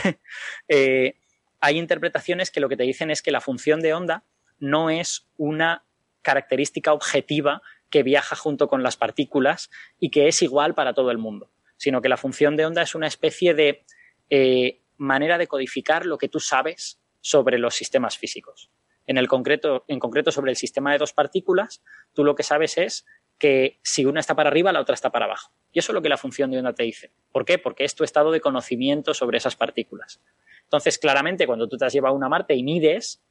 [0.69, 1.17] eh,
[1.61, 4.23] hay interpretaciones que lo que te dicen es que la función de onda
[4.61, 5.85] no es una
[6.23, 7.61] característica objetiva
[7.91, 12.01] que viaja junto con las partículas y que es igual para todo el mundo, sino
[12.01, 13.85] que la función de onda es una especie de
[14.31, 18.71] eh, manera de codificar lo que tú sabes sobre los sistemas físicos.
[19.07, 21.83] En, el concreto, en concreto, sobre el sistema de dos partículas,
[22.15, 23.07] tú lo que sabes es
[23.39, 25.53] que si una está para arriba, la otra está para abajo.
[25.73, 27.11] Y eso es lo que la función de onda te dice.
[27.33, 27.59] ¿Por qué?
[27.59, 30.21] Porque es tu estado de conocimiento sobre esas partículas.
[30.65, 33.23] Entonces, claramente, cuando tú te has llevado una Marte y mides,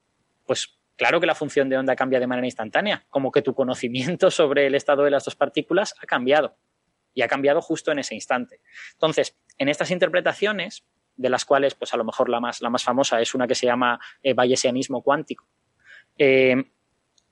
[0.45, 4.31] pues claro que la función de onda cambia de manera instantánea, como que tu conocimiento
[4.31, 6.57] sobre el estado de las dos partículas ha cambiado.
[7.13, 8.61] Y ha cambiado justo en ese instante.
[8.93, 10.85] Entonces, en estas interpretaciones,
[11.19, 13.53] de las cuales, pues a lo mejor la más, la más famosa es una que
[13.53, 15.45] se llama eh, bayesianismo cuántico,
[16.17, 16.55] eh,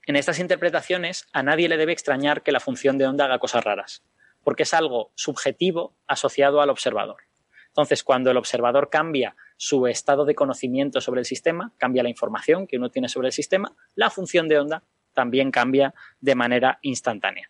[0.06, 3.64] en estas interpretaciones a nadie le debe extrañar que la función de onda haga cosas
[3.64, 4.04] raras,
[4.44, 7.24] porque es algo subjetivo asociado al observador.
[7.68, 12.68] Entonces, cuando el observador cambia su estado de conocimiento sobre el sistema, cambia la información
[12.68, 14.84] que uno tiene sobre el sistema, la función de onda
[15.14, 17.50] también cambia de manera instantánea.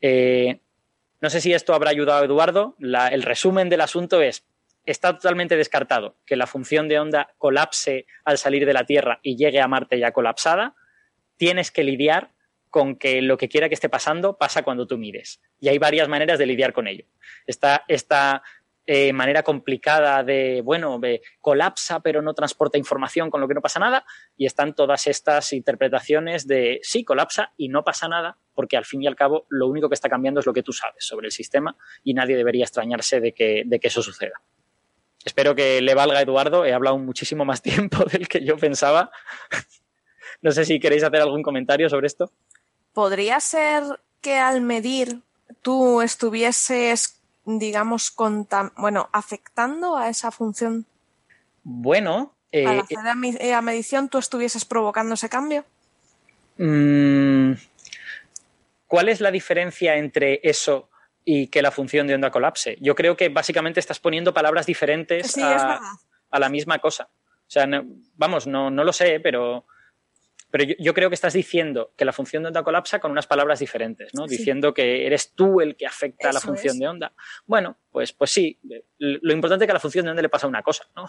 [0.00, 0.60] Eh,
[1.20, 2.76] no sé si esto habrá ayudado a Eduardo.
[2.78, 4.44] el resumen del asunto es,
[4.84, 9.36] está totalmente descartado que la función de onda colapse al salir de la Tierra y
[9.36, 10.74] llegue a Marte ya colapsada.
[11.36, 12.32] Tienes que lidiar
[12.70, 15.40] con que lo que quiera que esté pasando pasa cuando tú mires.
[15.60, 17.06] Y hay varias maneras de lidiar con ello.
[17.46, 18.42] Está esta
[18.86, 21.00] eh, manera complicada de, bueno,
[21.40, 24.04] colapsa pero no transporta información con lo que no pasa nada.
[24.36, 29.02] Y están todas estas interpretaciones de, sí, colapsa y no pasa nada, porque al fin
[29.02, 31.32] y al cabo lo único que está cambiando es lo que tú sabes sobre el
[31.32, 34.42] sistema y nadie debería extrañarse de que eso suceda.
[35.24, 36.64] Espero que le valga a Eduardo.
[36.64, 39.10] He hablado muchísimo más tiempo del que yo pensaba.
[40.42, 42.30] no sé si queréis hacer algún comentario sobre esto.
[42.92, 43.82] ¿Podría ser
[44.20, 45.20] que al medir
[45.62, 48.14] tú estuvieses digamos,
[48.76, 50.86] bueno, afectando a esa función?
[51.62, 52.34] Bueno.
[52.52, 55.64] Eh, Al hacer la, eh, medición, ¿tú estuvieses provocando ese cambio?
[56.56, 57.54] Mm,
[58.86, 60.88] ¿Cuál es la diferencia entre eso
[61.24, 62.76] y que la función de onda colapse?
[62.80, 65.80] Yo creo que básicamente estás poniendo palabras diferentes a,
[66.32, 67.08] la misma cosa.
[67.12, 67.68] O sea,
[68.14, 69.66] vamos, no, no lo sé, pero
[70.54, 73.58] pero yo, creo que estás diciendo que la función de onda colapsa con unas palabras
[73.58, 74.28] diferentes, ¿no?
[74.28, 77.12] Diciendo que eres tú el que afecta a la función de onda.
[77.44, 78.60] Bueno, pues, pues sí.
[78.98, 81.06] Lo importante es que a la función de onda le pasa una cosa, ¿no?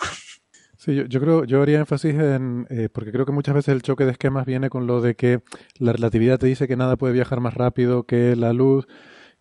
[0.78, 4.06] Sí, yo, creo, yo haría énfasis en, eh, porque creo que muchas veces el choque
[4.06, 5.42] de esquemas viene con lo de que
[5.78, 8.88] la relatividad te dice que nada puede viajar más rápido que la luz,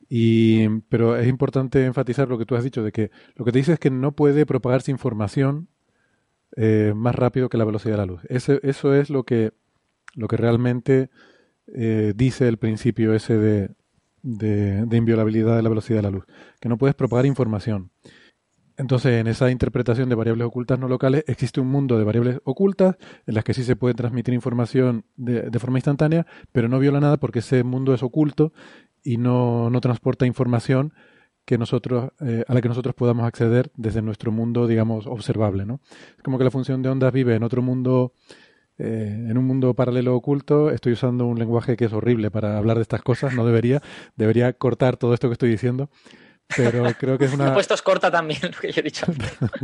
[0.08, 3.58] y, pero es importante enfatizar lo que tú has dicho, de que lo que te
[3.58, 5.68] dice es que no puede propagarse información
[6.56, 8.20] eh, más rápido que la velocidad de la luz.
[8.28, 9.52] Eso, eso es lo que
[10.14, 11.10] lo que realmente
[11.74, 13.70] eh, dice el principio ese de,
[14.22, 16.24] de, inviolabilidad de la velocidad de la luz,
[16.60, 17.90] que no puedes propagar información.
[18.76, 22.96] Entonces, en esa interpretación de variables ocultas no locales, existe un mundo de variables ocultas
[23.24, 26.98] en las que sí se puede transmitir información de, de forma instantánea, pero no viola
[26.98, 28.52] nada porque ese mundo es oculto
[29.04, 30.92] y no, no transporta información
[31.44, 35.66] que nosotros, eh, a la que nosotros podamos acceder desde nuestro mundo, digamos, observable.
[35.66, 35.80] ¿no?
[36.16, 38.14] Es como que la función de ondas vive en otro mundo
[38.76, 42.76] eh, en un mundo paralelo oculto estoy usando un lenguaje que es horrible para hablar
[42.76, 43.80] de estas cosas, no debería,
[44.16, 45.90] debería cortar todo esto que estoy diciendo,
[46.56, 47.52] pero creo que es una...
[47.54, 49.06] Puestos corta también lo que yo he dicho.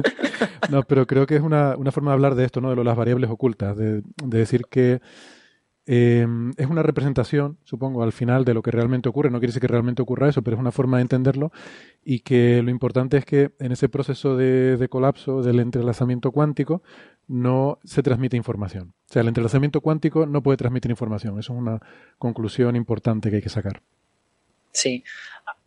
[0.71, 2.73] no, pero creo que es una, una, forma de hablar de esto, ¿no?
[2.73, 5.01] De las variables ocultas, de, de decir que
[5.93, 6.25] eh,
[6.57, 9.29] es una representación, supongo, al final de lo que realmente ocurre.
[9.29, 11.51] No quiere decir que realmente ocurra eso, pero es una forma de entenderlo
[12.05, 16.85] y que lo importante es que en ese proceso de, de colapso del entrelazamiento cuántico
[17.27, 18.95] no se transmite información.
[19.09, 21.41] O sea, el entrelazamiento cuántico no puede transmitir información.
[21.41, 21.81] Eso es una
[22.19, 23.83] conclusión importante que hay que sacar.
[24.71, 25.03] Sí.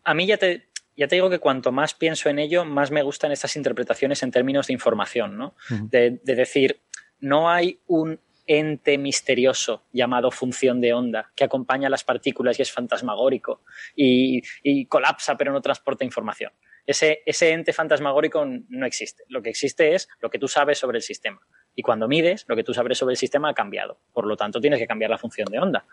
[0.06, 3.04] A mí ya te, ya te digo que cuanto más pienso en ello, más me
[3.04, 5.54] gustan estas interpretaciones en términos de información, ¿no?
[5.70, 6.80] de, decir,
[7.20, 12.62] no hay un ente misterioso llamado función de onda que acompaña a las partículas y
[12.62, 13.64] es fantasmagórico
[13.96, 16.52] y, colapsa pero no transporta información.
[16.86, 19.24] Ese, ese ente fantasmagórico no existe.
[19.30, 21.40] Lo que existe es lo que tú sabes sobre el sistema.
[21.76, 24.00] Y cuando mides, lo que tú sabes sobre el sistema ha cambiado.
[24.12, 25.86] Por lo tanto, tienes que cambiar la función de onda.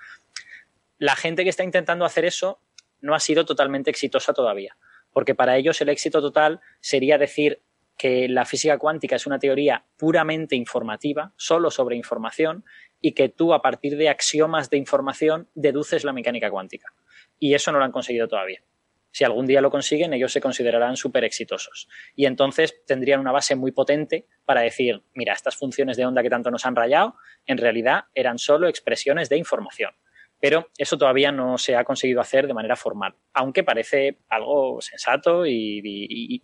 [0.98, 2.60] La gente que está intentando hacer eso
[3.00, 4.76] no ha sido totalmente exitosa todavía,
[5.12, 7.62] porque para ellos el éxito total sería decir
[8.00, 12.64] que la física cuántica es una teoría puramente informativa, solo sobre información,
[12.98, 16.94] y que tú a partir de axiomas de información deduces la mecánica cuántica.
[17.38, 18.62] Y eso no lo han conseguido todavía.
[19.10, 21.90] Si algún día lo consiguen, ellos se considerarán súper exitosos.
[22.16, 26.30] Y entonces tendrían una base muy potente para decir, mira, estas funciones de onda que
[26.30, 29.92] tanto nos han rayado, en realidad eran solo expresiones de información.
[30.40, 35.44] Pero eso todavía no se ha conseguido hacer de manera formal, aunque parece algo sensato
[35.44, 36.42] y,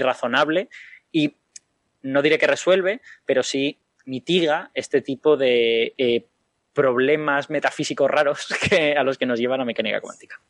[0.00, 0.68] razonable
[1.10, 1.36] y
[2.02, 6.26] no diré que resuelve, pero sí mitiga este tipo de eh,
[6.72, 10.40] problemas metafísicos raros que, a los que nos lleva la mecánica cuántica.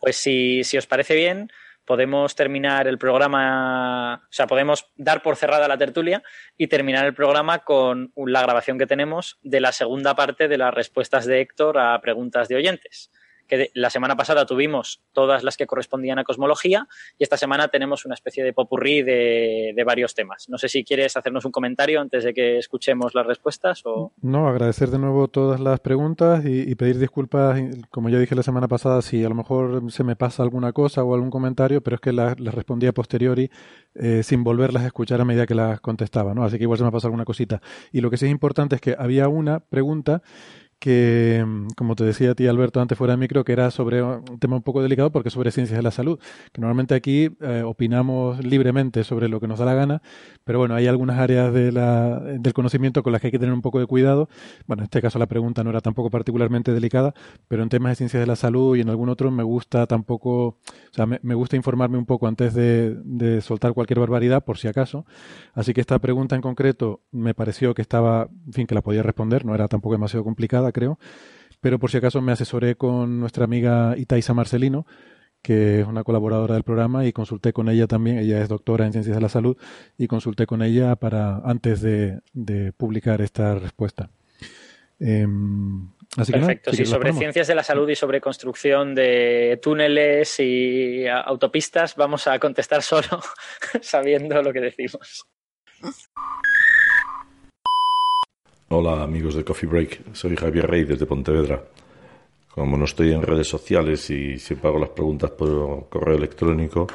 [0.00, 1.50] Pues si, os parece bien,
[1.84, 6.22] podemos terminar el programa, o sea, podemos dar por cerrada la tertulia
[6.56, 10.72] y terminar el programa con la grabación que tenemos de la segunda parte de las
[10.72, 13.10] respuestas de Héctor a preguntas de oyentes,
[13.48, 16.86] que la semana pasada tuvimos todas las que correspondían a cosmología
[17.18, 20.48] y esta semana tenemos una especie de popurrí de, de varios temas.
[20.48, 24.12] No sé si quieres hacernos un comentario antes de que escuchemos las respuestas o...
[24.20, 27.60] No, agradecer de nuevo todas las preguntas y, pedir disculpas,
[27.90, 31.02] como ya dije la semana pasada, si a lo mejor se me pasa alguna cosa
[31.02, 33.50] o algún comentario, pero es que las, las respondí a posteriori
[33.94, 36.44] eh, sin volverlas a escuchar a medida que las contestaba, ¿no?
[36.44, 37.60] Así que igual se me ha pasado alguna cosita.
[37.92, 40.22] Y lo que sí es importante es que había una pregunta
[40.78, 41.44] que,
[41.76, 44.56] como te decía a ti, Alberto, antes fuera de micro, que era sobre un tema
[44.56, 46.18] un poco delicado porque sobre ciencias de la salud,
[46.52, 50.02] que normalmente aquí eh, opinamos libremente sobre lo que nos da la gana,
[50.44, 53.52] pero bueno, hay algunas áreas de la, del conocimiento con las que hay que tener
[53.52, 54.28] un poco de cuidado.
[54.66, 57.14] Bueno, en este caso la pregunta no era tampoco particularmente delicada,
[57.48, 60.46] pero en temas de ciencias de la salud y en algún otro me gusta tampoco,
[60.46, 60.56] o
[60.92, 64.68] sea, me, me gusta informarme un poco antes de, de soltar cualquier barbaridad, por si
[64.68, 65.04] acaso.
[65.54, 69.02] Así que esta pregunta en concreto me pareció que estaba, en fin, que la podía
[69.02, 70.98] responder, no era tampoco demasiado complicada creo.
[71.60, 74.86] Pero por si acaso me asesoré con nuestra amiga Itaisa Marcelino,
[75.42, 78.18] que es una colaboradora del programa, y consulté con ella también.
[78.18, 79.56] Ella es doctora en ciencias de la salud,
[79.96, 84.10] y consulté con ella para antes de, de publicar esta respuesta.
[85.00, 85.26] Eh,
[86.16, 91.06] así Perfecto, que sí, sobre ciencias de la salud y sobre construcción de túneles y
[91.06, 93.20] autopistas, vamos a contestar solo
[93.80, 95.26] sabiendo lo que decimos.
[98.70, 101.64] Hola amigos de Coffee Break, soy Javier Rey desde Pontevedra.
[102.50, 106.86] Como no estoy en redes sociales y siempre hago las preguntas por correo electrónico,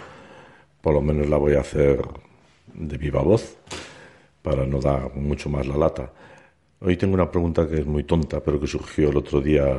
[0.80, 2.00] por lo menos la voy a hacer
[2.76, 3.58] de viva voz
[4.44, 6.14] para no dar mucho más la lata.
[6.80, 9.76] Hoy tengo una pregunta que es muy tonta, pero que surgió el otro día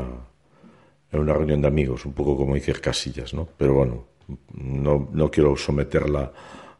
[1.12, 3.46] en una reunión de amigos, un poco como Iker Casillas, ¿no?
[3.56, 4.04] Pero bueno,
[4.52, 6.32] no, no quiero someterla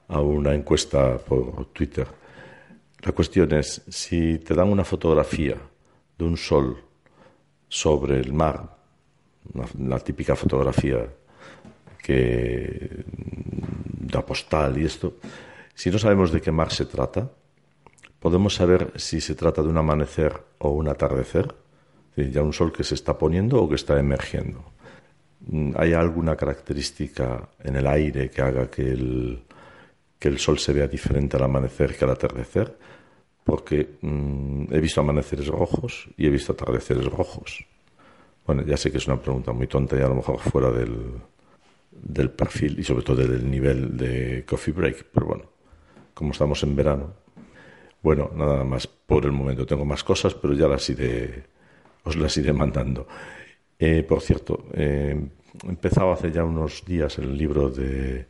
[0.09, 2.24] a una encuesta por Twitter.
[3.05, 5.57] La cuestión es, si te dan una fotografía
[6.17, 6.83] de un sol
[7.69, 8.79] sobre el mar,
[9.79, 11.07] la típica fotografía
[12.03, 13.05] que
[14.01, 15.19] da postal y esto,
[15.75, 17.31] si no sabemos de qué mar se trata,
[18.21, 21.55] podemos saber si se trata de un amanecer o un atardecer,
[22.17, 24.65] ya un sol que se está poniendo o que está emergiendo.
[25.77, 29.43] ¿Hay alguna característica en el aire que haga que el,
[30.19, 32.94] que el sol se vea diferente al amanecer que al atardecer?
[33.45, 37.65] Porque mmm, he visto amaneceres rojos y he visto atardeceres rojos.
[38.47, 40.97] Bueno, ya sé que es una pregunta muy tonta y a lo mejor fuera del,
[41.91, 45.45] del perfil y sobre todo del nivel de coffee break, pero bueno,
[46.13, 47.15] como estamos en verano,
[48.03, 49.65] bueno, nada más por el momento.
[49.65, 51.45] Tengo más cosas, pero ya las iré,
[52.05, 53.07] os las iré mandando.
[53.79, 55.19] Eh, por cierto, eh,
[55.65, 58.27] he empezado hace ya unos días el libro de,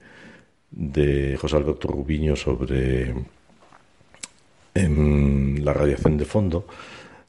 [0.71, 3.15] de José Alberto Rubiño sobre
[4.75, 6.67] la radiación de fondo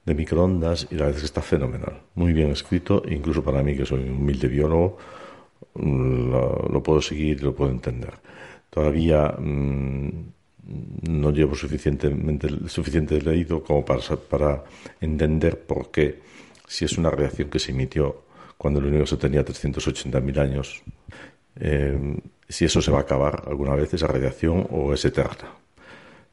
[0.03, 2.01] de microondas y la verdad es que está fenomenal.
[2.15, 4.97] Muy bien escrito, incluso para mí que soy un humilde biólogo,
[5.75, 8.13] lo, lo puedo seguir y lo puedo entender.
[8.69, 10.09] Todavía mmm,
[11.09, 14.63] no llevo suficientemente suficiente leído como para, para
[14.99, 16.19] entender por qué,
[16.67, 18.23] si es una reacción que se emitió
[18.57, 20.83] cuando el universo tenía 380.000 años,
[21.59, 22.17] eh,
[22.47, 25.64] si eso se va a acabar alguna vez, esa radiación, o es eterna.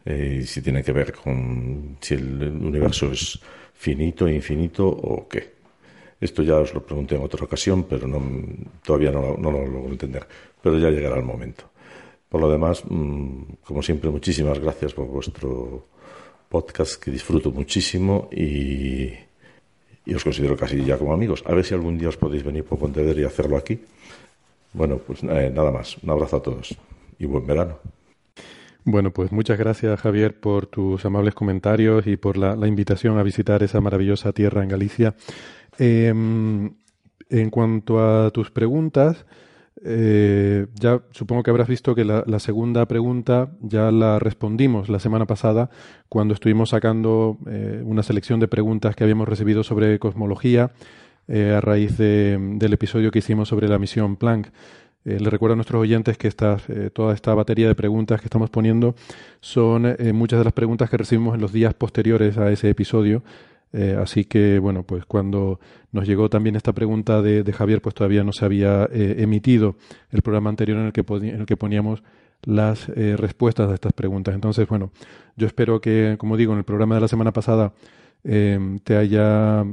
[0.04, 3.38] Eh, si tiene que ver con si el universo es
[3.74, 5.52] finito, infinito o qué.
[6.20, 8.22] Esto ya os lo pregunté en otra ocasión, pero no,
[8.84, 10.26] todavía no, no lo logro entender.
[10.62, 11.64] Pero ya llegará el momento.
[12.28, 15.86] Por lo demás, mmm, como siempre, muchísimas gracias por vuestro
[16.48, 19.10] podcast que disfruto muchísimo y,
[20.06, 21.42] y, os considero casi ya como amigos.
[21.46, 23.80] A ver si algún día os podéis venir por Pontevedra y hacerlo aquí.
[24.72, 25.98] Bueno, pues eh, nada más.
[25.98, 26.74] Un abrazo a todos
[27.18, 27.78] y buen verano.
[28.84, 33.62] Bueno, pues muchas gracias Javier por tus amables comentarios y por la, invitación a visitar
[33.62, 35.14] esa maravillosa tierra en Galicia.
[35.78, 39.24] Eh, en cuanto a tus preguntas,
[39.84, 45.00] eh, ya supongo que habrás visto que la, la, segunda pregunta ya la respondimos la
[45.00, 45.70] semana pasada
[46.08, 50.72] cuando estuvimos sacando eh, una selección de preguntas que habíamos recibido sobre cosmología
[51.28, 54.48] eh, a raíz de, del episodio que hicimos sobre la misión Planck.
[55.04, 58.26] Eh, le recuerdo a nuestros oyentes que esta, eh, toda esta batería de preguntas que
[58.26, 58.94] estamos poniendo
[59.40, 63.22] son eh, muchas de las preguntas que recibimos en los días posteriores a ese episodio.
[63.72, 65.58] Eh, así que, bueno, pues cuando
[65.92, 69.76] nos llegó también esta pregunta de, Javier, pues todavía no se había emitido
[70.10, 72.02] el programa anterior en el que, en el que poníamos
[72.42, 74.34] las respuestas a estas preguntas.
[74.34, 74.90] Entonces, bueno,
[75.36, 77.72] yo espero que, como digo, en el programa de la semana pasada
[78.22, 79.64] te haya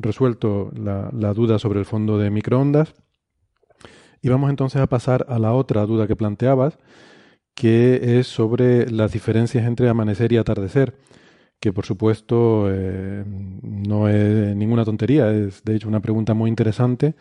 [0.00, 2.94] resuelto la, la duda sobre el fondo de microondas.
[4.24, 6.78] Y vamos entonces a pasar a la otra duda que planteabas,
[7.54, 10.96] que es sobre las diferencias entre amanecer y atardecer
[11.60, 17.14] que por supuesto eh, no es ninguna tontería, es de hecho una pregunta muy interesante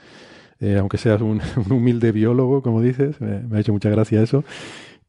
[0.61, 4.45] eh, aunque seas un, humilde biólogo, como dices, me ha hecho mucha gracia eso.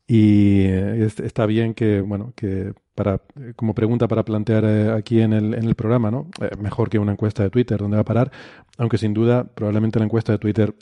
[0.07, 3.21] Y eh, está bien que, bueno, que para,
[3.55, 6.29] como pregunta para plantear aquí en el, en el programa, ¿no?
[6.59, 8.33] mejor que una encuesta de Twitter, ¿dónde va a parar?
[8.79, 10.75] Aunque sin duda, probablemente la encuesta de Twitter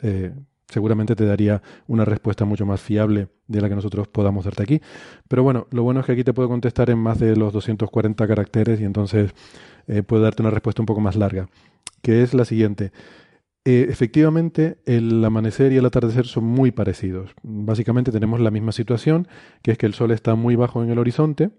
[0.73, 4.81] seguramente te daría una respuesta mucho más fiable de la que nosotros podamos darte aquí.
[5.27, 8.27] Pero bueno, lo bueno es que aquí te puedo contestar en más de los 240
[8.27, 9.33] caracteres y entonces
[10.07, 11.49] puedo darte una respuesta un poco más larga,
[12.01, 12.91] que es la siguiente.
[13.65, 17.31] Eh, efectivamente, el amanecer y el atardecer son muy parecidos.
[17.43, 19.27] Básicamente tenemos la misma situación,
[19.61, 21.51] que es que el sol está muy bajo en el horizonte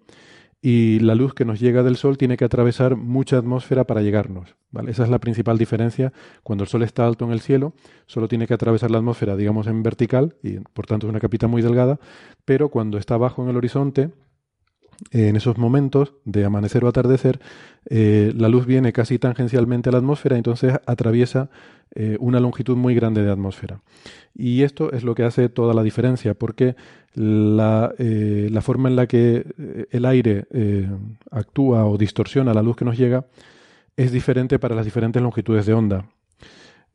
[0.66, 4.56] y la luz que nos llega del sol tiene que atravesar mucha atmósfera para llegarnos.
[4.70, 4.92] ¿vale?
[4.92, 6.10] Esa es la principal diferencia.
[6.42, 7.74] Cuando el sol está alto en el cielo,
[8.06, 11.48] solo tiene que atravesar la atmósfera, digamos, en vertical, y por tanto es una capita
[11.48, 12.00] muy delgada,
[12.46, 14.08] pero cuando está bajo en el horizonte,
[15.10, 17.40] en esos momentos de amanecer o atardecer,
[17.86, 21.50] eh, la luz viene casi tangencialmente a la atmósfera, entonces atraviesa
[21.94, 23.80] eh, una longitud muy grande de atmósfera.
[24.34, 26.76] Y esto es lo que hace toda la diferencia, porque
[27.14, 29.46] la, eh, la forma en la que
[29.90, 30.46] el aire
[31.30, 33.26] actúa o distorsiona la luz que nos llega
[33.96, 36.08] es diferente para las diferentes longitudes de onda.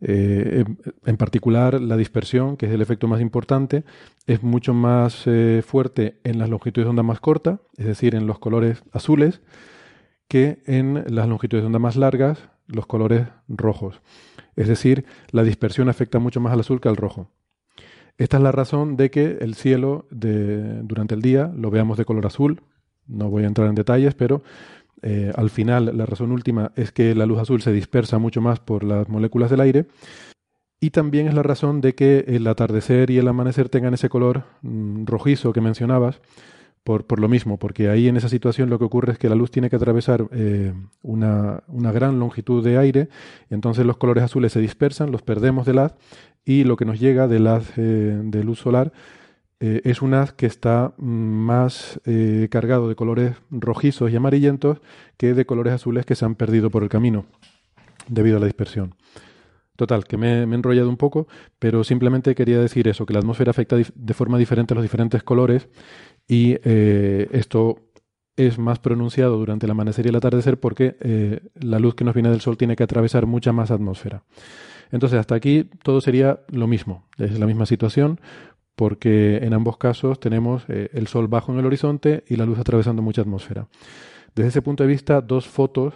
[0.02, 0.64] Eh,
[1.06, 3.84] en particular, la dispersión, que es el efecto más importante,
[4.28, 8.26] es mucho más eh, fuerte en las longitudes de onda más cortas, es decir, en
[8.26, 9.42] los colores azules,
[10.28, 14.02] que en las longitudes de onda más largas, los colores rojos.
[14.56, 17.32] Es decir, la dispersión afecta mucho más al azul que al rojo.
[18.18, 22.28] Esta es la razón de que el cielo durante el día lo veamos de color
[22.28, 22.62] azul.
[23.08, 24.44] No voy a entrar en detalles, pero
[25.02, 28.60] eh, al final, la razón última es que la luz azul se dispersa mucho más
[28.60, 29.86] por las moléculas del aire.
[30.82, 34.46] Y también es la razón de que el atardecer y el amanecer tengan ese color
[34.62, 36.22] mm, rojizo que mencionabas,
[36.84, 39.36] por, por, lo mismo, porque ahí en esa situación lo que ocurre es que la
[39.36, 43.10] luz tiene que atravesar eh, una, una, gran longitud de aire,
[43.50, 45.96] entonces los colores azules se dispersan, los perdemos del haz,
[46.46, 48.94] y lo que nos llega del haz eh, de luz solar
[49.62, 54.80] eh, es un haz que está mm, más eh, cargado de colores rojizos y amarillentos
[55.18, 57.26] que de colores azules que se han perdido por el camino
[58.08, 58.96] debido a la dispersión.
[59.76, 63.52] Total, que me, he enrollado un poco, pero simplemente quería decir eso, que la atmósfera
[63.52, 65.70] afecta de forma diferente a los diferentes colores
[66.28, 67.78] y eh, esto
[68.36, 72.30] es más pronunciado durante el amanecer y el atardecer porque la luz que nos viene
[72.30, 74.24] del sol tiene que atravesar mucha más atmósfera.
[74.92, 78.20] Entonces, hasta aquí todo sería lo mismo, es la misma situación,
[78.80, 82.60] porque en ambos casos tenemos eh, el sol bajo en el horizonte y la luz
[82.60, 83.68] atravesando mucha atmósfera.
[84.34, 85.94] Desde ese punto de vista, dos fotos,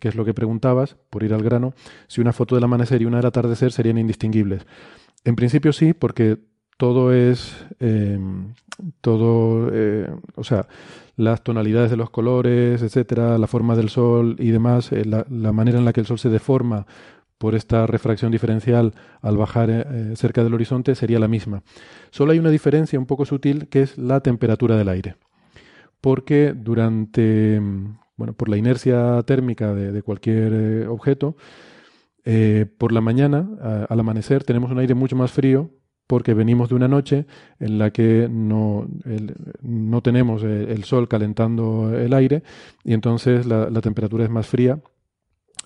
[0.00, 1.72] que es lo que preguntabas, por ir al grano,
[2.08, 4.66] si una foto del amanecer y una del atardecer serían indistinguibles.
[5.22, 6.38] En principio sí, porque
[6.76, 8.54] todo es, em,
[9.00, 10.66] todo, eh, o sea,
[11.14, 15.78] las tonalidades de los colores, etcétera, la forma del sol y demás, eh, la, manera
[15.78, 16.88] en la que el sol se deforma
[17.38, 21.62] por esta refracción diferencial al bajar eh, cerca del horizonte sería la misma.
[22.10, 25.16] Solo hay una diferencia un poco sutil que es la temperatura del aire.
[26.00, 31.36] Porque durante, mm, bueno, por la inercia térmica de, cualquier eh, objeto,
[32.24, 33.48] eh, por la mañana,
[33.88, 35.70] al amanecer, tenemos un aire mucho más frío
[36.08, 37.26] porque venimos de una noche
[37.60, 38.88] en la que no,
[39.62, 42.42] no tenemos el, sol calentando el aire
[42.84, 44.80] y entonces la temperatura es más fría,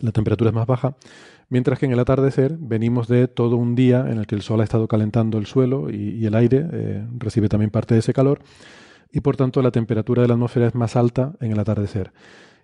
[0.00, 0.96] la temperatura es más baja
[1.50, 4.60] Mientras que en el atardecer venimos de todo un día en el que el sol
[4.60, 8.38] ha estado calentando el suelo y, el aire eh, recibe también parte de ese calor
[9.12, 12.12] y por tanto la temperatura de la atmósfera es más alta en el atardecer.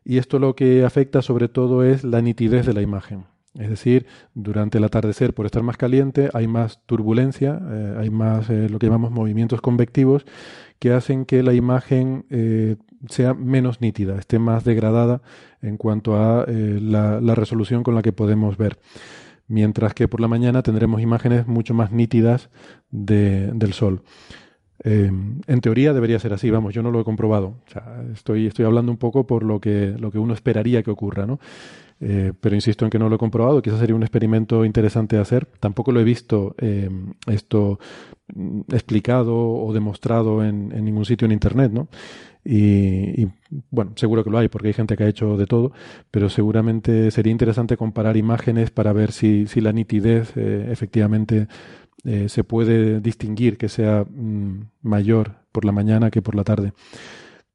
[0.04, 3.24] Y esto lo que afecta sobre todo es la nitidez de la imagen.
[3.58, 8.48] Es decir, durante el atardecer, por estar más caliente, hay más turbulencia, eh, hay más
[8.50, 10.26] eh, lo que llamamos movimientos convectivos
[10.78, 12.24] que hacen que la imagen
[13.08, 15.22] sea menos nítida, esté más degradada
[15.62, 18.78] en cuanto a la, resolución con la que podemos ver.
[19.48, 22.50] Mientras que por la mañana tendremos imágenes mucho más nítidas
[22.90, 24.02] del Sol.
[24.82, 27.54] en teoría debería ser así, vamos, yo no lo he comprobado.
[28.12, 31.38] estoy, estoy hablando un poco por lo que, lo que uno esperaría que ocurra, ¿no?
[31.98, 35.22] Eh, pero insisto en que no lo he comprobado, quizás sería un experimento interesante de
[35.22, 35.46] hacer.
[35.60, 36.90] Tampoco lo he visto eh,
[37.26, 37.78] esto
[38.34, 41.88] mm, explicado o demostrado en, ningún sitio en Internet, ¿no?
[42.48, 43.26] Y,
[43.70, 45.72] bueno, seguro que lo hay porque hay gente que ha hecho de todo,
[46.10, 51.48] pero seguramente sería interesante comparar imágenes para ver si, si la nitidez eh, efectivamente
[52.28, 56.72] se puede distinguir que sea mm, mayor por la mañana que por la tarde.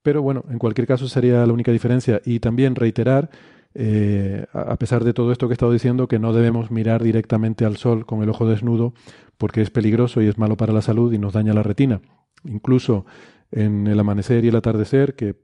[0.01, 2.21] Pero bueno, en cualquier caso sería la única diferencia.
[2.25, 3.29] Y también reiterar
[3.73, 7.65] eh, a pesar de todo esto que he estado diciendo, que no debemos mirar directamente
[7.65, 8.93] al sol con el ojo desnudo
[9.37, 12.01] porque es peligroso y es malo para la salud y nos daña la retina.
[12.43, 13.05] Incluso
[13.51, 15.35] en el amanecer y el atardecer, que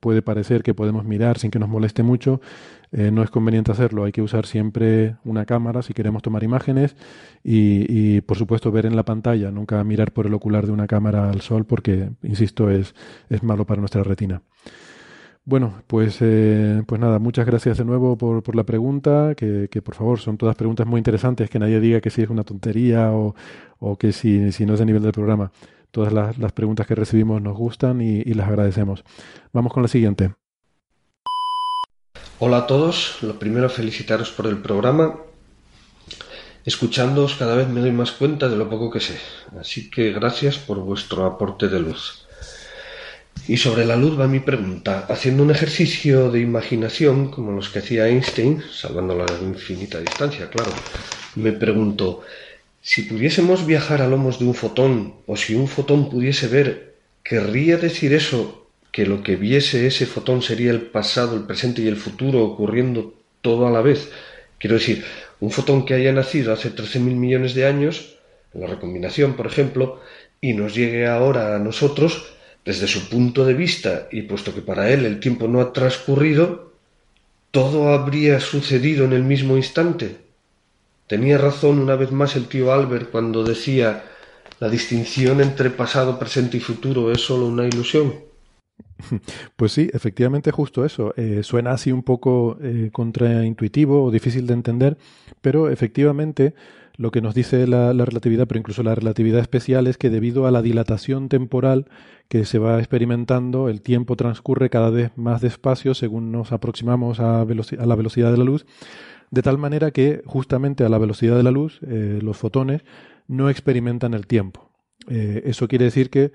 [0.00, 2.40] puede parecer que podemos mirar sin que nos moleste mucho,
[2.90, 4.04] eh, no es conveniente hacerlo.
[4.04, 6.96] Hay que usar siempre una cámara si queremos tomar imágenes
[7.44, 9.50] y, y, por supuesto, ver en la pantalla.
[9.50, 12.94] Nunca mirar por el ocular de una cámara al sol porque, insisto, es,
[13.28, 14.42] es malo para nuestra retina.
[15.44, 19.82] Bueno, pues, eh, pues nada, muchas gracias de nuevo por, por la pregunta, que, que,
[19.82, 23.12] por favor son todas preguntas muy interesantes, que nadie diga que si es una tontería
[23.12, 23.34] o,
[23.78, 25.50] o que si, si no es de nivel del programa.
[25.90, 29.04] Todas las, preguntas que recibimos nos gustan y, y las agradecemos.
[29.52, 30.34] Vamos con la siguiente.
[32.38, 35.16] Hola a todos, lo primero felicitaros por el programa.
[36.64, 39.18] Escuchándoos cada vez me doy más cuenta de lo poco que sé,
[39.58, 42.26] así que gracias por vuestro aporte de luz.
[43.48, 45.06] Y sobre la luz va mi pregunta.
[45.08, 50.70] Haciendo un ejercicio de imaginación, como los que hacía Einstein, salvando la infinita distancia, claro,
[51.36, 52.22] me pregunto,
[52.82, 57.76] si pudiésemos viajar a lomos de un fotón, o si un fotón pudiese ver, ¿querría
[57.76, 61.96] decir eso que lo que viese ese fotón sería el pasado, el presente y el
[61.96, 64.10] futuro ocurriendo todo a la vez?
[64.58, 65.04] Quiero decir,
[65.40, 68.16] un fotón que haya nacido hace 13.000 millones de años,
[68.54, 70.00] la recombinación, por ejemplo,
[70.40, 72.32] y nos llegue ahora a nosotros,
[72.64, 76.72] desde su punto de vista, y puesto que para él el tiempo no ha transcurrido,
[77.50, 80.29] todo habría sucedido en el mismo instante.
[81.10, 84.04] Tenía razón una vez más el tío Albert cuando decía
[84.60, 88.14] la distinción entre pasado, presente y futuro es solo una ilusión.
[89.56, 91.12] Pues sí, efectivamente justo eso.
[91.16, 94.98] Eh, suena así un poco eh, contraintuitivo o difícil de entender,
[95.40, 96.54] pero efectivamente
[96.96, 100.46] lo que nos dice la, la, relatividad, pero incluso la relatividad especial, es que debido
[100.46, 101.86] a la dilatación temporal
[102.28, 107.44] que se va experimentando, el tiempo transcurre cada vez más despacio según nos aproximamos a
[107.44, 108.64] la velocidad de la luz,
[109.30, 112.82] de tal manera que justamente a la velocidad de la luz eh, los fotones
[113.28, 114.70] no experimentan el tiempo.
[115.08, 116.32] Eh, eso quiere decir que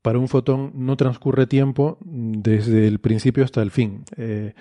[0.00, 4.04] para un fotón no transcurre tiempo desde el principio hasta el fin.
[4.16, 4.54] Eh,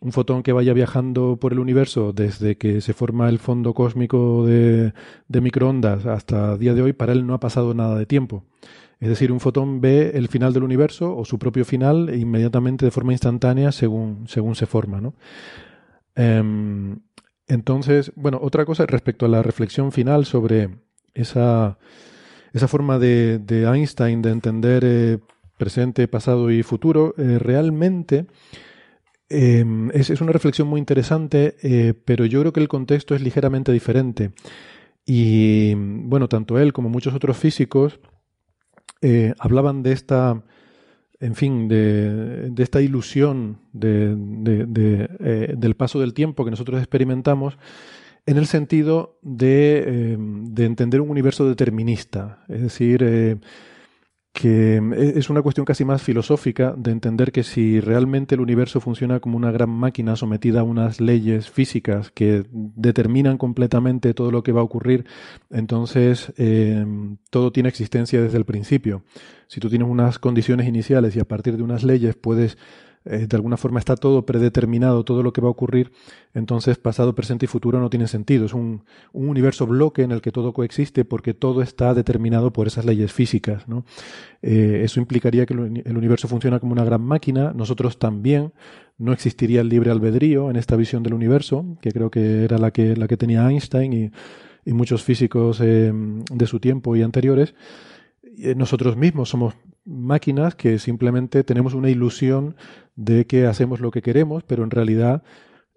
[0.00, 4.46] un fotón que vaya viajando por el universo desde que se forma el fondo cósmico
[4.46, 4.92] de,
[5.28, 8.44] microondas hasta día de hoy, para él no ha pasado nada de tiempo.
[9.00, 12.90] Es decir, un fotón ve el final del universo o su propio final inmediatamente de
[12.90, 15.00] forma instantánea según, según se forma.
[15.00, 15.14] ¿no?
[16.18, 16.42] Eh,
[17.46, 20.68] entonces, bueno, otra cosa respecto a la reflexión final sobre
[21.14, 21.78] esa,
[22.52, 25.18] esa forma de, de, Einstein de entender eh,
[25.58, 28.26] presente, pasado y futuro, eh, realmente
[29.28, 33.20] eh, es, es, una reflexión muy interesante, eh, pero yo creo que el contexto es
[33.20, 34.32] ligeramente diferente.
[35.04, 37.98] Y bueno, tanto él como muchos otros físicos
[39.38, 40.42] hablaban de esta,
[41.20, 46.78] en fin, de, de esta ilusión de, de, eh, del paso del tiempo que nosotros
[46.78, 47.58] experimentamos
[48.26, 53.36] en el sentido de, eh, de entender un universo determinista, es decir, eh,
[54.38, 54.80] que
[55.16, 59.36] es una cuestión casi más filosófica de entender que si realmente el universo funciona como
[59.36, 64.60] una gran máquina sometida a unas leyes físicas que determinan completamente todo lo que va
[64.60, 65.06] a ocurrir,
[65.50, 66.86] entonces eh,
[67.30, 69.02] todo tiene existencia desde el principio.
[69.48, 72.58] Si tú tienes unas condiciones iniciales y a partir de unas leyes puedes
[73.10, 75.92] eh, de alguna forma está todo predeterminado, todo lo que va a ocurrir,
[76.34, 78.44] entonces pasado, presente y futuro no tienen sentido.
[78.44, 82.66] Es un, un universo bloque en el que todo coexiste porque todo está determinado por
[82.66, 83.64] esas leyes físicas.
[84.42, 88.52] Eh, eso implicaría que el universo funciona como una gran máquina, nosotros también,
[88.98, 92.72] no existiría el libre albedrío en esta visión del universo, que creo que era la
[92.72, 94.10] que, la que tenía Einstein y,
[94.66, 97.54] y muchos físicos eh, de su tiempo y anteriores
[98.54, 99.54] nosotros mismos somos
[99.88, 102.56] máquinas que simplemente tenemos una ilusión
[102.94, 105.22] de que hacemos lo que queremos, pero en realidad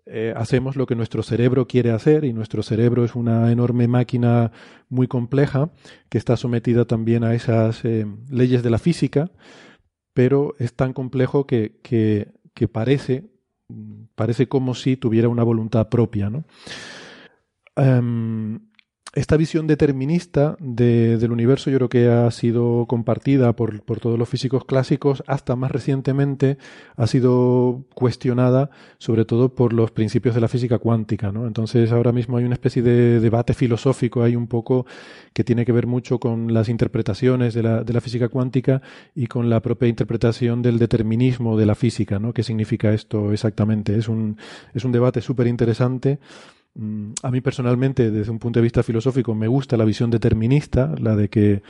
[0.05, 4.51] eh, hacemos lo que nuestro cerebro quiere hacer y nuestro cerebro es una enorme máquina
[4.89, 5.71] muy compleja
[6.09, 9.31] que está sometida también a esas eh, leyes de la física,
[10.13, 13.31] pero es tan complejo que, que, parece,
[14.15, 16.29] parece como si tuviera una voluntad propia.
[16.29, 16.43] ¿no?
[17.77, 18.70] Um,
[19.13, 24.29] esta visión determinista de, del universo yo creo que ha sido compartida por, todos los
[24.29, 26.57] físicos clásicos, hasta más recientemente
[26.95, 31.33] ha sido cuestionada sobre todo por los principios de la física cuántica.
[31.33, 31.45] ¿no?
[31.45, 34.85] Entonces ahora mismo hay una especie de debate filosófico ahí un poco
[35.33, 38.81] que tiene que ver mucho con las interpretaciones de la, física cuántica
[39.13, 42.17] y con la propia interpretación del determinismo de la física.
[42.17, 42.33] ¿no?
[42.33, 43.97] ¿Qué significa esto exactamente?
[43.97, 44.37] Es un,
[44.73, 46.19] es un debate súper interesante
[47.21, 51.15] a mí personalmente, desde un punto de vista filosófico, me gusta la visión determinista, la
[51.15, 51.61] de que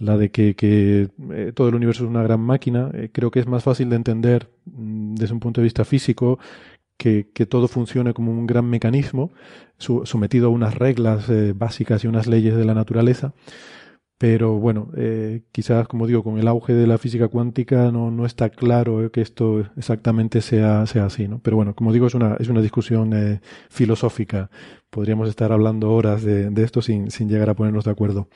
[0.00, 2.90] eh, todo el universo es una gran máquina.
[2.94, 6.38] Eh, creo que es más fácil de entender mm, desde un punto de vista físico
[6.96, 9.32] que, todo funcione como un gran mecanismo
[9.78, 13.32] sometido a unas reglas eh, básicas y unas leyes de la naturaleza.
[14.20, 18.26] Pero bueno, eh, quizás, como digo, con el auge de la física cuántica no, no
[18.26, 21.38] está claro eh, que esto exactamente sea, sea así, ¿no?
[21.38, 23.40] Pero bueno, como digo, es una, es una discusión eh,
[23.70, 24.50] filosófica.
[24.90, 28.28] Podríamos estar hablando horas de, de esto sin, sin, llegar a ponernos de acuerdo.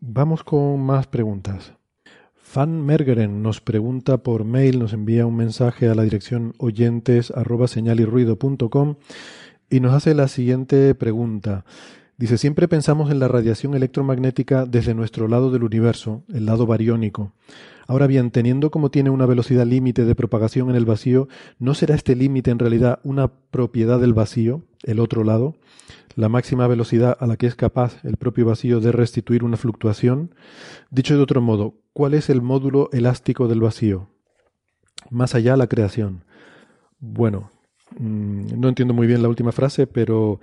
[0.00, 1.74] vamos con más preguntas.
[2.36, 7.66] Fan Mergeren nos pregunta por mail, nos envía un mensaje a la dirección oyentes arroba
[9.68, 11.66] y nos hace la siguiente pregunta.
[12.20, 17.32] Dice, siempre pensamos en la radiación electromagnética desde nuestro lado del universo, el lado bariónico.
[17.86, 21.94] Ahora bien, teniendo como tiene una velocidad límite de propagación en el vacío, ¿no será
[21.94, 25.56] este límite en realidad una propiedad del vacío, el otro lado?
[26.14, 30.34] La máxima velocidad a la que es capaz el propio vacío de restituir una fluctuación.
[30.90, 34.10] Dicho de otro modo, ¿cuál es el módulo elástico del vacío?
[35.08, 36.26] Más allá la creación.
[36.98, 37.50] Bueno,
[37.98, 40.38] mm, no entiendo muy bien la última frase, pero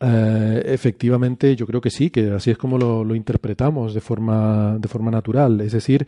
[0.00, 4.88] eh, efectivamente, yo creo que sí, que así es como lo, interpretamos de forma, de
[4.88, 5.60] forma natural.
[5.60, 6.06] Es decir,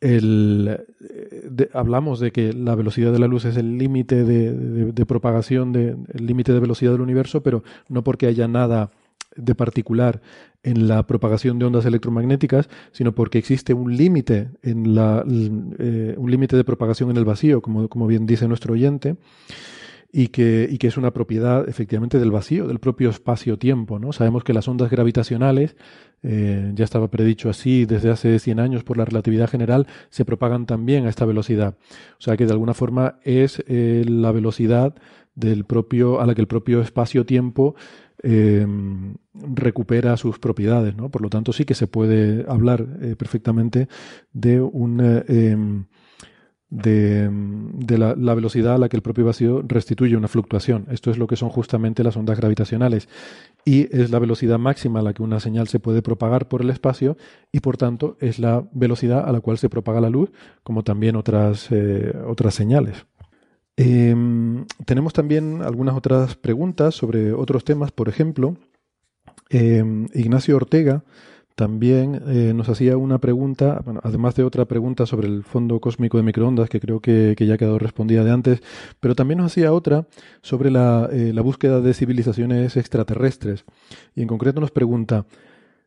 [0.00, 0.78] el,
[1.72, 6.26] hablamos de que la velocidad de la luz es el límite de, propagación, de, el
[6.26, 8.90] límite de velocidad del universo, pero no porque haya nada
[9.34, 10.22] de particular
[10.62, 15.24] en la propagación de ondas electromagnéticas, sino porque existe un límite en la
[15.78, 19.16] eh, un límite de propagación en el vacío, como, como bien dice nuestro oyente
[20.12, 23.98] y que, y que es una propiedad efectivamente del vacío, del propio espacio-tiempo.
[23.98, 24.12] ¿no?
[24.12, 25.76] Sabemos que las ondas gravitacionales,
[26.22, 30.66] eh, ya estaba predicho así desde hace 100 años por la relatividad general, se propagan
[30.66, 31.76] también a esta velocidad.
[32.18, 34.94] O sea que de alguna forma es eh, la velocidad
[35.34, 37.74] del propio, a la que el propio espacio-tiempo
[38.22, 38.66] eh,
[39.34, 40.96] recupera sus propiedades.
[40.96, 41.10] ¿no?
[41.10, 42.86] Por lo tanto, sí que se puede hablar
[43.18, 43.88] perfectamente
[44.32, 45.86] de un
[46.68, 47.30] de,
[47.96, 50.86] la, velocidad a la que el propio vacío restituye una fluctuación.
[50.90, 53.08] Esto es lo que son justamente las ondas gravitacionales.
[53.64, 56.70] Y es la velocidad máxima a la que una señal se puede propagar por el
[56.70, 57.16] espacio
[57.52, 60.30] y por tanto es la velocidad a la cual se propaga la luz,
[60.62, 63.06] como también otras, eh, otras señales.
[63.76, 67.92] Em, tenemos también algunas otras preguntas sobre otros temas.
[67.92, 68.56] Por ejemplo,
[69.50, 71.04] em, Ignacio Ortega
[71.56, 76.18] también eh, nos hacía una pregunta, bueno, además de otra pregunta sobre el fondo cósmico
[76.18, 78.62] de microondas, que creo que, ya ha quedado respondida de antes,
[79.00, 80.06] pero también nos hacía otra
[80.42, 83.64] sobre la, eh, la búsqueda de civilizaciones extraterrestres.
[84.14, 85.24] Y en concreto nos pregunta,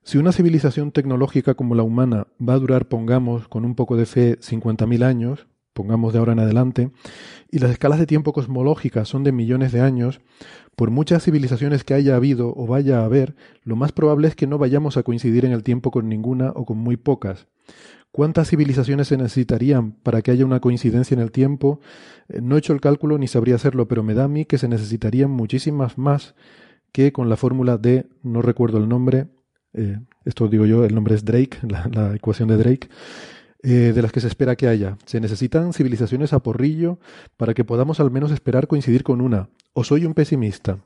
[0.01, 4.07] si una civilización tecnológica como la humana va a durar, pongamos, con un poco de
[4.07, 6.91] fe, 50.000 años, pongamos de ahora en adelante,
[7.51, 10.21] y las escalas de tiempo cosmológicas son de millones de años,
[10.75, 14.47] por muchas civilizaciones que haya habido o vaya a haber, lo más probable es que
[14.47, 17.47] no vayamos a coincidir en el tiempo con ninguna o con muy pocas.
[18.11, 21.79] ¿Cuántas civilizaciones se necesitarían para que haya una coincidencia en el tiempo?
[22.27, 24.57] Eh, no he hecho el cálculo ni sabría hacerlo, pero me da a mí que
[24.57, 26.33] se necesitarían muchísimas más
[26.91, 29.27] que con la fórmula de, no recuerdo el nombre,
[29.73, 31.59] eh, esto digo yo, el nombre es Drake,
[31.91, 32.89] la, ecuación de Drake,
[33.63, 34.97] eh, de las que se espera que haya.
[35.05, 36.99] Se necesitan civilizaciones a porrillo
[37.37, 40.79] para que podamos al menos esperar coincidir con una, ¿O soy un pesimista?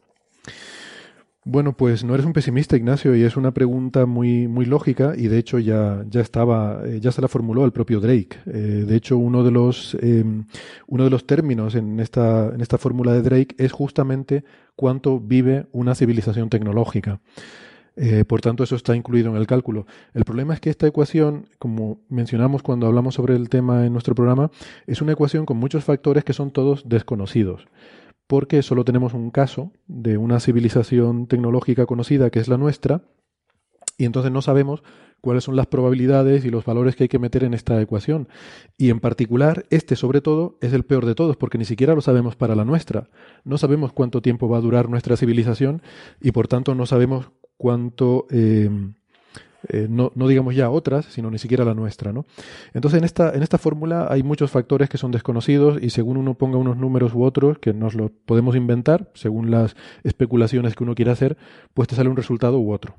[1.45, 5.27] Bueno, pues no eres un pesimista, Ignacio, y es una pregunta muy, muy lógica y
[5.27, 8.37] de hecho ya, ya estaba, eh, ya se la formuló el propio Drake.
[8.45, 10.45] Eh, de hecho, uno de los, em,
[10.87, 14.45] uno de los términos en esta, en esta fórmula de Drake es justamente
[14.75, 17.19] cuánto vive una civilización tecnológica.
[17.95, 19.85] Eh, por tanto, eso está incluido en el cálculo.
[20.13, 24.15] El problema es que esta ecuación, como mencionamos cuando hablamos sobre el tema en nuestro
[24.15, 24.51] programa,
[24.87, 27.67] es una ecuación con muchos factores que son todos desconocidos
[28.25, 33.03] porque solo tenemos un caso de una civilización tecnológica conocida que es la nuestra,
[33.97, 34.83] y entonces no sabemos
[35.21, 38.27] cuáles son las probabilidades y los valores que hay que meter en esta ecuación.
[38.77, 42.01] Y en particular, este sobre todo es el peor de todos, porque ni siquiera lo
[42.01, 43.09] sabemos para la nuestra.
[43.43, 45.81] No sabemos cuánto tiempo va a durar nuestra civilización
[46.19, 47.31] y por tanto no sabemos
[47.63, 48.27] cuánto...
[48.29, 48.69] Eh,
[49.69, 52.11] eh, no, no, digamos ya otras, sino ni siquiera la nuestra.
[52.11, 52.25] ¿no?
[52.73, 56.33] Entonces, en esta, en esta fórmula hay muchos factores que son desconocidos y según uno
[56.33, 60.93] ponga unos números u otros, que nos lo podemos inventar, según las especulaciones que uno
[60.93, 61.37] quiera hacer,
[61.73, 62.97] pues te sale un resultado u otro.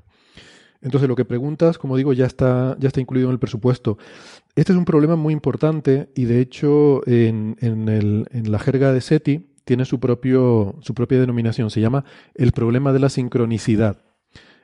[0.81, 3.99] Entonces, lo que preguntas, como digo, ya está, ya está incluido en el presupuesto.
[4.55, 8.91] Este es un problema muy importante y, de hecho, en, en, el, en la jerga
[8.91, 11.69] de SETI tiene su, propio, su propia denominación.
[11.69, 14.01] Se llama el problema de la sincronicidad.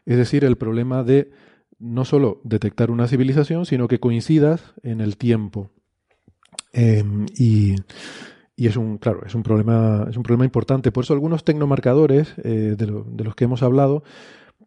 [0.05, 1.31] Es decir, el problema de
[1.79, 5.69] no solo detectar una civilización, sino que coincidas en el tiempo.
[6.73, 7.75] Em, y,
[8.57, 10.91] es un, claro, es un problema, es un problema importante.
[10.91, 14.03] Por eso algunos tecnomarcadores eh, de, de, los que hemos hablado,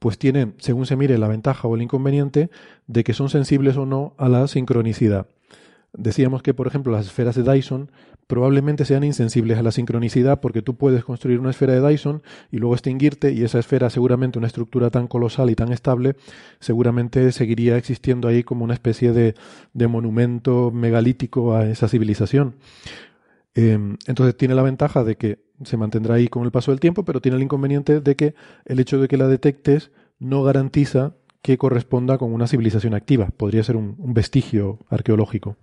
[0.00, 2.50] pues tienen, según se mire, la ventaja o el inconveniente
[2.86, 5.28] de que son sensibles o no a la sincronicidad.
[5.96, 7.90] Decíamos que, por ejemplo, las esferas de Dyson
[8.26, 12.58] probablemente sean insensibles a la sincronicidad porque tú puedes construir una esfera de Dyson y
[12.58, 16.16] luego extinguirte y esa esfera seguramente una estructura tan colosal y tan estable
[16.58, 19.34] seguramente seguiría existiendo ahí como una especie de,
[19.72, 22.54] de monumento megalítico a esa civilización.
[23.54, 27.04] Em, entonces tiene la ventaja de que se mantendrá ahí con el paso del tiempo,
[27.04, 31.14] pero tiene el inconveniente de que el hecho de que la detectes no garantiza
[31.44, 33.28] que corresponda con una civilización activa.
[33.36, 35.58] Podría ser un, vestigio arqueológico.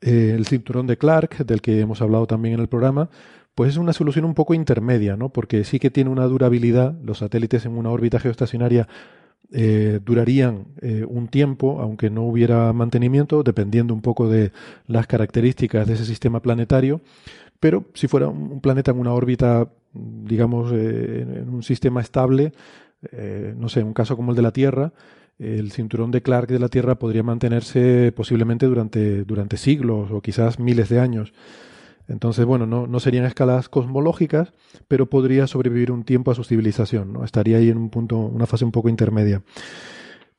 [0.00, 3.10] Eh, el cinturón de Clark, del que hemos hablado también en el programa,
[3.54, 5.28] pues es una solución un poco intermedia, ¿no?
[5.28, 6.94] Porque sí que tiene una durabilidad.
[7.04, 8.88] Los satélites en una órbita geoestacionaria
[9.52, 14.50] eh, durarían eh, un tiempo, aunque no hubiera mantenimiento, dependiendo un poco de
[14.86, 17.02] las características de ese sistema planetario.
[17.60, 22.54] Pero si fuera un planeta en una órbita, digamos, en un sistema estable,
[23.12, 24.92] eh, no sé, un caso como el de la Tierra,
[25.38, 30.58] el cinturón de Clark de la Tierra podría mantenerse posiblemente durante, durante siglos o quizás
[30.58, 31.32] miles de años.
[32.08, 34.52] Entonces, bueno, no, no, serían escalas cosmológicas,
[34.88, 37.24] pero podría sobrevivir un tiempo a su civilización, ¿no?
[37.24, 39.42] Estaría ahí en un punto, una fase un poco intermedia.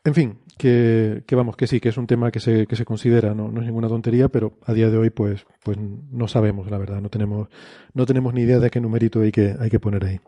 [0.03, 2.85] En fin, que, que vamos, que sí, que es un tema que se, que se
[2.85, 3.49] considera, ¿no?
[3.49, 7.01] no es ninguna tontería, pero a día de hoy, pues, pues no sabemos, la verdad,
[7.01, 7.47] no tenemos,
[7.93, 10.19] no tenemos ni idea de qué numerito hay que, hay que poner ahí.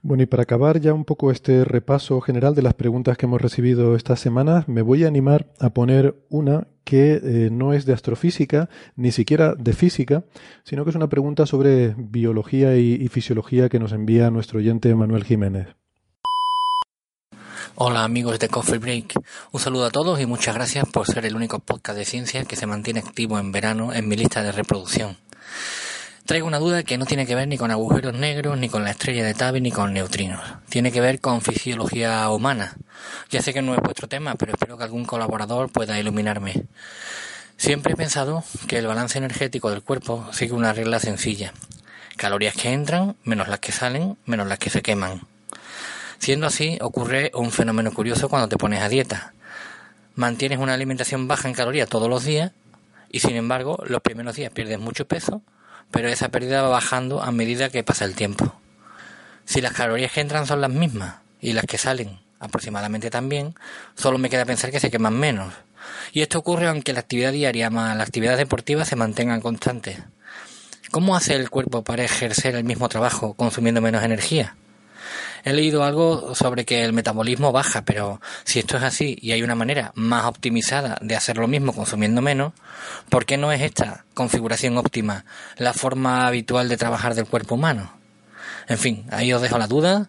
[0.00, 3.42] Bueno, y para acabar ya un poco este repaso general de las preguntas que hemos
[3.42, 7.94] recibido estas semanas, me voy a animar a poner una que eh, no es de
[7.94, 10.24] astrofísica, ni siquiera de física,
[10.62, 15.24] sino que es una pregunta sobre biología y, fisiología que nos envía nuestro oyente Manuel
[15.24, 15.68] Jiménez.
[17.74, 19.14] Hola amigos de Coffee Break,
[19.52, 22.56] un saludo a todos y muchas gracias por ser el único podcast de ciencia que
[22.56, 25.16] se mantiene activo en verano en mi lista de reproducción.
[26.28, 28.90] Traigo una duda que no tiene que ver ni con agujeros negros, ni con la
[28.90, 30.42] estrella de Tabby, ni con neutrinos.
[30.68, 32.76] Tiene que ver con fisiología humana.
[33.30, 36.66] Ya sé que no es vuestro tema, pero espero que algún colaborador pueda iluminarme.
[37.56, 41.54] Siempre he pensado que el balance energético del cuerpo sigue una regla sencilla.
[42.18, 45.22] Calorías que entran, menos las que salen, menos las que se queman.
[46.18, 49.32] Siendo así, ocurre un fenómeno curioso cuando te pones a dieta.
[50.14, 52.52] Mantienes una alimentación baja en calorías todos los días
[53.10, 55.40] y sin embargo los primeros días pierdes mucho peso
[55.90, 58.54] pero esa pérdida va bajando a medida que pasa el tiempo.
[59.44, 63.54] Si las calorías que entran son las mismas y las que salen aproximadamente también,
[63.96, 65.54] solo me queda pensar que se queman menos.
[66.12, 69.98] Y esto ocurre aunque la actividad diaria más la actividad deportiva se mantengan constantes.
[70.90, 74.56] ¿Cómo hace el cuerpo para ejercer el mismo trabajo consumiendo menos energía?
[75.44, 79.42] He leído algo sobre que el metabolismo baja, pero si esto es así y hay
[79.42, 82.52] una manera más optimizada de hacer lo mismo consumiendo menos,
[83.08, 85.24] ¿por qué no es esta configuración óptima
[85.56, 87.92] la forma habitual de trabajar del cuerpo humano?
[88.68, 90.08] En fin, ahí os dejo la duda.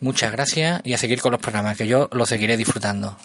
[0.00, 3.16] Muchas gracias y a seguir con los programas, que yo los seguiré disfrutando.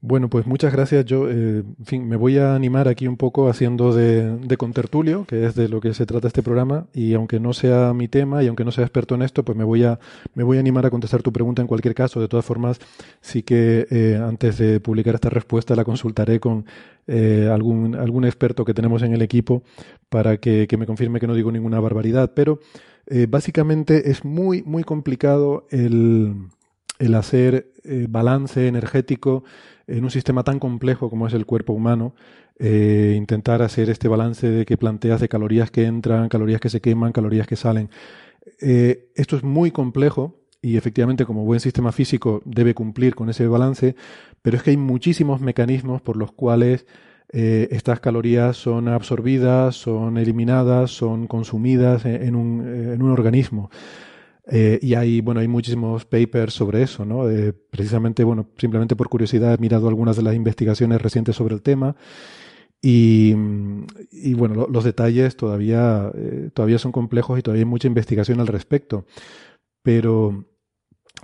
[0.00, 1.04] Bueno, pues muchas gracias.
[1.06, 5.24] Yo, eh, en fin, me voy a animar aquí un poco haciendo de, de, contertulio,
[5.24, 8.44] que es de lo que se trata este programa, y aunque no sea mi tema
[8.44, 9.98] y aunque no sea experto en esto, pues me voy a,
[10.34, 12.20] me voy a animar a contestar tu pregunta en cualquier caso.
[12.20, 12.78] De todas formas,
[13.20, 16.64] sí que eh, antes de publicar esta respuesta la consultaré con
[17.08, 19.64] eh, algún, algún experto que tenemos en el equipo
[20.08, 22.32] para que, que me confirme que no digo ninguna barbaridad.
[22.34, 22.60] Pero
[23.28, 26.34] básicamente es muy, muy complicado el,
[26.98, 27.72] el hacer
[28.10, 29.44] balance energético
[29.88, 32.14] en un sistema tan complejo como es el cuerpo humano,
[32.58, 36.80] eh, intentar hacer este balance de que planteas de calorías que entran, calorías que se
[36.80, 37.88] queman, calorías que salen.
[38.60, 43.46] Eh, esto es muy complejo y efectivamente como buen sistema físico debe cumplir con ese
[43.46, 43.96] balance,
[44.42, 46.86] pero es que hay muchísimos mecanismos por los cuales
[47.32, 53.70] eh, estas calorías son absorbidas, son eliminadas, son consumidas en un, en un organismo.
[54.50, 57.28] Eh, y hay, bueno, hay muchísimos papers sobre eso, ¿no?
[57.28, 61.62] Eh, precisamente, bueno, simplemente por curiosidad he mirado algunas de las investigaciones recientes sobre el
[61.62, 61.96] tema
[62.80, 63.34] y,
[64.10, 68.46] y bueno, los detalles todavía, eh, todavía son complejos y todavía hay mucha investigación al
[68.46, 69.04] respecto.
[69.82, 70.44] Pero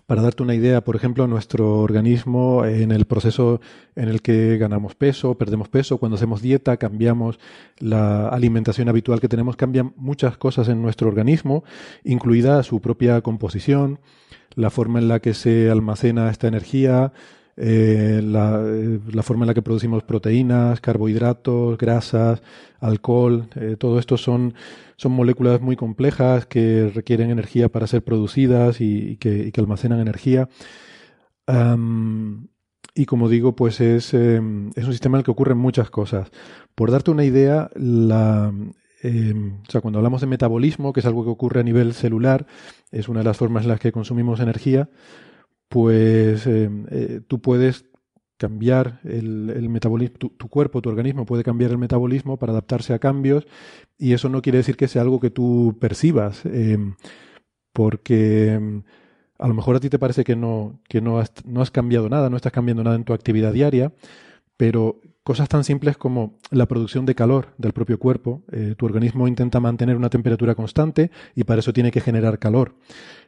[0.06, 3.60] para darte una idea, por ejemplo, nuestro organismo en el proceso
[3.96, 7.38] en el que ganamos peso, perdemos peso, cuando hacemos dieta, cambiamos
[7.78, 11.64] la alimentación habitual que tenemos, cambian muchas cosas en nuestro organismo,
[12.04, 14.00] incluida su propia composición,
[14.54, 17.12] la forma en la que se almacena esta energía,
[17.56, 22.42] eh, la, eh, forma en la que producimos proteínas, carbohidratos, grasas,
[22.80, 24.54] alcohol, eh, todo esto son,
[24.96, 30.48] son moléculas muy complejas que requieren energía para ser producidas y, que, almacenan energía.
[32.94, 36.30] y como digo, pues es, em, es, un sistema en el que ocurren muchas cosas.
[36.74, 38.52] Por darte una idea, la,
[39.02, 42.46] em, o sea, cuando hablamos de metabolismo, que es algo que ocurre a nivel celular,
[42.90, 44.88] es una de las formas en las que consumimos energía,
[45.74, 47.84] pues em, eh, tú puedes
[48.36, 53.00] cambiar el, el metabolismo, tu, cuerpo, tu organismo puede cambiar el metabolismo para adaptarse a
[53.00, 53.44] cambios
[53.98, 56.78] y eso no quiere decir que sea algo que tú percibas, eh,
[57.72, 58.78] porque mm,
[59.40, 62.08] a lo mejor a ti te parece que no, que no has, no has cambiado
[62.08, 63.92] nada, no estás cambiando nada en tu actividad diaria,
[64.56, 68.42] pero cosas tan simples como la producción de calor del propio cuerpo.
[68.52, 72.74] Eh, tu organismo intenta mantener una temperatura constante y para eso tiene que generar calor.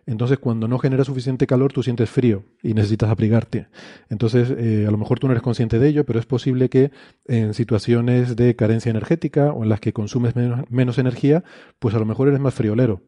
[0.04, 3.66] Entonces, cuando no genera suficiente calor, tú sientes frío y necesitas abrigarte.
[4.10, 6.92] Entonces, eh, a lo mejor tú no eres consciente de ello, pero es posible que
[7.24, 11.44] en situaciones de carencia energética o en las que consumes menos, energía,
[11.78, 13.00] pues a lo mejor eres más friolero.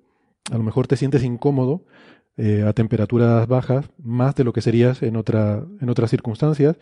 [0.50, 1.84] A lo mejor te sientes incómodo
[2.39, 6.76] eh, a temperaturas bajas más de lo que serías en, en otras circunstancias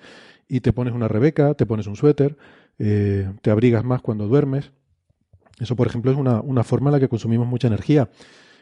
[0.49, 2.37] y te pones una rebeca, te pones un suéter,
[2.79, 4.73] eh, te abrigas más cuando duermes.
[5.59, 8.11] Eso, por ejemplo, es una, una forma en la que consumimos mucha energía.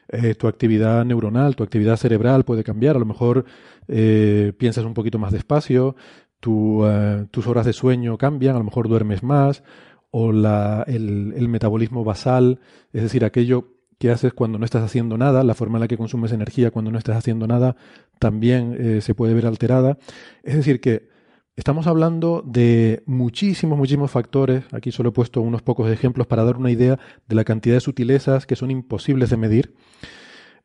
[0.09, 2.97] Eh, tu actividad neuronal, tu actividad cerebral puede cambiar.
[2.97, 3.45] A lo mejor
[3.89, 5.97] eh, piensas un poquito más despacio,
[6.41, 6.85] tu,
[7.31, 9.63] tus horas de sueño cambian, a lo mejor duermes más,
[10.11, 12.61] o el, metabolismo basal,
[12.93, 15.97] es decir, aquello que haces cuando no estás haciendo nada, la forma en la que
[15.97, 17.77] consumes energía cuando no estás haciendo nada,
[18.19, 19.97] también se puede ver alterada.
[20.43, 21.09] Es decir, que
[21.57, 24.65] Estamos hablando de muchísimos, muchísimos factores.
[24.73, 27.81] Aquí solo he puesto unos pocos ejemplos para dar una idea de la cantidad de
[27.81, 29.75] sutilezas que son imposibles de medir.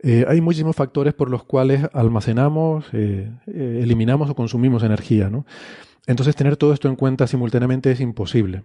[0.01, 5.29] Eh, hay muchísimos factores por los cuales almacenamos, eh, eh, eliminamos o consumimos energía.
[5.29, 5.45] ¿no?
[6.07, 8.63] Entonces, tener todo esto en cuenta simultáneamente es imposible.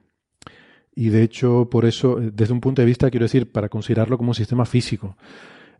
[0.95, 4.31] Y de hecho, por eso, desde un punto de vista, quiero decir, para considerarlo como
[4.31, 5.19] un sistema físico.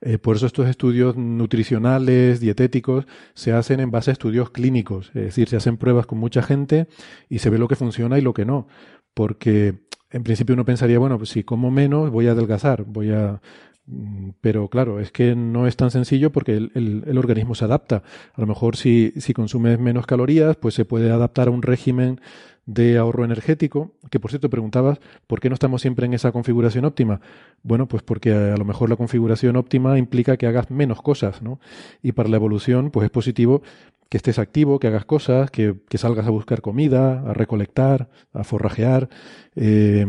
[0.01, 5.23] Eh, por eso estos estudios nutricionales, dietéticos, se hacen en base a estudios clínicos, es
[5.23, 6.89] decir, se hacen pruebas con mucha gente
[7.29, 8.67] y se ve lo que funciona y lo que no.
[9.15, 13.41] Porque en principio uno pensaría, bueno, pues si como menos voy a adelgazar, voy a...
[13.87, 17.65] Mm, pero claro, es que no es tan sencillo porque el, el, el organismo se
[17.65, 18.03] adapta.
[18.33, 22.21] A lo mejor si, si consumes menos calorías, pues se puede adaptar a un régimen
[22.67, 26.85] de ahorro energético, que por cierto preguntabas, ¿por qué no estamos siempre en esa configuración
[26.85, 27.21] óptima?
[27.63, 31.61] Bueno, pues porque a lo mejor la configuración óptima implica que hagas menos cosas, ¿no?
[32.03, 33.63] Y para la evolución, pues es positivo
[34.09, 38.45] que estés activo, que hagas cosas, que, que salgas a buscar comida, a recolectar, a
[38.45, 39.09] forrajear.
[39.57, 40.07] Eh,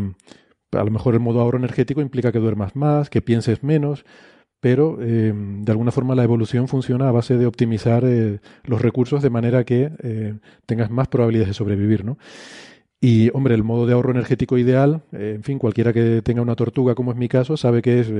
[0.72, 4.06] a lo mejor el modo ahorro energético implica que duermas más, que pienses menos
[4.66, 9.22] pero eh, de alguna forma la evolución funciona a base de optimizar eh, los recursos
[9.22, 12.18] de manera que eh, tengas más probabilidades de sobrevivir, ¿no?
[13.00, 16.96] Y, hombre, el modo de ahorro energético ideal, en fin, cualquiera que tenga una tortuga,
[16.96, 18.12] como es mi caso, sabe que es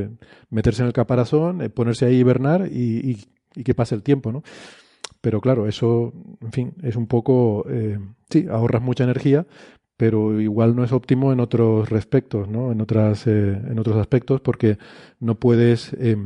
[0.52, 3.18] meterse en el caparazón, ponerse ahí hibernar y, y,
[3.56, 4.44] y, que pase el tiempo, ¿no?
[5.22, 7.66] Pero claro, eso, en fin, es un poco,
[8.30, 9.48] sí, ahorras mucha energía,
[9.98, 12.72] pero igual no es óptimo en otros respectos, ¿no?
[12.72, 14.78] En otras, eh, en otros aspectos, porque
[15.20, 16.18] no puedes, eh,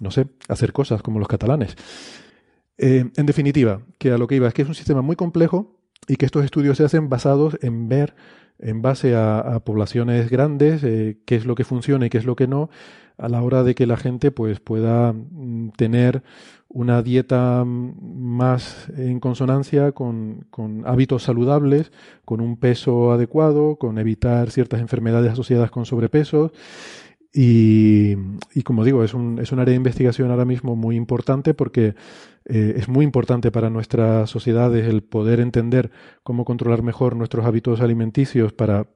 [0.00, 1.76] no sé, hacer cosas como los catalanes.
[2.78, 5.78] Eh, en definitiva, que a lo que iba es que es un sistema muy complejo
[6.08, 8.14] y que estos estudios se hacen basados en ver,
[8.62, 12.36] en base a, poblaciones grandes, eh, qué es lo que funciona y qué es lo
[12.36, 12.70] que no,
[13.18, 16.22] a la hora de que la gente pues pueda mm, tener
[16.68, 21.92] una dieta más en consonancia con, con, hábitos saludables,
[22.24, 26.52] con un peso adecuado, con evitar ciertas enfermedades asociadas con sobrepeso.
[27.34, 28.14] Y,
[28.64, 31.94] como digo, es un, es un área de investigación ahora mismo muy importante porque
[32.44, 35.90] eh, es muy importante para nuestras sociedades el poder entender
[36.22, 38.86] cómo controlar mejor nuestros hábitos alimenticios para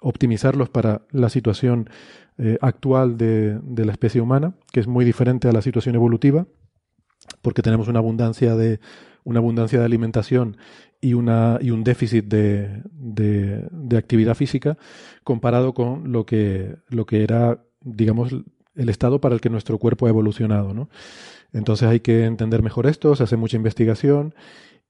[0.00, 1.88] optimizarlos para la situación
[2.38, 6.46] eh, actual de, de la especie humana, que es muy diferente a la situación evolutiva
[7.42, 8.80] porque tenemos una abundancia de
[9.24, 10.56] una abundancia de alimentación
[11.00, 14.78] y, una, y un déficit de, de, de, actividad física
[15.24, 18.34] comparado con lo que, lo que era, digamos,
[18.74, 20.74] el estado para el que nuestro cuerpo ha evolucionado.
[20.74, 20.90] ¿no?
[21.52, 24.34] Entonces hay que entender mejor esto, se hace mucha investigación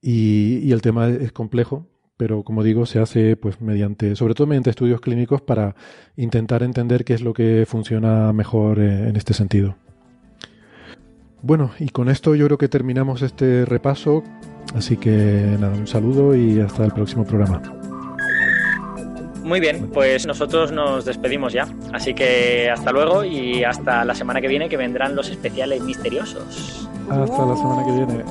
[0.01, 4.47] y, y el tema es complejo, pero como digo, se hace pues mediante, sobre todo
[4.47, 5.77] mediante estudios clínicos para
[6.17, 9.77] intentar entender qué es lo que funciona mejor eh, en este sentido.
[11.43, 14.25] Bueno, y con esto yo creo que terminamos este repaso.
[14.75, 17.63] Así que nada, un saludo y hasta el próximo programa.
[19.47, 21.69] Muy bien, pues nosotros nos despedimos ya.
[21.93, 26.89] Así que hasta luego y hasta la semana que viene que vendrán los especiales misteriosos.
[27.09, 28.25] Hasta la semana que viene.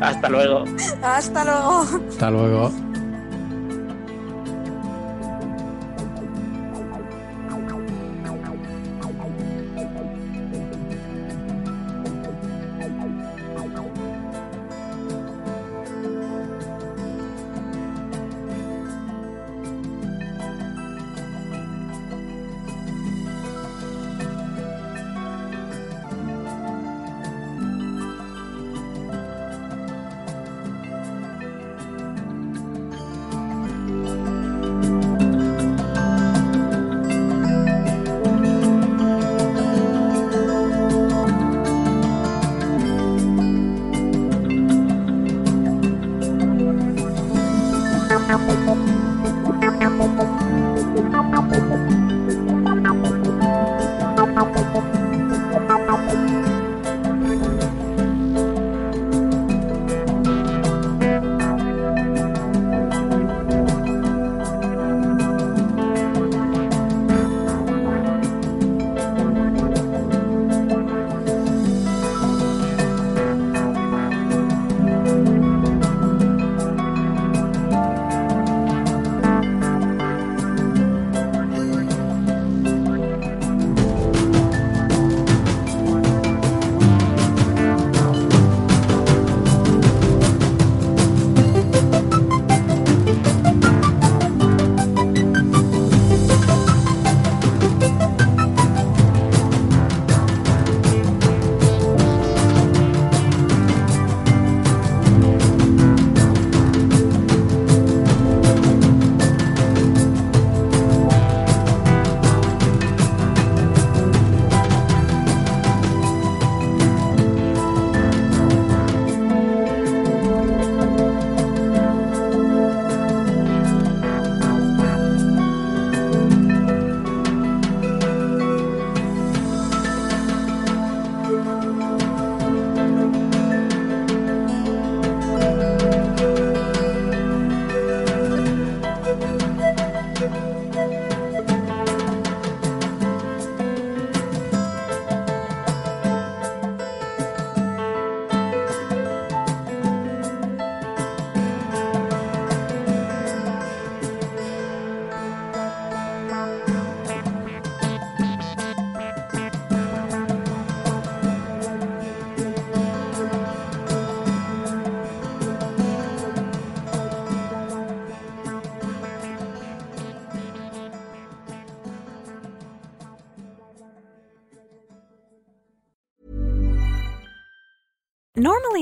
[0.00, 0.64] hasta luego.
[1.02, 1.86] Hasta luego.
[2.08, 2.72] Hasta luego.